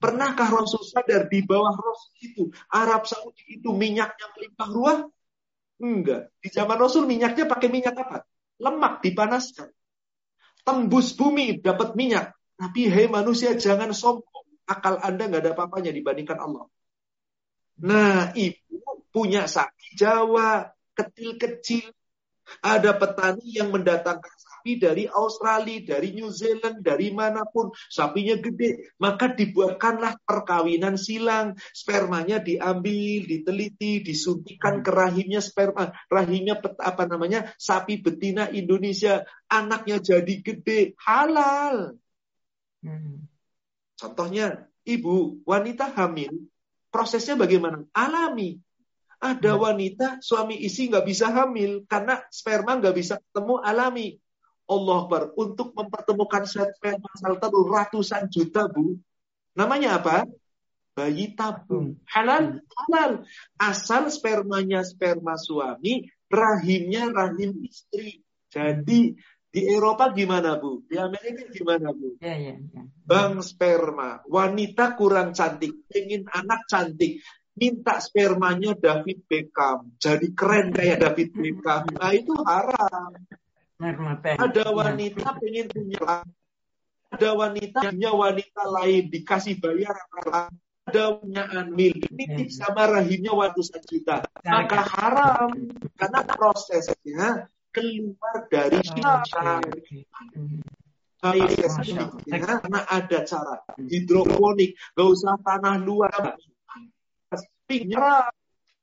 Pernahkah 0.00 0.48
Rasul 0.48 0.80
sadar 0.80 1.28
di 1.28 1.44
bawah 1.44 1.76
Rasul 1.76 2.12
itu, 2.24 2.42
Arab 2.72 3.04
Saudi 3.04 3.60
itu 3.60 3.68
minyaknya 3.68 4.26
melimpah 4.32 4.68
ruah? 4.72 4.98
Enggak. 5.76 6.32
Di 6.40 6.48
zaman 6.48 6.80
Rasul 6.80 7.04
minyaknya 7.04 7.44
pakai 7.44 7.68
minyak 7.68 8.00
apa? 8.00 8.24
Lemak 8.60 9.04
dipanaskan. 9.04 9.68
Tembus 10.64 11.12
bumi 11.12 11.60
dapat 11.60 11.92
minyak. 12.00 12.32
Tapi 12.56 12.88
hei 12.88 13.12
manusia 13.12 13.52
jangan 13.56 13.92
sombong. 13.92 14.48
Akal 14.64 15.00
Anda 15.04 15.28
nggak 15.28 15.42
ada 15.44 15.52
apa-apanya 15.52 15.92
dibandingkan 15.92 16.40
Allah. 16.40 16.64
Nah, 17.80 18.32
ibu 18.36 19.04
punya 19.12 19.44
sapi 19.44 19.96
Jawa 20.00 20.68
kecil-kecil. 20.96 21.92
Ada 22.64 22.96
petani 22.96 23.56
yang 23.56 23.68
mendatangkan 23.68 24.34
sapi 24.60 24.76
dari 24.76 25.08
Australia, 25.08 25.96
dari 25.96 26.12
New 26.12 26.28
Zealand, 26.28 26.84
dari 26.84 27.08
mana 27.16 27.48
pun, 27.48 27.72
sapinya 27.88 28.36
gede, 28.36 28.92
maka 29.00 29.32
dibuatkanlah 29.32 30.20
perkawinan 30.28 31.00
silang, 31.00 31.56
spermanya 31.72 32.44
diambil, 32.44 33.24
diteliti, 33.24 34.04
disuntikan 34.04 34.84
ke 34.84 34.92
rahimnya 34.92 35.40
sperma, 35.40 35.96
rahimnya 36.12 36.60
apa 36.60 37.08
namanya 37.08 37.48
sapi 37.56 38.04
betina 38.04 38.52
Indonesia, 38.52 39.24
anaknya 39.48 39.96
jadi 39.96 40.34
gede, 40.44 40.92
halal. 41.08 41.96
Hmm. 42.84 43.24
Contohnya, 43.96 44.68
ibu 44.84 45.40
wanita 45.48 45.88
hamil, 45.96 46.36
prosesnya 46.92 47.40
bagaimana? 47.40 47.80
Alami. 47.96 48.60
Ada 49.20 49.56
hmm. 49.56 49.60
wanita 49.60 50.06
suami 50.20 50.60
istri 50.60 50.92
nggak 50.92 51.04
bisa 51.08 51.32
hamil 51.32 51.84
karena 51.88 52.20
sperma 52.28 52.76
nggak 52.76 52.96
bisa 52.96 53.16
ketemu 53.20 53.56
alami. 53.64 54.20
Allah 54.70 54.96
Akbar. 55.02 55.22
Untuk 55.34 55.74
mempertemukan 55.74 56.46
sperma 56.46 57.10
sel 57.18 57.36
telur 57.42 57.66
ratusan 57.66 58.30
juta, 58.30 58.70
Bu. 58.70 58.94
Namanya 59.58 59.98
apa? 59.98 60.30
Bayi 60.94 61.34
tabung. 61.34 61.98
Halal? 62.06 62.62
Halal. 62.62 63.26
Asal 63.58 64.06
spermanya 64.14 64.86
sperma 64.86 65.34
suami, 65.34 66.06
rahimnya 66.30 67.10
rahim 67.10 67.66
istri. 67.66 68.22
Jadi 68.50 69.18
di 69.50 69.60
Eropa 69.66 70.14
gimana 70.14 70.54
Bu? 70.62 70.86
Di 70.86 70.94
Amerika 70.94 71.50
gimana 71.50 71.90
Bu? 71.90 72.14
Ya, 72.22 72.38
ya, 72.38 72.54
ya. 72.54 72.82
Bang 73.02 73.42
sperma, 73.42 74.22
wanita 74.30 74.94
kurang 74.94 75.34
cantik, 75.34 75.90
ingin 75.90 76.30
anak 76.30 76.70
cantik, 76.70 77.18
minta 77.58 77.98
spermanya 77.98 78.78
David 78.78 79.26
Beckham, 79.26 79.98
jadi 79.98 80.26
keren 80.38 80.70
kayak 80.70 81.02
David 81.02 81.34
Beckham. 81.34 81.82
Nah 81.98 82.14
itu 82.14 82.30
haram. 82.46 83.10
Ada 83.80 84.64
wanita 84.76 85.40
pengen 85.40 85.66
punya 85.72 86.20
ada 87.10 87.30
wanita 87.34 87.80
punya 87.90 88.12
wanita 88.12 88.62
lain 88.68 89.08
dikasih 89.08 89.56
bayar 89.58 89.96
ada 90.84 91.16
punya 91.16 91.48
anil 91.48 91.96
ini 92.12 92.52
sama 92.52 92.86
rahimnya 92.92 93.32
waktu 93.32 93.62
juta. 93.88 94.20
Maka 94.44 94.80
haram 94.84 95.50
karena 95.96 96.20
prosesnya 96.28 97.48
keluar 97.72 98.36
dari 98.52 98.84
syariat. 98.84 99.64
Karena 101.20 102.80
ada 102.84 103.18
cara. 103.24 103.54
Hidroponik 103.80 104.76
gak 104.92 105.08
usah 105.08 105.40
tanah 105.40 105.80
luar. 105.80 106.36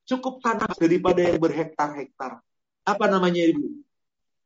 Cukup 0.07 0.39
tanah 0.39 0.71
daripada 0.79 1.19
yang 1.21 1.37
berhektar-hektar. 1.37 2.39
Apa 2.87 3.05
namanya 3.11 3.43
ibu 3.43 3.86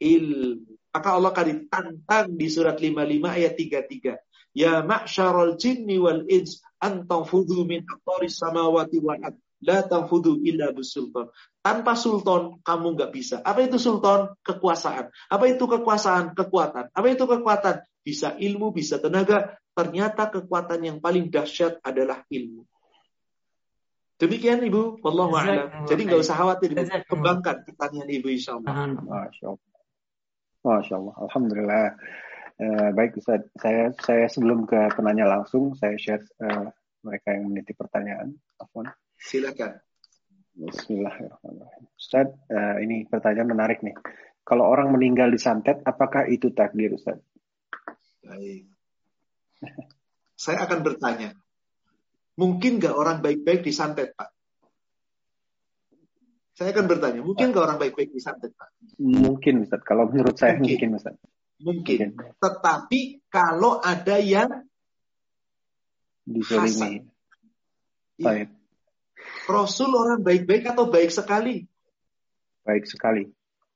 ilmu. 0.02 0.65
Maka 0.91 1.10
Allah 1.15 1.32
akan 1.32 1.48
ditantang 1.48 2.28
di 2.36 2.48
surat 2.52 2.76
55 2.76 3.38
ayat 3.38 3.53
33. 3.56 4.19
Ya 4.52 4.84
ma'syarul 4.84 5.56
jinni 5.56 5.95
wal 5.95 6.28
ins 6.28 6.60
antanfudhu 6.84 7.64
min 7.64 7.88
aqtaris 7.88 8.36
samawati 8.36 8.99
wal 8.99 9.22
ard. 9.23 9.40
La 9.61 9.86
tanfudhu 9.86 10.41
illa 10.44 10.73
bisultan. 10.76 11.32
Tanpa 11.61 11.94
sultan 11.94 12.60
kamu 12.65 12.98
nggak 12.98 13.11
bisa. 13.14 13.40
Apa 13.45 13.64
itu 13.64 13.78
sultan? 13.78 14.34
Kekuasaan. 14.41 15.14
Apa 15.30 15.45
itu 15.48 15.64
kekuasaan? 15.69 16.34
Kekuatan. 16.34 16.90
Apa 16.91 17.07
itu 17.07 17.23
kekuatan? 17.30 17.86
Bisa 18.02 18.34
ilmu, 18.36 18.73
bisa 18.73 18.98
tenaga. 18.98 19.61
Ternyata 19.72 20.34
kekuatan 20.34 20.82
yang 20.84 20.98
paling 20.98 21.30
dahsyat 21.30 21.80
adalah 21.86 22.26
ilmu. 22.28 22.65
Demikian 24.18 24.61
Ibu, 24.61 25.02
Wallahu 25.02 25.34
a'lam. 25.34 25.86
Jadi 25.90 26.02
nggak 26.10 26.22
usah 26.22 26.36
khawatir, 26.38 26.73
Ibu. 26.73 27.10
Kembangkan 27.10 27.65
pertanyaan 27.65 28.10
Ibu 28.10 28.28
insya 28.34 28.57
Allah. 28.57 28.98
Masya 28.98 29.45
Allah. 29.56 29.70
Masya 30.62 30.94
Allah, 30.98 31.16
Alhamdulillah. 31.18 31.86
Uh, 32.62 32.90
baik 32.94 33.18
Ustaz, 33.18 33.42
saya 33.58 33.90
saya 33.98 34.30
sebelum 34.30 34.70
ke 34.70 34.94
penanya 34.94 35.26
langsung, 35.26 35.74
saya 35.74 35.98
share 35.98 36.22
uh, 36.38 36.70
mereka 37.02 37.34
yang 37.34 37.50
meniti 37.50 37.74
pertanyaan. 37.74 38.38
Afwan. 38.62 38.94
Silakan. 39.18 39.82
Bismillahirrahmanirrahim. 40.54 41.84
Ustaz, 41.98 42.30
uh, 42.54 42.78
ini 42.78 43.10
pertanyaan 43.10 43.50
menarik 43.50 43.82
nih. 43.82 43.98
Kalau 44.46 44.70
orang 44.70 44.94
meninggal 44.94 45.34
di 45.34 45.42
santet, 45.42 45.82
apakah 45.82 46.30
itu 46.30 46.54
takdir 46.54 46.94
Ustaz? 46.94 47.18
Baik. 48.22 48.70
saya 50.38 50.66
akan 50.66 50.80
bertanya, 50.86 51.34
mungkin 52.38 52.78
nggak 52.78 52.94
orang 52.94 53.26
baik-baik 53.26 53.66
disantet 53.66 54.14
Pak? 54.14 54.30
Saya 56.62 56.78
akan 56.78 56.86
bertanya, 56.86 57.26
mungkin 57.26 57.50
nggak 57.50 57.66
orang 57.66 57.82
baik-baik 57.82 58.14
disantet, 58.14 58.54
Pak? 58.54 58.70
Mungkin, 59.02 59.66
Ustaz. 59.66 59.82
Kalau 59.82 60.06
menurut 60.06 60.38
saya 60.38 60.62
mungkin, 60.62 60.78
mungkin 60.78 60.90
Ustaz. 60.94 61.18
Mungkin. 61.58 61.98
mungkin. 62.14 62.38
Tetapi 62.38 63.00
kalau 63.34 63.82
ada 63.82 64.22
yang 64.22 64.70
disolimi. 66.22 67.02
Ya. 68.22 68.46
Rasul 69.50 69.90
orang 69.90 70.22
baik-baik 70.22 70.70
atau 70.70 70.86
baik 70.86 71.10
sekali? 71.10 71.66
Baik 72.62 72.86
sekali. 72.86 73.26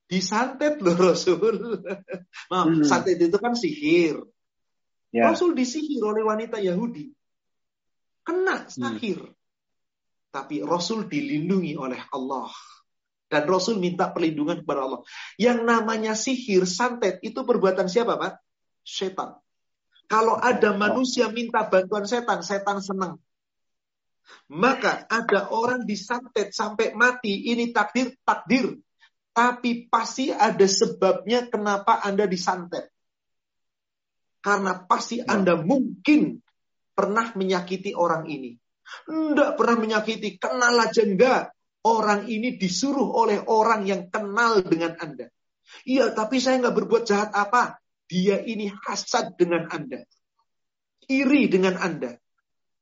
Disantet 0.06 0.78
loh 0.78 0.94
Rasul. 0.94 1.82
Maaf, 2.54 2.66
hmm. 2.70 2.86
santet 2.86 3.18
itu 3.18 3.38
kan 3.42 3.58
sihir. 3.58 4.22
Ya. 5.10 5.34
Rasul 5.34 5.58
disihir 5.58 6.06
oleh 6.06 6.22
wanita 6.22 6.62
Yahudi. 6.62 7.10
Kena 8.22 8.70
sihir. 8.70 9.26
Hmm. 9.26 9.34
Tapi 10.30 10.62
Rasul 10.62 11.10
dilindungi 11.10 11.74
oleh 11.74 11.98
Allah. 12.14 12.54
Dan 13.36 13.52
Rasul 13.52 13.84
minta 13.84 14.16
perlindungan 14.16 14.64
kepada 14.64 14.88
Allah. 14.88 15.04
Yang 15.36 15.60
namanya 15.68 16.16
sihir, 16.16 16.64
santet, 16.64 17.20
itu 17.20 17.44
perbuatan 17.44 17.92
siapa 17.92 18.16
Pak? 18.16 18.40
Setan. 18.88 19.36
Kalau 20.08 20.40
ada 20.40 20.72
manusia 20.72 21.28
minta 21.28 21.68
bantuan 21.68 22.08
setan, 22.08 22.40
setan 22.40 22.80
senang. 22.80 23.20
Maka 24.48 25.04
ada 25.12 25.52
orang 25.52 25.84
disantet 25.84 26.56
sampai 26.56 26.96
mati, 26.96 27.52
ini 27.52 27.76
takdir, 27.76 28.16
takdir. 28.24 28.80
Tapi 29.36 29.92
pasti 29.92 30.32
ada 30.32 30.64
sebabnya 30.64 31.52
kenapa 31.52 32.00
Anda 32.00 32.24
disantet. 32.24 32.88
Karena 34.40 34.80
pasti 34.88 35.20
ya. 35.20 35.28
Anda 35.36 35.60
mungkin 35.60 36.40
pernah 36.96 37.36
menyakiti 37.36 37.92
orang 37.92 38.32
ini. 38.32 38.56
Tidak 39.10 39.58
pernah 39.58 39.76
menyakiti, 39.76 40.38
kenal 40.38 40.78
aja 40.78 41.02
enggak. 41.04 41.52
Orang 41.86 42.26
ini 42.26 42.58
disuruh 42.58 43.14
oleh 43.14 43.46
orang 43.46 43.86
yang 43.86 44.10
kenal 44.10 44.66
dengan 44.66 44.98
Anda. 44.98 45.30
Iya, 45.86 46.18
tapi 46.18 46.42
saya 46.42 46.58
nggak 46.66 46.76
berbuat 46.82 47.04
jahat 47.06 47.30
apa. 47.38 47.78
Dia 48.10 48.42
ini 48.42 48.74
hasad 48.74 49.38
dengan 49.38 49.70
Anda. 49.70 50.02
Iri 51.06 51.46
dengan 51.46 51.78
Anda. 51.78 52.18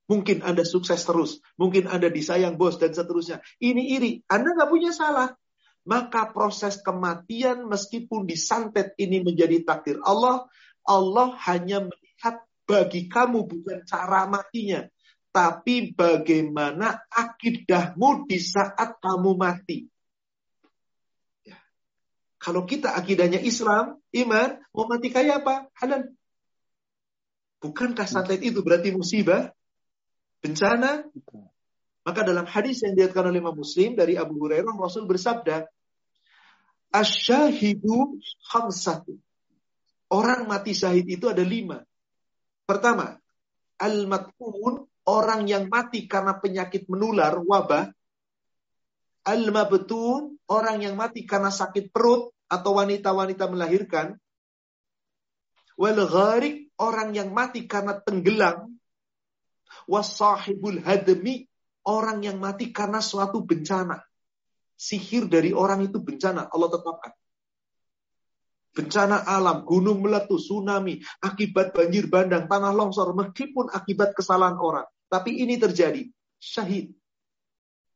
Mungkin 0.08 0.44
Anda 0.44 0.64
sukses 0.64 1.04
terus. 1.04 1.44
Mungkin 1.60 1.92
Anda 1.92 2.08
disayang 2.08 2.56
bos 2.56 2.80
dan 2.80 2.96
seterusnya. 2.96 3.44
Ini 3.60 4.00
iri. 4.00 4.12
Anda 4.32 4.56
nggak 4.56 4.72
punya 4.72 4.96
salah 4.96 5.36
maka 5.84 6.32
proses 6.32 6.80
kematian 6.80 7.68
meskipun 7.68 8.24
disantet 8.24 8.96
ini 8.96 9.20
menjadi 9.20 9.68
takdir 9.68 10.00
Allah, 10.08 10.48
Allah 10.88 11.36
hanya 11.48 11.84
melihat 11.84 12.44
bagi 12.64 13.12
kamu 13.12 13.44
bukan 13.44 13.84
cara 13.84 14.24
matinya, 14.32 14.88
tapi 15.34 15.98
bagaimana 15.98 17.02
akidahmu 17.10 18.30
di 18.30 18.38
saat 18.38 19.02
kamu 19.02 19.34
mati. 19.34 19.90
Ya. 21.42 21.58
Kalau 22.38 22.70
kita 22.70 22.94
akidahnya 22.94 23.42
Islam, 23.42 23.98
iman, 24.14 24.62
mau 24.70 24.86
mati 24.86 25.10
kayak 25.10 25.42
apa? 25.42 25.74
Halal. 25.74 26.14
Bukankah 27.66 28.06
santet 28.06 28.46
itu 28.46 28.62
berarti 28.62 28.94
musibah? 28.94 29.50
Bencana? 30.46 31.10
Maka 32.06 32.22
dalam 32.22 32.46
hadis 32.46 32.86
yang 32.86 32.94
dilihatkan 32.94 33.34
oleh 33.34 33.42
Imam 33.42 33.58
Muslim 33.58 33.98
dari 33.98 34.20
Abu 34.20 34.38
Hurairah, 34.38 34.76
Rasul 34.76 35.10
bersabda, 35.10 35.66
Asyahidu 36.94 38.22
khamsatu. 38.54 39.18
Orang 40.14 40.46
mati 40.46 40.78
syahid 40.78 41.10
itu 41.10 41.26
ada 41.26 41.42
lima. 41.42 41.82
Pertama, 42.70 43.18
al-mat'un, 43.82 44.86
orang 45.08 45.48
yang 45.48 45.68
mati 45.68 46.08
karena 46.08 46.38
penyakit 46.40 46.88
menular, 46.88 47.36
wabah. 47.36 47.92
Al-mabtun, 49.24 50.36
orang 50.52 50.84
yang 50.84 51.00
mati 51.00 51.24
karena 51.24 51.48
sakit 51.48 51.96
perut 51.96 52.36
atau 52.52 52.72
wanita-wanita 52.76 53.48
melahirkan. 53.48 54.20
Wal 55.80 56.00
gharik, 56.06 56.76
orang 56.80 57.16
yang 57.16 57.32
mati 57.32 57.64
karena 57.66 57.98
tenggelam. 58.04 58.76
Wasahibul 59.88 60.84
hadmi, 60.84 61.48
orang 61.88 62.24
yang 62.24 62.38
mati 62.40 62.76
karena 62.76 63.00
suatu 63.00 63.44
bencana. 63.44 64.04
Sihir 64.76 65.32
dari 65.32 65.56
orang 65.56 65.88
itu 65.88 66.04
bencana, 66.04 66.52
Allah 66.52 66.70
tetapkan. 66.72 67.14
Bencana 68.74 69.22
alam, 69.24 69.64
gunung 69.70 70.02
meletus, 70.02 70.50
tsunami, 70.50 70.98
akibat 71.22 71.78
banjir 71.78 72.10
bandang, 72.10 72.50
tanah 72.50 72.74
longsor, 72.74 73.14
meskipun 73.14 73.70
akibat 73.70 74.18
kesalahan 74.18 74.58
orang. 74.58 74.90
Tapi 75.14 75.45
ini 75.45 75.61
terjadi. 75.61 76.10
Syahid. 76.41 76.90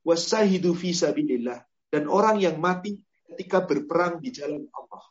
Wasahidu 0.05 0.77
fi. 0.77 0.93
Dan 1.89 2.05
orang 2.05 2.37
yang 2.37 2.61
mati 2.61 3.01
ketika 3.25 3.65
berperang 3.65 4.21
di 4.21 4.29
jalan 4.29 4.69
Allah. 4.69 5.03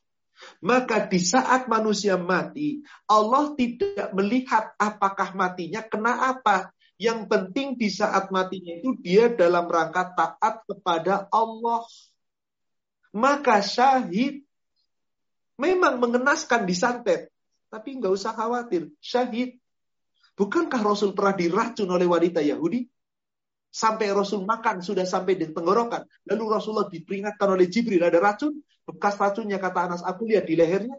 Maka 0.62 1.08
di 1.10 1.18
saat 1.18 1.66
manusia 1.66 2.14
mati, 2.14 2.84
Allah 3.10 3.56
tidak 3.58 4.14
melihat 4.14 4.70
apakah 4.78 5.34
matinya 5.34 5.82
kena 5.82 6.30
apa. 6.30 6.70
Yang 6.96 7.28
penting 7.28 7.68
di 7.76 7.90
saat 7.92 8.32
matinya 8.32 8.72
itu 8.78 8.96
dia 9.02 9.28
dalam 9.28 9.66
rangka 9.66 10.14
taat 10.14 10.62
kepada 10.64 11.26
Allah. 11.28 11.84
Maka 13.12 13.60
syahid 13.60 14.46
memang 15.58 15.98
mengenaskan 16.00 16.64
disantet. 16.68 17.32
Tapi 17.68 17.98
nggak 17.98 18.12
usah 18.14 18.32
khawatir. 18.32 18.92
Syahid. 19.02 19.58
Bukankah 20.36 20.84
Rasul 20.84 21.16
pernah 21.16 21.32
diracun 21.32 21.88
oleh 21.88 22.04
wanita 22.04 22.44
Yahudi? 22.44 22.84
Sampai 23.72 24.12
Rasul 24.12 24.44
makan 24.44 24.84
sudah 24.84 25.08
sampai 25.08 25.36
di 25.36 25.48
tenggorokan. 25.48 26.04
Lalu 26.28 26.44
Rasulullah 26.48 26.88
diperingatkan 26.88 27.48
oleh 27.48 27.68
Jibril 27.68 28.04
ada 28.04 28.20
racun. 28.20 28.60
Bekas 28.84 29.16
racunnya 29.16 29.56
kata 29.56 29.90
Anas, 29.90 30.02
aku 30.04 30.28
lihat 30.28 30.44
di 30.44 30.56
lehernya. 30.56 30.96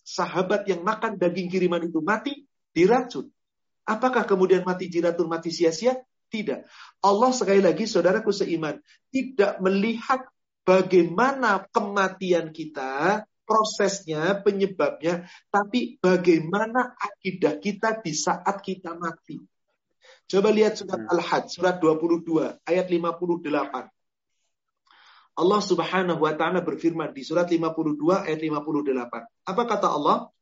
Sahabat 0.00 0.64
yang 0.68 0.80
makan 0.84 1.20
daging 1.20 1.52
kiriman 1.52 1.84
itu 1.84 2.00
mati, 2.00 2.44
diracun. 2.72 3.28
Apakah 3.86 4.26
kemudian 4.26 4.66
mati 4.66 4.90
jiratul 4.90 5.30
mati 5.30 5.54
sia-sia? 5.54 5.94
Tidak. 6.26 6.66
Allah 7.06 7.30
sekali 7.30 7.62
lagi 7.62 7.86
saudaraku 7.86 8.34
seiman 8.34 8.82
tidak 9.14 9.62
melihat 9.62 10.26
bagaimana 10.66 11.62
kematian 11.70 12.50
kita, 12.50 13.22
prosesnya, 13.46 14.42
penyebabnya, 14.42 15.30
tapi 15.48 15.96
bagaimana 16.02 16.98
akidah 16.98 17.56
kita 17.62 18.02
di 18.02 18.12
saat 18.12 18.60
kita 18.60 18.98
mati. 18.98 19.38
Coba 20.26 20.50
lihat 20.50 20.74
surat 20.74 21.06
hmm. 21.06 21.12
Al-Hajj, 21.14 21.46
surat 21.54 21.78
22, 21.78 22.58
ayat 22.66 22.86
58. 22.90 23.86
Allah 25.36 25.60
Subhanahu 25.60 26.24
wa 26.24 26.32
taala 26.32 26.64
berfirman 26.64 27.12
di 27.12 27.22
surat 27.22 27.46
52 27.46 28.26
ayat 28.26 28.40
58. 28.42 29.46
Apa 29.46 29.62
kata 29.68 29.88
Allah? 29.92 30.32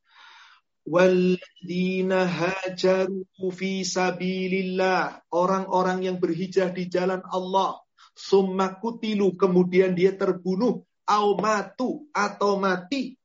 Walladzina 0.87 2.25
hajaru 2.25 3.27
fi 3.51 3.83
sabilillah. 3.83 5.27
Orang-orang 5.29 6.07
yang 6.07 6.17
berhijrah 6.17 6.71
di 6.71 6.87
jalan 6.87 7.21
Allah. 7.27 7.77
Summa 8.15 8.79
kutilu. 8.79 9.35
Kemudian 9.35 9.93
dia 9.93 10.15
terbunuh. 10.15 10.87
Au 11.07 11.37
matu. 11.37 12.09
Atau 12.11 12.59
mati. 12.59 13.17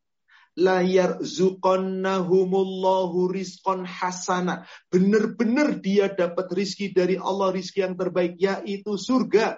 La 0.56 0.82
yarzuqannahumullahu 0.84 3.32
rizqan 3.32 3.86
hasana. 3.88 4.66
Benar-benar 4.92 5.80
dia 5.80 6.12
dapat 6.12 6.52
rizki 6.52 6.92
dari 6.92 7.16
Allah. 7.16 7.52
Rizki 7.56 7.80
yang 7.80 7.96
terbaik. 7.96 8.36
Yaitu 8.36 9.00
surga. 9.00 9.56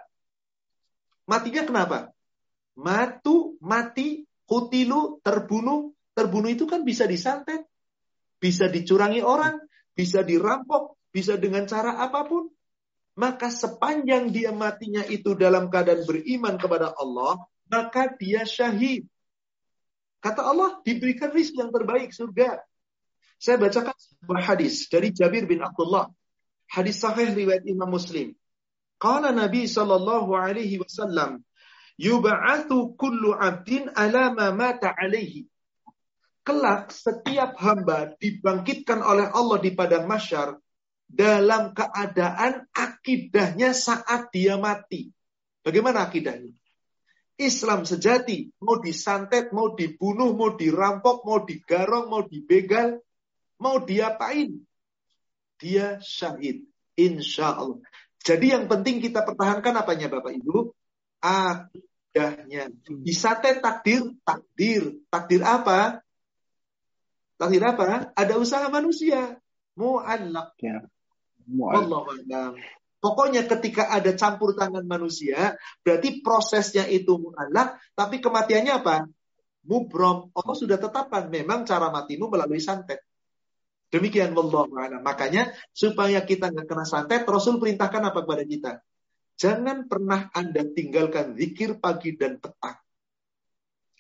Matinya 1.27 1.66
kenapa? 1.66 2.15
Matu, 2.78 3.59
mati, 3.61 4.24
kutilu, 4.49 5.20
terbunuh. 5.20 5.93
Terbunuh 6.12 6.53
itu 6.53 6.69
kan 6.69 6.85
bisa 6.85 7.09
disantet 7.09 7.65
bisa 8.43 8.66
dicurangi 8.66 9.23
orang, 9.23 9.62
bisa 9.94 10.27
dirampok, 10.27 10.99
bisa 11.15 11.39
dengan 11.39 11.62
cara 11.70 12.03
apa 12.03 12.27
pun. 12.27 12.51
Maka 13.15 13.55
sepanjang 13.55 14.35
dia 14.35 14.51
matinya 14.51 15.07
itu 15.07 15.39
dalam 15.39 15.70
keadaan 15.70 16.03
beriman 16.03 16.59
kepada 16.59 16.90
Allah, 16.99 17.39
maka 17.73 18.12
dia 18.20 18.44
syahid. 18.44 19.09
Kata 20.20 20.44
Allah, 20.44 20.78
diberikan 20.85 21.32
rizki 21.32 21.57
yang 21.57 21.73
terbaik, 21.73 22.12
surga. 22.12 22.61
Saya 23.40 23.57
bacakan 23.59 23.97
sebuah 23.97 24.43
hadis 24.44 24.86
dari 24.93 25.11
Jabir 25.11 25.49
bin 25.49 25.65
Abdullah. 25.65 26.07
Hadis 26.69 27.01
sahih 27.01 27.32
riwayat 27.32 27.65
Imam 27.65 27.90
Muslim. 27.90 28.36
Qala 29.01 29.35
Nabi 29.35 29.66
sallallahu 29.66 30.31
alaihi 30.36 30.78
wasallam, 30.78 31.43
yub'atsu 31.99 32.94
kullu 32.94 33.35
'abdin 33.35 33.90
ala 33.99 34.31
ma 34.31 34.55
mata 34.55 34.94
alaihi 34.94 35.51
kelak 36.43 36.90
setiap 36.90 37.55
hamba 37.59 38.15
dibangkitkan 38.19 38.99
oleh 39.03 39.31
Allah 39.31 39.59
di 39.62 39.70
padang 39.74 40.11
masyar 40.11 40.59
dalam 41.07 41.70
keadaan 41.74 42.66
akidahnya 42.74 43.74
saat 43.74 44.31
dia 44.35 44.59
mati. 44.59 45.11
Bagaimana 45.62 46.11
akidahnya? 46.11 46.51
Islam 47.47 47.82
sejati, 47.82 48.51
mau 48.62 48.78
disantet, 48.78 49.51
mau 49.51 49.74
dibunuh, 49.74 50.32
mau 50.35 50.55
dirampok, 50.55 51.27
mau 51.27 51.43
digarong, 51.43 52.06
mau 52.06 52.23
dibegal, 52.23 53.02
mau 53.59 53.82
diapain? 53.82 54.62
Dia 55.59 56.02
syahid, 56.02 56.66
insya 56.98 57.55
Allah. 57.55 57.82
Jadi 58.23 58.55
yang 58.55 58.70
penting 58.70 59.02
kita 59.02 59.27
pertahankan 59.27 59.74
apanya 59.82 60.06
Bapak 60.06 60.35
Ibu? 60.39 60.70
Akidahnya. 61.19 62.70
Disantet 63.02 63.59
takdir, 63.59 64.14
takdir. 64.23 65.02
Takdir 65.10 65.43
apa? 65.43 66.02
Takdir 67.39 67.62
apa? 67.66 68.14
Ada 68.14 68.39
usaha 68.39 68.70
manusia. 68.70 69.43
Mu'allaq. 69.74 70.55
Ya. 70.62 70.86
Mu'allaq. 71.51 72.59
Pokoknya 73.02 73.42
ketika 73.50 73.90
ada 73.90 74.14
campur 74.14 74.54
tangan 74.54 74.86
manusia, 74.86 75.58
berarti 75.82 76.22
prosesnya 76.22 76.86
itu 76.86 77.18
mu'alak, 77.18 77.74
tapi 77.98 78.22
kematiannya 78.22 78.72
apa? 78.78 79.10
Mubrom. 79.66 80.30
Allah 80.30 80.54
sudah 80.54 80.78
tetapkan, 80.78 81.26
memang 81.26 81.66
cara 81.66 81.90
matimu 81.90 82.30
melalui 82.30 82.62
santet. 82.62 83.02
Demikian 83.90 84.30
Allah 84.38 85.02
Makanya 85.02 85.50
supaya 85.74 86.22
kita 86.22 86.54
nggak 86.54 86.64
kena 86.70 86.86
santet, 86.86 87.26
Rasul 87.26 87.58
perintahkan 87.58 88.06
apa 88.06 88.22
kepada 88.22 88.46
kita? 88.46 88.72
Jangan 89.34 89.90
pernah 89.90 90.30
Anda 90.30 90.62
tinggalkan 90.62 91.34
zikir 91.34 91.82
pagi 91.82 92.14
dan 92.14 92.38
petang. 92.38 92.78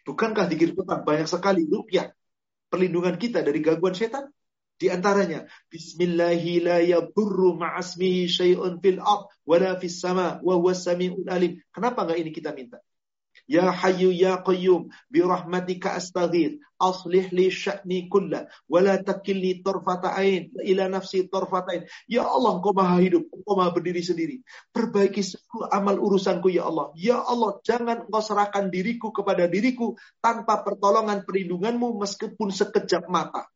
Bukankah 0.06 0.46
zikir 0.46 0.78
petang 0.78 1.02
banyak 1.02 1.26
sekali 1.26 1.66
rupiah 1.66 2.14
perlindungan 2.70 3.18
kita 3.18 3.42
dari 3.42 3.58
gangguan 3.58 3.98
setan? 3.98 4.30
Di 4.82 4.90
antaranya, 4.90 5.46
Bismillahi 5.70 6.58
fil 11.14 11.30
alim. 11.30 11.62
Kenapa 11.70 12.02
enggak 12.02 12.18
ini 12.18 12.30
kita 12.34 12.50
minta? 12.50 12.82
Ya 13.46 13.70
Hayyu 13.70 14.10
Ya 14.10 14.42
Qayyum 14.42 14.90
bi 15.06 15.22
rahmatika 15.22 15.94
astaghith 15.94 16.58
aslih 16.82 17.30
li 17.30 17.46
sya'ni 17.46 18.10
kulla 18.10 18.50
wa 18.66 18.78
la 18.82 18.98
takilni 18.98 19.62
tarfata 19.62 20.18
ain 20.18 20.50
ila 20.66 20.90
nafsi 20.90 21.30
tarfata 21.30 21.78
ain. 21.78 21.86
Ya 22.10 22.26
Allah, 22.26 22.58
Engkau 22.58 22.74
Maha 22.74 22.98
hidup, 22.98 23.30
Engkau 23.30 23.54
Maha 23.54 23.70
berdiri 23.70 24.02
sendiri. 24.02 24.42
Perbaiki 24.74 25.22
seluruh 25.22 25.70
amal 25.70 26.02
urusanku 26.02 26.50
ya 26.50 26.66
Allah. 26.66 26.90
Ya 26.98 27.22
Allah, 27.22 27.62
jangan 27.62 28.10
Engkau 28.10 28.18
serahkan 28.18 28.66
diriku 28.66 29.14
kepada 29.14 29.46
diriku 29.46 29.94
tanpa 30.18 30.66
pertolongan 30.66 31.22
perlindunganmu 31.22 32.02
meskipun 32.02 32.50
sekejap 32.50 33.06
mata. 33.06 33.51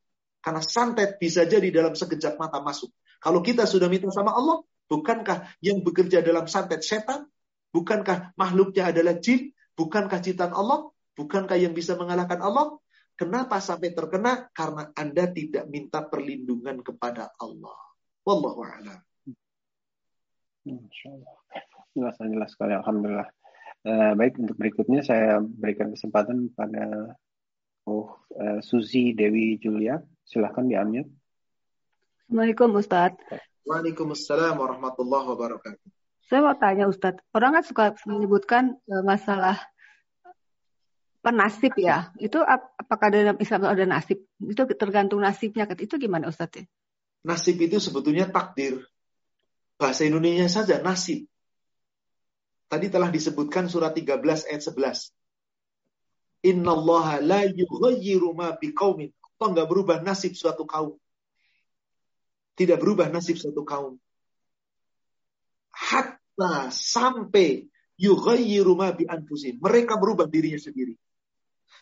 Karena 0.46 0.62
santet 0.62 1.18
bisa 1.18 1.42
jadi 1.42 1.74
dalam 1.74 1.98
sekejap 1.98 2.38
mata 2.38 2.62
masuk. 2.62 2.94
Kalau 3.18 3.42
kita 3.42 3.66
sudah 3.66 3.90
minta 3.90 4.06
sama 4.14 4.30
Allah, 4.30 4.62
bukankah 4.86 5.58
yang 5.58 5.82
bekerja 5.82 6.22
dalam 6.22 6.46
santet 6.46 6.86
setan? 6.86 7.26
Bukankah 7.74 8.30
makhluknya 8.38 8.94
adalah 8.94 9.18
jin? 9.18 9.50
Bukankah 9.74 10.22
ciptaan 10.22 10.54
Allah? 10.54 10.86
Bukankah 11.18 11.58
yang 11.58 11.74
bisa 11.74 11.98
mengalahkan 11.98 12.38
Allah? 12.38 12.78
Kenapa 13.18 13.58
sampai 13.58 13.90
terkena? 13.90 14.46
Karena 14.54 14.94
Anda 14.94 15.26
tidak 15.34 15.66
minta 15.66 16.06
perlindungan 16.06 16.78
kepada 16.86 17.34
Allah. 17.42 17.74
Wallahu 18.22 18.62
a'lam. 18.62 19.02
Jelas, 21.90 22.14
jelas 22.22 22.50
sekali. 22.54 22.70
Alhamdulillah. 22.78 23.26
Uh, 23.82 24.14
baik, 24.14 24.38
untuk 24.38 24.54
berikutnya 24.54 25.02
saya 25.02 25.42
berikan 25.42 25.90
kesempatan 25.90 26.54
pada 26.54 27.18
oh, 27.90 28.14
uh, 28.38 28.62
Suzy 28.62 29.10
Dewi 29.10 29.58
Julia. 29.58 29.98
Silahkan 30.26 30.66
diambil. 30.66 31.06
Assalamualaikum 32.26 32.74
Ustadz. 32.74 33.22
Waalaikumsalam 33.62 34.58
warahmatullahi 34.58 35.26
wabarakatuh. 35.30 35.86
Saya 36.26 36.42
mau 36.42 36.58
tanya 36.58 36.90
Ustadz, 36.90 37.22
orang 37.30 37.62
kan 37.62 37.64
suka 37.64 37.84
menyebutkan 38.10 38.74
uh, 38.90 39.06
masalah 39.06 39.62
penasib 41.22 41.70
ya. 41.78 42.10
Itu 42.18 42.42
ap 42.42 42.74
apakah 42.74 43.14
dalam 43.14 43.38
Islam 43.38 43.70
ada 43.70 43.86
nasib? 43.86 44.26
Itu 44.42 44.66
tergantung 44.74 45.22
nasibnya. 45.22 45.70
Itu 45.78 46.02
gimana 46.02 46.26
Ustadz? 46.26 46.66
Nasib 47.22 47.62
itu 47.62 47.78
sebetulnya 47.78 48.26
takdir. 48.26 48.82
Bahasa 49.78 50.02
Indonesia 50.02 50.50
saja 50.50 50.82
nasib. 50.82 51.30
Tadi 52.66 52.90
telah 52.90 53.14
disebutkan 53.14 53.70
surat 53.70 53.94
13 53.94 54.50
ayat 54.50 54.62
11. 54.62 55.14
Inna 56.50 56.74
Allah 56.74 57.22
la 57.22 57.40
yughayyiru 57.46 58.34
ma 58.34 58.54
biqaumin 58.58 59.14
Allah 59.36 59.48
nggak 59.52 59.68
berubah 59.68 60.00
nasib 60.00 60.32
suatu 60.32 60.64
kaum. 60.64 60.96
Tidak 62.56 62.80
berubah 62.80 63.12
nasib 63.12 63.36
suatu 63.36 63.60
kaum. 63.68 64.00
Hatta 65.76 66.72
sampai 66.72 67.68
yughayyiru 68.00 68.72
ma 68.72 68.96
bi 68.96 69.04
anfusin. 69.04 69.60
Mereka 69.60 70.00
berubah 70.00 70.24
dirinya 70.24 70.56
sendiri. 70.56 70.96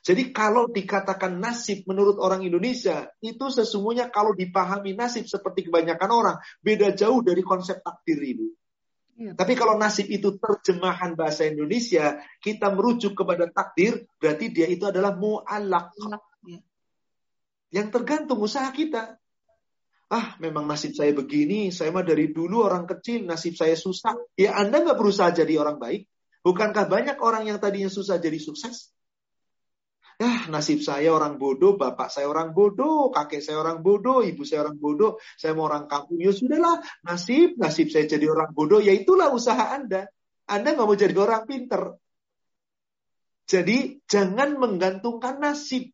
Jadi 0.04 0.36
kalau 0.36 0.68
dikatakan 0.68 1.40
nasib 1.40 1.86
menurut 1.88 2.20
orang 2.20 2.44
Indonesia, 2.44 3.08
itu 3.24 3.48
sesungguhnya 3.48 4.12
kalau 4.12 4.36
dipahami 4.36 4.92
nasib 4.92 5.24
seperti 5.24 5.70
kebanyakan 5.70 6.10
orang, 6.12 6.36
beda 6.60 6.92
jauh 6.92 7.24
dari 7.24 7.40
konsep 7.40 7.80
takdir 7.80 8.20
itu. 8.20 8.52
Ya. 9.14 9.32
Tapi 9.32 9.54
kalau 9.54 9.78
nasib 9.78 10.10
itu 10.10 10.36
terjemahan 10.36 11.14
bahasa 11.14 11.46
Indonesia, 11.46 12.18
kita 12.42 12.74
merujuk 12.74 13.14
kepada 13.14 13.46
takdir, 13.48 14.04
berarti 14.18 14.50
dia 14.50 14.66
itu 14.66 14.84
adalah 14.84 15.14
mu'alak. 15.14 15.94
Ya. 16.44 16.60
Yang 17.74 17.88
tergantung 17.90 18.38
usaha 18.38 18.70
kita. 18.70 19.18
Ah, 20.06 20.38
memang 20.38 20.70
nasib 20.70 20.94
saya 20.94 21.10
begini, 21.10 21.74
saya 21.74 21.90
mah 21.90 22.06
dari 22.06 22.30
dulu 22.30 22.62
orang 22.62 22.86
kecil, 22.86 23.26
nasib 23.26 23.58
saya 23.58 23.74
susah. 23.74 24.14
Ya 24.38 24.54
Anda 24.54 24.86
nggak 24.86 24.94
berusaha 24.94 25.34
jadi 25.34 25.58
orang 25.58 25.82
baik. 25.82 26.06
Bukankah 26.46 26.86
banyak 26.86 27.18
orang 27.18 27.50
yang 27.50 27.58
tadinya 27.58 27.90
susah 27.90 28.22
jadi 28.22 28.38
sukses? 28.38 28.94
Ah, 30.22 30.46
nasib 30.46 30.78
saya 30.78 31.10
orang 31.10 31.42
bodoh, 31.42 31.74
bapak 31.74 32.06
saya 32.06 32.30
orang 32.30 32.54
bodoh, 32.54 33.10
kakek 33.10 33.42
saya 33.42 33.58
orang 33.58 33.82
bodoh, 33.82 34.22
ibu 34.22 34.46
saya 34.46 34.62
orang 34.62 34.78
bodoh, 34.78 35.18
saya 35.34 35.58
mau 35.58 35.66
orang 35.66 35.90
kampung. 35.90 36.22
Ya 36.22 36.30
sudahlah, 36.30 36.78
nasib, 37.02 37.58
nasib 37.58 37.90
saya 37.90 38.06
jadi 38.06 38.30
orang 38.30 38.54
bodoh, 38.54 38.78
ya 38.78 38.94
itulah 38.94 39.34
usaha 39.34 39.74
Anda. 39.74 40.06
Anda 40.46 40.78
nggak 40.78 40.86
mau 40.86 40.94
jadi 40.94 41.16
orang 41.18 41.42
pinter. 41.50 41.98
Jadi 43.50 44.04
jangan 44.06 44.54
menggantungkan 44.54 45.42
nasib. 45.42 45.90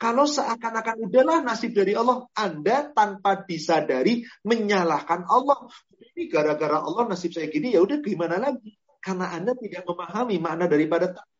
Kalau 0.00 0.24
seakan-akan 0.24 0.96
udahlah 0.96 1.44
nasib 1.44 1.76
dari 1.76 1.92
Allah, 1.92 2.24
Anda 2.32 2.88
tanpa 2.88 3.44
disadari 3.44 4.24
menyalahkan 4.48 5.28
Allah. 5.28 5.68
Ini 6.16 6.24
gara-gara 6.32 6.80
Allah 6.80 7.04
nasib 7.04 7.36
saya 7.36 7.52
gini, 7.52 7.76
ya 7.76 7.84
udah 7.84 8.00
gimana 8.00 8.40
lagi? 8.40 8.80
Karena 9.04 9.28
Anda 9.36 9.52
tidak 9.60 9.84
memahami 9.84 10.40
makna 10.40 10.64
daripada 10.72 11.12
takdir. 11.12 11.38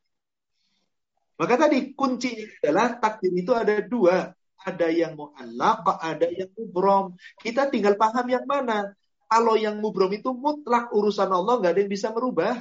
Maka 1.41 1.55
tadi 1.57 1.97
kuncinya 1.97 2.45
adalah 2.61 3.01
takdir 3.01 3.33
itu 3.33 3.53
ada 3.57 3.81
dua. 3.81 4.29
Ada 4.61 4.93
yang 4.93 5.17
mu'allaq, 5.17 5.97
ada 5.97 6.29
yang 6.29 6.53
mubrom. 6.53 7.17
Kita 7.41 7.73
tinggal 7.73 7.97
paham 7.97 8.29
yang 8.29 8.45
mana. 8.45 8.93
Kalau 9.25 9.57
yang 9.57 9.81
mubrom 9.81 10.13
itu 10.13 10.37
mutlak 10.37 10.93
urusan 10.93 11.33
Allah, 11.33 11.57
nggak 11.65 11.73
ada 11.73 11.81
yang 11.81 11.89
bisa 11.89 12.13
merubah. 12.13 12.61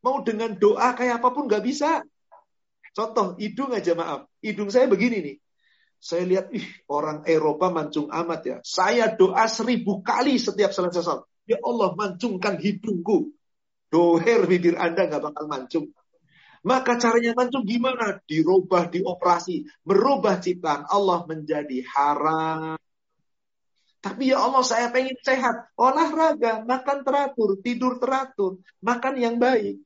Mau 0.00 0.24
dengan 0.24 0.56
doa 0.56 0.96
kayak 0.96 1.20
apa 1.20 1.28
pun 1.28 1.44
nggak 1.44 1.60
bisa. 1.60 2.00
Contoh, 2.94 3.34
hidung 3.38 3.72
aja 3.72 3.92
maaf. 3.94 4.28
Hidung 4.42 4.68
saya 4.72 4.88
begini 4.90 5.18
nih. 5.24 5.36
Saya 5.98 6.24
lihat, 6.24 6.46
ih 6.54 6.66
orang 6.86 7.26
Eropa 7.26 7.74
mancung 7.74 8.06
amat 8.06 8.40
ya. 8.46 8.56
Saya 8.62 9.10
doa 9.10 9.50
seribu 9.50 10.00
kali 10.04 10.38
setiap 10.38 10.70
selesai 10.70 11.02
salat. 11.02 11.26
Ya 11.48 11.58
Allah, 11.64 11.96
mancungkan 11.98 12.60
hidungku. 12.60 13.34
Doher 13.88 14.44
bibir 14.44 14.76
Anda 14.76 15.08
nggak 15.08 15.22
bakal 15.32 15.44
mancung. 15.48 15.88
Maka 16.66 16.98
caranya 17.00 17.32
mancung 17.32 17.64
gimana? 17.64 18.20
Dirubah, 18.28 18.92
dioperasi. 18.92 19.64
Merubah 19.88 20.42
ciptaan 20.42 20.84
Allah 20.90 21.24
menjadi 21.24 21.80
haram. 21.96 22.76
Tapi 23.98 24.30
ya 24.30 24.38
Allah 24.42 24.62
saya 24.62 24.92
pengen 24.94 25.18
sehat. 25.22 25.74
Olahraga, 25.74 26.62
makan 26.62 27.02
teratur, 27.02 27.58
tidur 27.64 27.98
teratur, 27.98 28.62
makan 28.78 29.14
yang 29.18 29.36
baik. 29.42 29.82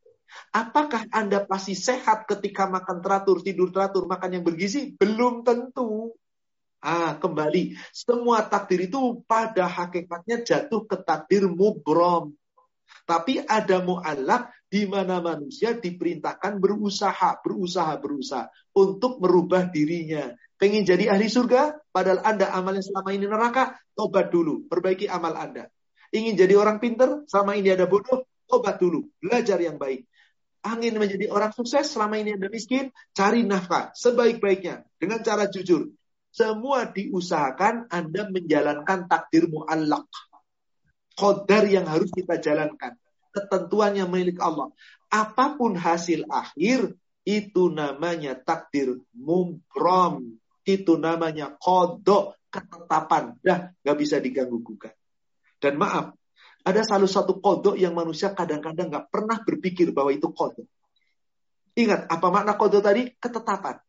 Apakah 0.53 1.09
Anda 1.09 1.49
pasti 1.49 1.73
sehat 1.73 2.29
ketika 2.29 2.69
makan 2.69 3.01
teratur, 3.01 3.41
tidur 3.41 3.73
teratur, 3.73 4.05
makan 4.05 4.37
yang 4.37 4.45
bergizi? 4.45 4.93
Belum 5.01 5.41
tentu. 5.41 6.13
Ah, 6.83 7.17
kembali. 7.17 7.79
Semua 7.95 8.45
takdir 8.45 8.85
itu 8.91 9.25
pada 9.25 9.65
hakikatnya 9.65 10.45
jatuh 10.45 10.85
ke 10.85 11.01
takdir 11.01 11.49
mubrom. 11.49 12.37
Tapi 13.09 13.41
ada 13.41 13.81
mu'alak 13.81 14.53
di 14.69 14.85
mana 14.85 15.25
manusia 15.25 15.73
diperintahkan 15.73 16.61
berusaha, 16.61 17.41
berusaha, 17.41 17.97
berusaha 17.97 18.53
untuk 18.77 19.25
merubah 19.25 19.73
dirinya. 19.73 20.37
Pengen 20.61 20.85
jadi 20.85 21.17
ahli 21.17 21.33
surga, 21.33 21.81
padahal 21.91 22.21
Anda 22.29 22.53
amalnya 22.53 22.85
selama 22.85 23.11
ini 23.17 23.25
neraka, 23.25 23.73
tobat 23.97 24.29
dulu, 24.29 24.69
perbaiki 24.69 25.09
amal 25.09 25.33
Anda. 25.33 25.73
Ingin 26.13 26.37
jadi 26.37 26.55
orang 26.61 26.77
pinter, 26.77 27.25
selama 27.25 27.57
ini 27.57 27.73
ada 27.73 27.89
bodoh, 27.89 28.29
tobat 28.45 28.77
dulu, 28.77 29.09
belajar 29.17 29.57
yang 29.65 29.81
baik 29.81 30.12
angin 30.63 30.95
menjadi 30.97 31.29
orang 31.29 31.51
sukses 31.51 31.91
selama 31.91 32.23
ini 32.23 32.39
Anda 32.39 32.49
miskin, 32.49 32.95
cari 33.13 33.43
nafkah 33.43 33.91
sebaik-baiknya 33.93 34.87
dengan 34.97 35.21
cara 35.21 35.51
jujur. 35.51 35.91
Semua 36.33 36.89
diusahakan 36.89 37.93
Anda 37.93 38.31
menjalankan 38.31 39.11
takdir 39.11 39.51
mu'allak. 39.51 40.09
Qadar 41.13 41.69
yang 41.69 41.85
harus 41.85 42.09
kita 42.09 42.41
jalankan. 42.41 42.97
Ketentuan 43.35 43.93
yang 43.99 44.09
milik 44.09 44.41
Allah. 44.41 44.73
Apa 45.13 45.61
pun 45.61 45.77
hasil 45.77 46.25
akhir, 46.33 46.97
itu 47.29 47.69
namanya 47.69 48.33
takdir 48.39 48.97
mumbrom. 49.13 50.41
Itu 50.65 50.97
namanya 50.97 51.53
kodok, 51.61 52.39
ketetapan. 52.49 53.37
Dah, 53.45 53.69
nggak 53.85 53.99
bisa 54.01 54.17
diganggu 54.23 54.65
gugat. 54.65 54.97
Dan 55.61 55.77
maaf, 55.77 56.17
ada 56.63 56.83
salah 56.87 57.11
satu 57.11 57.43
kodok 57.43 57.75
yang 57.75 57.91
manusia 57.95 58.31
kadang-kadang 58.31 58.87
nggak 58.87 59.11
pernah 59.11 59.43
berpikir 59.43 59.91
bahwa 59.91 60.15
itu 60.15 60.31
kodok. 60.31 60.67
Ingat, 61.75 62.07
apa 62.07 62.27
makna 62.31 62.55
kodok 62.55 62.83
tadi? 62.85 63.11
Ketetapan. 63.19 63.83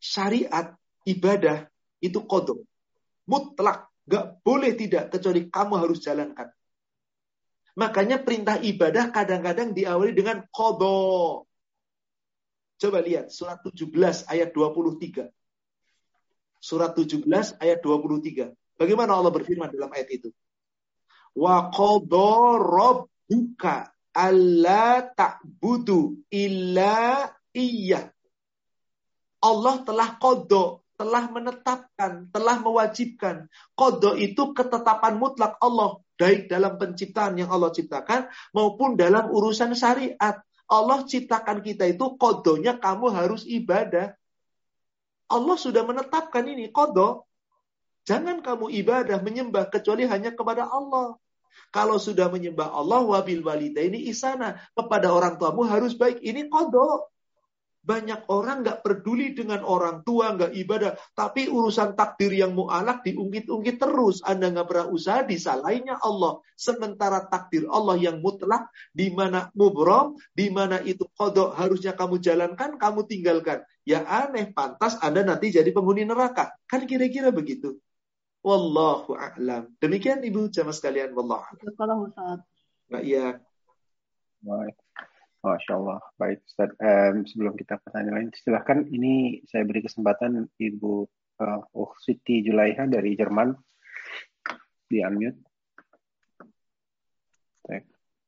Syariat, 0.00 0.72
ibadah, 1.04 1.68
itu 2.00 2.24
kodok. 2.24 2.64
Mutlak. 3.28 3.92
Nggak 4.06 4.24
boleh 4.46 4.72
tidak, 4.78 5.10
kecuali 5.10 5.50
kamu 5.50 5.74
harus 5.82 5.98
jalankan. 5.98 6.48
Makanya 7.76 8.24
perintah 8.24 8.56
ibadah 8.56 9.12
kadang-kadang 9.12 9.76
diawali 9.76 10.16
dengan 10.16 10.40
kodo. 10.48 11.44
Coba 12.80 13.04
lihat 13.04 13.28
surat 13.28 13.60
17 13.60 13.92
ayat 14.32 14.54
23. 14.54 15.28
Surat 16.62 16.96
17 16.96 17.28
ayat 17.60 17.78
23. 17.84 18.54
Bagaimana 18.80 19.16
Allah 19.16 19.32
berfirman 19.32 19.68
dalam 19.68 19.92
ayat 19.92 20.08
itu? 20.08 20.32
Wa 21.36 21.68
qadha 21.68 22.32
rabbuka 22.56 23.92
alla 24.16 25.04
ta'budu 25.12 26.24
illa 26.32 27.28
iya. 27.52 28.08
Allah 29.44 29.84
telah 29.84 30.16
kodok, 30.16 30.88
telah 30.96 31.28
menetapkan, 31.28 32.32
telah 32.32 32.56
mewajibkan. 32.64 33.46
Kodok 33.76 34.16
itu 34.16 34.56
ketetapan 34.56 35.20
mutlak 35.20 35.60
Allah. 35.60 36.00
Baik 36.16 36.48
dalam 36.48 36.80
penciptaan 36.80 37.36
yang 37.36 37.52
Allah 37.52 37.68
ciptakan 37.68 38.32
maupun 38.56 38.96
dalam 38.96 39.28
urusan 39.28 39.76
syariat. 39.76 40.40
Allah 40.66 41.04
ciptakan 41.04 41.60
kita 41.60 41.84
itu 41.86 42.16
kodonya 42.16 42.80
kamu 42.80 43.12
harus 43.12 43.44
ibadah. 43.44 44.16
Allah 45.28 45.56
sudah 45.60 45.84
menetapkan 45.84 46.42
ini 46.48 46.72
kodok. 46.72 47.28
Jangan 48.08 48.40
kamu 48.40 48.72
ibadah 48.80 49.20
menyembah 49.20 49.68
kecuali 49.68 50.08
hanya 50.08 50.32
kepada 50.32 50.64
Allah. 50.66 51.20
Kalau 51.74 52.00
sudah 52.00 52.32
menyembah 52.32 52.72
Allah 52.72 53.04
wabil 53.04 53.44
ini 53.76 54.08
isana 54.08 54.56
kepada 54.72 55.12
orang 55.12 55.36
tuamu 55.36 55.68
harus 55.68 55.92
baik. 55.94 56.24
Ini 56.24 56.48
kodok. 56.48 57.12
Banyak 57.86 58.26
orang 58.34 58.66
nggak 58.66 58.82
peduli 58.82 59.30
dengan 59.30 59.62
orang 59.62 60.02
tua, 60.02 60.34
nggak 60.34 60.58
ibadah. 60.58 60.98
Tapi 61.14 61.46
urusan 61.46 61.94
takdir 61.94 62.34
yang 62.34 62.50
mu'alak 62.50 63.06
diungkit-ungkit 63.06 63.78
terus. 63.78 64.26
Anda 64.26 64.50
nggak 64.50 64.66
pernah 64.66 64.86
usaha, 64.90 65.22
disalahinnya 65.22 66.02
Allah. 66.02 66.42
Sementara 66.58 67.22
takdir 67.30 67.70
Allah 67.70 67.94
yang 67.94 68.18
mutlak, 68.18 68.66
di 68.90 69.14
mana 69.14 69.54
mubrom, 69.54 70.18
di 70.34 70.50
mana 70.50 70.82
itu 70.82 71.06
kodok 71.14 71.54
harusnya 71.54 71.94
kamu 71.94 72.18
jalankan, 72.18 72.74
kamu 72.74 73.06
tinggalkan. 73.06 73.62
Ya 73.86 74.02
aneh, 74.02 74.50
pantas 74.50 74.98
Anda 74.98 75.22
nanti 75.22 75.54
jadi 75.54 75.70
penghuni 75.70 76.02
neraka. 76.02 76.58
Kan 76.66 76.90
kira-kira 76.90 77.30
begitu. 77.30 77.78
Wallahu 78.46 79.18
a'lam. 79.18 79.74
Demikian 79.82 80.22
Ibu 80.22 80.54
jamaah 80.54 80.70
sekalian. 80.70 81.10
Wallahu 81.18 81.42
a'lam. 81.50 82.14
Nah, 82.86 83.02
iya. 83.02 83.42
Baik. 84.38 84.78
Masya 85.42 85.72
Allah. 85.74 85.98
Baik, 86.14 86.46
Ustaz. 86.46 86.70
Um, 86.78 87.26
sebelum 87.26 87.58
kita 87.58 87.82
ke 87.82 87.90
tanya 87.90 88.14
lain, 88.14 88.30
silahkan 88.38 88.86
ini 88.86 89.42
saya 89.50 89.66
beri 89.66 89.82
kesempatan 89.82 90.46
Ibu 90.62 90.94
uh, 91.42 91.60
oh, 91.74 91.90
Siti 91.98 92.46
Julaiha 92.46 92.86
dari 92.86 93.18
Jerman 93.18 93.50
di 94.86 95.02
unmute. 95.02 95.42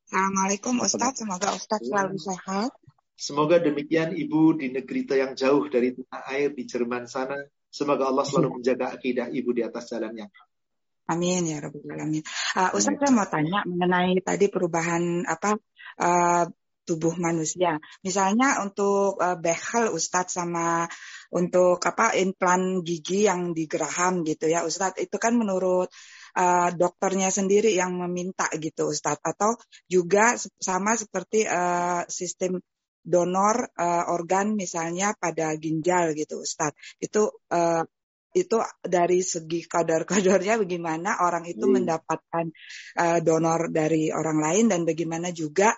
Assalamualaikum 0.09 0.81
Ustaz, 0.81 1.21
semoga 1.21 1.53
Ustaz 1.53 1.85
selalu 1.85 2.17
sehat. 2.17 2.73
Semoga 3.13 3.61
demikian 3.61 4.17
Ibu 4.17 4.57
di 4.57 4.73
negeri 4.73 5.05
yang 5.05 5.37
jauh 5.37 5.69
dari 5.69 5.93
tanah 5.93 6.23
air 6.33 6.57
di 6.57 6.65
Jerman 6.65 7.05
sana. 7.05 7.37
Semoga 7.69 8.09
Allah 8.09 8.25
selalu 8.25 8.61
menjaga 8.61 8.97
akidah 8.97 9.29
Ibu 9.29 9.51
di 9.53 9.63
atas 9.63 9.93
jalannya. 9.93 10.29
Amin 11.09 11.49
ya 11.49 11.65
Rabbal 11.65 11.89
Alamin. 11.89 12.21
Uh, 12.53 12.77
Ustaz 12.77 13.01
saya 13.01 13.13
mau 13.17 13.25
tanya 13.25 13.65
mengenai 13.65 14.21
tadi 14.21 14.53
perubahan 14.53 15.25
apa 15.25 15.57
uh, 16.05 16.45
tubuh 16.89 17.17
manusia. 17.21 17.77
Misalnya 18.01 18.65
untuk 18.65 19.21
uh, 19.21 19.37
behel 19.37 19.93
Ustadz 19.93 20.41
sama 20.41 20.89
untuk 21.29 21.77
apa 21.85 22.17
implan 22.17 22.81
gigi 22.81 23.29
yang 23.29 23.53
di 23.53 23.69
Graham 23.69 24.25
gitu 24.25 24.49
ya 24.49 24.65
Ustadz 24.65 24.97
itu 24.97 25.17
kan 25.21 25.37
menurut 25.37 25.93
uh, 26.41 26.73
dokternya 26.73 27.29
sendiri 27.29 27.77
yang 27.77 27.93
meminta 28.01 28.49
gitu 28.57 28.89
Ustadz 28.89 29.21
atau 29.21 29.61
juga 29.85 30.41
sama 30.57 30.97
seperti 30.97 31.45
uh, 31.45 32.09
sistem 32.09 32.57
donor 33.09 33.73
uh, 33.73 34.13
organ 34.13 34.53
misalnya 34.53 35.17
pada 35.17 35.57
ginjal 35.57 36.13
gitu 36.13 36.45
Ustadz 36.45 37.01
itu 37.01 37.33
uh, 37.49 37.83
itu 38.37 38.57
dari 38.85 39.25
segi 39.25 39.65
kadar-kadarnya 39.65 40.61
bagaimana 40.61 41.25
orang 41.25 41.49
itu 41.49 41.65
hmm. 41.65 41.75
mendapatkan 41.81 42.47
uh, 43.01 43.19
donor 43.25 43.73
dari 43.73 44.13
orang 44.13 44.39
lain 44.39 44.65
dan 44.69 44.85
bagaimana 44.85 45.33
juga 45.33 45.73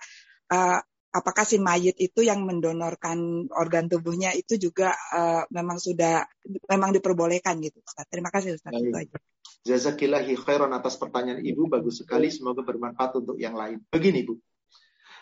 uh, 0.50 0.78
apakah 1.10 1.42
si 1.46 1.58
mayit 1.58 1.98
itu 1.98 2.22
yang 2.22 2.46
mendonorkan 2.46 3.50
organ 3.54 3.90
tubuhnya 3.90 4.34
itu 4.34 4.58
juga 4.58 4.94
uh, 4.94 5.42
memang 5.50 5.78
sudah 5.78 6.26
memang 6.70 6.90
diperbolehkan 6.94 7.58
gitu 7.62 7.82
Ustaz. 7.82 8.06
Terima 8.10 8.30
kasih 8.30 8.58
Ustaz. 8.58 8.74
Itu 8.74 8.94
aja. 8.94 9.18
Jazakillahi 9.60 10.40
khairan 10.40 10.72
atas 10.72 10.96
pertanyaan 10.96 11.44
Ibu 11.44 11.68
bagus 11.68 12.00
sekali 12.00 12.32
semoga 12.32 12.64
bermanfaat 12.64 13.20
untuk 13.20 13.36
yang 13.36 13.52
lain. 13.58 13.82
Begini 13.92 14.24
Bu. 14.24 14.40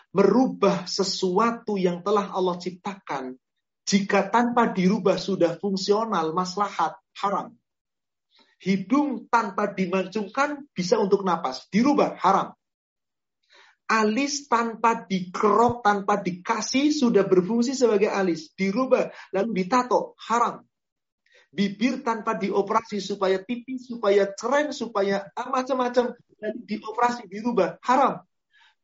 Merubah 0.09 0.89
sesuatu 0.89 1.77
yang 1.77 2.01
telah 2.01 2.33
Allah 2.33 2.57
ciptakan 2.57 3.37
jika 3.85 4.29
tanpa 4.33 4.73
dirubah 4.73 5.21
sudah 5.21 5.57
fungsional 5.61 6.33
maslahat 6.33 6.97
haram. 7.21 7.53
Hidung 8.59 9.29
tanpa 9.31 9.71
dimancungkan 9.71 10.67
bisa 10.75 10.99
untuk 10.99 11.23
napas, 11.23 11.69
dirubah 11.71 12.17
haram 12.19 12.57
alis 13.89 14.45
tanpa 14.45 15.09
dikerok, 15.09 15.81
tanpa 15.81 16.21
dikasih 16.21 16.93
sudah 16.93 17.25
berfungsi 17.25 17.73
sebagai 17.73 18.13
alis. 18.13 18.53
Dirubah, 18.53 19.09
lalu 19.33 19.65
ditato, 19.65 20.13
haram. 20.29 20.61
Bibir 21.49 22.05
tanpa 22.05 22.37
dioperasi 22.37 23.01
supaya 23.01 23.41
tipis, 23.41 23.89
supaya 23.89 24.29
keren, 24.37 24.69
supaya 24.69 25.25
macam-macam. 25.33 26.13
Dioperasi, 26.69 27.25
dirubah, 27.25 27.81
haram. 27.81 28.21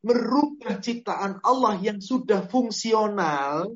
Merubah 0.06 0.78
ciptaan 0.78 1.42
Allah 1.42 1.74
yang 1.82 1.98
sudah 1.98 2.46
fungsional, 2.46 3.74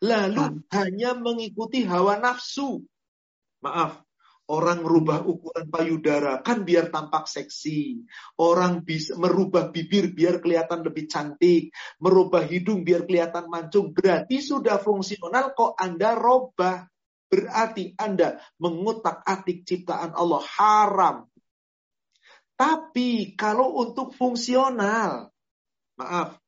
lalu 0.00 0.40
hmm. 0.40 0.72
hanya 0.72 1.12
mengikuti 1.12 1.84
hawa 1.84 2.16
nafsu. 2.16 2.80
Maaf, 3.60 4.00
Orang 4.50 4.82
merubah 4.82 5.22
ukuran 5.22 5.70
payudara 5.70 6.42
kan 6.42 6.66
biar 6.66 6.90
tampak 6.90 7.30
seksi. 7.30 8.02
Orang 8.34 8.82
bisa 8.82 9.14
merubah 9.14 9.70
bibir 9.70 10.10
biar 10.10 10.42
kelihatan 10.42 10.82
lebih 10.82 11.06
cantik. 11.06 11.70
Merubah 12.02 12.42
hidung 12.42 12.82
biar 12.82 13.06
kelihatan 13.06 13.46
mancung. 13.46 13.94
Berarti 13.94 14.42
sudah 14.42 14.82
fungsional 14.82 15.54
kok 15.54 15.78
Anda 15.78 16.18
robah. 16.18 16.82
Berarti 17.30 17.94
Anda 17.94 18.42
mengutak 18.58 19.22
atik 19.22 19.62
ciptaan 19.62 20.18
Allah 20.18 20.42
haram. 20.58 21.30
Tapi 22.58 23.38
kalau 23.38 23.78
untuk 23.78 24.10
fungsional, 24.18 25.30
maaf, 26.00 26.40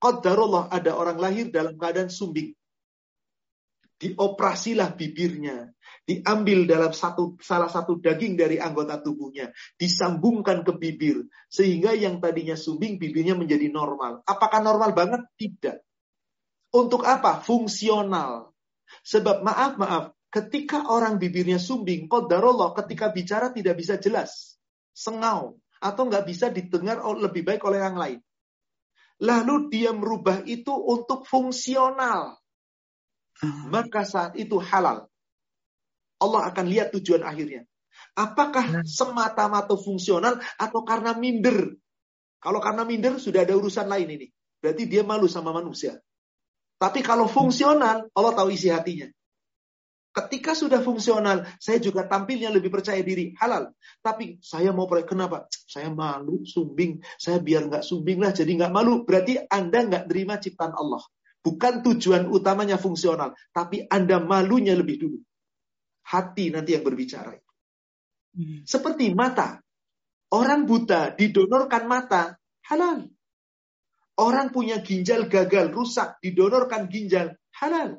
Qadarullah 0.00 0.72
ada 0.72 0.96
orang 0.96 1.20
lahir 1.20 1.52
dalam 1.52 1.76
keadaan 1.76 2.08
sumbing. 2.08 2.56
Dioperasilah 4.00 4.96
bibirnya 4.96 5.68
diambil 6.08 6.64
dalam 6.64 6.90
satu 6.96 7.36
salah 7.36 7.68
satu 7.68 8.00
daging 8.00 8.32
dari 8.32 8.56
anggota 8.56 8.96
tubuhnya, 8.96 9.52
disambungkan 9.76 10.64
ke 10.64 10.72
bibir 10.72 11.28
sehingga 11.52 11.92
yang 11.92 12.16
tadinya 12.16 12.56
sumbing 12.56 12.96
bibirnya 12.96 13.36
menjadi 13.36 13.68
normal. 13.68 14.24
Apakah 14.24 14.64
normal 14.64 14.96
banget? 14.96 15.20
Tidak. 15.36 15.76
Untuk 16.72 17.04
apa? 17.04 17.44
Fungsional. 17.44 18.56
Sebab 19.04 19.44
maaf 19.44 19.76
maaf, 19.76 20.16
ketika 20.32 20.88
orang 20.88 21.20
bibirnya 21.20 21.60
sumbing, 21.60 22.08
qadarullah 22.08 22.72
ketika 22.72 23.12
bicara 23.12 23.52
tidak 23.52 23.76
bisa 23.76 24.00
jelas, 24.00 24.56
sengau 24.96 25.60
atau 25.76 26.02
nggak 26.08 26.24
bisa 26.24 26.48
didengar 26.48 27.04
lebih 27.04 27.44
baik 27.44 27.60
oleh 27.68 27.84
yang 27.84 28.00
lain. 28.00 28.18
Lalu 29.20 29.68
dia 29.68 29.92
merubah 29.92 30.40
itu 30.48 30.72
untuk 30.72 31.28
fungsional. 31.28 32.40
Maka 33.68 34.04
saat 34.04 34.36
itu 34.36 34.56
halal. 34.56 35.08
Allah 36.20 36.42
akan 36.52 36.66
lihat 36.68 36.92
tujuan 36.96 37.24
akhirnya. 37.24 37.64
Apakah 38.16 38.80
nah. 38.80 38.84
semata-mata 38.84 39.76
fungsional 39.76 40.40
atau 40.56 40.80
karena 40.84 41.16
minder? 41.16 41.76
Kalau 42.40 42.60
karena 42.60 42.84
minder 42.84 43.20
sudah 43.20 43.44
ada 43.44 43.56
urusan 43.56 43.88
lain 43.88 44.08
ini. 44.08 44.26
Berarti 44.60 44.84
dia 44.84 45.00
malu 45.04 45.28
sama 45.28 45.52
manusia. 45.56 45.96
Tapi 46.80 47.04
kalau 47.04 47.28
fungsional, 47.28 48.08
Allah 48.12 48.32
tahu 48.32 48.52
isi 48.52 48.72
hatinya. 48.72 49.08
Ketika 50.10 50.58
sudah 50.58 50.82
fungsional, 50.82 51.46
saya 51.62 51.78
juga 51.78 52.02
tampilnya 52.02 52.50
lebih 52.50 52.74
percaya 52.74 52.98
diri, 52.98 53.30
halal. 53.38 53.70
Tapi 54.02 54.42
saya 54.42 54.74
mau 54.74 54.90
proyek, 54.90 55.14
kenapa? 55.14 55.46
Saya 55.50 55.86
malu, 55.94 56.42
sumbing. 56.42 56.98
Saya 57.14 57.38
biar 57.38 57.70
nggak 57.70 57.86
sumbing 57.86 58.18
lah, 58.18 58.34
jadi 58.34 58.50
nggak 58.50 58.74
malu. 58.74 59.06
Berarti 59.06 59.38
Anda 59.46 59.86
nggak 59.86 60.04
terima 60.10 60.42
ciptaan 60.42 60.74
Allah. 60.74 61.02
Bukan 61.40 61.86
tujuan 61.86 62.26
utamanya 62.28 62.76
fungsional, 62.76 63.32
tapi 63.54 63.86
Anda 63.86 64.18
malunya 64.18 64.74
lebih 64.74 64.96
dulu 64.98 65.18
hati 66.10 66.50
nanti 66.50 66.74
yang 66.74 66.82
berbicara. 66.82 67.38
Hmm. 68.34 68.66
Seperti 68.66 69.14
mata. 69.14 69.62
Orang 70.30 70.66
buta 70.70 71.10
didonorkan 71.14 71.90
mata, 71.90 72.38
halal. 72.70 73.10
Orang 74.14 74.54
punya 74.54 74.78
ginjal 74.78 75.26
gagal, 75.26 75.74
rusak, 75.74 76.22
didonorkan 76.22 76.86
ginjal, 76.86 77.34
halal. 77.58 77.98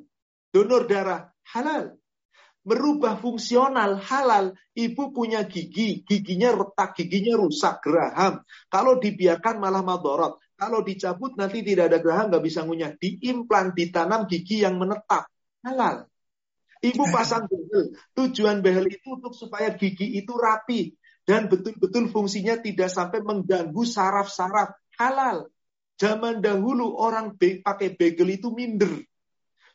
Donor 0.52 0.88
darah, 0.88 1.28
halal. 1.52 2.00
Merubah 2.66 3.18
fungsional 3.18 3.98
halal. 4.02 4.54
Ibu 4.72 5.12
punya 5.12 5.44
gigi, 5.46 6.06
giginya 6.06 6.54
retak, 6.54 6.96
giginya 6.98 7.36
rusak, 7.38 7.82
geraham. 7.84 8.42
Kalau 8.72 8.98
dibiarkan 9.02 9.60
malah 9.60 9.84
madorot. 9.84 10.40
Kalau 10.56 10.86
dicabut 10.86 11.34
nanti 11.36 11.66
tidak 11.66 11.90
ada 11.90 11.98
geraham, 11.98 12.30
nggak 12.30 12.46
bisa 12.46 12.62
ngunyah. 12.62 12.94
Diimplan, 12.94 13.74
ditanam 13.74 14.30
gigi 14.30 14.62
yang 14.62 14.78
menetap. 14.78 15.26
Halal. 15.66 16.06
Ibu 16.82 17.04
pasang 17.14 17.46
behel. 17.46 17.94
Tujuan 18.18 18.66
behel 18.66 18.90
itu 18.90 19.14
untuk 19.14 19.34
supaya 19.38 19.74
gigi 19.74 20.18
itu 20.18 20.34
rapi. 20.34 20.94
Dan 21.22 21.46
betul-betul 21.46 22.10
fungsinya 22.10 22.58
tidak 22.58 22.90
sampai 22.90 23.22
mengganggu 23.22 23.82
saraf-saraf. 23.86 24.74
Halal. 24.98 25.50
Zaman 26.02 26.42
dahulu 26.42 26.98
orang 26.98 27.38
be 27.38 27.62
pakai 27.62 27.94
begel 27.94 28.34
itu 28.34 28.50
minder. 28.50 29.06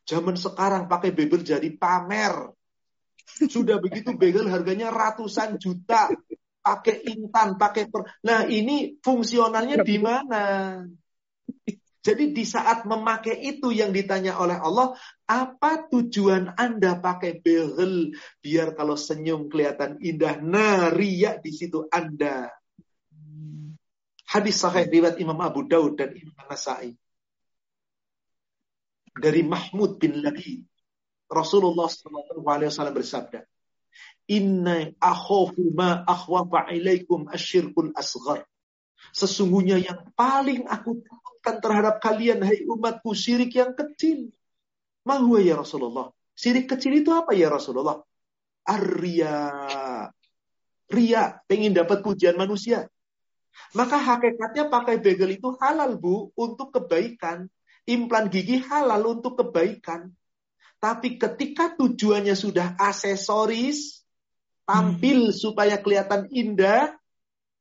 Zaman 0.03 0.35
sekarang 0.35 0.91
pakai 0.91 1.15
begel 1.15 1.47
jadi 1.47 1.71
pamer. 1.79 2.56
Sudah 3.27 3.83
begitu 3.83 4.15
bagel 4.15 4.47
harganya 4.47 4.95
ratusan 4.95 5.59
juta. 5.59 6.09
Pakai 6.63 7.07
intan, 7.07 7.59
pakai 7.59 7.91
per... 7.91 8.19
Nah 8.27 8.47
ini 8.47 8.99
fungsionalnya 8.99 9.83
di 9.83 9.97
mana? 10.03 10.45
Jadi 12.07 12.31
di 12.31 12.47
saat 12.47 12.87
memakai 12.87 13.35
itu 13.43 13.75
yang 13.75 13.91
ditanya 13.91 14.39
oleh 14.39 14.55
Allah, 14.63 14.95
apa 15.27 15.91
tujuan 15.91 16.55
Anda 16.55 17.03
pakai 17.03 17.43
behel? 17.43 18.15
Biar 18.39 18.79
kalau 18.79 18.95
senyum 18.95 19.51
kelihatan 19.51 19.99
indah. 19.99 20.39
Nah, 20.39 20.95
riak 20.95 21.43
di 21.43 21.51
situ 21.51 21.83
Anda. 21.91 22.47
Hadis 24.27 24.59
sahih 24.63 24.87
riwayat 24.87 25.19
Imam 25.19 25.39
Abu 25.43 25.67
Daud 25.67 25.99
dan 25.99 26.15
Imam 26.15 26.47
Nasai. 26.47 26.95
Dari 29.11 29.43
Mahmud 29.43 29.99
bin 29.99 30.23
Lagi 30.23 30.63
Rasulullah 31.27 31.91
SAW 31.91 32.91
bersabda, 32.95 33.43
Inna 34.27 34.91
akhofu 34.99 35.71
ma 35.71 36.03
akhwafa 36.03 36.75
ilaikum 36.75 37.31
asyirkul 37.31 37.95
asghar. 37.95 38.43
Sesungguhnya 39.15 39.79
yang 39.79 40.11
paling 40.19 40.67
aku 40.67 40.99
takutkan 41.07 41.57
terhadap 41.63 42.03
kalian, 42.03 42.43
hai 42.43 42.67
umatku, 42.67 43.15
syirik 43.15 43.55
yang 43.55 43.71
kecil. 43.79 44.35
Mahua 45.07 45.39
ya 45.39 45.55
Rasulullah. 45.55 46.11
Syirik 46.35 46.67
kecil 46.67 46.99
itu 46.99 47.15
apa 47.15 47.33
ya 47.39 47.47
Rasulullah? 47.47 48.03
Arya. 48.67 49.47
Ria, 50.87 51.39
pengen 51.47 51.75
dapat 51.75 52.03
pujian 52.03 52.35
manusia. 52.35 52.91
Maka 53.75 53.99
hakikatnya 53.99 54.69
pakai 54.71 54.99
bagel 54.99 55.39
itu 55.39 55.55
halal 55.63 55.99
bu, 55.99 56.35
untuk 56.35 56.75
kebaikan. 56.75 57.47
Implan 57.87 58.27
gigi 58.27 58.59
halal 58.59 59.07
untuk 59.07 59.39
kebaikan. 59.39 60.11
Tapi 60.77 61.17
ketika 61.17 61.73
tujuannya 61.75 62.37
sudah 62.37 62.77
aksesoris, 62.77 64.05
tampil 64.69 65.33
hmm. 65.33 65.37
supaya 65.37 65.81
kelihatan 65.81 66.29
indah, 66.29 66.93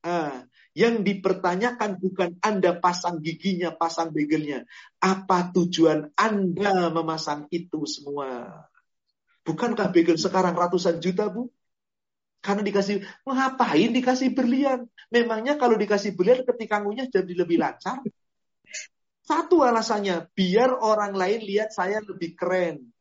ah, 0.03 0.43
yang 0.75 1.07
dipertanyakan 1.07 2.03
bukan 2.03 2.35
Anda 2.43 2.75
pasang 2.75 3.23
giginya, 3.23 3.71
pasang 3.71 4.11
begelnya. 4.11 4.67
Apa 4.99 5.55
tujuan 5.55 6.11
Anda 6.19 6.91
memasang 6.91 7.47
itu 7.47 7.87
semua? 7.87 8.67
Bukankah 9.47 9.95
begel 9.95 10.19
sekarang 10.19 10.51
ratusan 10.51 10.99
juta, 10.99 11.31
Bu? 11.31 11.47
Karena 12.43 12.61
dikasih, 12.61 13.01
ngapain 13.23 13.89
dikasih 13.95 14.35
berlian? 14.35 14.85
Memangnya 15.09 15.55
kalau 15.55 15.79
dikasih 15.79 16.13
berlian 16.13 16.43
ketika 16.43 16.83
ngunyah 16.83 17.07
jadi 17.07 17.33
lebih 17.33 17.57
lancar? 17.57 18.03
Satu 19.25 19.65
alasannya, 19.65 20.29
biar 20.35 20.75
orang 20.75 21.15
lain 21.15 21.41
lihat 21.41 21.73
saya 21.73 22.03
lebih 22.03 22.37
keren. 22.37 22.93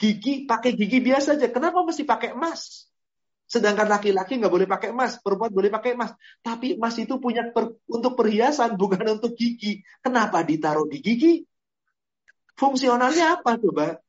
Gigi 0.00 0.48
pakai 0.48 0.74
gigi 0.74 0.98
biasa 0.98 1.38
aja. 1.38 1.48
Kenapa 1.52 1.82
mesti 1.86 2.02
pakai 2.02 2.34
emas? 2.34 2.92
Sedangkan 3.52 3.84
laki-laki 3.84 4.40
nggak 4.40 4.48
boleh 4.48 4.64
pakai 4.64 4.96
emas, 4.96 5.20
perempuan 5.20 5.52
boleh 5.52 5.68
pakai 5.68 5.92
emas. 5.92 6.16
Tapi 6.40 6.80
emas 6.80 6.96
itu 6.96 7.20
punya 7.20 7.52
per, 7.52 7.76
untuk 7.84 8.16
perhiasan, 8.16 8.76
bukan 8.80 9.20
untuk 9.20 9.36
gigi. 9.36 9.84
Kenapa 10.00 10.40
ditaruh 10.40 10.88
di 10.88 10.98
gigi? 11.04 11.32
Fungsionalnya 12.56 13.40
apa 13.40 13.60
coba? 13.60 14.00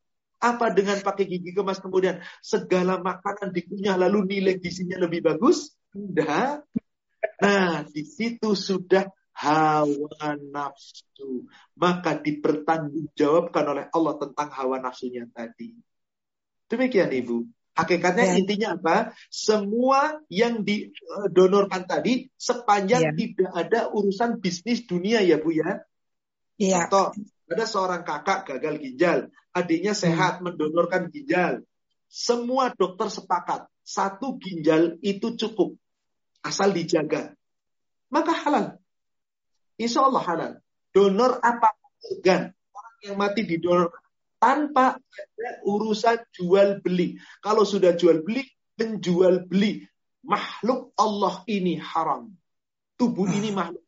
Apa 0.43 0.71
dengan 0.75 0.99
pakai 0.99 1.27
gigi 1.27 1.55
kemas 1.55 1.79
kemudian 1.79 2.19
segala 2.43 2.99
makanan 2.99 3.55
dikunyah 3.55 3.95
lalu 3.95 4.27
nilai 4.27 4.59
gizinya 4.59 4.99
lebih 4.99 5.23
bagus? 5.23 5.75
Tidak. 5.91 6.51
Nah, 7.43 7.83
di 7.87 8.03
situ 8.03 8.51
sudah 8.51 9.07
hawa 9.33 10.37
nafsu. 10.39 11.49
Maka 11.75 12.21
dipertanggungjawabkan 12.21 13.65
oleh 13.65 13.85
Allah 13.89 14.15
tentang 14.21 14.49
hawa 14.53 14.77
nafsunya 14.79 15.25
tadi. 15.33 15.73
Demikian 16.69 17.09
Ibu. 17.11 17.45
Hakikatnya 17.73 18.25
ya. 18.29 18.35
intinya 18.37 18.69
apa? 18.77 19.17
Semua 19.33 20.21
yang 20.29 20.61
didonorkan 20.61 21.89
tadi 21.89 22.29
sepanjang 22.37 23.01
ya. 23.09 23.11
tidak 23.17 23.51
ada 23.57 23.79
urusan 23.89 24.37
bisnis 24.37 24.85
dunia 24.85 25.25
ya 25.25 25.41
Bu 25.41 25.57
ya. 25.57 25.81
Iya. 26.61 26.85
Atau 26.85 27.17
ada 27.49 27.65
seorang 27.65 28.05
kakak 28.05 28.45
gagal 28.45 28.77
ginjal, 28.77 29.17
adiknya 29.57 29.97
sehat 29.97 30.39
hmm. 30.39 30.53
mendonorkan 30.53 31.09
ginjal. 31.09 31.65
Semua 32.05 32.69
dokter 32.69 33.09
sepakat 33.09 33.65
satu 33.81 34.37
ginjal 34.37 35.01
itu 35.01 35.33
cukup 35.33 35.73
asal 36.45 36.69
dijaga. 36.69 37.33
Maka 38.13 38.37
halal. 38.37 38.77
Insya 39.79 40.05
Allah 40.05 40.23
halal. 40.23 40.53
Donor 40.93 41.41
apa 41.41 41.73
organ. 42.13 42.53
Orang 42.73 42.95
yang 43.01 43.15
mati 43.17 43.41
didonor 43.47 43.89
tanpa 44.37 44.99
ada 44.99 45.51
urusan 45.63 46.19
jual 46.35 46.83
beli. 46.83 47.17
Kalau 47.39 47.63
sudah 47.63 47.95
jual 47.95 48.21
beli, 48.21 48.43
menjual 48.77 49.47
beli. 49.47 49.81
Makhluk 50.23 50.95
Allah 50.99 51.43
ini 51.49 51.79
haram. 51.79 52.31
Tubuh 52.95 53.27
ini 53.27 53.51
ah. 53.55 53.65
makhluk. 53.65 53.83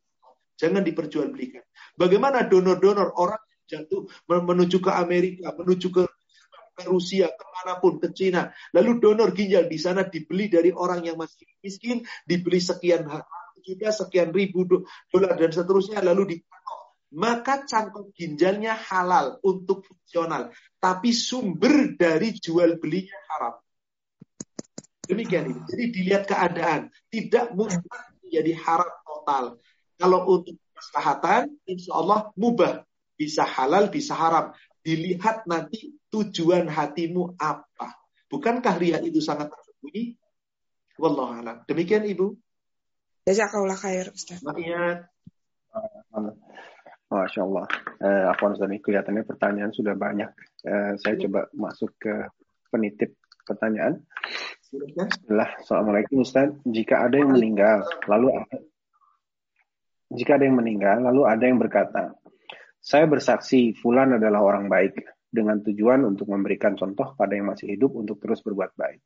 Jangan 0.56 0.84
diperjualbelikan. 0.88 1.64
Bagaimana 2.00 2.48
donor-donor 2.48 3.12
orang 3.20 3.44
jatuh 3.68 4.08
menuju 4.28 4.80
ke 4.80 4.92
Amerika, 4.92 5.52
menuju 5.52 5.88
ke 5.92 6.04
ke 6.76 6.84
Rusia, 6.92 7.32
ke 7.32 7.46
mana 7.56 7.80
pun, 7.80 7.98
ke 8.04 8.12
Cina. 8.12 8.52
Lalu 8.76 9.00
donor 9.00 9.32
ginjal 9.32 9.72
di 9.72 9.80
sana 9.80 10.04
dibeli 10.04 10.52
dari 10.52 10.76
orang 10.76 11.08
yang 11.08 11.16
masih 11.16 11.48
miskin, 11.64 12.04
dibeli 12.28 12.60
sekian 12.60 13.08
juta, 13.66 13.90
sekian 13.90 14.30
ribu 14.30 14.64
dolar 15.10 15.34
dan 15.34 15.50
seterusnya, 15.50 16.06
lalu 16.06 16.38
dipatok. 16.38 16.80
Maka 17.16 17.64
cangkok 17.66 18.12
ginjalnya 18.14 18.78
halal 18.78 19.40
untuk 19.42 19.82
fungsional. 19.88 20.52
Tapi 20.78 21.10
sumber 21.16 21.98
dari 21.98 22.36
jual 22.36 22.78
belinya 22.78 23.18
haram. 23.34 23.56
Demikian 25.06 25.48
ini. 25.54 25.62
Jadi 25.70 25.84
dilihat 25.96 26.24
keadaan. 26.26 26.92
Tidak 27.10 27.54
mungkin 27.56 27.82
menjadi 28.26 28.54
haram 28.68 28.92
total. 29.06 29.46
Kalau 29.96 30.20
untuk 30.28 30.58
kesehatan, 30.76 31.56
insya 31.70 31.96
Allah 31.96 32.30
mubah. 32.36 32.84
Bisa 33.16 33.48
halal, 33.48 33.88
bisa 33.88 34.12
haram. 34.12 34.52
Dilihat 34.84 35.48
nanti 35.48 35.96
tujuan 36.12 36.68
hatimu 36.68 37.40
apa. 37.40 37.96
Bukankah 38.28 38.76
ria 38.76 39.00
itu 39.00 39.24
sangat 39.24 39.48
tersembunyi? 39.56 40.20
Wallahualam. 41.00 41.64
Demikian 41.64 42.04
Ibu. 42.04 42.36
Jazakallah 43.26 43.74
khair, 43.74 44.14
Ustaz. 44.14 44.38
Iya. 44.54 45.10
Masya 47.10 47.42
Allah. 47.42 47.66
Eh, 47.98 48.24
apa 48.30 48.54
ini 48.70 48.78
kelihatannya 48.78 49.26
pertanyaan 49.26 49.74
sudah 49.74 49.98
banyak. 49.98 50.30
Eh, 50.62 50.94
saya 51.02 51.16
coba 51.26 51.50
masuk 51.58 51.98
ke 51.98 52.14
penitip 52.70 53.18
pertanyaan. 53.46 54.06
Setelah 54.70 55.58
Assalamualaikum 55.58 56.22
Ustaz. 56.22 56.54
Jika 56.70 57.10
ada 57.10 57.18
yang 57.18 57.34
meninggal, 57.34 57.82
lalu 58.06 58.30
jika 60.14 60.38
ada 60.38 60.46
yang 60.46 60.62
meninggal, 60.62 61.02
lalu 61.02 61.26
ada 61.26 61.44
yang 61.50 61.58
berkata, 61.58 62.14
saya 62.78 63.10
bersaksi 63.10 63.74
Fulan 63.74 64.22
adalah 64.22 64.46
orang 64.46 64.70
baik 64.70 65.02
dengan 65.34 65.66
tujuan 65.66 66.06
untuk 66.06 66.30
memberikan 66.30 66.78
contoh 66.78 67.18
pada 67.18 67.34
yang 67.34 67.50
masih 67.50 67.74
hidup 67.74 67.98
untuk 67.98 68.22
terus 68.22 68.46
berbuat 68.46 68.78
baik. 68.78 69.02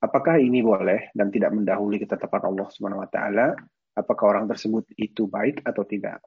Apakah 0.00 0.36
ini 0.36 0.60
boleh 0.60 1.08
dan 1.16 1.32
tidak 1.32 1.56
mendahului 1.56 1.96
ketetapan 2.02 2.52
Allah 2.52 2.68
Subhanahu 2.68 3.00
wa 3.00 3.08
taala? 3.08 3.56
Apakah 3.94 4.36
orang 4.36 4.46
tersebut 4.50 4.90
itu 4.98 5.24
baik 5.30 5.64
atau 5.64 5.86
tidak? 5.86 6.20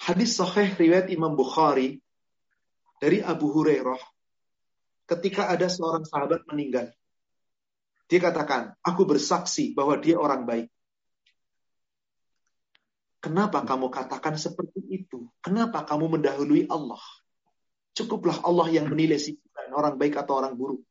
Hadis 0.00 0.36
sahih 0.36 0.72
riwayat 0.76 1.12
Imam 1.12 1.34
Bukhari 1.34 2.00
dari 3.00 3.20
Abu 3.20 3.52
Hurairah 3.52 4.00
ketika 5.08 5.52
ada 5.52 5.68
seorang 5.68 6.08
sahabat 6.08 6.48
meninggal. 6.48 6.88
Dia 8.08 8.20
katakan, 8.20 8.76
aku 8.84 9.08
bersaksi 9.08 9.72
bahwa 9.72 9.96
dia 9.96 10.20
orang 10.20 10.44
baik. 10.44 10.68
Kenapa 13.24 13.64
kamu 13.64 13.88
katakan 13.88 14.36
seperti 14.36 14.84
itu? 14.84 15.24
Kenapa 15.40 15.88
kamu 15.88 16.20
mendahului 16.20 16.68
Allah? 16.68 17.00
Cukuplah 17.96 18.44
Allah 18.44 18.68
yang 18.68 18.92
menilai 18.92 19.16
si 19.16 19.40
orang 19.72 19.96
baik 19.96 20.20
atau 20.20 20.36
orang 20.36 20.52
buruk. 20.52 20.84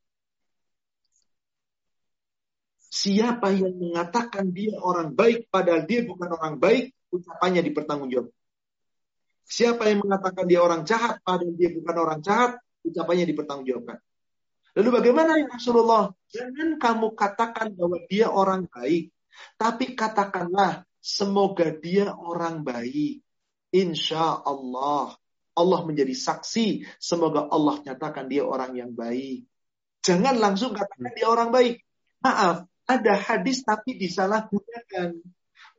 Siapa 3.03 3.51
yang 3.51 3.75
mengatakan 3.75 4.55
dia 4.55 4.80
orang 4.80 5.11
baik 5.11 5.51
padahal 5.51 5.84
dia 5.84 6.07
bukan 6.07 6.39
orang 6.39 6.55
baik, 6.55 6.95
ucapannya 7.11 7.59
dipertanggungjawab. 7.67 8.31
Siapa 9.43 9.91
yang 9.91 10.07
mengatakan 10.07 10.47
dia 10.47 10.63
orang 10.63 10.88
jahat 10.88 11.19
padahal 11.19 11.51
dia 11.51 11.75
bukan 11.75 11.95
orang 11.99 12.23
jahat, 12.23 12.63
ucapannya 12.88 13.27
dipertanggungjawabkan. 13.27 13.99
Lalu 14.80 14.89
bagaimana 14.89 15.35
ya 15.35 15.51
Rasulullah? 15.51 16.15
Jangan 16.31 16.80
kamu 16.80 17.07
katakan 17.11 17.75
bahwa 17.75 17.99
dia 18.07 18.31
orang 18.31 18.71
baik. 18.71 19.11
Tapi 19.59 19.85
katakanlah, 19.99 20.88
semoga 21.03 21.75
dia 21.75 22.15
orang 22.15 22.63
baik. 22.63 23.19
Insya 23.75 24.47
Allah. 24.47 25.11
Allah 25.53 25.80
menjadi 25.84 26.15
saksi. 26.15 26.88
Semoga 27.03 27.51
Allah 27.51 27.84
nyatakan 27.84 28.31
dia 28.31 28.47
orang 28.47 28.80
yang 28.80 28.95
baik. 28.95 29.43
Jangan 30.01 30.39
langsung 30.39 30.71
katakan 30.71 31.11
dia 31.13 31.27
orang 31.27 31.51
baik. 31.51 31.84
Maaf, 32.23 32.65
ada 32.88 33.14
hadis 33.15 33.64
tapi 33.64 33.95
disalahgunakan. 33.95 35.19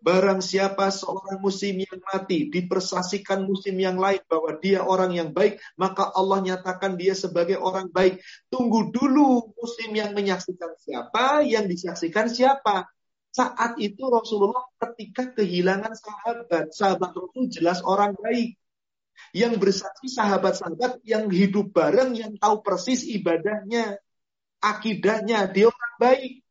Barang 0.05 0.45
siapa 0.45 0.93
seorang 0.93 1.41
muslim 1.41 1.81
yang 1.81 1.97
mati 2.13 2.53
dipersaksikan 2.53 3.41
muslim 3.49 3.81
yang 3.81 3.97
lain 3.97 4.21
bahwa 4.29 4.53
dia 4.61 4.85
orang 4.85 5.17
yang 5.17 5.33
baik, 5.33 5.57
maka 5.81 6.13
Allah 6.13 6.45
nyatakan 6.45 7.01
dia 7.01 7.17
sebagai 7.17 7.57
orang 7.57 7.89
baik. 7.89 8.21
Tunggu 8.53 8.93
dulu 8.93 9.57
muslim 9.57 9.97
yang 9.97 10.13
menyaksikan 10.13 10.77
siapa, 10.77 11.41
yang 11.49 11.65
disaksikan 11.65 12.29
siapa. 12.29 12.85
Saat 13.33 13.81
itu 13.81 14.05
Rasulullah 14.13 14.69
ketika 14.77 15.33
kehilangan 15.41 15.97
sahabat, 15.97 16.77
sahabat 16.77 17.11
Rasul 17.17 17.49
jelas 17.49 17.81
orang 17.81 18.13
baik. 18.13 18.61
Yang 19.33 19.57
bersaksi 19.57 20.13
sahabat-sahabat 20.13 21.01
yang 21.09 21.33
hidup 21.33 21.73
bareng, 21.73 22.13
yang 22.13 22.37
tahu 22.37 22.61
persis 22.61 23.09
ibadahnya, 23.09 23.97
akidahnya, 24.61 25.49
dia 25.49 25.73
orang 25.73 25.95
baik. 25.97 26.44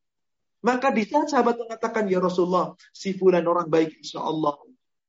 Maka 0.63 0.95
di 0.95 1.03
saat 1.03 1.27
sahabat 1.27 1.59
mengatakan, 1.59 2.07
Ya 2.07 2.23
Rasulullah, 2.23 2.79
si 2.95 3.11
fulan 3.11 3.43
orang 3.43 3.67
baik 3.67 3.99
insya 3.99 4.23
Allah. 4.23 4.55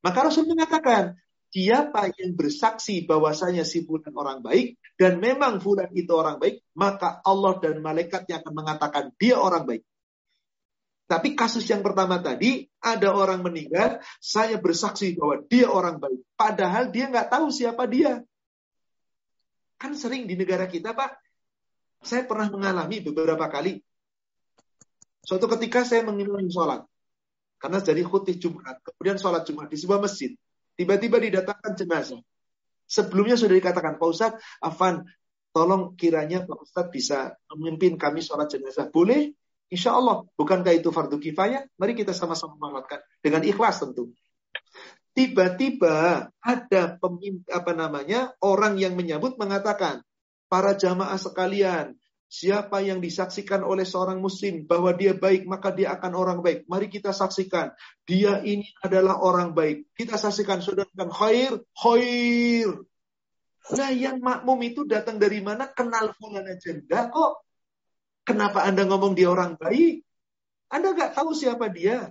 Maka 0.02 0.26
Rasul 0.26 0.50
mengatakan, 0.50 1.14
siapa 1.54 2.10
yang 2.18 2.34
bersaksi 2.34 3.06
bahwasanya 3.06 3.62
si 3.62 3.86
fulan 3.86 4.10
orang 4.18 4.42
baik, 4.42 4.74
dan 4.98 5.22
memang 5.22 5.62
fulan 5.62 5.94
itu 5.94 6.10
orang 6.10 6.42
baik, 6.42 6.58
maka 6.74 7.22
Allah 7.22 7.54
dan 7.62 7.78
malaikatnya 7.78 8.42
akan 8.42 8.52
mengatakan 8.52 9.04
dia 9.14 9.38
orang 9.38 9.62
baik. 9.62 9.86
Tapi 11.06 11.38
kasus 11.38 11.62
yang 11.70 11.86
pertama 11.86 12.18
tadi, 12.18 12.66
ada 12.82 13.14
orang 13.14 13.38
meninggal, 13.46 14.02
saya 14.18 14.58
bersaksi 14.58 15.14
bahwa 15.14 15.46
dia 15.46 15.70
orang 15.70 16.02
baik. 16.02 16.20
Padahal 16.34 16.90
dia 16.90 17.06
nggak 17.06 17.30
tahu 17.30 17.54
siapa 17.54 17.86
dia. 17.86 18.26
Kan 19.78 19.94
sering 19.94 20.26
di 20.26 20.34
negara 20.34 20.66
kita, 20.66 20.96
Pak. 20.96 21.14
Saya 22.02 22.26
pernah 22.26 22.50
mengalami 22.50 23.04
beberapa 23.04 23.46
kali 23.46 23.78
Suatu 25.24 25.48
ketika 25.56 25.82
saya 25.88 26.04
mengimami 26.04 26.52
sholat. 26.52 26.84
Karena 27.56 27.80
jadi 27.80 28.04
khutbah 28.04 28.36
Jumat. 28.36 28.76
Kemudian 28.84 29.16
sholat 29.16 29.48
Jumat 29.48 29.72
di 29.72 29.80
sebuah 29.80 30.04
masjid. 30.04 30.36
Tiba-tiba 30.76 31.16
didatangkan 31.16 31.72
jenazah. 31.80 32.20
Sebelumnya 32.84 33.40
sudah 33.40 33.56
dikatakan, 33.56 33.96
Pak 33.96 34.08
Ustadz, 34.08 34.40
Afan, 34.60 35.08
tolong 35.56 35.96
kiranya 35.96 36.44
Pak 36.44 36.60
Ustadz 36.60 36.92
bisa 36.92 37.32
memimpin 37.56 37.96
kami 37.96 38.20
sholat 38.20 38.52
jenazah. 38.52 38.92
Boleh? 38.92 39.32
Insya 39.72 39.96
Allah. 39.96 40.28
Bukankah 40.36 40.76
itu 40.76 40.92
fardu 40.92 41.16
kifayah? 41.16 41.64
Mari 41.80 41.96
kita 41.96 42.12
sama-sama 42.12 42.60
melakukan. 42.60 43.00
Dengan 43.24 43.40
ikhlas 43.48 43.80
tentu. 43.80 44.12
Tiba-tiba 45.14 46.28
ada 46.42 46.82
pemimpin, 47.00 47.46
apa 47.48 47.72
namanya, 47.72 48.34
orang 48.42 48.76
yang 48.76 48.98
menyambut 48.98 49.38
mengatakan, 49.38 50.02
para 50.50 50.74
jamaah 50.74 51.16
sekalian, 51.16 51.96
Siapa 52.24 52.82
yang 52.82 52.98
disaksikan 52.98 53.62
oleh 53.62 53.86
seorang 53.86 54.18
muslim 54.18 54.66
bahwa 54.66 54.90
dia 54.90 55.14
baik, 55.14 55.46
maka 55.46 55.70
dia 55.70 55.94
akan 55.94 56.12
orang 56.18 56.38
baik. 56.42 56.66
Mari 56.66 56.90
kita 56.90 57.14
saksikan. 57.14 57.70
Dia 58.02 58.42
ini 58.42 58.66
adalah 58.82 59.22
orang 59.22 59.54
baik. 59.54 59.94
Kita 59.94 60.18
saksikan 60.18 60.58
saudara 60.58 60.90
khair, 60.90 61.62
khair. 61.78 62.68
Nah 63.72 63.90
yang 63.94 64.20
makmum 64.20 64.60
itu 64.66 64.84
datang 64.84 65.16
dari 65.16 65.40
mana? 65.40 65.70
Kenal 65.70 66.12
fulan 66.18 66.44
aja 66.44 66.74
enggak 66.74 67.14
kok. 67.14 67.44
Kenapa 68.24 68.64
Anda 68.64 68.88
ngomong 68.88 69.16
dia 69.16 69.28
orang 69.28 69.56
baik? 69.60 70.04
Anda 70.72 70.96
nggak 70.96 71.14
tahu 71.16 71.36
siapa 71.36 71.70
dia. 71.70 72.10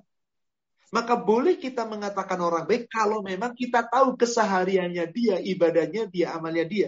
Maka 0.93 1.17
boleh 1.17 1.57
kita 1.57 1.89
mengatakan 1.89 2.37
orang 2.37 2.69
baik 2.69 2.85
kalau 2.85 3.25
memang 3.25 3.57
kita 3.57 3.81
tahu 3.89 4.13
kesehariannya 4.13 5.09
dia, 5.09 5.41
ibadahnya 5.41 6.05
dia, 6.05 6.37
amalnya 6.37 6.69
dia. 6.69 6.87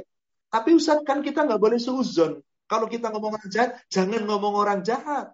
Tapi 0.53 0.77
Ustaz 0.77 1.01
kan 1.01 1.25
kita 1.25 1.41
nggak 1.41 1.57
boleh 1.57 1.81
seuzon. 1.81 2.37
Kalau 2.65 2.89
kita 2.89 3.13
ngomong 3.13 3.37
orang 3.37 3.49
jahat, 3.53 3.71
jangan 3.93 4.21
ngomong 4.25 4.53
orang 4.57 4.81
jahat. 4.81 5.33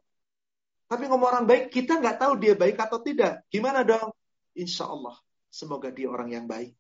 Tapi 0.92 1.08
ngomong 1.08 1.28
orang 1.32 1.46
baik, 1.48 1.72
kita 1.72 2.04
nggak 2.04 2.20
tahu 2.20 2.36
dia 2.36 2.52
baik 2.52 2.76
atau 2.76 3.00
tidak. 3.00 3.48
Gimana 3.48 3.88
dong? 3.88 4.12
Insya 4.52 4.92
Allah, 4.92 5.16
semoga 5.48 5.88
dia 5.88 6.12
orang 6.12 6.36
yang 6.36 6.46
baik. 6.52 6.76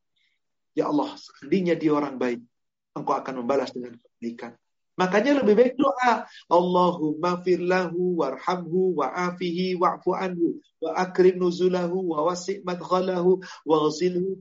Ya 0.75 0.91
Allah, 0.91 1.15
seandainya 1.15 1.79
dia 1.79 1.95
orang 1.95 2.19
baik, 2.19 2.43
engkau 2.91 3.15
akan 3.15 3.43
membalas 3.43 3.71
dengan 3.71 3.95
kebaikan. 3.95 4.55
Makanya 4.99 5.39
lebih 5.39 5.55
baik 5.55 5.73
doa. 5.79 6.27
Allahumma 6.51 7.39
firlahu 7.39 8.19
warhamhu 8.19 8.99
wa'afihi 8.99 9.79
wa'fu 9.79 10.11
anhu 10.11 10.59
wa 10.83 10.91
akrim 10.99 11.39
nuzulahu 11.39 12.11
wa 12.11 12.27
wasi' 12.27 12.59
madghalahu 12.67 13.39
wa 13.63 13.75
ghsilhu 13.87 14.35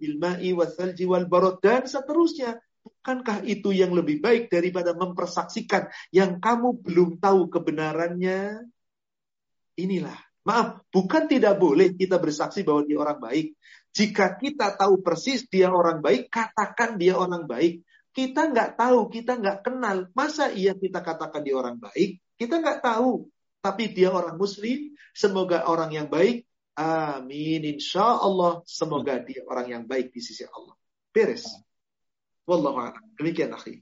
wal 1.06 1.26
dan 1.62 1.86
seterusnya. 1.86 2.58
Bukankah 2.80 3.44
itu 3.44 3.76
yang 3.76 3.92
lebih 3.92 4.24
baik 4.24 4.48
daripada 4.48 4.96
mempersaksikan 4.96 5.88
yang 6.12 6.40
kamu 6.40 6.80
belum 6.80 7.20
tahu 7.20 7.52
kebenarannya? 7.52 8.64
Inilah. 9.76 10.16
Maaf, 10.40 10.88
bukan 10.88 11.28
tidak 11.28 11.60
boleh 11.60 11.92
kita 11.92 12.16
bersaksi 12.16 12.64
bahwa 12.64 12.88
dia 12.88 12.96
orang 12.96 13.20
baik. 13.20 13.46
Jika 13.92 14.40
kita 14.40 14.72
tahu 14.78 15.04
persis 15.04 15.44
dia 15.44 15.68
orang 15.68 16.00
baik, 16.00 16.32
katakan 16.32 16.96
dia 16.96 17.18
orang 17.18 17.44
baik. 17.44 17.84
Kita 18.10 18.48
nggak 18.48 18.80
tahu, 18.80 19.12
kita 19.12 19.36
nggak 19.36 19.58
kenal. 19.62 20.08
Masa 20.16 20.48
iya 20.50 20.72
kita 20.72 21.04
katakan 21.04 21.44
dia 21.44 21.54
orang 21.54 21.76
baik? 21.76 22.18
Kita 22.40 22.58
nggak 22.58 22.80
tahu. 22.80 23.28
Tapi 23.60 23.92
dia 23.92 24.08
orang 24.08 24.40
muslim, 24.40 24.96
semoga 25.12 25.68
orang 25.68 25.92
yang 25.92 26.08
baik. 26.08 26.48
Amin. 26.80 27.60
Insya 27.76 28.16
Allah, 28.24 28.64
semoga 28.64 29.20
dia 29.20 29.44
orang 29.44 29.68
yang 29.68 29.84
baik 29.84 30.16
di 30.16 30.24
sisi 30.24 30.48
Allah. 30.48 30.72
Beres. 31.12 31.44
Wallahu 32.50 32.82
a'lam. 32.82 33.04
Demikian 33.14 33.54
akhi. 33.54 33.78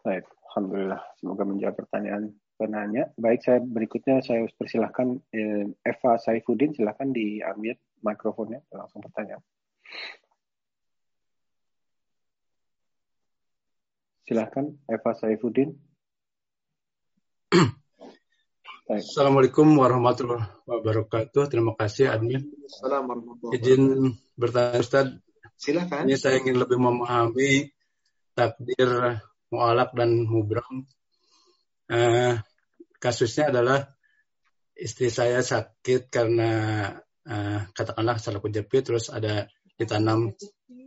Baik, 0.00 0.24
alhamdulillah. 0.48 1.04
Semoga 1.20 1.44
menjawab 1.44 1.76
pertanyaan 1.84 2.32
penanya. 2.56 3.12
Baik, 3.20 3.44
saya 3.44 3.60
berikutnya 3.60 4.24
saya 4.24 4.48
persilahkan 4.56 5.20
eh, 5.28 5.68
Eva 5.84 6.16
Saifuddin, 6.16 6.72
silahkan 6.72 7.12
diambil 7.12 7.76
mikrofonnya, 8.00 8.64
langsung 8.72 9.04
pertanyaan. 9.04 9.44
Silahkan 14.24 14.72
Eva 14.88 15.12
Saifuddin. 15.12 15.76
Assalamualaikum 18.88 19.68
warahmatullahi 19.76 20.48
wabarakatuh. 20.64 21.44
Terima 21.52 21.76
kasih 21.76 22.08
admin. 22.08 22.48
Assalamualaikum. 22.66 23.52
Izin 23.52 24.16
bertanya 24.36 24.80
Ustaz, 24.80 25.12
Silakan. 25.62 26.10
Ini 26.10 26.18
saya 26.18 26.42
ingin 26.42 26.58
lebih 26.58 26.74
memahami 26.74 27.70
takdir 28.34 29.22
mu'alak 29.46 29.94
dan 29.94 30.26
mubram. 30.26 30.90
Uh, 31.86 32.34
kasusnya 32.98 33.54
adalah 33.54 33.86
istri 34.74 35.06
saya 35.06 35.38
sakit 35.38 36.10
karena 36.10 36.50
uh, 37.30 37.70
katakanlah 37.70 38.18
salah 38.18 38.42
kejepit 38.42 38.90
terus 38.90 39.06
ada 39.06 39.46
ditanam 39.78 40.34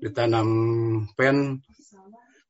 ditanam 0.03 0.49
pen 1.15 1.63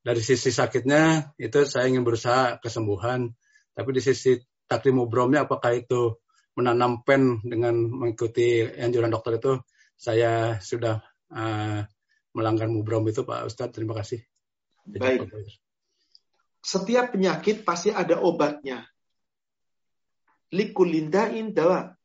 dari 0.02 0.22
sisi 0.26 0.50
sakitnya 0.50 1.36
itu 1.38 1.62
saya 1.70 1.86
ingin 1.94 2.02
berusaha 2.02 2.58
kesembuhan 2.58 3.38
tapi 3.78 3.90
di 3.94 4.02
sisi 4.02 4.42
takdir 4.66 4.98
mubromnya 4.98 5.46
apakah 5.46 5.78
itu 5.78 6.18
menanam 6.58 7.06
pen 7.06 7.38
dengan 7.46 7.76
mengikuti 7.86 8.66
anjuran 8.66 9.14
dokter 9.14 9.38
itu 9.38 9.54
saya 9.94 10.58
sudah 10.64 11.04
uh, 11.30 11.86
melanggar 12.36 12.68
mubrom 12.68 13.08
itu 13.08 13.24
Pak 13.24 13.48
Ustadz. 13.48 13.74
Terima 13.74 13.96
kasih. 13.96 14.20
Baik. 14.86 15.32
Setiap 16.60 17.16
penyakit 17.16 17.64
pasti 17.64 17.96
ada 17.96 18.20
obatnya. 18.20 18.84
Likulindain 20.52 21.56
dawa. 21.56 21.96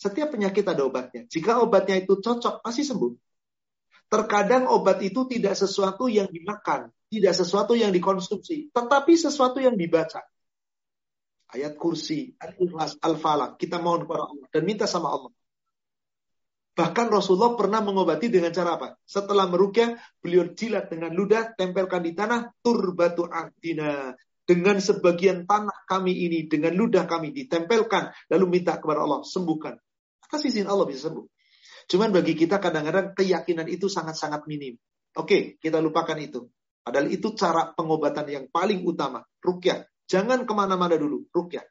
Setiap 0.00 0.32
penyakit 0.32 0.64
ada 0.64 0.82
obatnya. 0.82 1.28
Jika 1.28 1.60
obatnya 1.60 2.00
itu 2.00 2.18
cocok, 2.18 2.64
pasti 2.64 2.82
sembuh. 2.82 3.12
Terkadang 4.06 4.70
obat 4.70 5.02
itu 5.02 5.26
tidak 5.26 5.58
sesuatu 5.58 6.06
yang 6.06 6.30
dimakan, 6.30 6.94
tidak 7.10 7.34
sesuatu 7.34 7.74
yang 7.74 7.90
dikonsumsi, 7.90 8.70
tetapi 8.70 9.18
sesuatu 9.18 9.58
yang 9.58 9.74
dibaca. 9.74 10.22
Ayat 11.50 11.74
kursi, 11.74 12.34
al-ikhlas, 12.38 13.02
al-falak. 13.02 13.58
Kita 13.58 13.82
mohon 13.82 14.06
kepada 14.06 14.30
Allah 14.30 14.46
dan 14.50 14.62
minta 14.62 14.86
sama 14.86 15.10
Allah. 15.10 15.32
Bahkan 16.76 17.08
Rasulullah 17.08 17.56
pernah 17.56 17.80
mengobati 17.80 18.28
dengan 18.28 18.52
cara 18.52 18.76
apa? 18.76 19.00
Setelah 19.00 19.48
merukyah, 19.48 19.96
beliau 20.20 20.52
jilat 20.52 20.92
dengan 20.92 21.16
ludah, 21.16 21.56
tempelkan 21.56 22.04
di 22.04 22.12
tanah, 22.12 22.52
turbatu 22.60 23.24
ardina. 23.24 24.12
Dengan 24.44 24.76
sebagian 24.78 25.48
tanah 25.48 25.88
kami 25.88 26.12
ini, 26.28 26.44
dengan 26.44 26.76
ludah 26.76 27.08
kami 27.08 27.32
ditempelkan, 27.32 28.12
lalu 28.28 28.60
minta 28.60 28.76
kepada 28.76 29.08
Allah, 29.08 29.24
sembuhkan. 29.24 29.72
Atas 30.28 30.44
izin 30.44 30.68
Allah 30.68 30.84
bisa 30.84 31.08
sembuh. 31.08 31.24
Cuman 31.88 32.12
bagi 32.12 32.36
kita 32.36 32.60
kadang-kadang 32.60 33.16
keyakinan 33.16 33.72
itu 33.72 33.88
sangat-sangat 33.88 34.44
minim. 34.44 34.76
Oke, 35.16 35.56
kita 35.56 35.80
lupakan 35.80 36.18
itu. 36.20 36.44
Padahal 36.84 37.08
itu 37.08 37.32
cara 37.32 37.72
pengobatan 37.72 38.26
yang 38.28 38.44
paling 38.52 38.84
utama. 38.84 39.24
Rukyah. 39.40 39.80
Jangan 40.06 40.44
ke 40.44 40.52
mana-mana 40.54 40.94
dulu, 40.94 41.26
rukyah. 41.32 41.64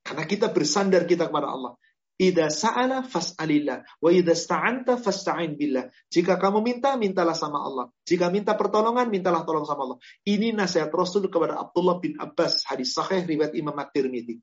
Karena 0.00 0.24
kita 0.24 0.48
bersandar 0.54 1.04
kita 1.04 1.28
kepada 1.28 1.50
Allah. 1.50 1.76
Ida 2.14 2.46
sa'ala 2.46 3.02
fas'alillah. 3.02 3.98
Wa 3.98 4.10
ida 4.14 4.38
sta'anta 4.38 4.94
fasta'in 4.94 5.58
billah. 5.58 5.90
Jika 6.06 6.38
kamu 6.38 6.62
minta, 6.62 6.94
mintalah 6.94 7.34
sama 7.34 7.58
Allah. 7.58 7.90
Jika 8.06 8.30
minta 8.30 8.54
pertolongan, 8.54 9.10
mintalah 9.10 9.42
tolong 9.42 9.66
sama 9.66 9.82
Allah. 9.90 9.98
Ini 10.22 10.54
nasihat 10.54 10.94
Rasul 10.94 11.26
kepada 11.26 11.58
Abdullah 11.58 11.98
bin 11.98 12.14
Abbas. 12.14 12.70
Hadis 12.70 12.94
sahih 12.94 13.26
riwayat 13.26 13.58
Imam 13.58 13.74
At-Tirmidzi. 13.74 14.38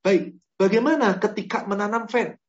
Baik, 0.00 0.40
bagaimana 0.56 1.20
ketika 1.20 1.68
menanam 1.68 2.08
fen? 2.08 2.40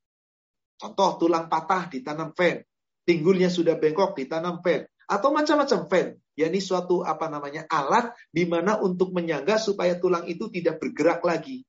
Contoh 0.80 1.20
tulang 1.20 1.52
patah 1.52 1.91
ditanam 1.91 2.32
fen. 2.32 2.64
Pinggulnya 3.04 3.52
sudah 3.52 3.76
bengkok 3.76 4.16
ditanam 4.16 4.64
fen. 4.64 4.88
Atau 5.04 5.36
macam-macam 5.36 5.91
fen. 5.91 6.08
yakni 6.34 6.58
suatu 6.58 7.06
apa 7.06 7.30
namanya 7.30 7.70
alat 7.70 8.10
di 8.34 8.50
mana 8.50 8.82
untuk 8.82 9.14
menyangga 9.14 9.62
supaya 9.62 10.02
tulang 10.02 10.26
itu 10.26 10.50
tidak 10.50 10.82
bergerak 10.82 11.22
lagi 11.22 11.62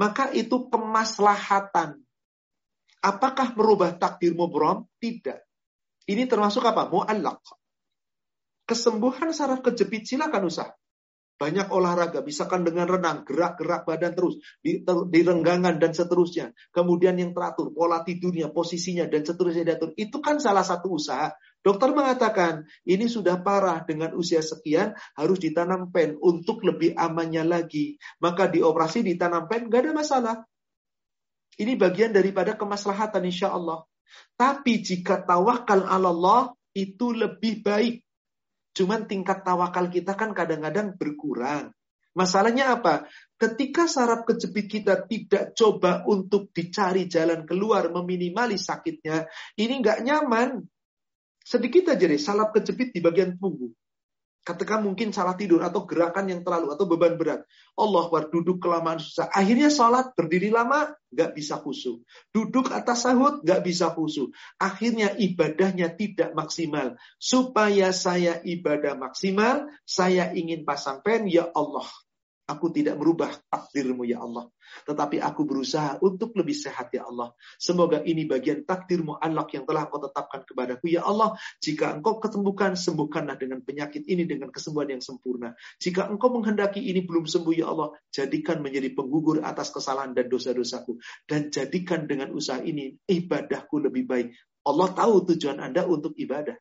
maka 0.00 0.32
itu 0.32 0.72
kemaslahatan. 0.72 2.00
Apakah 3.04 3.52
merubah 3.52 3.92
takdir 3.92 4.32
mubrom? 4.32 4.88
Tidak. 4.96 5.36
Ini 6.08 6.24
termasuk 6.24 6.64
apa? 6.64 6.88
Mu'allaq. 6.88 7.40
Kesembuhan 8.64 9.28
saraf 9.36 9.60
kejepit 9.60 10.08
silakan 10.08 10.48
usah. 10.48 10.72
Banyak 11.40 11.72
olahraga, 11.72 12.20
misalkan 12.20 12.68
dengan 12.68 12.84
renang, 12.84 13.24
gerak-gerak 13.24 13.88
badan 13.88 14.12
terus, 14.12 14.44
di, 14.60 14.84
ter, 14.84 15.08
di 15.08 15.24
renggangan 15.24 15.80
dan 15.80 15.96
seterusnya. 15.96 16.52
Kemudian 16.68 17.16
yang 17.16 17.32
teratur, 17.32 17.72
pola 17.72 18.04
tidurnya, 18.04 18.52
posisinya, 18.52 19.08
dan 19.08 19.24
seterusnya 19.24 19.64
diatur. 19.64 19.96
Itu 19.96 20.20
kan 20.20 20.36
salah 20.36 20.60
satu 20.60 21.00
usaha. 21.00 21.32
Dokter 21.64 21.96
mengatakan, 21.96 22.68
ini 22.84 23.08
sudah 23.08 23.40
parah 23.40 23.80
dengan 23.88 24.12
usia 24.20 24.44
sekian, 24.44 24.92
harus 25.16 25.40
ditanam 25.40 25.88
pen 25.88 26.20
untuk 26.20 26.60
lebih 26.60 26.92
amannya 26.92 27.48
lagi. 27.48 27.96
Maka 28.20 28.52
dioperasi 28.52 29.00
ditanam 29.00 29.48
pen, 29.48 29.72
gak 29.72 29.88
ada 29.88 29.92
masalah. 29.96 30.36
Ini 31.56 31.72
bagian 31.80 32.12
daripada 32.12 32.52
kemaslahatan 32.52 33.24
insya 33.24 33.56
Allah. 33.56 33.88
Tapi 34.36 34.84
jika 34.84 35.24
tawakal 35.24 35.88
Allah 35.88 36.52
itu 36.76 37.16
lebih 37.16 37.64
baik 37.64 38.04
Cuman 38.80 39.04
tingkat 39.04 39.44
tawakal 39.44 39.92
kita 39.92 40.16
kan 40.16 40.32
kadang-kadang 40.32 40.96
berkurang. 40.96 41.68
Masalahnya 42.16 42.80
apa? 42.80 43.04
Ketika 43.36 43.84
saraf 43.84 44.24
kejepit 44.24 44.72
kita 44.72 45.04
tidak 45.04 45.52
coba 45.52 46.00
untuk 46.08 46.48
dicari 46.56 47.04
jalan 47.04 47.44
keluar, 47.44 47.92
meminimali 47.92 48.56
sakitnya, 48.56 49.28
ini 49.60 49.84
nggak 49.84 50.00
nyaman. 50.00 50.64
Sedikit 51.44 51.92
aja 51.92 52.08
deh, 52.08 52.16
saraf 52.16 52.56
kejepit 52.56 52.96
di 52.96 53.04
bagian 53.04 53.36
punggung. 53.36 53.76
Ketika 54.40 54.80
mungkin 54.80 55.12
salah 55.12 55.36
tidur 55.36 55.60
atau 55.60 55.84
gerakan 55.84 56.32
yang 56.32 56.40
terlalu 56.40 56.72
atau 56.72 56.88
beban 56.88 57.20
berat. 57.20 57.44
Allah 57.76 58.04
war 58.08 58.32
duduk 58.32 58.56
kelamaan 58.56 58.96
susah. 58.96 59.28
Akhirnya 59.28 59.68
sholat 59.68 60.16
berdiri 60.16 60.48
lama 60.48 60.96
nggak 61.12 61.36
bisa 61.36 61.60
khusyuk. 61.60 62.00
Duduk 62.32 62.72
atas 62.72 63.04
sahut 63.04 63.44
nggak 63.44 63.60
bisa 63.60 63.92
khusyuk. 63.92 64.32
Akhirnya 64.56 65.12
ibadahnya 65.12 65.92
tidak 65.92 66.32
maksimal. 66.32 66.96
Supaya 67.20 67.92
saya 67.92 68.40
ibadah 68.40 68.96
maksimal, 68.96 69.68
saya 69.84 70.32
ingin 70.32 70.64
pasang 70.64 71.04
pen 71.04 71.28
ya 71.28 71.52
Allah. 71.52 71.86
Aku 72.50 72.74
tidak 72.74 72.98
merubah 72.98 73.30
takdirmu 73.46 74.02
ya 74.02 74.18
Allah. 74.26 74.50
Tetapi 74.82 75.22
aku 75.22 75.46
berusaha 75.46 76.02
untuk 76.02 76.34
lebih 76.34 76.54
sehat 76.58 76.90
ya 76.90 77.06
Allah. 77.06 77.30
Semoga 77.62 78.02
ini 78.02 78.26
bagian 78.26 78.66
takdirmu 78.66 79.22
Allah 79.22 79.46
yang 79.54 79.62
telah 79.62 79.86
kau 79.86 80.02
tetapkan 80.02 80.42
kepadaku 80.42 80.90
ya 80.90 81.06
Allah. 81.06 81.38
Jika 81.62 81.94
engkau 81.94 82.18
kesembuhkan, 82.18 82.74
sembuhkanlah 82.74 83.38
dengan 83.38 83.62
penyakit 83.62 84.02
ini 84.10 84.26
dengan 84.26 84.50
kesembuhan 84.50 84.98
yang 84.98 85.02
sempurna. 85.02 85.54
Jika 85.78 86.10
engkau 86.10 86.34
menghendaki 86.34 86.82
ini 86.82 87.06
belum 87.06 87.30
sembuh 87.30 87.54
ya 87.54 87.70
Allah, 87.70 87.94
jadikan 88.10 88.58
menjadi 88.58 88.90
penggugur 88.98 89.46
atas 89.46 89.70
kesalahan 89.70 90.10
dan 90.10 90.26
dosa-dosaku. 90.26 90.98
Dan 91.30 91.54
jadikan 91.54 92.10
dengan 92.10 92.34
usaha 92.34 92.58
ini 92.58 92.98
ibadahku 93.06 93.78
lebih 93.78 94.10
baik. 94.10 94.34
Allah 94.66 94.88
tahu 94.90 95.34
tujuan 95.34 95.62
Anda 95.62 95.86
untuk 95.86 96.18
ibadah. 96.18 96.58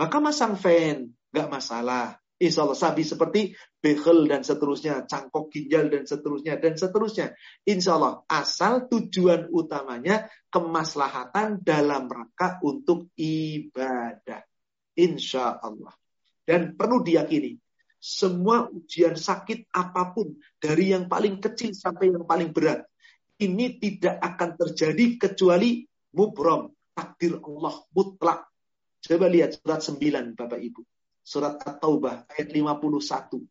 Maka 0.00 0.16
masang 0.18 0.56
fan, 0.56 1.12
gak 1.30 1.48
masalah. 1.52 2.21
Insya 2.42 2.66
Allah 2.66 2.74
sabi 2.74 3.06
seperti 3.06 3.54
behel 3.78 4.26
dan 4.26 4.42
seterusnya, 4.42 5.06
cangkok 5.06 5.46
ginjal 5.54 5.86
dan 5.86 6.02
seterusnya, 6.02 6.58
dan 6.58 6.74
seterusnya. 6.74 7.26
Insya 7.62 7.94
Allah 7.94 8.26
asal 8.26 8.90
tujuan 8.90 9.46
utamanya 9.54 10.26
kemaslahatan 10.50 11.62
dalam 11.62 12.10
rangka 12.10 12.58
untuk 12.66 13.14
ibadah. 13.14 14.42
Insya 14.98 15.54
Allah. 15.62 15.94
Dan 16.42 16.74
perlu 16.74 17.06
diyakini, 17.06 17.54
semua 18.02 18.66
ujian 18.66 19.14
sakit 19.14 19.70
apa 19.70 20.10
pun, 20.10 20.34
dari 20.58 20.90
yang 20.90 21.06
paling 21.06 21.38
kecil 21.38 21.70
sampai 21.78 22.10
yang 22.10 22.26
paling 22.26 22.50
berat, 22.50 22.82
ini 23.38 23.78
tidak 23.78 24.18
akan 24.18 24.58
terjadi 24.58 25.30
kecuali 25.30 25.86
mubrom, 26.18 26.74
takdir 26.90 27.38
Allah 27.38 27.86
mutlak. 27.94 28.50
Coba 28.98 29.30
lihat 29.30 29.62
surat 29.62 29.78
9 29.78 30.34
Bapak 30.34 30.58
Ibu 30.58 30.91
surat 31.22 31.58
At-Taubah 31.62 32.26
ayat 32.34 32.48
51. 32.50 33.42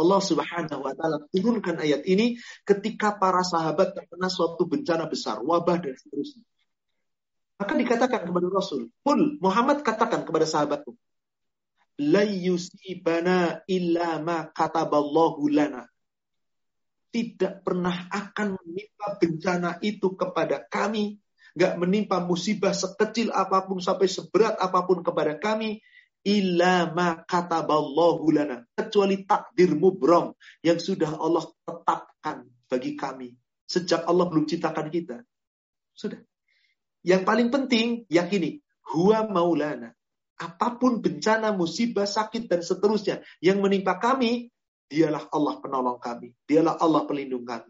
Allah 0.00 0.20
Subhanahu 0.22 0.80
wa 0.80 0.94
taala 0.96 1.18
turunkan 1.28 1.76
ayat 1.76 2.08
ini 2.08 2.40
ketika 2.64 3.20
para 3.20 3.44
sahabat 3.44 3.92
terkena 3.92 4.32
suatu 4.32 4.64
bencana 4.64 5.04
besar, 5.10 5.44
wabah 5.44 5.76
dan 5.82 5.92
seterusnya. 5.92 6.46
Maka 7.60 7.76
dikatakan 7.76 8.24
kepada 8.24 8.48
Rasul, 8.48 8.88
"Qul 9.04 9.36
Muhammad 9.44 9.84
katakan 9.84 10.24
kepada 10.24 10.48
sahabatku, 10.48 10.96
la 12.00 12.24
yusibana 12.24 13.60
illa 13.68 14.16
ma 14.24 14.48
kataballahu 14.48 15.44
lana." 15.52 15.84
Tidak 17.10 17.60
pernah 17.66 18.08
akan 18.08 18.56
menimpa 18.56 19.18
bencana 19.20 19.76
itu 19.82 20.14
kepada 20.16 20.64
kami 20.64 21.20
nggak 21.56 21.74
menimpa 21.80 22.22
musibah 22.22 22.74
sekecil 22.74 23.34
apa 23.34 23.66
pun 23.66 23.82
sampai 23.82 24.06
seberat 24.06 24.58
apa 24.58 24.86
pun 24.86 25.02
kepada 25.02 25.38
kami 25.38 25.82
illa 26.22 26.90
ma 26.92 27.16
kataballahu 27.24 28.28
lana 28.30 28.66
kecuali 28.76 29.24
takdir 29.24 29.72
mubrom 29.72 30.36
yang 30.60 30.76
sudah 30.76 31.16
Allah 31.16 31.48
tetapkan 31.64 32.44
bagi 32.68 32.94
kami 32.94 33.40
sejak 33.70 34.02
Allah 34.10 34.26
belum 34.26 34.50
ciptakan 34.50 34.90
kita. 34.90 35.22
Sudah. 35.94 36.18
Yang 37.06 37.22
paling 37.22 37.48
penting 37.54 37.86
yakini 38.10 38.58
huwa 38.90 39.30
maulana. 39.30 39.94
Apa 40.40 40.80
pun 40.80 40.98
bencana, 41.04 41.52
musibah, 41.52 42.08
sakit 42.08 42.48
dan 42.48 42.64
seterusnya 42.64 43.20
yang 43.44 43.60
menimpa 43.60 44.00
kami, 44.00 44.48
dialah 44.88 45.28
Allah 45.30 45.60
penolong 45.60 46.00
kami, 46.00 46.32
dialah 46.48 46.80
Allah 46.80 47.04
pelindung 47.04 47.44
kami. 47.44 47.68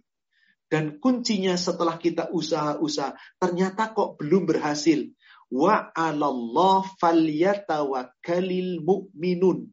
Dan 0.70 1.02
kuncinya 1.02 1.58
setelah 1.58 1.98
kita 1.98 2.30
usaha-usaha, 2.30 3.18
ternyata 3.42 3.90
kok 3.90 4.22
belum 4.22 4.46
berhasil. 4.46 5.10
Wa 5.50 5.90
falyatawakkalil 7.02 8.78
mu'minun. 8.86 9.66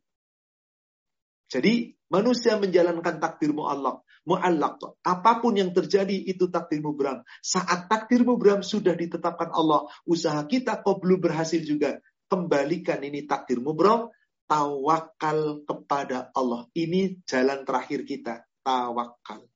Jadi 1.54 1.94
manusia 2.10 2.58
menjalankan 2.58 3.22
takdirmu 3.22 3.70
Allah. 3.70 4.02
Mu'allaq. 4.28 5.00
Apa 5.06 5.40
pun 5.40 5.56
yang 5.56 5.72
terjadi 5.72 6.18
itu 6.28 6.52
takdirmu 6.52 6.92
Bram. 6.98 7.24
Saat 7.40 7.88
takdirmu 7.88 8.36
Bram 8.36 8.60
sudah 8.60 8.92
ditetapkan 8.98 9.54
Allah. 9.56 9.88
Usaha 10.04 10.44
kita 10.44 10.84
kok 10.84 11.00
belum 11.00 11.24
berhasil 11.24 11.64
juga. 11.64 12.02
Kembalikan 12.28 13.00
ini 13.06 13.24
takdirmu 13.24 13.72
Bram. 13.78 14.12
Tawakal 14.50 15.64
kepada 15.64 16.34
Allah. 16.36 16.68
Ini 16.76 17.24
jalan 17.24 17.64
terakhir 17.64 18.04
kita. 18.04 18.44
Tawakal. 18.66 19.48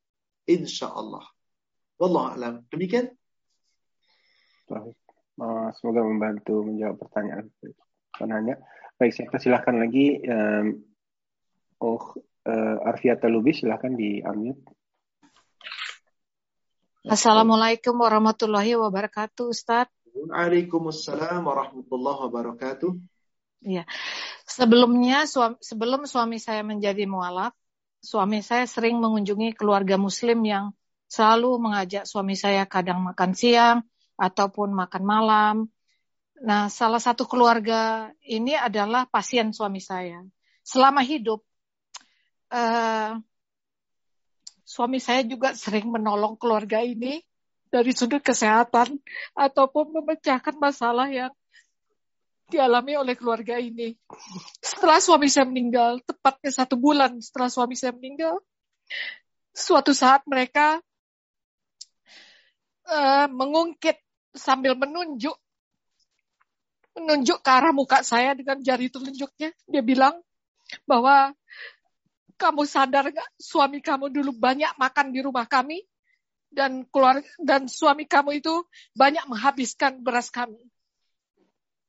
Insya 0.50 0.90
Allah. 0.90 1.26
Wallah 2.02 2.26
alam. 2.34 2.54
Demikian. 2.74 3.14
Semoga 5.78 6.02
membantu 6.06 6.66
menjawab 6.66 6.98
pertanyaan 7.02 7.50
penanya. 8.16 8.56
Baik, 8.98 9.18
saya 9.18 9.28
persilahkan 9.30 9.76
lagi. 9.82 10.22
Um, 10.26 10.86
oh, 11.82 12.14
uh, 12.46 12.78
Arfiata 12.86 13.26
Lubis, 13.26 13.66
silahkan 13.66 13.94
di 13.94 14.22
unmute. 14.22 14.62
Assalamualaikum 17.02 17.98
warahmatullahi 17.98 18.78
wabarakatuh, 18.78 19.50
Ustaz. 19.50 19.90
Waalaikumsalam 20.14 21.42
warahmatullahi 21.42 22.20
wabarakatuh. 22.30 22.92
Iya. 23.66 23.90
Sebelumnya, 24.46 25.26
suami, 25.26 25.58
sebelum 25.66 26.06
suami 26.06 26.38
saya 26.38 26.62
menjadi 26.62 27.10
mualaf, 27.10 27.58
suami 28.02 28.42
saya 28.42 28.66
sering 28.66 28.98
mengunjungi 28.98 29.54
keluarga 29.54 29.96
muslim 29.96 30.42
yang 30.42 30.74
selalu 31.06 31.62
mengajak 31.62 32.10
suami 32.10 32.34
saya 32.34 32.66
kadang 32.66 33.06
makan 33.06 33.32
siang 33.38 33.86
ataupun 34.18 34.74
makan 34.74 35.04
malam. 35.06 35.56
Nah, 36.42 36.74
salah 36.74 36.98
satu 36.98 37.30
keluarga 37.30 38.10
ini 38.26 38.58
adalah 38.58 39.06
pasien 39.06 39.54
suami 39.54 39.78
saya. 39.78 40.26
Selama 40.66 41.06
hidup, 41.06 41.46
uh, 42.50 43.22
suami 44.66 44.98
saya 44.98 45.22
juga 45.22 45.54
sering 45.54 45.86
menolong 45.94 46.34
keluarga 46.42 46.82
ini 46.82 47.22
dari 47.70 47.94
sudut 47.94 48.26
kesehatan 48.26 48.98
ataupun 49.38 49.94
memecahkan 50.02 50.58
masalah 50.58 51.08
yang 51.14 51.32
dialami 52.52 53.00
oleh 53.00 53.16
keluarga 53.16 53.56
ini. 53.56 53.96
Setelah 54.60 55.00
suami 55.00 55.32
saya 55.32 55.48
meninggal, 55.48 56.04
tepatnya 56.04 56.52
satu 56.52 56.76
bulan 56.76 57.16
setelah 57.24 57.48
suami 57.48 57.80
saya 57.80 57.96
meninggal, 57.96 58.44
suatu 59.56 59.96
saat 59.96 60.28
mereka 60.28 60.84
uh, 62.92 63.32
mengungkit 63.32 64.04
sambil 64.36 64.76
menunjuk 64.76 65.36
menunjuk 66.92 67.40
ke 67.40 67.50
arah 67.50 67.72
muka 67.72 68.04
saya 68.04 68.36
dengan 68.36 68.60
jari 68.60 68.92
telunjuknya. 68.92 69.56
Dia 69.72 69.84
bilang 69.84 70.20
bahwa 70.84 71.32
kamu 72.36 72.68
sadar 72.68 73.08
gak 73.16 73.30
suami 73.40 73.80
kamu 73.80 74.12
dulu 74.12 74.36
banyak 74.36 74.76
makan 74.76 75.16
di 75.16 75.24
rumah 75.24 75.48
kami 75.48 75.88
dan 76.52 76.84
keluar 76.92 77.24
dan 77.40 77.72
suami 77.72 78.04
kamu 78.04 78.44
itu 78.44 78.52
banyak 78.92 79.24
menghabiskan 79.30 80.04
beras 80.04 80.28
kami 80.28 80.60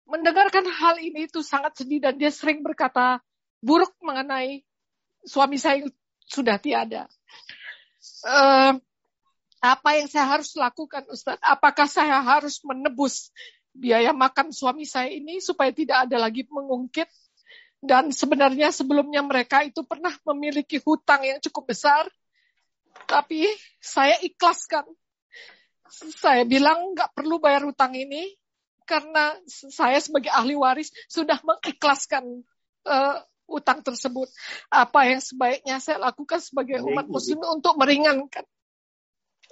mendengarkan 0.07 0.67
hal 0.67 0.99
ini 0.99 1.31
itu 1.31 1.41
sangat 1.41 1.79
sedih 1.79 2.03
dan 2.03 2.19
dia 2.19 2.29
sering 2.29 2.61
berkata 2.61 3.23
buruk 3.63 3.95
mengenai 4.03 4.67
suami 5.23 5.57
saya 5.57 5.87
sudah 6.27 6.59
tiada. 6.59 7.07
Uh, 8.27 8.79
apa 9.63 9.95
yang 9.95 10.11
saya 10.11 10.27
harus 10.27 10.51
lakukan, 10.59 11.07
Ustaz? 11.07 11.39
Apakah 11.39 11.87
saya 11.87 12.19
harus 12.19 12.59
menebus 12.67 13.31
biaya 13.71 14.11
makan 14.11 14.51
suami 14.51 14.83
saya 14.83 15.15
ini 15.15 15.39
supaya 15.39 15.71
tidak 15.71 16.11
ada 16.11 16.19
lagi 16.19 16.43
mengungkit? 16.51 17.07
Dan 17.83 18.11
sebenarnya 18.11 18.75
sebelumnya 18.75 19.23
mereka 19.23 19.63
itu 19.63 19.83
pernah 19.87 20.15
memiliki 20.27 20.83
hutang 20.83 21.23
yang 21.27 21.39
cukup 21.43 21.75
besar, 21.75 22.07
tapi 23.07 23.47
saya 23.79 24.19
ikhlaskan. 24.23 24.87
Saya 25.93 26.47
bilang 26.47 26.95
nggak 26.95 27.15
perlu 27.15 27.39
bayar 27.43 27.67
hutang 27.67 27.95
ini, 27.95 28.35
karena 28.85 29.37
saya 29.49 29.99
sebagai 29.99 30.31
ahli 30.31 30.55
waris 30.55 30.93
sudah 31.09 31.39
mengikhlaskan 31.43 32.45
uh, 32.87 33.17
utang 33.51 33.85
tersebut. 33.85 34.29
Apa 34.73 35.11
yang 35.11 35.21
sebaiknya 35.21 35.79
saya 35.79 36.01
lakukan 36.01 36.41
sebagai 36.41 36.81
Baik, 36.81 36.89
umat 36.89 37.07
muslim 37.11 37.41
Ibu. 37.43 37.49
untuk 37.59 37.75
meringankan? 37.77 38.45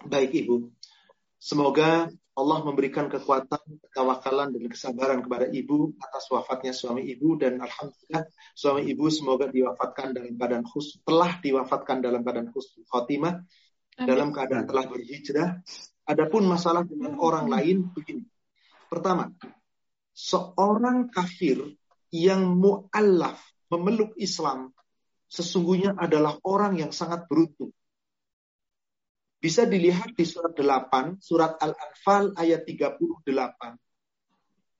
Baik 0.06 0.32
Ibu. 0.46 0.72
Semoga 1.40 2.08
Allah 2.36 2.58
memberikan 2.64 3.08
kekuatan, 3.12 3.60
ketawakalan, 3.90 4.56
dan 4.56 4.64
kesabaran 4.70 5.20
kepada 5.20 5.50
ibu 5.52 5.92
atas 6.00 6.24
wafatnya 6.32 6.72
suami 6.72 7.04
ibu 7.04 7.36
dan 7.36 7.60
alhamdulillah 7.60 8.24
suami 8.56 8.88
ibu 8.88 9.12
semoga 9.12 9.50
diwafatkan 9.50 10.16
dalam 10.16 10.40
keadaan 10.40 10.64
khus 10.64 11.04
telah 11.04 11.36
diwafatkan 11.42 12.00
dalam 12.00 12.24
keadaan 12.24 12.48
khus 12.48 12.80
khotimah 12.88 13.44
dalam 13.98 14.32
keadaan 14.32 14.64
telah 14.64 14.84
berhijrah. 14.88 15.60
Adapun 16.08 16.48
masalah 16.48 16.82
dengan 16.88 17.20
orang 17.20 17.46
lain 17.46 17.92
begini. 17.92 18.24
Pertama, 18.90 19.30
seorang 20.10 21.06
kafir 21.14 21.62
yang 22.10 22.58
mu'allaf 22.58 23.38
memeluk 23.70 24.18
Islam 24.18 24.74
sesungguhnya 25.30 25.94
adalah 25.94 26.42
orang 26.42 26.82
yang 26.82 26.90
sangat 26.90 27.30
beruntung. 27.30 27.70
Bisa 29.40 29.64
dilihat 29.64 30.18
di 30.18 30.26
surat 30.26 30.52
8, 30.52 31.22
surat 31.22 31.56
Al-Anfal 31.62 32.34
ayat 32.36 32.66
38. 32.66 33.24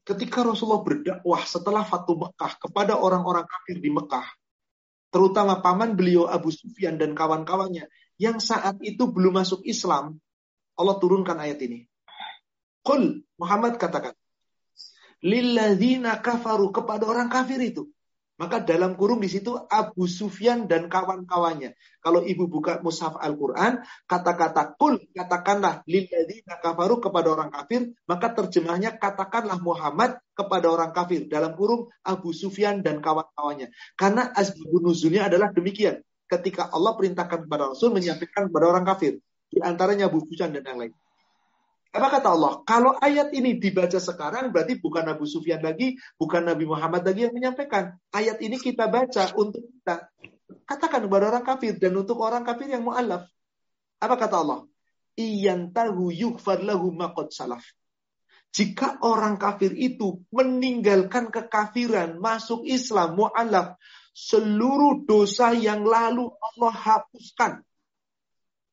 Ketika 0.05 0.43
Rasulullah 0.43 0.82
berdakwah 0.82 1.47
setelah 1.47 1.87
Fatu 1.87 2.19
Mekah 2.19 2.59
kepada 2.59 2.99
orang-orang 2.99 3.47
kafir 3.47 3.78
di 3.78 3.89
Mekah, 3.95 4.27
terutama 5.15 5.62
paman 5.62 5.95
beliau 5.95 6.27
Abu 6.27 6.51
Sufyan 6.51 6.99
dan 6.99 7.15
kawan-kawannya 7.15 7.87
yang 8.20 8.43
saat 8.43 8.82
itu 8.82 9.07
belum 9.09 9.39
masuk 9.39 9.62
Islam, 9.65 10.19
Allah 10.77 10.97
turunkan 10.99 11.39
ayat 11.41 11.62
ini. 11.62 11.90
Qul 12.81 13.24
Muhammad 13.36 13.77
katakan. 13.77 14.16
Lilladzina 15.20 16.16
kafaru 16.24 16.73
kepada 16.73 17.05
orang 17.05 17.28
kafir 17.28 17.61
itu. 17.61 17.93
Maka 18.40 18.57
dalam 18.65 18.97
kurung 18.97 19.20
di 19.20 19.28
situ 19.28 19.52
Abu 19.52 20.09
Sufyan 20.09 20.65
dan 20.65 20.89
kawan-kawannya. 20.89 21.77
Kalau 22.01 22.24
ibu 22.24 22.48
buka 22.48 22.81
mushaf 22.81 23.20
Al-Quran, 23.20 23.85
kata-kata 24.09 24.81
kul, 24.81 24.97
katakanlah 25.12 25.85
lilladzina 25.85 26.57
kafaru 26.57 27.05
kepada 27.05 27.36
orang 27.36 27.52
kafir, 27.52 27.93
maka 28.09 28.32
terjemahnya 28.32 28.97
katakanlah 28.97 29.61
Muhammad 29.61 30.24
kepada 30.32 30.73
orang 30.73 30.89
kafir. 30.97 31.28
Dalam 31.28 31.52
kurung 31.52 31.93
Abu 32.01 32.32
Sufyan 32.32 32.81
dan 32.81 33.05
kawan-kawannya. 33.05 33.77
Karena 33.93 34.32
asbabun 34.32 34.89
nuzulnya 34.89 35.28
adalah 35.28 35.52
demikian. 35.52 36.01
Ketika 36.24 36.73
Allah 36.73 36.97
perintahkan 36.97 37.44
kepada 37.44 37.77
Rasul 37.77 37.93
menyampaikan 37.93 38.48
kepada 38.48 38.73
orang 38.73 38.89
kafir. 38.89 39.20
Di 39.52 39.61
antaranya 39.61 40.09
Abu 40.09 40.24
Sufyan 40.24 40.57
dan 40.57 40.65
yang 40.65 40.81
lain. 40.81 40.97
Apa 41.91 42.07
kata 42.07 42.29
Allah? 42.31 42.62
Kalau 42.62 42.95
ayat 43.03 43.35
ini 43.35 43.59
dibaca 43.59 43.99
sekarang 43.99 44.55
berarti 44.55 44.79
bukan 44.79 45.11
Abu 45.11 45.27
Sufyan 45.27 45.59
lagi, 45.59 45.99
bukan 46.15 46.47
Nabi 46.47 46.62
Muhammad 46.62 47.03
lagi 47.03 47.27
yang 47.27 47.35
menyampaikan. 47.35 47.99
Ayat 48.15 48.39
ini 48.39 48.62
kita 48.62 48.87
baca 48.87 49.35
untuk 49.35 49.67
kita 49.67 50.07
katakan 50.71 51.11
kepada 51.11 51.35
orang 51.35 51.43
kafir 51.43 51.75
dan 51.83 51.99
untuk 51.99 52.23
orang 52.23 52.47
kafir 52.47 52.71
yang 52.71 52.87
mu'alaf. 52.87 53.27
Apa 53.99 54.15
kata 54.15 54.39
Allah? 54.39 54.61
Iyantahu 55.19 56.15
yughfar 56.15 56.62
lahu 56.62 56.95
maqad 56.95 57.35
salaf. 57.35 57.67
Jika 58.55 59.03
orang 59.03 59.35
kafir 59.35 59.75
itu 59.75 60.23
meninggalkan 60.31 61.35
kekafiran, 61.35 62.23
masuk 62.23 62.71
Islam, 62.71 63.19
mu'alaf, 63.19 63.75
seluruh 64.15 65.03
dosa 65.03 65.51
yang 65.59 65.83
lalu 65.83 66.31
Allah 66.39 66.75
hapuskan. 66.75 67.67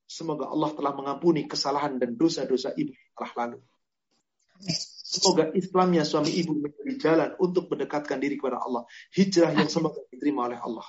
Semoga 0.06 0.54
Allah 0.54 0.70
telah 0.78 0.94
mengampuni 0.94 1.50
kesalahan 1.50 1.98
dan 1.98 2.14
dosa-dosa 2.14 2.78
ibu 2.78 2.94
telah 3.18 3.34
lalu. 3.34 3.60
Semoga 5.08 5.50
Islamnya 5.56 6.04
suami 6.06 6.36
ibu 6.36 6.54
menjadi 6.54 6.94
jalan 7.00 7.30
untuk 7.42 7.72
mendekatkan 7.74 8.22
diri 8.22 8.38
kepada 8.38 8.62
Allah. 8.62 8.86
Hijrah 9.16 9.56
yang 9.58 9.70
semoga 9.72 10.04
diterima 10.14 10.46
oleh 10.46 10.60
Allah. 10.60 10.88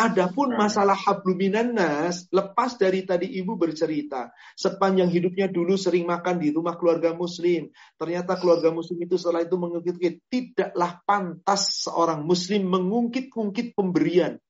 Adapun 0.00 0.56
masalah 0.56 0.96
habluminan 0.96 1.76
nas, 1.76 2.24
lepas 2.32 2.80
dari 2.80 3.04
tadi 3.04 3.36
ibu 3.36 3.54
bercerita, 3.60 4.32
sepanjang 4.56 5.12
hidupnya 5.12 5.44
dulu 5.44 5.76
sering 5.76 6.08
makan 6.08 6.40
di 6.40 6.48
rumah 6.48 6.80
keluarga 6.80 7.12
muslim. 7.12 7.68
Ternyata 8.00 8.40
keluarga 8.40 8.72
muslim 8.72 8.96
itu 9.04 9.20
setelah 9.20 9.44
itu 9.44 9.60
mengungkit 9.60 10.24
tidaklah 10.32 11.04
pantas 11.04 11.84
seorang 11.84 12.24
muslim 12.24 12.64
mengungkit-ungkit 12.64 13.76
pemberian. 13.76 14.40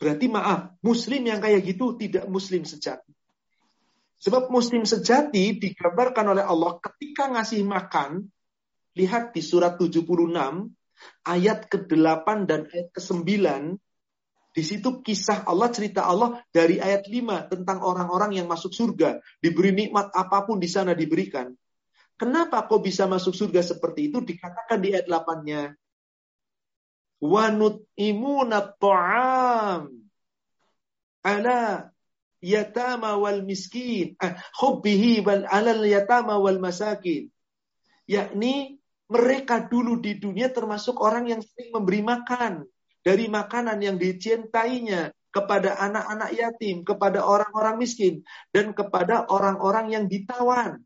Berarti 0.00 0.26
maaf, 0.32 0.80
muslim 0.80 1.28
yang 1.28 1.44
kayak 1.44 1.60
gitu 1.60 2.00
tidak 2.00 2.24
muslim 2.32 2.64
sejati. 2.64 3.12
Sebab 4.20 4.52
muslim 4.52 4.84
sejati 4.84 5.56
digambarkan 5.56 6.36
oleh 6.36 6.44
Allah 6.44 6.76
ketika 6.76 7.32
ngasih 7.32 7.64
makan, 7.64 8.28
lihat 8.92 9.32
di 9.32 9.40
surat 9.40 9.80
76, 9.80 10.04
ayat 11.24 11.58
ke-8 11.72 12.26
dan 12.44 12.68
ayat 12.68 12.88
ke-9, 12.92 13.26
di 14.50 14.62
situ 14.66 15.00
kisah 15.00 15.46
Allah, 15.46 15.70
cerita 15.72 16.04
Allah 16.04 16.42
dari 16.50 16.76
ayat 16.82 17.06
5 17.08 17.54
tentang 17.54 17.80
orang-orang 17.80 18.36
yang 18.36 18.50
masuk 18.50 18.74
surga. 18.74 19.22
Diberi 19.38 19.72
nikmat 19.72 20.10
apa 20.12 20.42
pun 20.44 20.58
di 20.58 20.66
sana 20.66 20.92
diberikan. 20.92 21.54
Kenapa 22.18 22.68
kok 22.68 22.84
bisa 22.84 23.08
masuk 23.08 23.32
surga 23.32 23.64
seperti 23.64 24.12
itu? 24.12 24.20
Dikatakan 24.20 24.82
di 24.82 24.92
ayat 24.92 25.08
8-nya 25.08 25.72
wa 27.20 27.52
nut'imuna 27.52 28.64
ta'am 28.80 29.92
ala 31.20 31.89
yatama 32.40 33.16
wal 33.20 33.44
miskin 33.44 34.16
eh, 34.16 34.34
hubbihi 34.60 35.20
wal 35.24 35.44
alal 35.48 35.84
yatama 35.84 36.40
wal 36.40 36.56
masakin 36.58 37.28
yakni 38.08 38.80
mereka 39.10 39.64
dulu 39.64 40.00
di 40.00 40.16
dunia 40.16 40.48
termasuk 40.50 40.98
orang 40.98 41.28
yang 41.28 41.40
sering 41.44 41.70
memberi 41.74 42.00
makan 42.00 42.64
dari 43.00 43.26
makanan 43.28 43.78
yang 43.80 43.96
dicintainya 43.96 45.10
kepada 45.30 45.78
anak-anak 45.78 46.30
yatim, 46.34 46.82
kepada 46.82 47.22
orang-orang 47.22 47.78
miskin, 47.78 48.26
dan 48.50 48.74
kepada 48.74 49.30
orang-orang 49.30 49.94
yang 49.94 50.04
ditawan. 50.10 50.82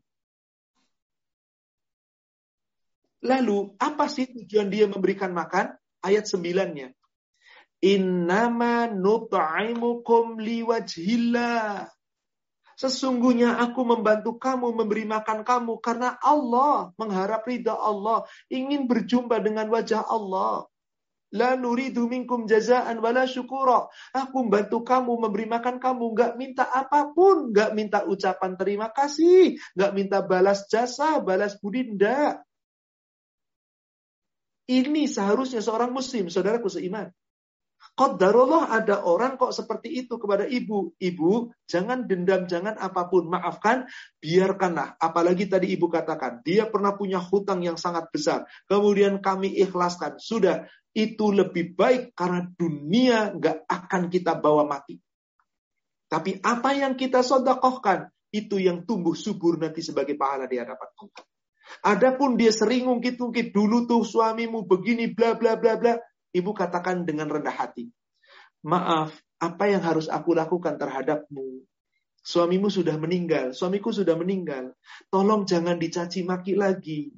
Lalu, 3.25 3.73
apa 3.81 4.05
sih 4.05 4.29
tujuan 4.29 4.69
dia 4.69 4.85
memberikan 4.85 5.33
makan? 5.33 5.73
ayat 6.05 6.29
9-nya. 6.29 6.93
Innama 7.83 8.87
nut'imukum 8.87 10.39
liwajhillah. 10.39 11.91
Sesungguhnya 12.75 13.55
aku 13.55 13.87
membantu 13.87 14.35
kamu, 14.35 14.75
memberi 14.75 15.07
makan 15.07 15.47
kamu 15.47 15.79
karena 15.79 16.19
Allah, 16.19 16.91
mengharap 16.99 17.47
ridha 17.47 17.71
Allah, 17.71 18.27
ingin 18.51 18.83
berjumpa 18.91 19.39
dengan 19.39 19.71
wajah 19.71 20.03
Allah. 20.03 20.67
La 21.35 21.55
nuridu 21.55 22.07
minkum 22.07 22.47
jazaan 22.47 22.99
wala 23.03 23.27
syukura. 23.27 23.87
Aku 24.11 24.47
membantu 24.47 24.83
kamu, 24.83 25.19
memberi 25.27 25.47
makan 25.47 25.79
kamu, 25.79 26.05
nggak 26.15 26.33
minta 26.35 26.63
apa 26.67 27.11
pun, 27.11 27.51
nggak 27.51 27.71
minta 27.75 27.99
ucapan 28.07 28.55
terima 28.59 28.87
kasih, 28.91 29.55
nggak 29.75 29.91
minta 29.95 30.19
balas 30.23 30.67
jasa, 30.67 31.19
balas 31.23 31.55
budi, 31.59 31.95
enggak. 31.95 32.43
Ini 34.67 35.07
seharusnya 35.07 35.63
seorang 35.63 35.95
muslim, 35.95 36.27
saudaraku 36.27 36.71
seiman. 36.71 37.11
Qadarullah 37.95 38.75
ada 38.75 39.07
orang 39.07 39.39
kok 39.39 39.55
seperti 39.55 40.03
itu 40.03 40.19
kepada 40.19 40.43
ibu. 40.43 40.91
Ibu, 40.99 41.55
jangan 41.63 42.03
dendam, 42.03 42.43
jangan 42.43 42.75
apa 42.75 43.07
pun. 43.07 43.31
Maafkan, 43.31 43.87
biarkanlah. 44.19 44.99
Apalagi 44.99 45.47
tadi 45.47 45.71
ibu 45.71 45.87
katakan, 45.87 46.43
dia 46.43 46.67
pernah 46.67 46.91
punya 46.99 47.23
hutang 47.23 47.63
yang 47.63 47.79
sangat 47.79 48.11
besar. 48.11 48.43
Kemudian 48.67 49.23
kami 49.23 49.55
ikhlaskan. 49.63 50.19
Sudah, 50.19 50.67
itu 50.91 51.31
lebih 51.31 51.75
baik 51.79 52.11
karena 52.11 52.51
dunia 52.55 53.31
nggak 53.31 53.63
akan 53.63 54.11
kita 54.11 54.35
bawa 54.43 54.67
mati. 54.67 54.99
Tapi 56.11 56.39
apa 56.43 56.75
yang 56.75 56.99
kita 56.99 57.23
sodakohkan, 57.23 58.11
itu 58.35 58.59
yang 58.59 58.83
tumbuh 58.83 59.15
subur 59.15 59.55
nanti 59.55 59.79
sebagai 59.79 60.19
pahala 60.19 60.51
di 60.51 60.59
hadapan 60.59 60.91
Allah. 60.99 61.23
Adapun 61.95 62.35
dia 62.35 62.51
sering 62.51 62.87
ungkit-ungkit 62.91 63.55
dulu 63.55 63.87
tuh 63.87 64.03
suamimu 64.03 64.67
begini 64.67 65.11
bla 65.15 65.35
bla 65.39 65.55
bla 65.55 65.79
bla, 65.79 65.95
ibu 66.35 66.51
katakan 66.51 67.07
dengan 67.07 67.31
rendah 67.31 67.55
hati. 67.55 67.87
Maaf, 68.67 69.15
apa 69.39 69.71
yang 69.71 69.79
harus 69.79 70.11
aku 70.11 70.35
lakukan 70.35 70.75
terhadapmu? 70.75 71.63
Suamimu 72.25 72.73
sudah 72.73 72.97
meninggal, 72.97 73.53
suamiku 73.53 73.93
sudah 73.93 74.17
meninggal. 74.17 74.73
Tolong 75.13 75.45
jangan 75.45 75.77
dicaci 75.77 76.25
maki 76.25 76.57
lagi. 76.57 77.13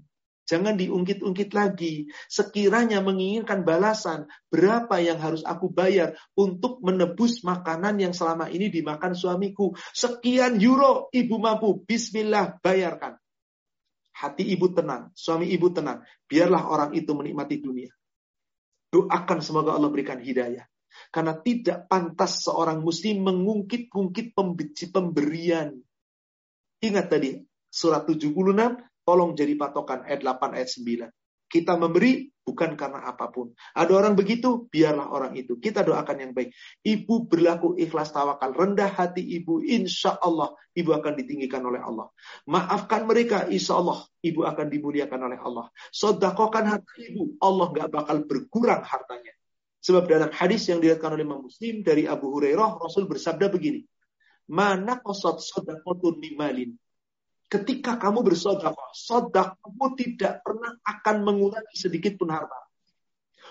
Jangan 0.48 0.80
diungkit-ungkit 0.80 1.52
lagi. 1.52 2.08
Sekiranya 2.32 3.04
menginginkan 3.04 3.68
balasan, 3.68 4.32
berapa 4.48 4.96
yang 5.04 5.20
harus 5.20 5.44
aku 5.44 5.68
bayar 5.68 6.16
untuk 6.40 6.80
menebus 6.80 7.44
makanan 7.44 8.00
yang 8.00 8.16
selama 8.16 8.48
ini 8.48 8.72
dimakan 8.72 9.12
suamiku? 9.12 9.76
Sekian 9.92 10.56
euro, 10.60 11.12
ibu 11.12 11.36
mampu. 11.36 11.84
Bismillah, 11.84 12.64
bayarkan. 12.64 13.20
Hati 14.16 14.48
ibu 14.48 14.72
tenang, 14.72 15.12
suami 15.14 15.52
ibu 15.52 15.68
tenang. 15.70 16.02
Biarlah 16.32 16.64
orang 16.68 16.92
itu 16.96 17.12
menikmati 17.12 17.60
dunia. 17.60 17.92
Doakan 18.88 19.40
semoga 19.44 19.76
Allah 19.76 19.92
berikan 19.92 20.20
hidayah. 20.20 20.64
Karena 21.12 21.38
tidak 21.40 21.86
pantas 21.92 22.48
seorang 22.48 22.82
muslim 22.82 23.22
mengungkit-ungkit 23.28 24.34
pemberian. 24.92 25.78
Ingat 26.82 27.06
tadi, 27.10 27.38
surat 27.70 28.08
76, 28.08 28.34
tolong 29.06 29.32
jadi 29.38 29.54
patokan 29.56 30.04
ayat 30.08 30.22
8, 30.26 30.58
ayat 30.58 30.70
9. 30.74 31.10
Kita 31.48 31.74
memberi 31.80 32.28
bukan 32.48 32.80
karena 32.80 33.04
apa 33.04 33.28
pun. 33.28 33.52
Ada 33.76 33.92
orang 33.92 34.16
begitu, 34.16 34.72
biarlah 34.72 35.12
orang 35.12 35.36
itu. 35.36 35.60
Kita 35.60 35.84
doakan 35.84 36.18
yang 36.24 36.32
baik. 36.32 36.56
Ibu 36.80 37.28
berlaku 37.28 37.76
ikhlas 37.76 38.16
tawakal, 38.16 38.56
rendah 38.56 38.88
hati 38.88 39.20
ibu, 39.20 39.60
insya 39.60 40.16
Allah 40.16 40.56
ibu 40.72 40.96
akan 40.96 41.20
ditinggikan 41.20 41.60
oleh 41.68 41.84
Allah. 41.84 42.08
Maafkan 42.48 43.04
mereka, 43.04 43.52
insya 43.52 43.76
Allah 43.76 44.08
ibu 44.24 44.48
akan 44.48 44.72
dimuliakan 44.72 45.28
oleh 45.28 45.40
Allah. 45.44 45.68
Sodakokan 45.92 46.72
hati 46.72 47.12
ibu, 47.12 47.36
Allah 47.44 47.68
nggak 47.76 47.90
bakal 47.92 48.24
berkurang 48.24 48.88
hartanya. 48.88 49.36
Sebab 49.84 50.08
dalam 50.08 50.32
hadis 50.32 50.72
yang 50.72 50.80
dilihatkan 50.80 51.20
oleh 51.20 51.28
Imam 51.28 51.44
Muslim 51.44 51.84
dari 51.84 52.08
Abu 52.08 52.32
Hurairah, 52.32 52.80
Rasul 52.80 53.12
bersabda 53.12 53.52
begini, 53.52 53.84
Mana 54.48 55.04
kosot 55.04 55.44
sodakotun 55.44 56.24
mimalin 56.24 56.80
ketika 57.48 57.96
kamu 57.96 58.28
bersodakoh, 58.28 58.92
sodakohmu 58.92 59.96
tidak 59.96 60.44
pernah 60.44 60.76
akan 60.84 61.16
mengurangi 61.24 61.76
sedikit 61.76 62.20
pun 62.20 62.32
harta. 62.32 62.60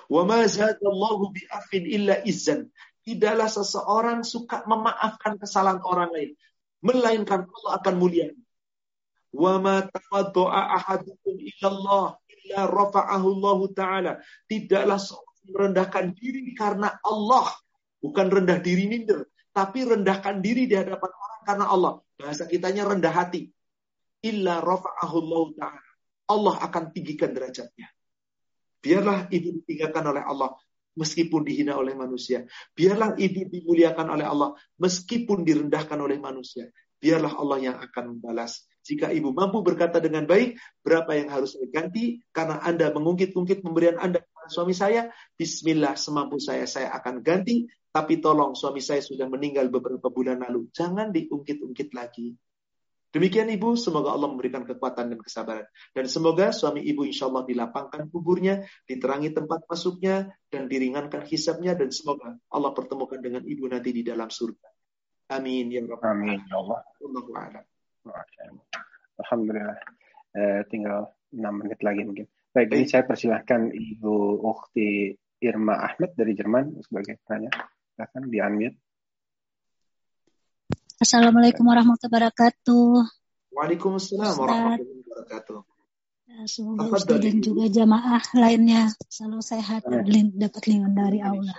Wa 0.06 0.23
ma 0.23 0.44
zadallahu 0.44 1.32
bi'afin 1.32 1.85
illa 1.89 2.20
izzan. 2.23 2.68
Tidaklah 3.02 3.48
seseorang 3.48 4.20
suka 4.23 4.66
memaafkan 4.68 5.40
kesalahan 5.40 5.81
orang 5.82 6.10
lain. 6.12 6.31
Melainkan 6.85 7.48
Allah 7.48 7.73
akan 7.81 7.94
mulia. 7.97 8.31
Wa 9.32 9.59
ma 9.59 9.82
tawaddu'a 9.82 10.77
ahadukum 10.77 11.35
illallah 11.40 12.18
illa 12.31 12.60
rafa'ahu 12.68 13.27
Allah 13.40 13.59
Ta'ala. 13.73 14.12
Tidaklah 14.51 14.98
seorang 15.01 15.47
merendahkan 15.51 16.05
diri 16.14 16.52
karena 16.52 16.98
Allah. 17.01 17.48
Bukan 18.02 18.27
rendah 18.28 18.60
diri 18.60 18.86
minder. 18.90 19.24
Tapi 19.55 19.89
rendahkan 19.89 20.44
diri 20.44 20.68
di 20.68 20.77
hadapan 20.77 21.10
orang 21.10 21.43
karena 21.47 21.66
Allah. 21.70 21.93
Bahasa 22.18 22.44
kitanya 22.44 22.90
rendah 22.90 23.14
hati 23.14 23.56
illa 24.27 24.59
rafa'ahu 24.59 25.55
ta'ala. 25.55 25.90
Allah 26.27 26.55
akan 26.59 26.90
tinggikan 26.90 27.31
derajatnya. 27.31 27.86
Biarlah 28.82 29.31
ibu 29.31 29.62
ditinggalkan 29.62 30.05
oleh 30.11 30.23
Allah 30.27 30.51
meskipun 30.98 31.47
dihina 31.47 31.78
oleh 31.78 31.94
manusia. 31.94 32.48
Biarlah 32.74 33.15
ibu 33.15 33.47
dimuliakan 33.47 34.07
oleh 34.11 34.27
Allah 34.27 34.51
meskipun 34.81 35.47
direndahkan 35.47 35.98
oleh 36.01 36.19
manusia. 36.19 36.66
Biarlah 36.97 37.36
Allah 37.36 37.59
yang 37.61 37.77
akan 37.78 38.19
membalas. 38.19 38.65
Jika 38.86 39.12
ibu 39.12 39.35
mampu 39.35 39.61
berkata 39.61 39.98
dengan 39.98 40.24
baik, 40.24 40.57
berapa 40.81 41.11
yang 41.19 41.28
harus 41.28 41.59
diganti 41.59 42.23
karena 42.31 42.62
Anda 42.62 42.94
mengungkit-ungkit 42.94 43.61
pemberian 43.61 43.98
Anda 43.98 44.23
kepada 44.23 44.48
suami 44.48 44.73
saya, 44.73 45.11
bismillah 45.35 45.98
semampu 45.98 46.39
saya 46.39 46.65
saya 46.65 46.94
akan 46.94 47.20
ganti, 47.20 47.66
tapi 47.90 48.23
tolong 48.23 48.55
suami 48.55 48.78
saya 48.78 49.03
sudah 49.03 49.27
meninggal 49.27 49.69
beberapa 49.69 50.09
bulan 50.09 50.40
lalu. 50.47 50.70
Jangan 50.70 51.11
diungkit-ungkit 51.11 51.93
lagi. 51.93 52.39
Demikian 53.16 53.48
Ibu, 53.48 53.80
semoga 53.80 54.12
Allah 54.12 54.28
memberikan 54.28 54.68
kekuatan 54.68 55.09
dan 55.09 55.16
kesabaran. 55.16 55.64
Dan 55.97 56.05
semoga 56.05 56.52
suami 56.52 56.84
Ibu 56.84 57.09
insya 57.09 57.32
Allah 57.32 57.48
dilapangkan 57.48 58.12
kuburnya, 58.12 58.60
diterangi 58.84 59.32
tempat 59.32 59.64
masuknya, 59.64 60.36
dan 60.52 60.68
diringankan 60.68 61.24
hisapnya. 61.24 61.72
Dan 61.72 61.88
semoga 61.97 62.36
Allah 62.52 62.76
pertemukan 62.76 63.16
dengan 63.16 63.40
Ibu 63.40 63.72
nanti 63.72 63.97
di 63.97 64.05
dalam 64.05 64.28
surga. 64.28 64.68
Amin. 65.32 65.72
Ya 65.72 65.80
Rabbal 65.80 66.12
Amin. 66.12 66.44
Ya 66.44 66.60
Allah. 66.60 66.84
Alhamdulillah. 69.24 69.80
Eh, 70.36 70.60
tinggal 70.68 71.16
6 71.32 71.40
menit 71.56 71.80
lagi 71.80 72.05
mungkin. 72.05 72.28
Baik, 72.52 72.68
ini 72.76 72.84
saya 72.84 73.09
persilahkan 73.09 73.72
Ibu 73.72 74.44
Ukti 74.44 75.16
Irma 75.40 75.88
Ahmed 75.88 76.12
dari 76.12 76.36
Jerman 76.36 76.84
sebagai 76.84 77.16
tanya. 77.24 77.48
Silakan 77.97 78.28
di-unmute. 78.28 78.76
Assalamualaikum 80.97 81.68
warahmatullahi 81.68 82.09
wabarakatuh. 82.09 83.05
Waalaikumsalam 83.52 84.32
warahmatullahi 84.32 85.05
wabarakatuh. 85.05 85.60
Ya, 86.24 86.40
semoga 86.48 86.89
Ustaz 86.89 87.20
dan 87.20 87.36
juga 87.44 87.68
jamaah 87.68 88.24
lainnya 88.32 88.97
selalu 89.12 89.44
sehat 89.44 89.85
dan 89.85 90.09
dapat 90.40 90.62
lindungan 90.64 90.97
dari 90.97 91.20
Allah. 91.20 91.56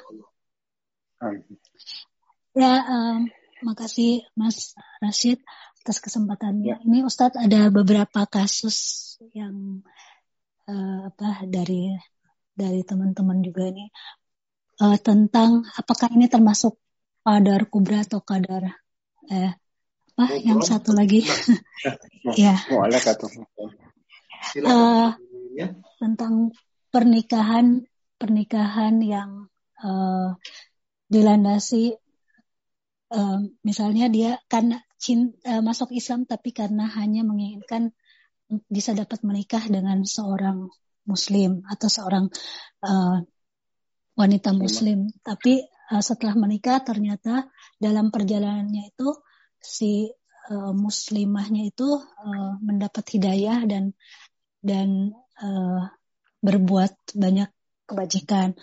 Ya, 2.57 2.81
um, 2.89 3.29
makasih 3.61 4.25
Mas 4.33 4.73
Rashid 5.05 5.37
atas 5.85 6.01
kesempatannya. 6.01 6.73
Ya. 6.73 6.77
Ini 6.81 7.05
Ustadz 7.05 7.37
ada 7.37 7.69
beberapa 7.69 8.25
kasus 8.25 9.05
yang 9.37 9.85
uh, 10.65 11.13
apa 11.13 11.45
dari 11.45 11.93
dari 12.57 12.81
teman-teman 12.81 13.45
juga 13.45 13.69
ini 13.69 13.85
uh, 14.81 14.97
tentang 14.97 15.61
apakah 15.77 16.09
ini 16.09 16.25
termasuk 16.25 16.81
kadar 17.21 17.69
kubra 17.69 18.01
atau 18.01 18.25
kadar 18.25 18.86
eh, 19.31 19.53
apa 20.17 20.33
oh, 20.33 20.39
yang 20.41 20.61
satu 20.61 20.91
lagi. 20.95 21.23
Ya. 22.35 22.59
Uh, 24.59 25.15
tentang 25.95 26.51
pernikahan 26.91 27.87
pernikahan 28.19 28.99
yang 28.99 29.47
uh, 29.79 30.35
dilandasi 31.07 31.95
uh, 33.15 33.39
misalnya 33.63 34.11
dia 34.11 34.43
karena 34.51 34.83
cinta, 34.99 35.39
uh, 35.47 35.63
masuk 35.63 35.95
Islam 35.95 36.27
tapi 36.27 36.51
karena 36.51 36.89
hanya 36.99 37.23
menginginkan 37.23 37.95
bisa 38.67 38.91
dapat 38.91 39.23
menikah 39.23 39.63
dengan 39.67 40.03
seorang 40.03 40.67
Muslim 41.07 41.63
atau 41.67 41.87
seorang 41.87 42.27
uh, 42.83 43.23
wanita 44.17 44.51
Muslim, 44.51 45.07
tapi 45.23 45.63
uh, 45.91 46.03
setelah 46.03 46.35
menikah 46.35 46.83
ternyata 46.83 47.47
dalam 47.79 48.11
perjalanannya 48.11 48.93
itu 48.93 49.09
si 49.57 50.11
uh, 50.51 50.73
muslimahnya 50.75 51.71
itu 51.71 51.87
uh, 51.99 52.53
mendapat 52.63 53.03
hidayah 53.17 53.63
dan 53.67 53.95
dan 54.63 55.15
uh, 55.39 55.87
berbuat 56.43 57.17
banyak 57.17 57.49
kebajikan. 57.87 58.53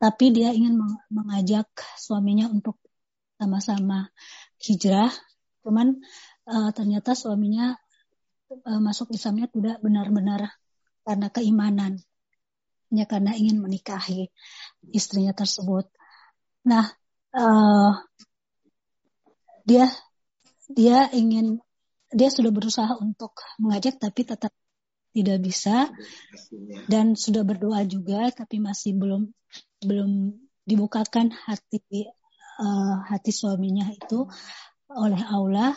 Tapi 0.00 0.32
dia 0.32 0.56
ingin 0.56 0.80
mengajak 1.12 1.68
suaminya 2.00 2.48
untuk 2.48 2.80
sama-sama 3.36 4.08
hijrah. 4.56 5.12
Cuman 5.60 6.00
uh, 6.48 6.70
ternyata 6.72 7.12
suaminya 7.12 7.76
uh, 8.48 8.80
masuk 8.80 9.12
Islamnya 9.12 9.52
tidak 9.52 9.76
benar-benar 9.84 10.56
karena 11.04 11.28
keimanan 11.28 12.00
hanya 12.90 13.06
karena 13.06 13.32
ingin 13.38 13.62
menikahi 13.62 14.34
istrinya 14.90 15.30
tersebut 15.30 15.86
Nah, 16.66 16.84
uh, 17.32 17.92
dia 19.64 19.86
dia 20.70 21.08
ingin 21.14 21.58
dia 22.10 22.28
sudah 22.28 22.50
berusaha 22.50 22.98
untuk 22.98 23.32
mengajak 23.62 23.96
tapi 24.02 24.26
tetap 24.26 24.52
tidak 25.10 25.38
bisa. 25.42 25.90
Dan 26.86 27.14
sudah 27.18 27.42
berdoa 27.42 27.82
juga 27.86 28.30
tapi 28.34 28.62
masih 28.62 28.98
belum 28.98 29.30
belum 29.82 30.36
dibukakan 30.66 31.32
hati 31.34 32.06
uh, 32.60 33.02
hati 33.08 33.30
suaminya 33.32 33.88
itu 33.90 34.26
oleh 34.90 35.22
Allah. 35.26 35.74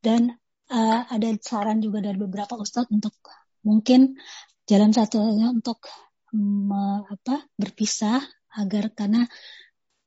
Dan 0.00 0.32
uh, 0.72 1.00
ada 1.10 1.28
saran 1.44 1.84
juga 1.84 2.00
dari 2.00 2.16
beberapa 2.16 2.56
ustadz 2.56 2.88
untuk 2.88 3.12
mungkin 3.60 4.16
jalan 4.64 4.94
satunya 4.96 5.52
untuk 5.52 5.84
me, 6.32 7.04
apa 7.10 7.44
berpisah 7.58 8.22
agar 8.54 8.90
karena 8.94 9.26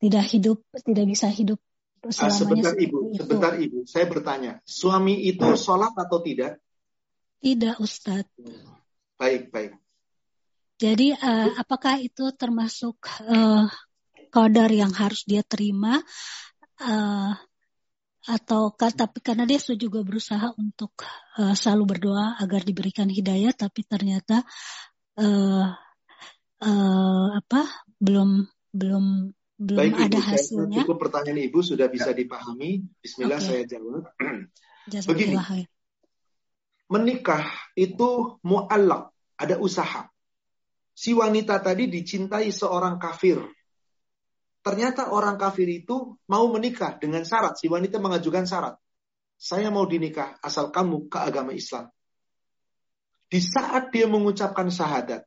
tidak 0.04 0.26
hidup 0.32 0.58
tidak 0.84 1.06
bisa 1.08 1.28
hidup 1.32 1.60
ah, 2.04 2.12
selamanya. 2.12 2.36
sebentar 2.36 2.74
ibu, 2.76 2.98
itu. 3.08 3.18
sebentar 3.24 3.54
ibu, 3.56 3.78
saya 3.88 4.06
bertanya, 4.12 4.54
suami 4.68 5.16
itu 5.24 5.48
sholat 5.56 5.96
atau 5.96 6.20
tidak? 6.20 6.60
Tidak 7.40 7.76
Ustadz. 7.80 8.32
Baik 9.16 9.52
baik. 9.52 9.80
Jadi 10.80 11.16
uh, 11.16 11.56
apakah 11.56 11.96
itu 12.04 12.36
termasuk 12.36 13.00
uh, 13.24 13.72
kadar 14.34 14.68
yang 14.74 14.92
harus 14.92 15.24
dia 15.24 15.46
terima 15.46 16.02
uh, 16.84 17.32
atau 18.24 18.72
tapi 18.76 19.20
karena 19.20 19.44
dia 19.44 19.60
juga 19.60 20.00
berusaha 20.00 20.56
untuk 20.56 20.96
uh, 21.40 21.56
selalu 21.56 21.84
berdoa 21.96 22.40
agar 22.40 22.64
diberikan 22.64 23.12
hidayah 23.12 23.52
tapi 23.52 23.84
ternyata 23.84 24.48
uh, 25.20 25.68
uh, 26.64 27.28
apa 27.36 27.62
belum 28.04 28.44
belum 28.76 29.32
belum 29.64 29.80
Baik, 29.80 29.96
ada 29.96 30.20
Ibu, 30.20 30.28
hasilnya. 30.28 30.80
Cukup 30.84 30.98
pertanyaan 31.08 31.40
Ibu 31.48 31.60
sudah 31.64 31.88
bisa 31.88 32.12
ya. 32.12 32.18
dipahami. 32.18 32.84
Bismillah 33.00 33.40
okay. 33.40 33.48
saya 33.48 33.64
jawab. 33.64 34.04
Begini. 35.08 35.40
Menikah 36.92 37.48
itu 37.80 38.38
mu'allak, 38.44 39.16
ada 39.40 39.56
usaha. 39.64 40.12
Si 40.94 41.16
wanita 41.16 41.64
tadi 41.64 41.88
dicintai 41.88 42.52
seorang 42.52 43.00
kafir. 43.00 43.40
Ternyata 44.62 45.10
orang 45.16 45.40
kafir 45.40 45.66
itu 45.72 46.20
mau 46.28 46.46
menikah 46.52 47.00
dengan 47.00 47.24
syarat. 47.24 47.56
Si 47.56 47.72
wanita 47.72 48.04
mengajukan 48.04 48.46
syarat. 48.46 48.76
Saya 49.40 49.72
mau 49.72 49.88
dinikah 49.88 50.38
asal 50.44 50.70
kamu 50.76 51.08
ke 51.08 51.18
agama 51.24 51.56
Islam. 51.56 51.88
Di 53.32 53.42
saat 53.42 53.90
dia 53.90 54.06
mengucapkan 54.06 54.70
syahadat, 54.70 55.26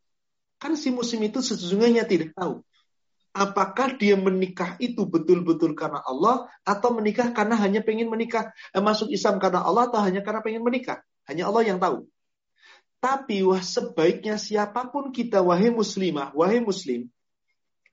kan 0.63 0.73
si 0.79 0.95
muslim 0.95 1.27
itu 1.27 1.43
sesungguhnya 1.43 2.07
tidak 2.07 2.33
tahu 2.37 2.66
apakah 3.37 4.01
dia 4.01 4.17
menikah 4.17 4.81
itu 4.81 5.05
betul-betul 5.05 5.77
karena 5.77 6.01
Allah 6.01 6.49
atau 6.65 6.97
menikah 6.97 7.37
karena 7.37 7.53
hanya 7.61 7.85
pengen 7.85 8.09
menikah 8.09 8.57
eh, 8.73 8.81
masuk 8.81 9.13
Islam 9.13 9.37
karena 9.37 9.61
Allah 9.61 9.93
atau 9.93 10.01
hanya 10.01 10.25
karena 10.25 10.41
pengen 10.41 10.65
menikah 10.65 11.05
hanya 11.29 11.53
Allah 11.53 11.69
yang 11.69 11.77
tahu 11.77 12.09
tapi 12.97 13.45
wah 13.45 13.61
sebaiknya 13.61 14.41
siapa 14.41 14.89
pun 14.89 15.13
kita 15.13 15.45
wahai 15.45 15.69
muslimah 15.69 16.33
wahai 16.33 16.65
muslim 16.65 17.13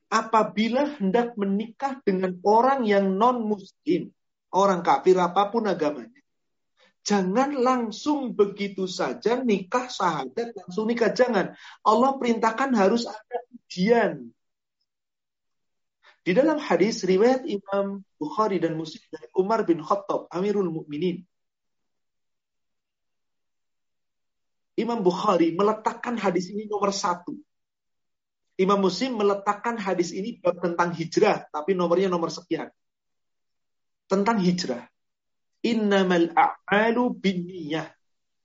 apabila 0.08 0.96
hendak 0.96 1.36
menikah 1.36 2.00
dengan 2.00 2.40
orang 2.40 2.88
yang 2.88 3.12
non 3.12 3.44
muslim 3.44 4.08
orang 4.48 4.80
kafir 4.80 5.20
apa 5.20 5.52
pun 5.52 5.68
agamanya 5.68 6.24
Jangan 7.04 7.52
langsung 7.52 8.32
begitu 8.32 8.88
saja 8.88 9.36
nikah 9.44 9.92
sahadat 9.92 10.56
langsung 10.56 10.88
nikah 10.88 11.12
jangan. 11.12 11.52
Allah 11.84 12.16
perintahkan 12.16 12.72
harus 12.72 13.04
ada 13.04 13.38
ujian. 13.52 14.32
Di 16.24 16.32
dalam 16.32 16.56
hadis 16.56 17.04
riwayat 17.04 17.44
Imam 17.44 18.00
Bukhari 18.16 18.56
dan 18.56 18.80
Muslim 18.80 19.04
dari 19.12 19.28
Umar 19.36 19.60
bin 19.68 19.84
Khattab, 19.84 20.24
Amirul 20.32 20.72
Mukminin. 20.72 21.20
Imam 24.80 25.04
Bukhari 25.04 25.52
meletakkan 25.52 26.16
hadis 26.16 26.48
ini 26.48 26.64
nomor 26.64 26.96
satu. 26.96 27.36
Imam 28.56 28.80
Muslim 28.80 29.20
meletakkan 29.20 29.76
hadis 29.76 30.16
ini 30.16 30.40
tentang 30.40 30.96
hijrah, 30.96 31.44
tapi 31.52 31.76
nomornya 31.76 32.08
nomor 32.08 32.32
sekian. 32.32 32.72
Tentang 34.08 34.40
hijrah. 34.40 34.88
Innamal 35.60 36.32
a'malu 36.32 37.20
binniyah. 37.20 37.92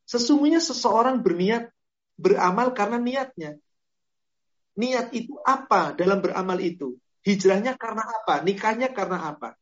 Sesungguhnya 0.03 0.59
seseorang 0.59 1.23
berniat 1.23 1.71
beramal 2.19 2.75
karena 2.75 2.99
niatnya. 2.99 3.55
Niat 4.75 5.15
itu 5.15 5.39
apa 5.47 5.95
dalam 5.95 6.19
beramal 6.19 6.59
itu? 6.59 6.99
Hijrahnya 7.23 7.75
karena 7.75 8.03
apa? 8.03 8.41
Nikahnya 8.43 8.89
karena 8.95 9.35
apa? 9.35 9.55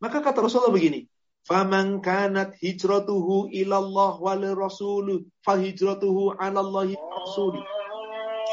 Maka 0.00 0.20
kata 0.20 0.44
Rasulullah 0.44 0.72
begini, 0.72 1.08
"Faman 1.44 2.00
kanat 2.00 2.56
hijratuhu 2.60 3.52
ilallah 3.52 4.16
wal 4.20 4.44
rasul, 4.56 5.28
fa 5.44 5.56
hijratuhu 5.60 6.36
'ala 6.36 6.60
Allah 6.60 6.92
rasul." 6.92 7.60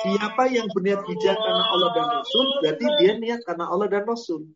Siapa 0.01 0.49
yang 0.49 0.65
berniat 0.71 1.03
hijrah 1.05 1.37
karena 1.37 1.63
Allah 1.67 1.89
dan 1.93 2.07
Rasul, 2.09 2.45
berarti 2.63 2.85
dia 2.97 3.13
niat 3.21 3.39
karena 3.45 3.69
Allah 3.69 3.85
dan 3.91 4.03
Rasul. 4.07 4.49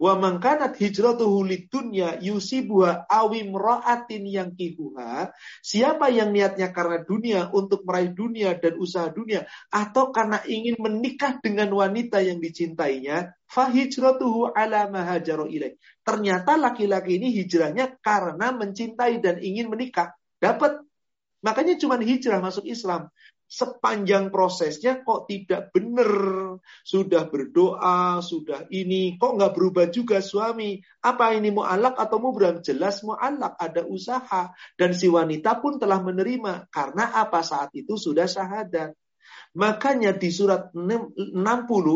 Wa 0.00 0.16
man 0.16 0.40
kanat 0.40 0.78
hijratuhu 0.78 1.44
lidunya 1.44 2.16
yusibuha 2.20 3.10
awim 3.10 3.52
ra'atin 3.56 4.24
yang 4.28 4.52
kihuha. 4.56 5.32
Siapa 5.60 6.08
yang 6.08 6.32
niatnya 6.32 6.70
karena 6.70 7.02
dunia 7.02 7.40
untuk 7.52 7.84
meraih 7.84 8.12
dunia 8.12 8.56
dan 8.56 8.78
usaha 8.80 9.08
dunia 9.12 9.44
atau 9.68 10.14
karena 10.14 10.40
ingin 10.48 10.80
menikah 10.80 11.40
dengan 11.40 11.68
wanita 11.72 12.22
yang 12.24 12.40
dicintainya, 12.40 13.34
fahijratuhu 13.48 14.54
ala 14.56 14.88
mahajaru 14.88 15.50
ilaih. 15.50 15.76
Ternyata 16.06 16.56
laki-laki 16.56 17.20
ini 17.20 17.34
hijrahnya 17.42 18.00
karena 18.00 18.52
mencintai 18.54 19.20
dan 19.20 19.40
ingin 19.40 19.68
menikah. 19.68 20.14
Dapat 20.42 20.82
Makanya 21.42 21.74
cuma 21.74 21.98
hijrah 21.98 22.38
masuk 22.38 22.62
Islam 22.70 23.10
sepanjang 23.52 24.32
prosesnya 24.32 25.04
kok 25.04 25.28
tidak 25.28 25.68
benar. 25.76 26.08
Sudah 26.80 27.28
berdoa, 27.28 28.24
sudah 28.24 28.64
ini, 28.72 29.20
kok 29.20 29.36
nggak 29.36 29.52
berubah 29.52 29.92
juga 29.92 30.24
suami. 30.24 30.80
Apa 31.04 31.36
ini 31.36 31.52
mu'alak 31.52 32.00
atau 32.00 32.16
mubram? 32.16 32.64
Jelas 32.64 33.04
mu'alak, 33.04 33.60
ada 33.60 33.84
usaha. 33.84 34.56
Dan 34.72 34.96
si 34.96 35.12
wanita 35.12 35.60
pun 35.60 35.76
telah 35.76 36.00
menerima. 36.00 36.72
Karena 36.72 37.12
apa 37.12 37.44
saat 37.44 37.76
itu 37.76 38.00
sudah 38.00 38.24
syahadat. 38.24 38.96
Makanya 39.52 40.16
di 40.16 40.32
surat 40.32 40.72
60, 40.72 41.36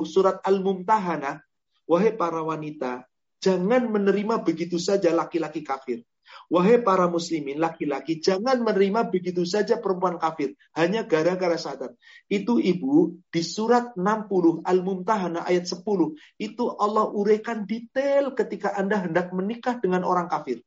surat 0.05 0.45
Al-Mumtahanah, 0.45 1.41
wahai 1.89 2.13
para 2.13 2.45
wanita, 2.45 3.09
jangan 3.41 3.89
menerima 3.89 4.45
begitu 4.45 4.77
saja 4.77 5.09
laki-laki 5.17 5.65
kafir. 5.65 6.05
Wahai 6.47 6.79
para 6.79 7.11
muslimin, 7.11 7.59
laki-laki, 7.59 8.23
jangan 8.23 8.63
menerima 8.63 9.11
begitu 9.11 9.43
saja 9.43 9.83
perempuan 9.83 10.15
kafir. 10.15 10.55
Hanya 10.79 11.03
gara-gara 11.03 11.59
sadar. 11.59 11.99
Itu 12.31 12.63
ibu, 12.63 13.19
di 13.35 13.43
surat 13.43 13.99
60 13.99 14.63
Al-Mumtahanah 14.63 15.43
ayat 15.43 15.67
10. 15.67 15.83
Itu 16.39 16.71
Allah 16.79 17.11
uraikan 17.11 17.67
detail 17.67 18.31
ketika 18.39 18.79
Anda 18.79 19.03
hendak 19.03 19.35
menikah 19.35 19.83
dengan 19.83 20.07
orang 20.07 20.31
kafir. 20.31 20.63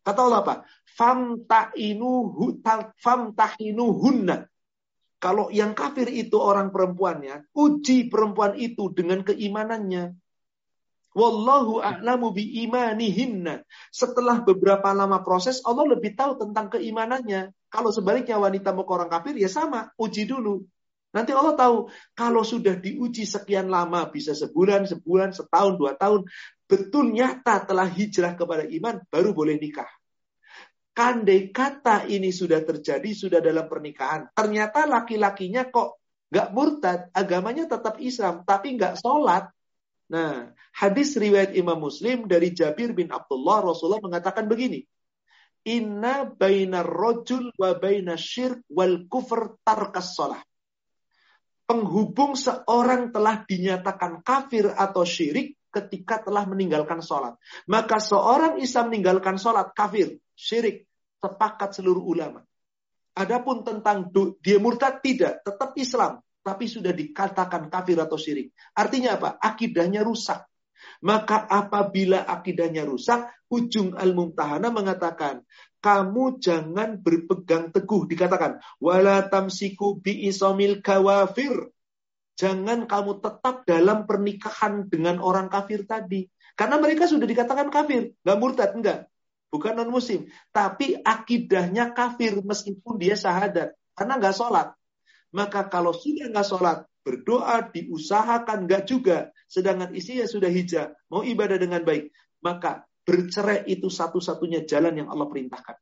Kata 0.00 0.20
Allah 0.24 0.40
apa? 0.42 0.54
Famtahinu 2.96 3.86
hunna. 4.00 4.48
Kalau 5.22 5.54
yang 5.54 5.76
kafir 5.78 6.10
itu 6.10 6.34
orang 6.34 6.74
perempuannya, 6.74 7.46
uji 7.54 8.10
perempuan 8.10 8.58
itu 8.58 8.90
dengan 8.90 9.22
keimanannya. 9.22 10.18
Wallahu 11.12 11.84
a'lamu 11.84 12.32
bi 12.32 12.64
imanihinna. 12.64 13.60
Setelah 13.92 14.40
beberapa 14.40 14.92
lama 14.96 15.20
proses, 15.20 15.60
Allah 15.64 15.92
lebih 15.92 16.16
tahu 16.16 16.40
tentang 16.40 16.72
keimanannya. 16.72 17.52
Kalau 17.68 17.92
sebaliknya 17.92 18.40
wanita 18.40 18.72
mau 18.72 18.88
orang 18.88 19.12
kafir, 19.12 19.36
ya 19.36 19.48
sama, 19.48 19.92
uji 20.00 20.24
dulu. 20.24 20.64
Nanti 21.12 21.36
Allah 21.36 21.52
tahu, 21.52 21.92
kalau 22.16 22.40
sudah 22.40 22.72
diuji 22.80 23.28
sekian 23.28 23.68
lama, 23.68 24.08
bisa 24.08 24.32
sebulan, 24.32 24.88
sebulan, 24.88 25.36
setahun, 25.36 25.76
dua 25.76 25.92
tahun, 25.92 26.24
betul 26.64 27.12
nyata 27.12 27.68
telah 27.68 27.84
hijrah 27.84 28.32
kepada 28.32 28.64
iman, 28.64 29.04
baru 29.12 29.36
boleh 29.36 29.60
nikah. 29.60 29.88
Kandai 30.96 31.52
kata 31.52 32.08
ini 32.08 32.32
sudah 32.32 32.64
terjadi, 32.64 33.12
sudah 33.12 33.40
dalam 33.44 33.68
pernikahan. 33.68 34.32
Ternyata 34.32 34.88
laki-lakinya 34.88 35.68
kok 35.68 36.00
nggak 36.32 36.48
murtad, 36.56 37.00
agamanya 37.12 37.68
tetap 37.68 38.00
Islam, 38.00 38.44
tapi 38.48 38.80
nggak 38.80 38.96
sholat, 39.00 39.52
Nah, 40.12 40.52
hadis 40.76 41.16
riwayat 41.16 41.56
Imam 41.56 41.80
Muslim 41.80 42.28
dari 42.28 42.52
Jabir 42.52 42.92
bin 42.92 43.08
Abdullah 43.08 43.64
Rasulullah 43.64 44.04
mengatakan 44.04 44.44
begini. 44.44 44.84
Inna 45.64 46.28
baina 46.28 46.84
rojul 46.84 47.48
wa 47.56 47.72
baina 47.80 48.20
syirk 48.20 48.60
wal 48.68 49.08
kufr 49.08 49.56
tarkas 49.64 50.12
sholah. 50.12 50.42
Penghubung 51.64 52.36
seorang 52.36 53.08
telah 53.08 53.40
dinyatakan 53.48 54.20
kafir 54.20 54.68
atau 54.68 55.08
syirik 55.08 55.56
ketika 55.72 56.20
telah 56.20 56.44
meninggalkan 56.44 57.00
sholat. 57.00 57.40
Maka 57.64 57.96
seorang 57.96 58.60
Islam 58.60 58.92
meninggalkan 58.92 59.40
sholat, 59.40 59.72
kafir, 59.72 60.20
syirik, 60.36 60.84
sepakat 61.24 61.72
seluruh 61.72 62.04
ulama. 62.04 62.44
Adapun 63.16 63.64
tentang 63.64 64.12
dia 64.44 64.60
murtad 64.60 65.00
tidak, 65.00 65.40
tetap 65.40 65.72
Islam 65.80 66.20
tapi 66.42 66.66
sudah 66.66 66.90
dikatakan 66.90 67.70
kafir 67.70 67.96
atau 68.02 68.18
syirik. 68.18 68.50
Artinya 68.74 69.16
apa? 69.16 69.38
Akidahnya 69.38 70.02
rusak. 70.02 70.42
Maka 71.02 71.46
apabila 71.46 72.26
akidahnya 72.26 72.86
rusak, 72.86 73.30
ujung 73.50 73.94
Al-Mumtahana 73.94 74.70
mengatakan, 74.70 75.46
kamu 75.82 76.38
jangan 76.38 76.98
berpegang 76.98 77.74
teguh. 77.74 78.06
Dikatakan, 78.06 78.62
wala 78.78 79.26
tamsiku 79.26 79.98
bi 79.98 80.26
isomil 80.30 80.78
kawafir. 80.78 81.70
Jangan 82.38 82.86
kamu 82.86 83.22
tetap 83.22 83.66
dalam 83.66 84.06
pernikahan 84.06 84.86
dengan 84.86 85.18
orang 85.22 85.50
kafir 85.50 85.86
tadi. 85.86 86.26
Karena 86.54 86.78
mereka 86.78 87.10
sudah 87.10 87.26
dikatakan 87.26 87.70
kafir. 87.70 88.14
Nggak 88.22 88.38
murtad, 88.38 88.70
enggak. 88.74 88.98
Bukan 89.52 89.76
non-muslim. 89.76 90.32
Tapi 90.48 90.96
akidahnya 91.02 91.92
kafir 91.92 92.40
meskipun 92.40 92.96
dia 92.96 93.18
syahadat. 93.18 93.76
Karena 93.92 94.16
nggak 94.16 94.34
sholat. 94.34 94.72
Maka 95.32 95.68
kalau 95.72 95.96
sudah 95.96 96.28
nggak 96.28 96.46
sholat, 96.46 96.84
berdoa, 97.02 97.72
diusahakan, 97.72 98.68
enggak 98.68 98.84
juga. 98.86 99.18
Sedangkan 99.48 99.92
istrinya 99.96 100.28
sudah 100.28 100.48
hijab, 100.52 100.94
mau 101.08 101.24
ibadah 101.24 101.56
dengan 101.58 101.82
baik. 101.82 102.12
Maka 102.44 102.84
bercerai 103.02 103.66
itu 103.66 103.90
satu-satunya 103.90 104.68
jalan 104.68 105.04
yang 105.04 105.08
Allah 105.10 105.26
perintahkan. 105.26 105.76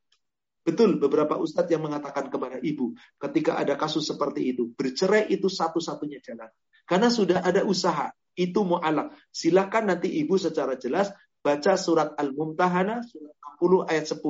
Betul, 0.61 1.01
beberapa 1.01 1.41
ustadz 1.41 1.73
yang 1.73 1.83
mengatakan 1.83 2.29
kepada 2.29 2.61
ibu, 2.61 2.93
ketika 3.17 3.57
ada 3.57 3.81
kasus 3.81 4.05
seperti 4.05 4.53
itu, 4.53 4.69
bercerai 4.77 5.27
itu 5.33 5.49
satu-satunya 5.49 6.21
jalan. 6.21 6.53
Karena 6.85 7.09
sudah 7.09 7.41
ada 7.41 7.65
usaha, 7.65 8.13
itu 8.37 8.61
mu'alak. 8.63 9.17
Silahkan 9.33 9.89
nanti 9.89 10.13
ibu 10.21 10.37
secara 10.37 10.77
jelas 10.77 11.11
baca 11.41 11.75
surat 11.81 12.13
Al-Mumtahana, 12.15 13.01
surat 13.09 13.35
60 13.61 13.89
ayat 13.89 14.05
10. 14.05 14.21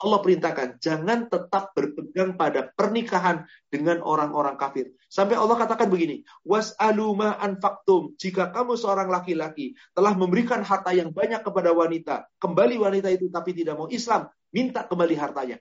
Allah 0.00 0.18
perintahkan, 0.24 0.80
jangan 0.80 1.28
tetap 1.28 1.76
berpegang 1.76 2.32
pada 2.32 2.72
pernikahan 2.72 3.44
dengan 3.68 4.00
orang-orang 4.00 4.56
kafir. 4.56 4.96
Sampai 5.12 5.36
Allah 5.36 5.60
katakan 5.60 5.92
begini, 5.92 6.24
was'aluma 6.40 7.36
anfaktum. 7.36 8.16
Jika 8.16 8.48
kamu 8.48 8.80
seorang 8.80 9.12
laki-laki 9.12 9.76
telah 9.92 10.16
memberikan 10.16 10.64
harta 10.64 10.96
yang 10.96 11.12
banyak 11.12 11.44
kepada 11.44 11.76
wanita, 11.76 12.24
kembali 12.40 12.80
wanita 12.80 13.12
itu 13.12 13.28
tapi 13.28 13.52
tidak 13.52 13.76
mau 13.76 13.92
Islam, 13.92 14.32
minta 14.48 14.88
kembali 14.88 15.14
hartanya. 15.20 15.60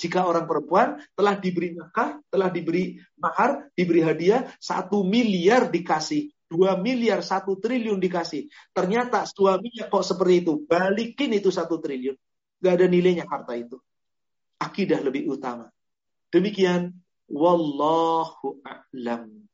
Jika 0.00 0.24
orang 0.26 0.50
perempuan 0.50 0.98
telah 1.12 1.38
diberi 1.38 1.76
nakah, 1.76 2.18
telah 2.26 2.48
diberi 2.50 2.98
mahar, 3.20 3.70
diberi 3.76 4.00
hadiah, 4.02 4.50
satu 4.58 5.06
miliar 5.06 5.70
dikasih. 5.70 6.32
Dua 6.50 6.74
miliar, 6.74 7.22
satu 7.22 7.54
triliun 7.54 8.02
dikasih. 8.02 8.50
Ternyata 8.74 9.22
suaminya 9.28 9.86
kok 9.86 10.02
seperti 10.02 10.42
itu. 10.42 10.66
Balikin 10.66 11.30
itu 11.38 11.54
satu 11.54 11.78
triliun. 11.78 12.18
Gak 12.60 12.74
ada 12.76 12.86
nilainya 12.86 13.24
harta 13.24 13.56
itu. 13.56 13.80
Akidah 14.60 15.00
lebih 15.00 15.32
utama. 15.32 15.72
Demikian. 16.28 16.92
Wallahu 17.30 18.60
a'lam. 18.66 19.48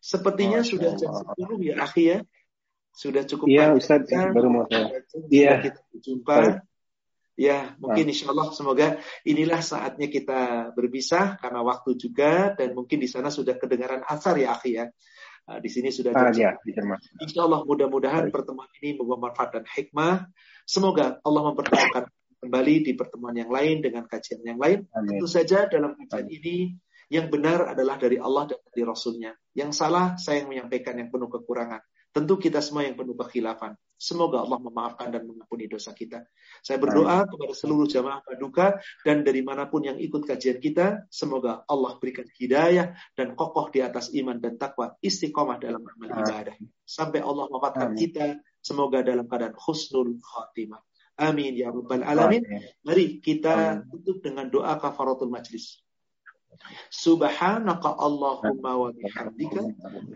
Sepertinya 0.00 0.64
Masya 0.64 0.70
sudah 0.72 0.92
jam 0.96 1.12
10 1.12 1.60
ya, 1.60 1.74
akhi 1.82 2.04
ya. 2.08 2.18
Sudah 2.94 3.22
cukup 3.28 3.46
Iya, 3.50 3.76
Ustaz. 3.76 4.08
Baru 4.08 4.48
mau 4.48 4.64
saya. 4.70 5.04
Iya. 5.28 5.68
Kita 5.68 5.80
jumpa. 6.00 6.64
Ya, 7.40 7.72
mungkin 7.80 8.04
nah. 8.04 8.12
insya 8.12 8.28
Allah 8.28 8.52
semoga 8.52 9.00
inilah 9.24 9.64
saatnya 9.64 10.12
kita 10.12 10.72
berpisah 10.76 11.40
karena 11.40 11.64
waktu 11.64 11.96
juga 11.96 12.52
dan 12.52 12.76
mungkin 12.76 13.00
di 13.00 13.08
sana 13.08 13.32
sudah 13.32 13.56
kedengaran 13.56 14.04
asar 14.04 14.36
ya, 14.36 14.52
akhi 14.52 14.76
ya. 14.76 14.92
Nah, 15.48 15.56
di 15.56 15.72
sini 15.72 15.88
sudah 15.88 16.12
ah, 16.12 16.28
ya, 16.36 16.52
Insya 17.16 17.40
Allah 17.48 17.64
mudah-mudahan 17.64 18.28
pertemuan 18.28 18.68
ini 18.84 19.00
membawa 19.00 19.32
manfaat 19.32 19.56
dan 19.56 19.64
hikmah. 19.64 20.28
Semoga 20.68 21.16
Allah 21.24 21.42
mempertemukan 21.48 22.12
kembali 22.40 22.74
di 22.88 22.92
pertemuan 22.96 23.36
yang 23.36 23.52
lain 23.52 23.84
dengan 23.84 24.08
kajian 24.08 24.40
yang 24.40 24.56
lain. 24.56 24.88
Amin. 24.96 25.20
Tentu 25.20 25.28
saja 25.28 25.68
dalam 25.68 25.94
kajian 25.94 26.24
Amin. 26.24 26.38
ini 26.40 26.56
yang 27.12 27.28
benar 27.28 27.76
adalah 27.76 28.00
dari 28.00 28.16
Allah 28.16 28.48
dan 28.48 28.58
dari 28.72 28.82
Rasulnya. 28.86 29.36
Yang 29.52 29.70
salah 29.76 30.16
saya 30.16 30.42
yang 30.42 30.48
menyampaikan 30.48 30.96
yang 30.96 31.12
penuh 31.12 31.28
kekurangan. 31.28 31.84
Tentu 32.10 32.42
kita 32.42 32.58
semua 32.58 32.82
yang 32.82 32.98
penuh 32.98 33.14
kekhilafan. 33.14 33.78
Semoga 33.94 34.42
Allah 34.42 34.58
memaafkan 34.58 35.14
dan 35.14 35.28
mengampuni 35.28 35.70
dosa 35.70 35.94
kita. 35.94 36.26
Saya 36.64 36.80
berdoa 36.80 37.22
Amin. 37.22 37.30
kepada 37.30 37.52
seluruh 37.54 37.86
jamaah 37.86 38.24
paduka 38.24 38.82
dan 39.06 39.22
dari 39.22 39.44
mana 39.46 39.70
pun 39.70 39.86
yang 39.86 40.00
ikut 40.00 40.26
kajian 40.26 40.58
kita, 40.58 41.06
semoga 41.06 41.62
Allah 41.70 42.00
berikan 42.02 42.26
hidayah 42.26 42.96
dan 43.14 43.38
kokoh 43.38 43.70
di 43.70 43.84
atas 43.84 44.10
iman 44.16 44.40
dan 44.42 44.58
takwa, 44.58 44.96
istiqomah 44.98 45.62
dalam 45.62 45.86
amal 45.86 46.10
ibadah. 46.16 46.56
Sampai 46.82 47.22
Allah 47.22 47.46
mematkan 47.46 47.94
kita, 47.94 48.42
semoga 48.58 49.06
dalam 49.06 49.30
keadaan 49.30 49.54
husnul 49.54 50.18
khatimah. 50.18 50.82
Amin 51.20 51.52
ya 51.52 51.68
rabbal 51.68 52.00
alamin. 52.00 52.40
Mari 52.80 53.20
kita 53.20 53.84
tutup 53.92 54.24
dengan 54.24 54.48
doa 54.48 54.80
kafaratul 54.80 55.28
majlis. 55.28 55.84
Subhanaka 56.88 57.92
Allahumma 57.92 58.72
wa 58.80 58.88
bihamdika 58.92 59.62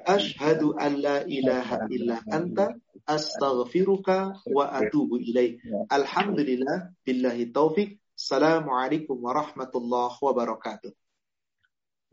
ashhadu 0.08 0.72
an 0.80 1.00
la 1.04 1.16
ilaha 1.28 1.84
illa 1.92 2.24
anta 2.28 2.72
astaghfiruka 3.04 4.40
wa 4.48 4.64
atubu 4.72 5.20
ilaih. 5.20 5.60
Alhamdulillah 5.92 6.96
billahi 7.04 7.52
taufik. 7.52 8.00
Assalamualaikum 8.16 9.20
warahmatullahi 9.20 10.16
wabarakatuh. 10.22 10.92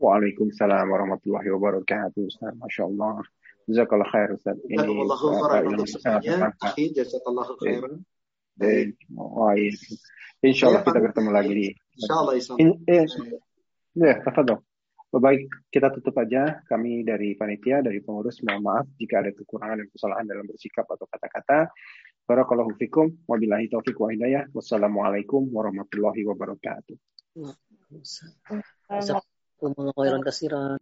Waalaikumsalam 0.02 0.84
warahmatullahi 0.90 1.48
wabarakatuh. 1.54 2.26
Ustaz, 2.26 2.52
Masya 2.58 2.90
Allah. 2.90 3.22
Jazakallah 3.70 4.08
khair 4.10 4.28
Ustaz. 4.34 4.58
Ini 4.66 4.82
Jazakallahu 4.82 5.26
khairan 5.38 5.62
untuk 5.70 5.86
semuanya. 5.86 6.50
Khairan. 6.58 8.02
Baik. 8.62 8.88
Oh, 9.18 9.50
iya. 9.52 9.74
Insya 10.42 10.70
Allah 10.70 10.82
ya, 10.82 10.86
kita 10.90 10.98
bertemu 11.02 11.30
lagi 11.34 11.52
di. 11.54 11.66
Insya 11.98 12.14
Allah. 12.14 12.34
Allah. 12.38 12.58
Eh, 12.86 13.04
ya, 13.98 14.14
tafadol. 14.22 14.58
Baik, 15.12 15.44
kita 15.68 15.92
tutup 15.92 16.16
aja. 16.16 16.64
Kami 16.64 17.04
dari 17.04 17.36
panitia, 17.36 17.84
dari 17.84 18.00
pengurus, 18.00 18.40
mohon 18.46 18.64
maaf 18.64 18.88
jika 18.96 19.20
ada 19.20 19.28
kekurangan 19.36 19.84
dan 19.84 19.88
kesalahan 19.92 20.24
dalam 20.24 20.48
bersikap 20.48 20.88
atau 20.88 21.04
kata-kata. 21.04 21.68
Barakallahu 22.24 22.72
fikum, 22.80 23.12
wabillahi 23.28 23.68
taufiq 23.68 23.98
wa 23.98 24.08
hidayah. 24.08 24.48
Wassalamualaikum 24.56 25.52
warahmatullahi 25.52 26.24
wabarakatuh. 26.24 26.96
Waalaikumsalam. 27.36 28.62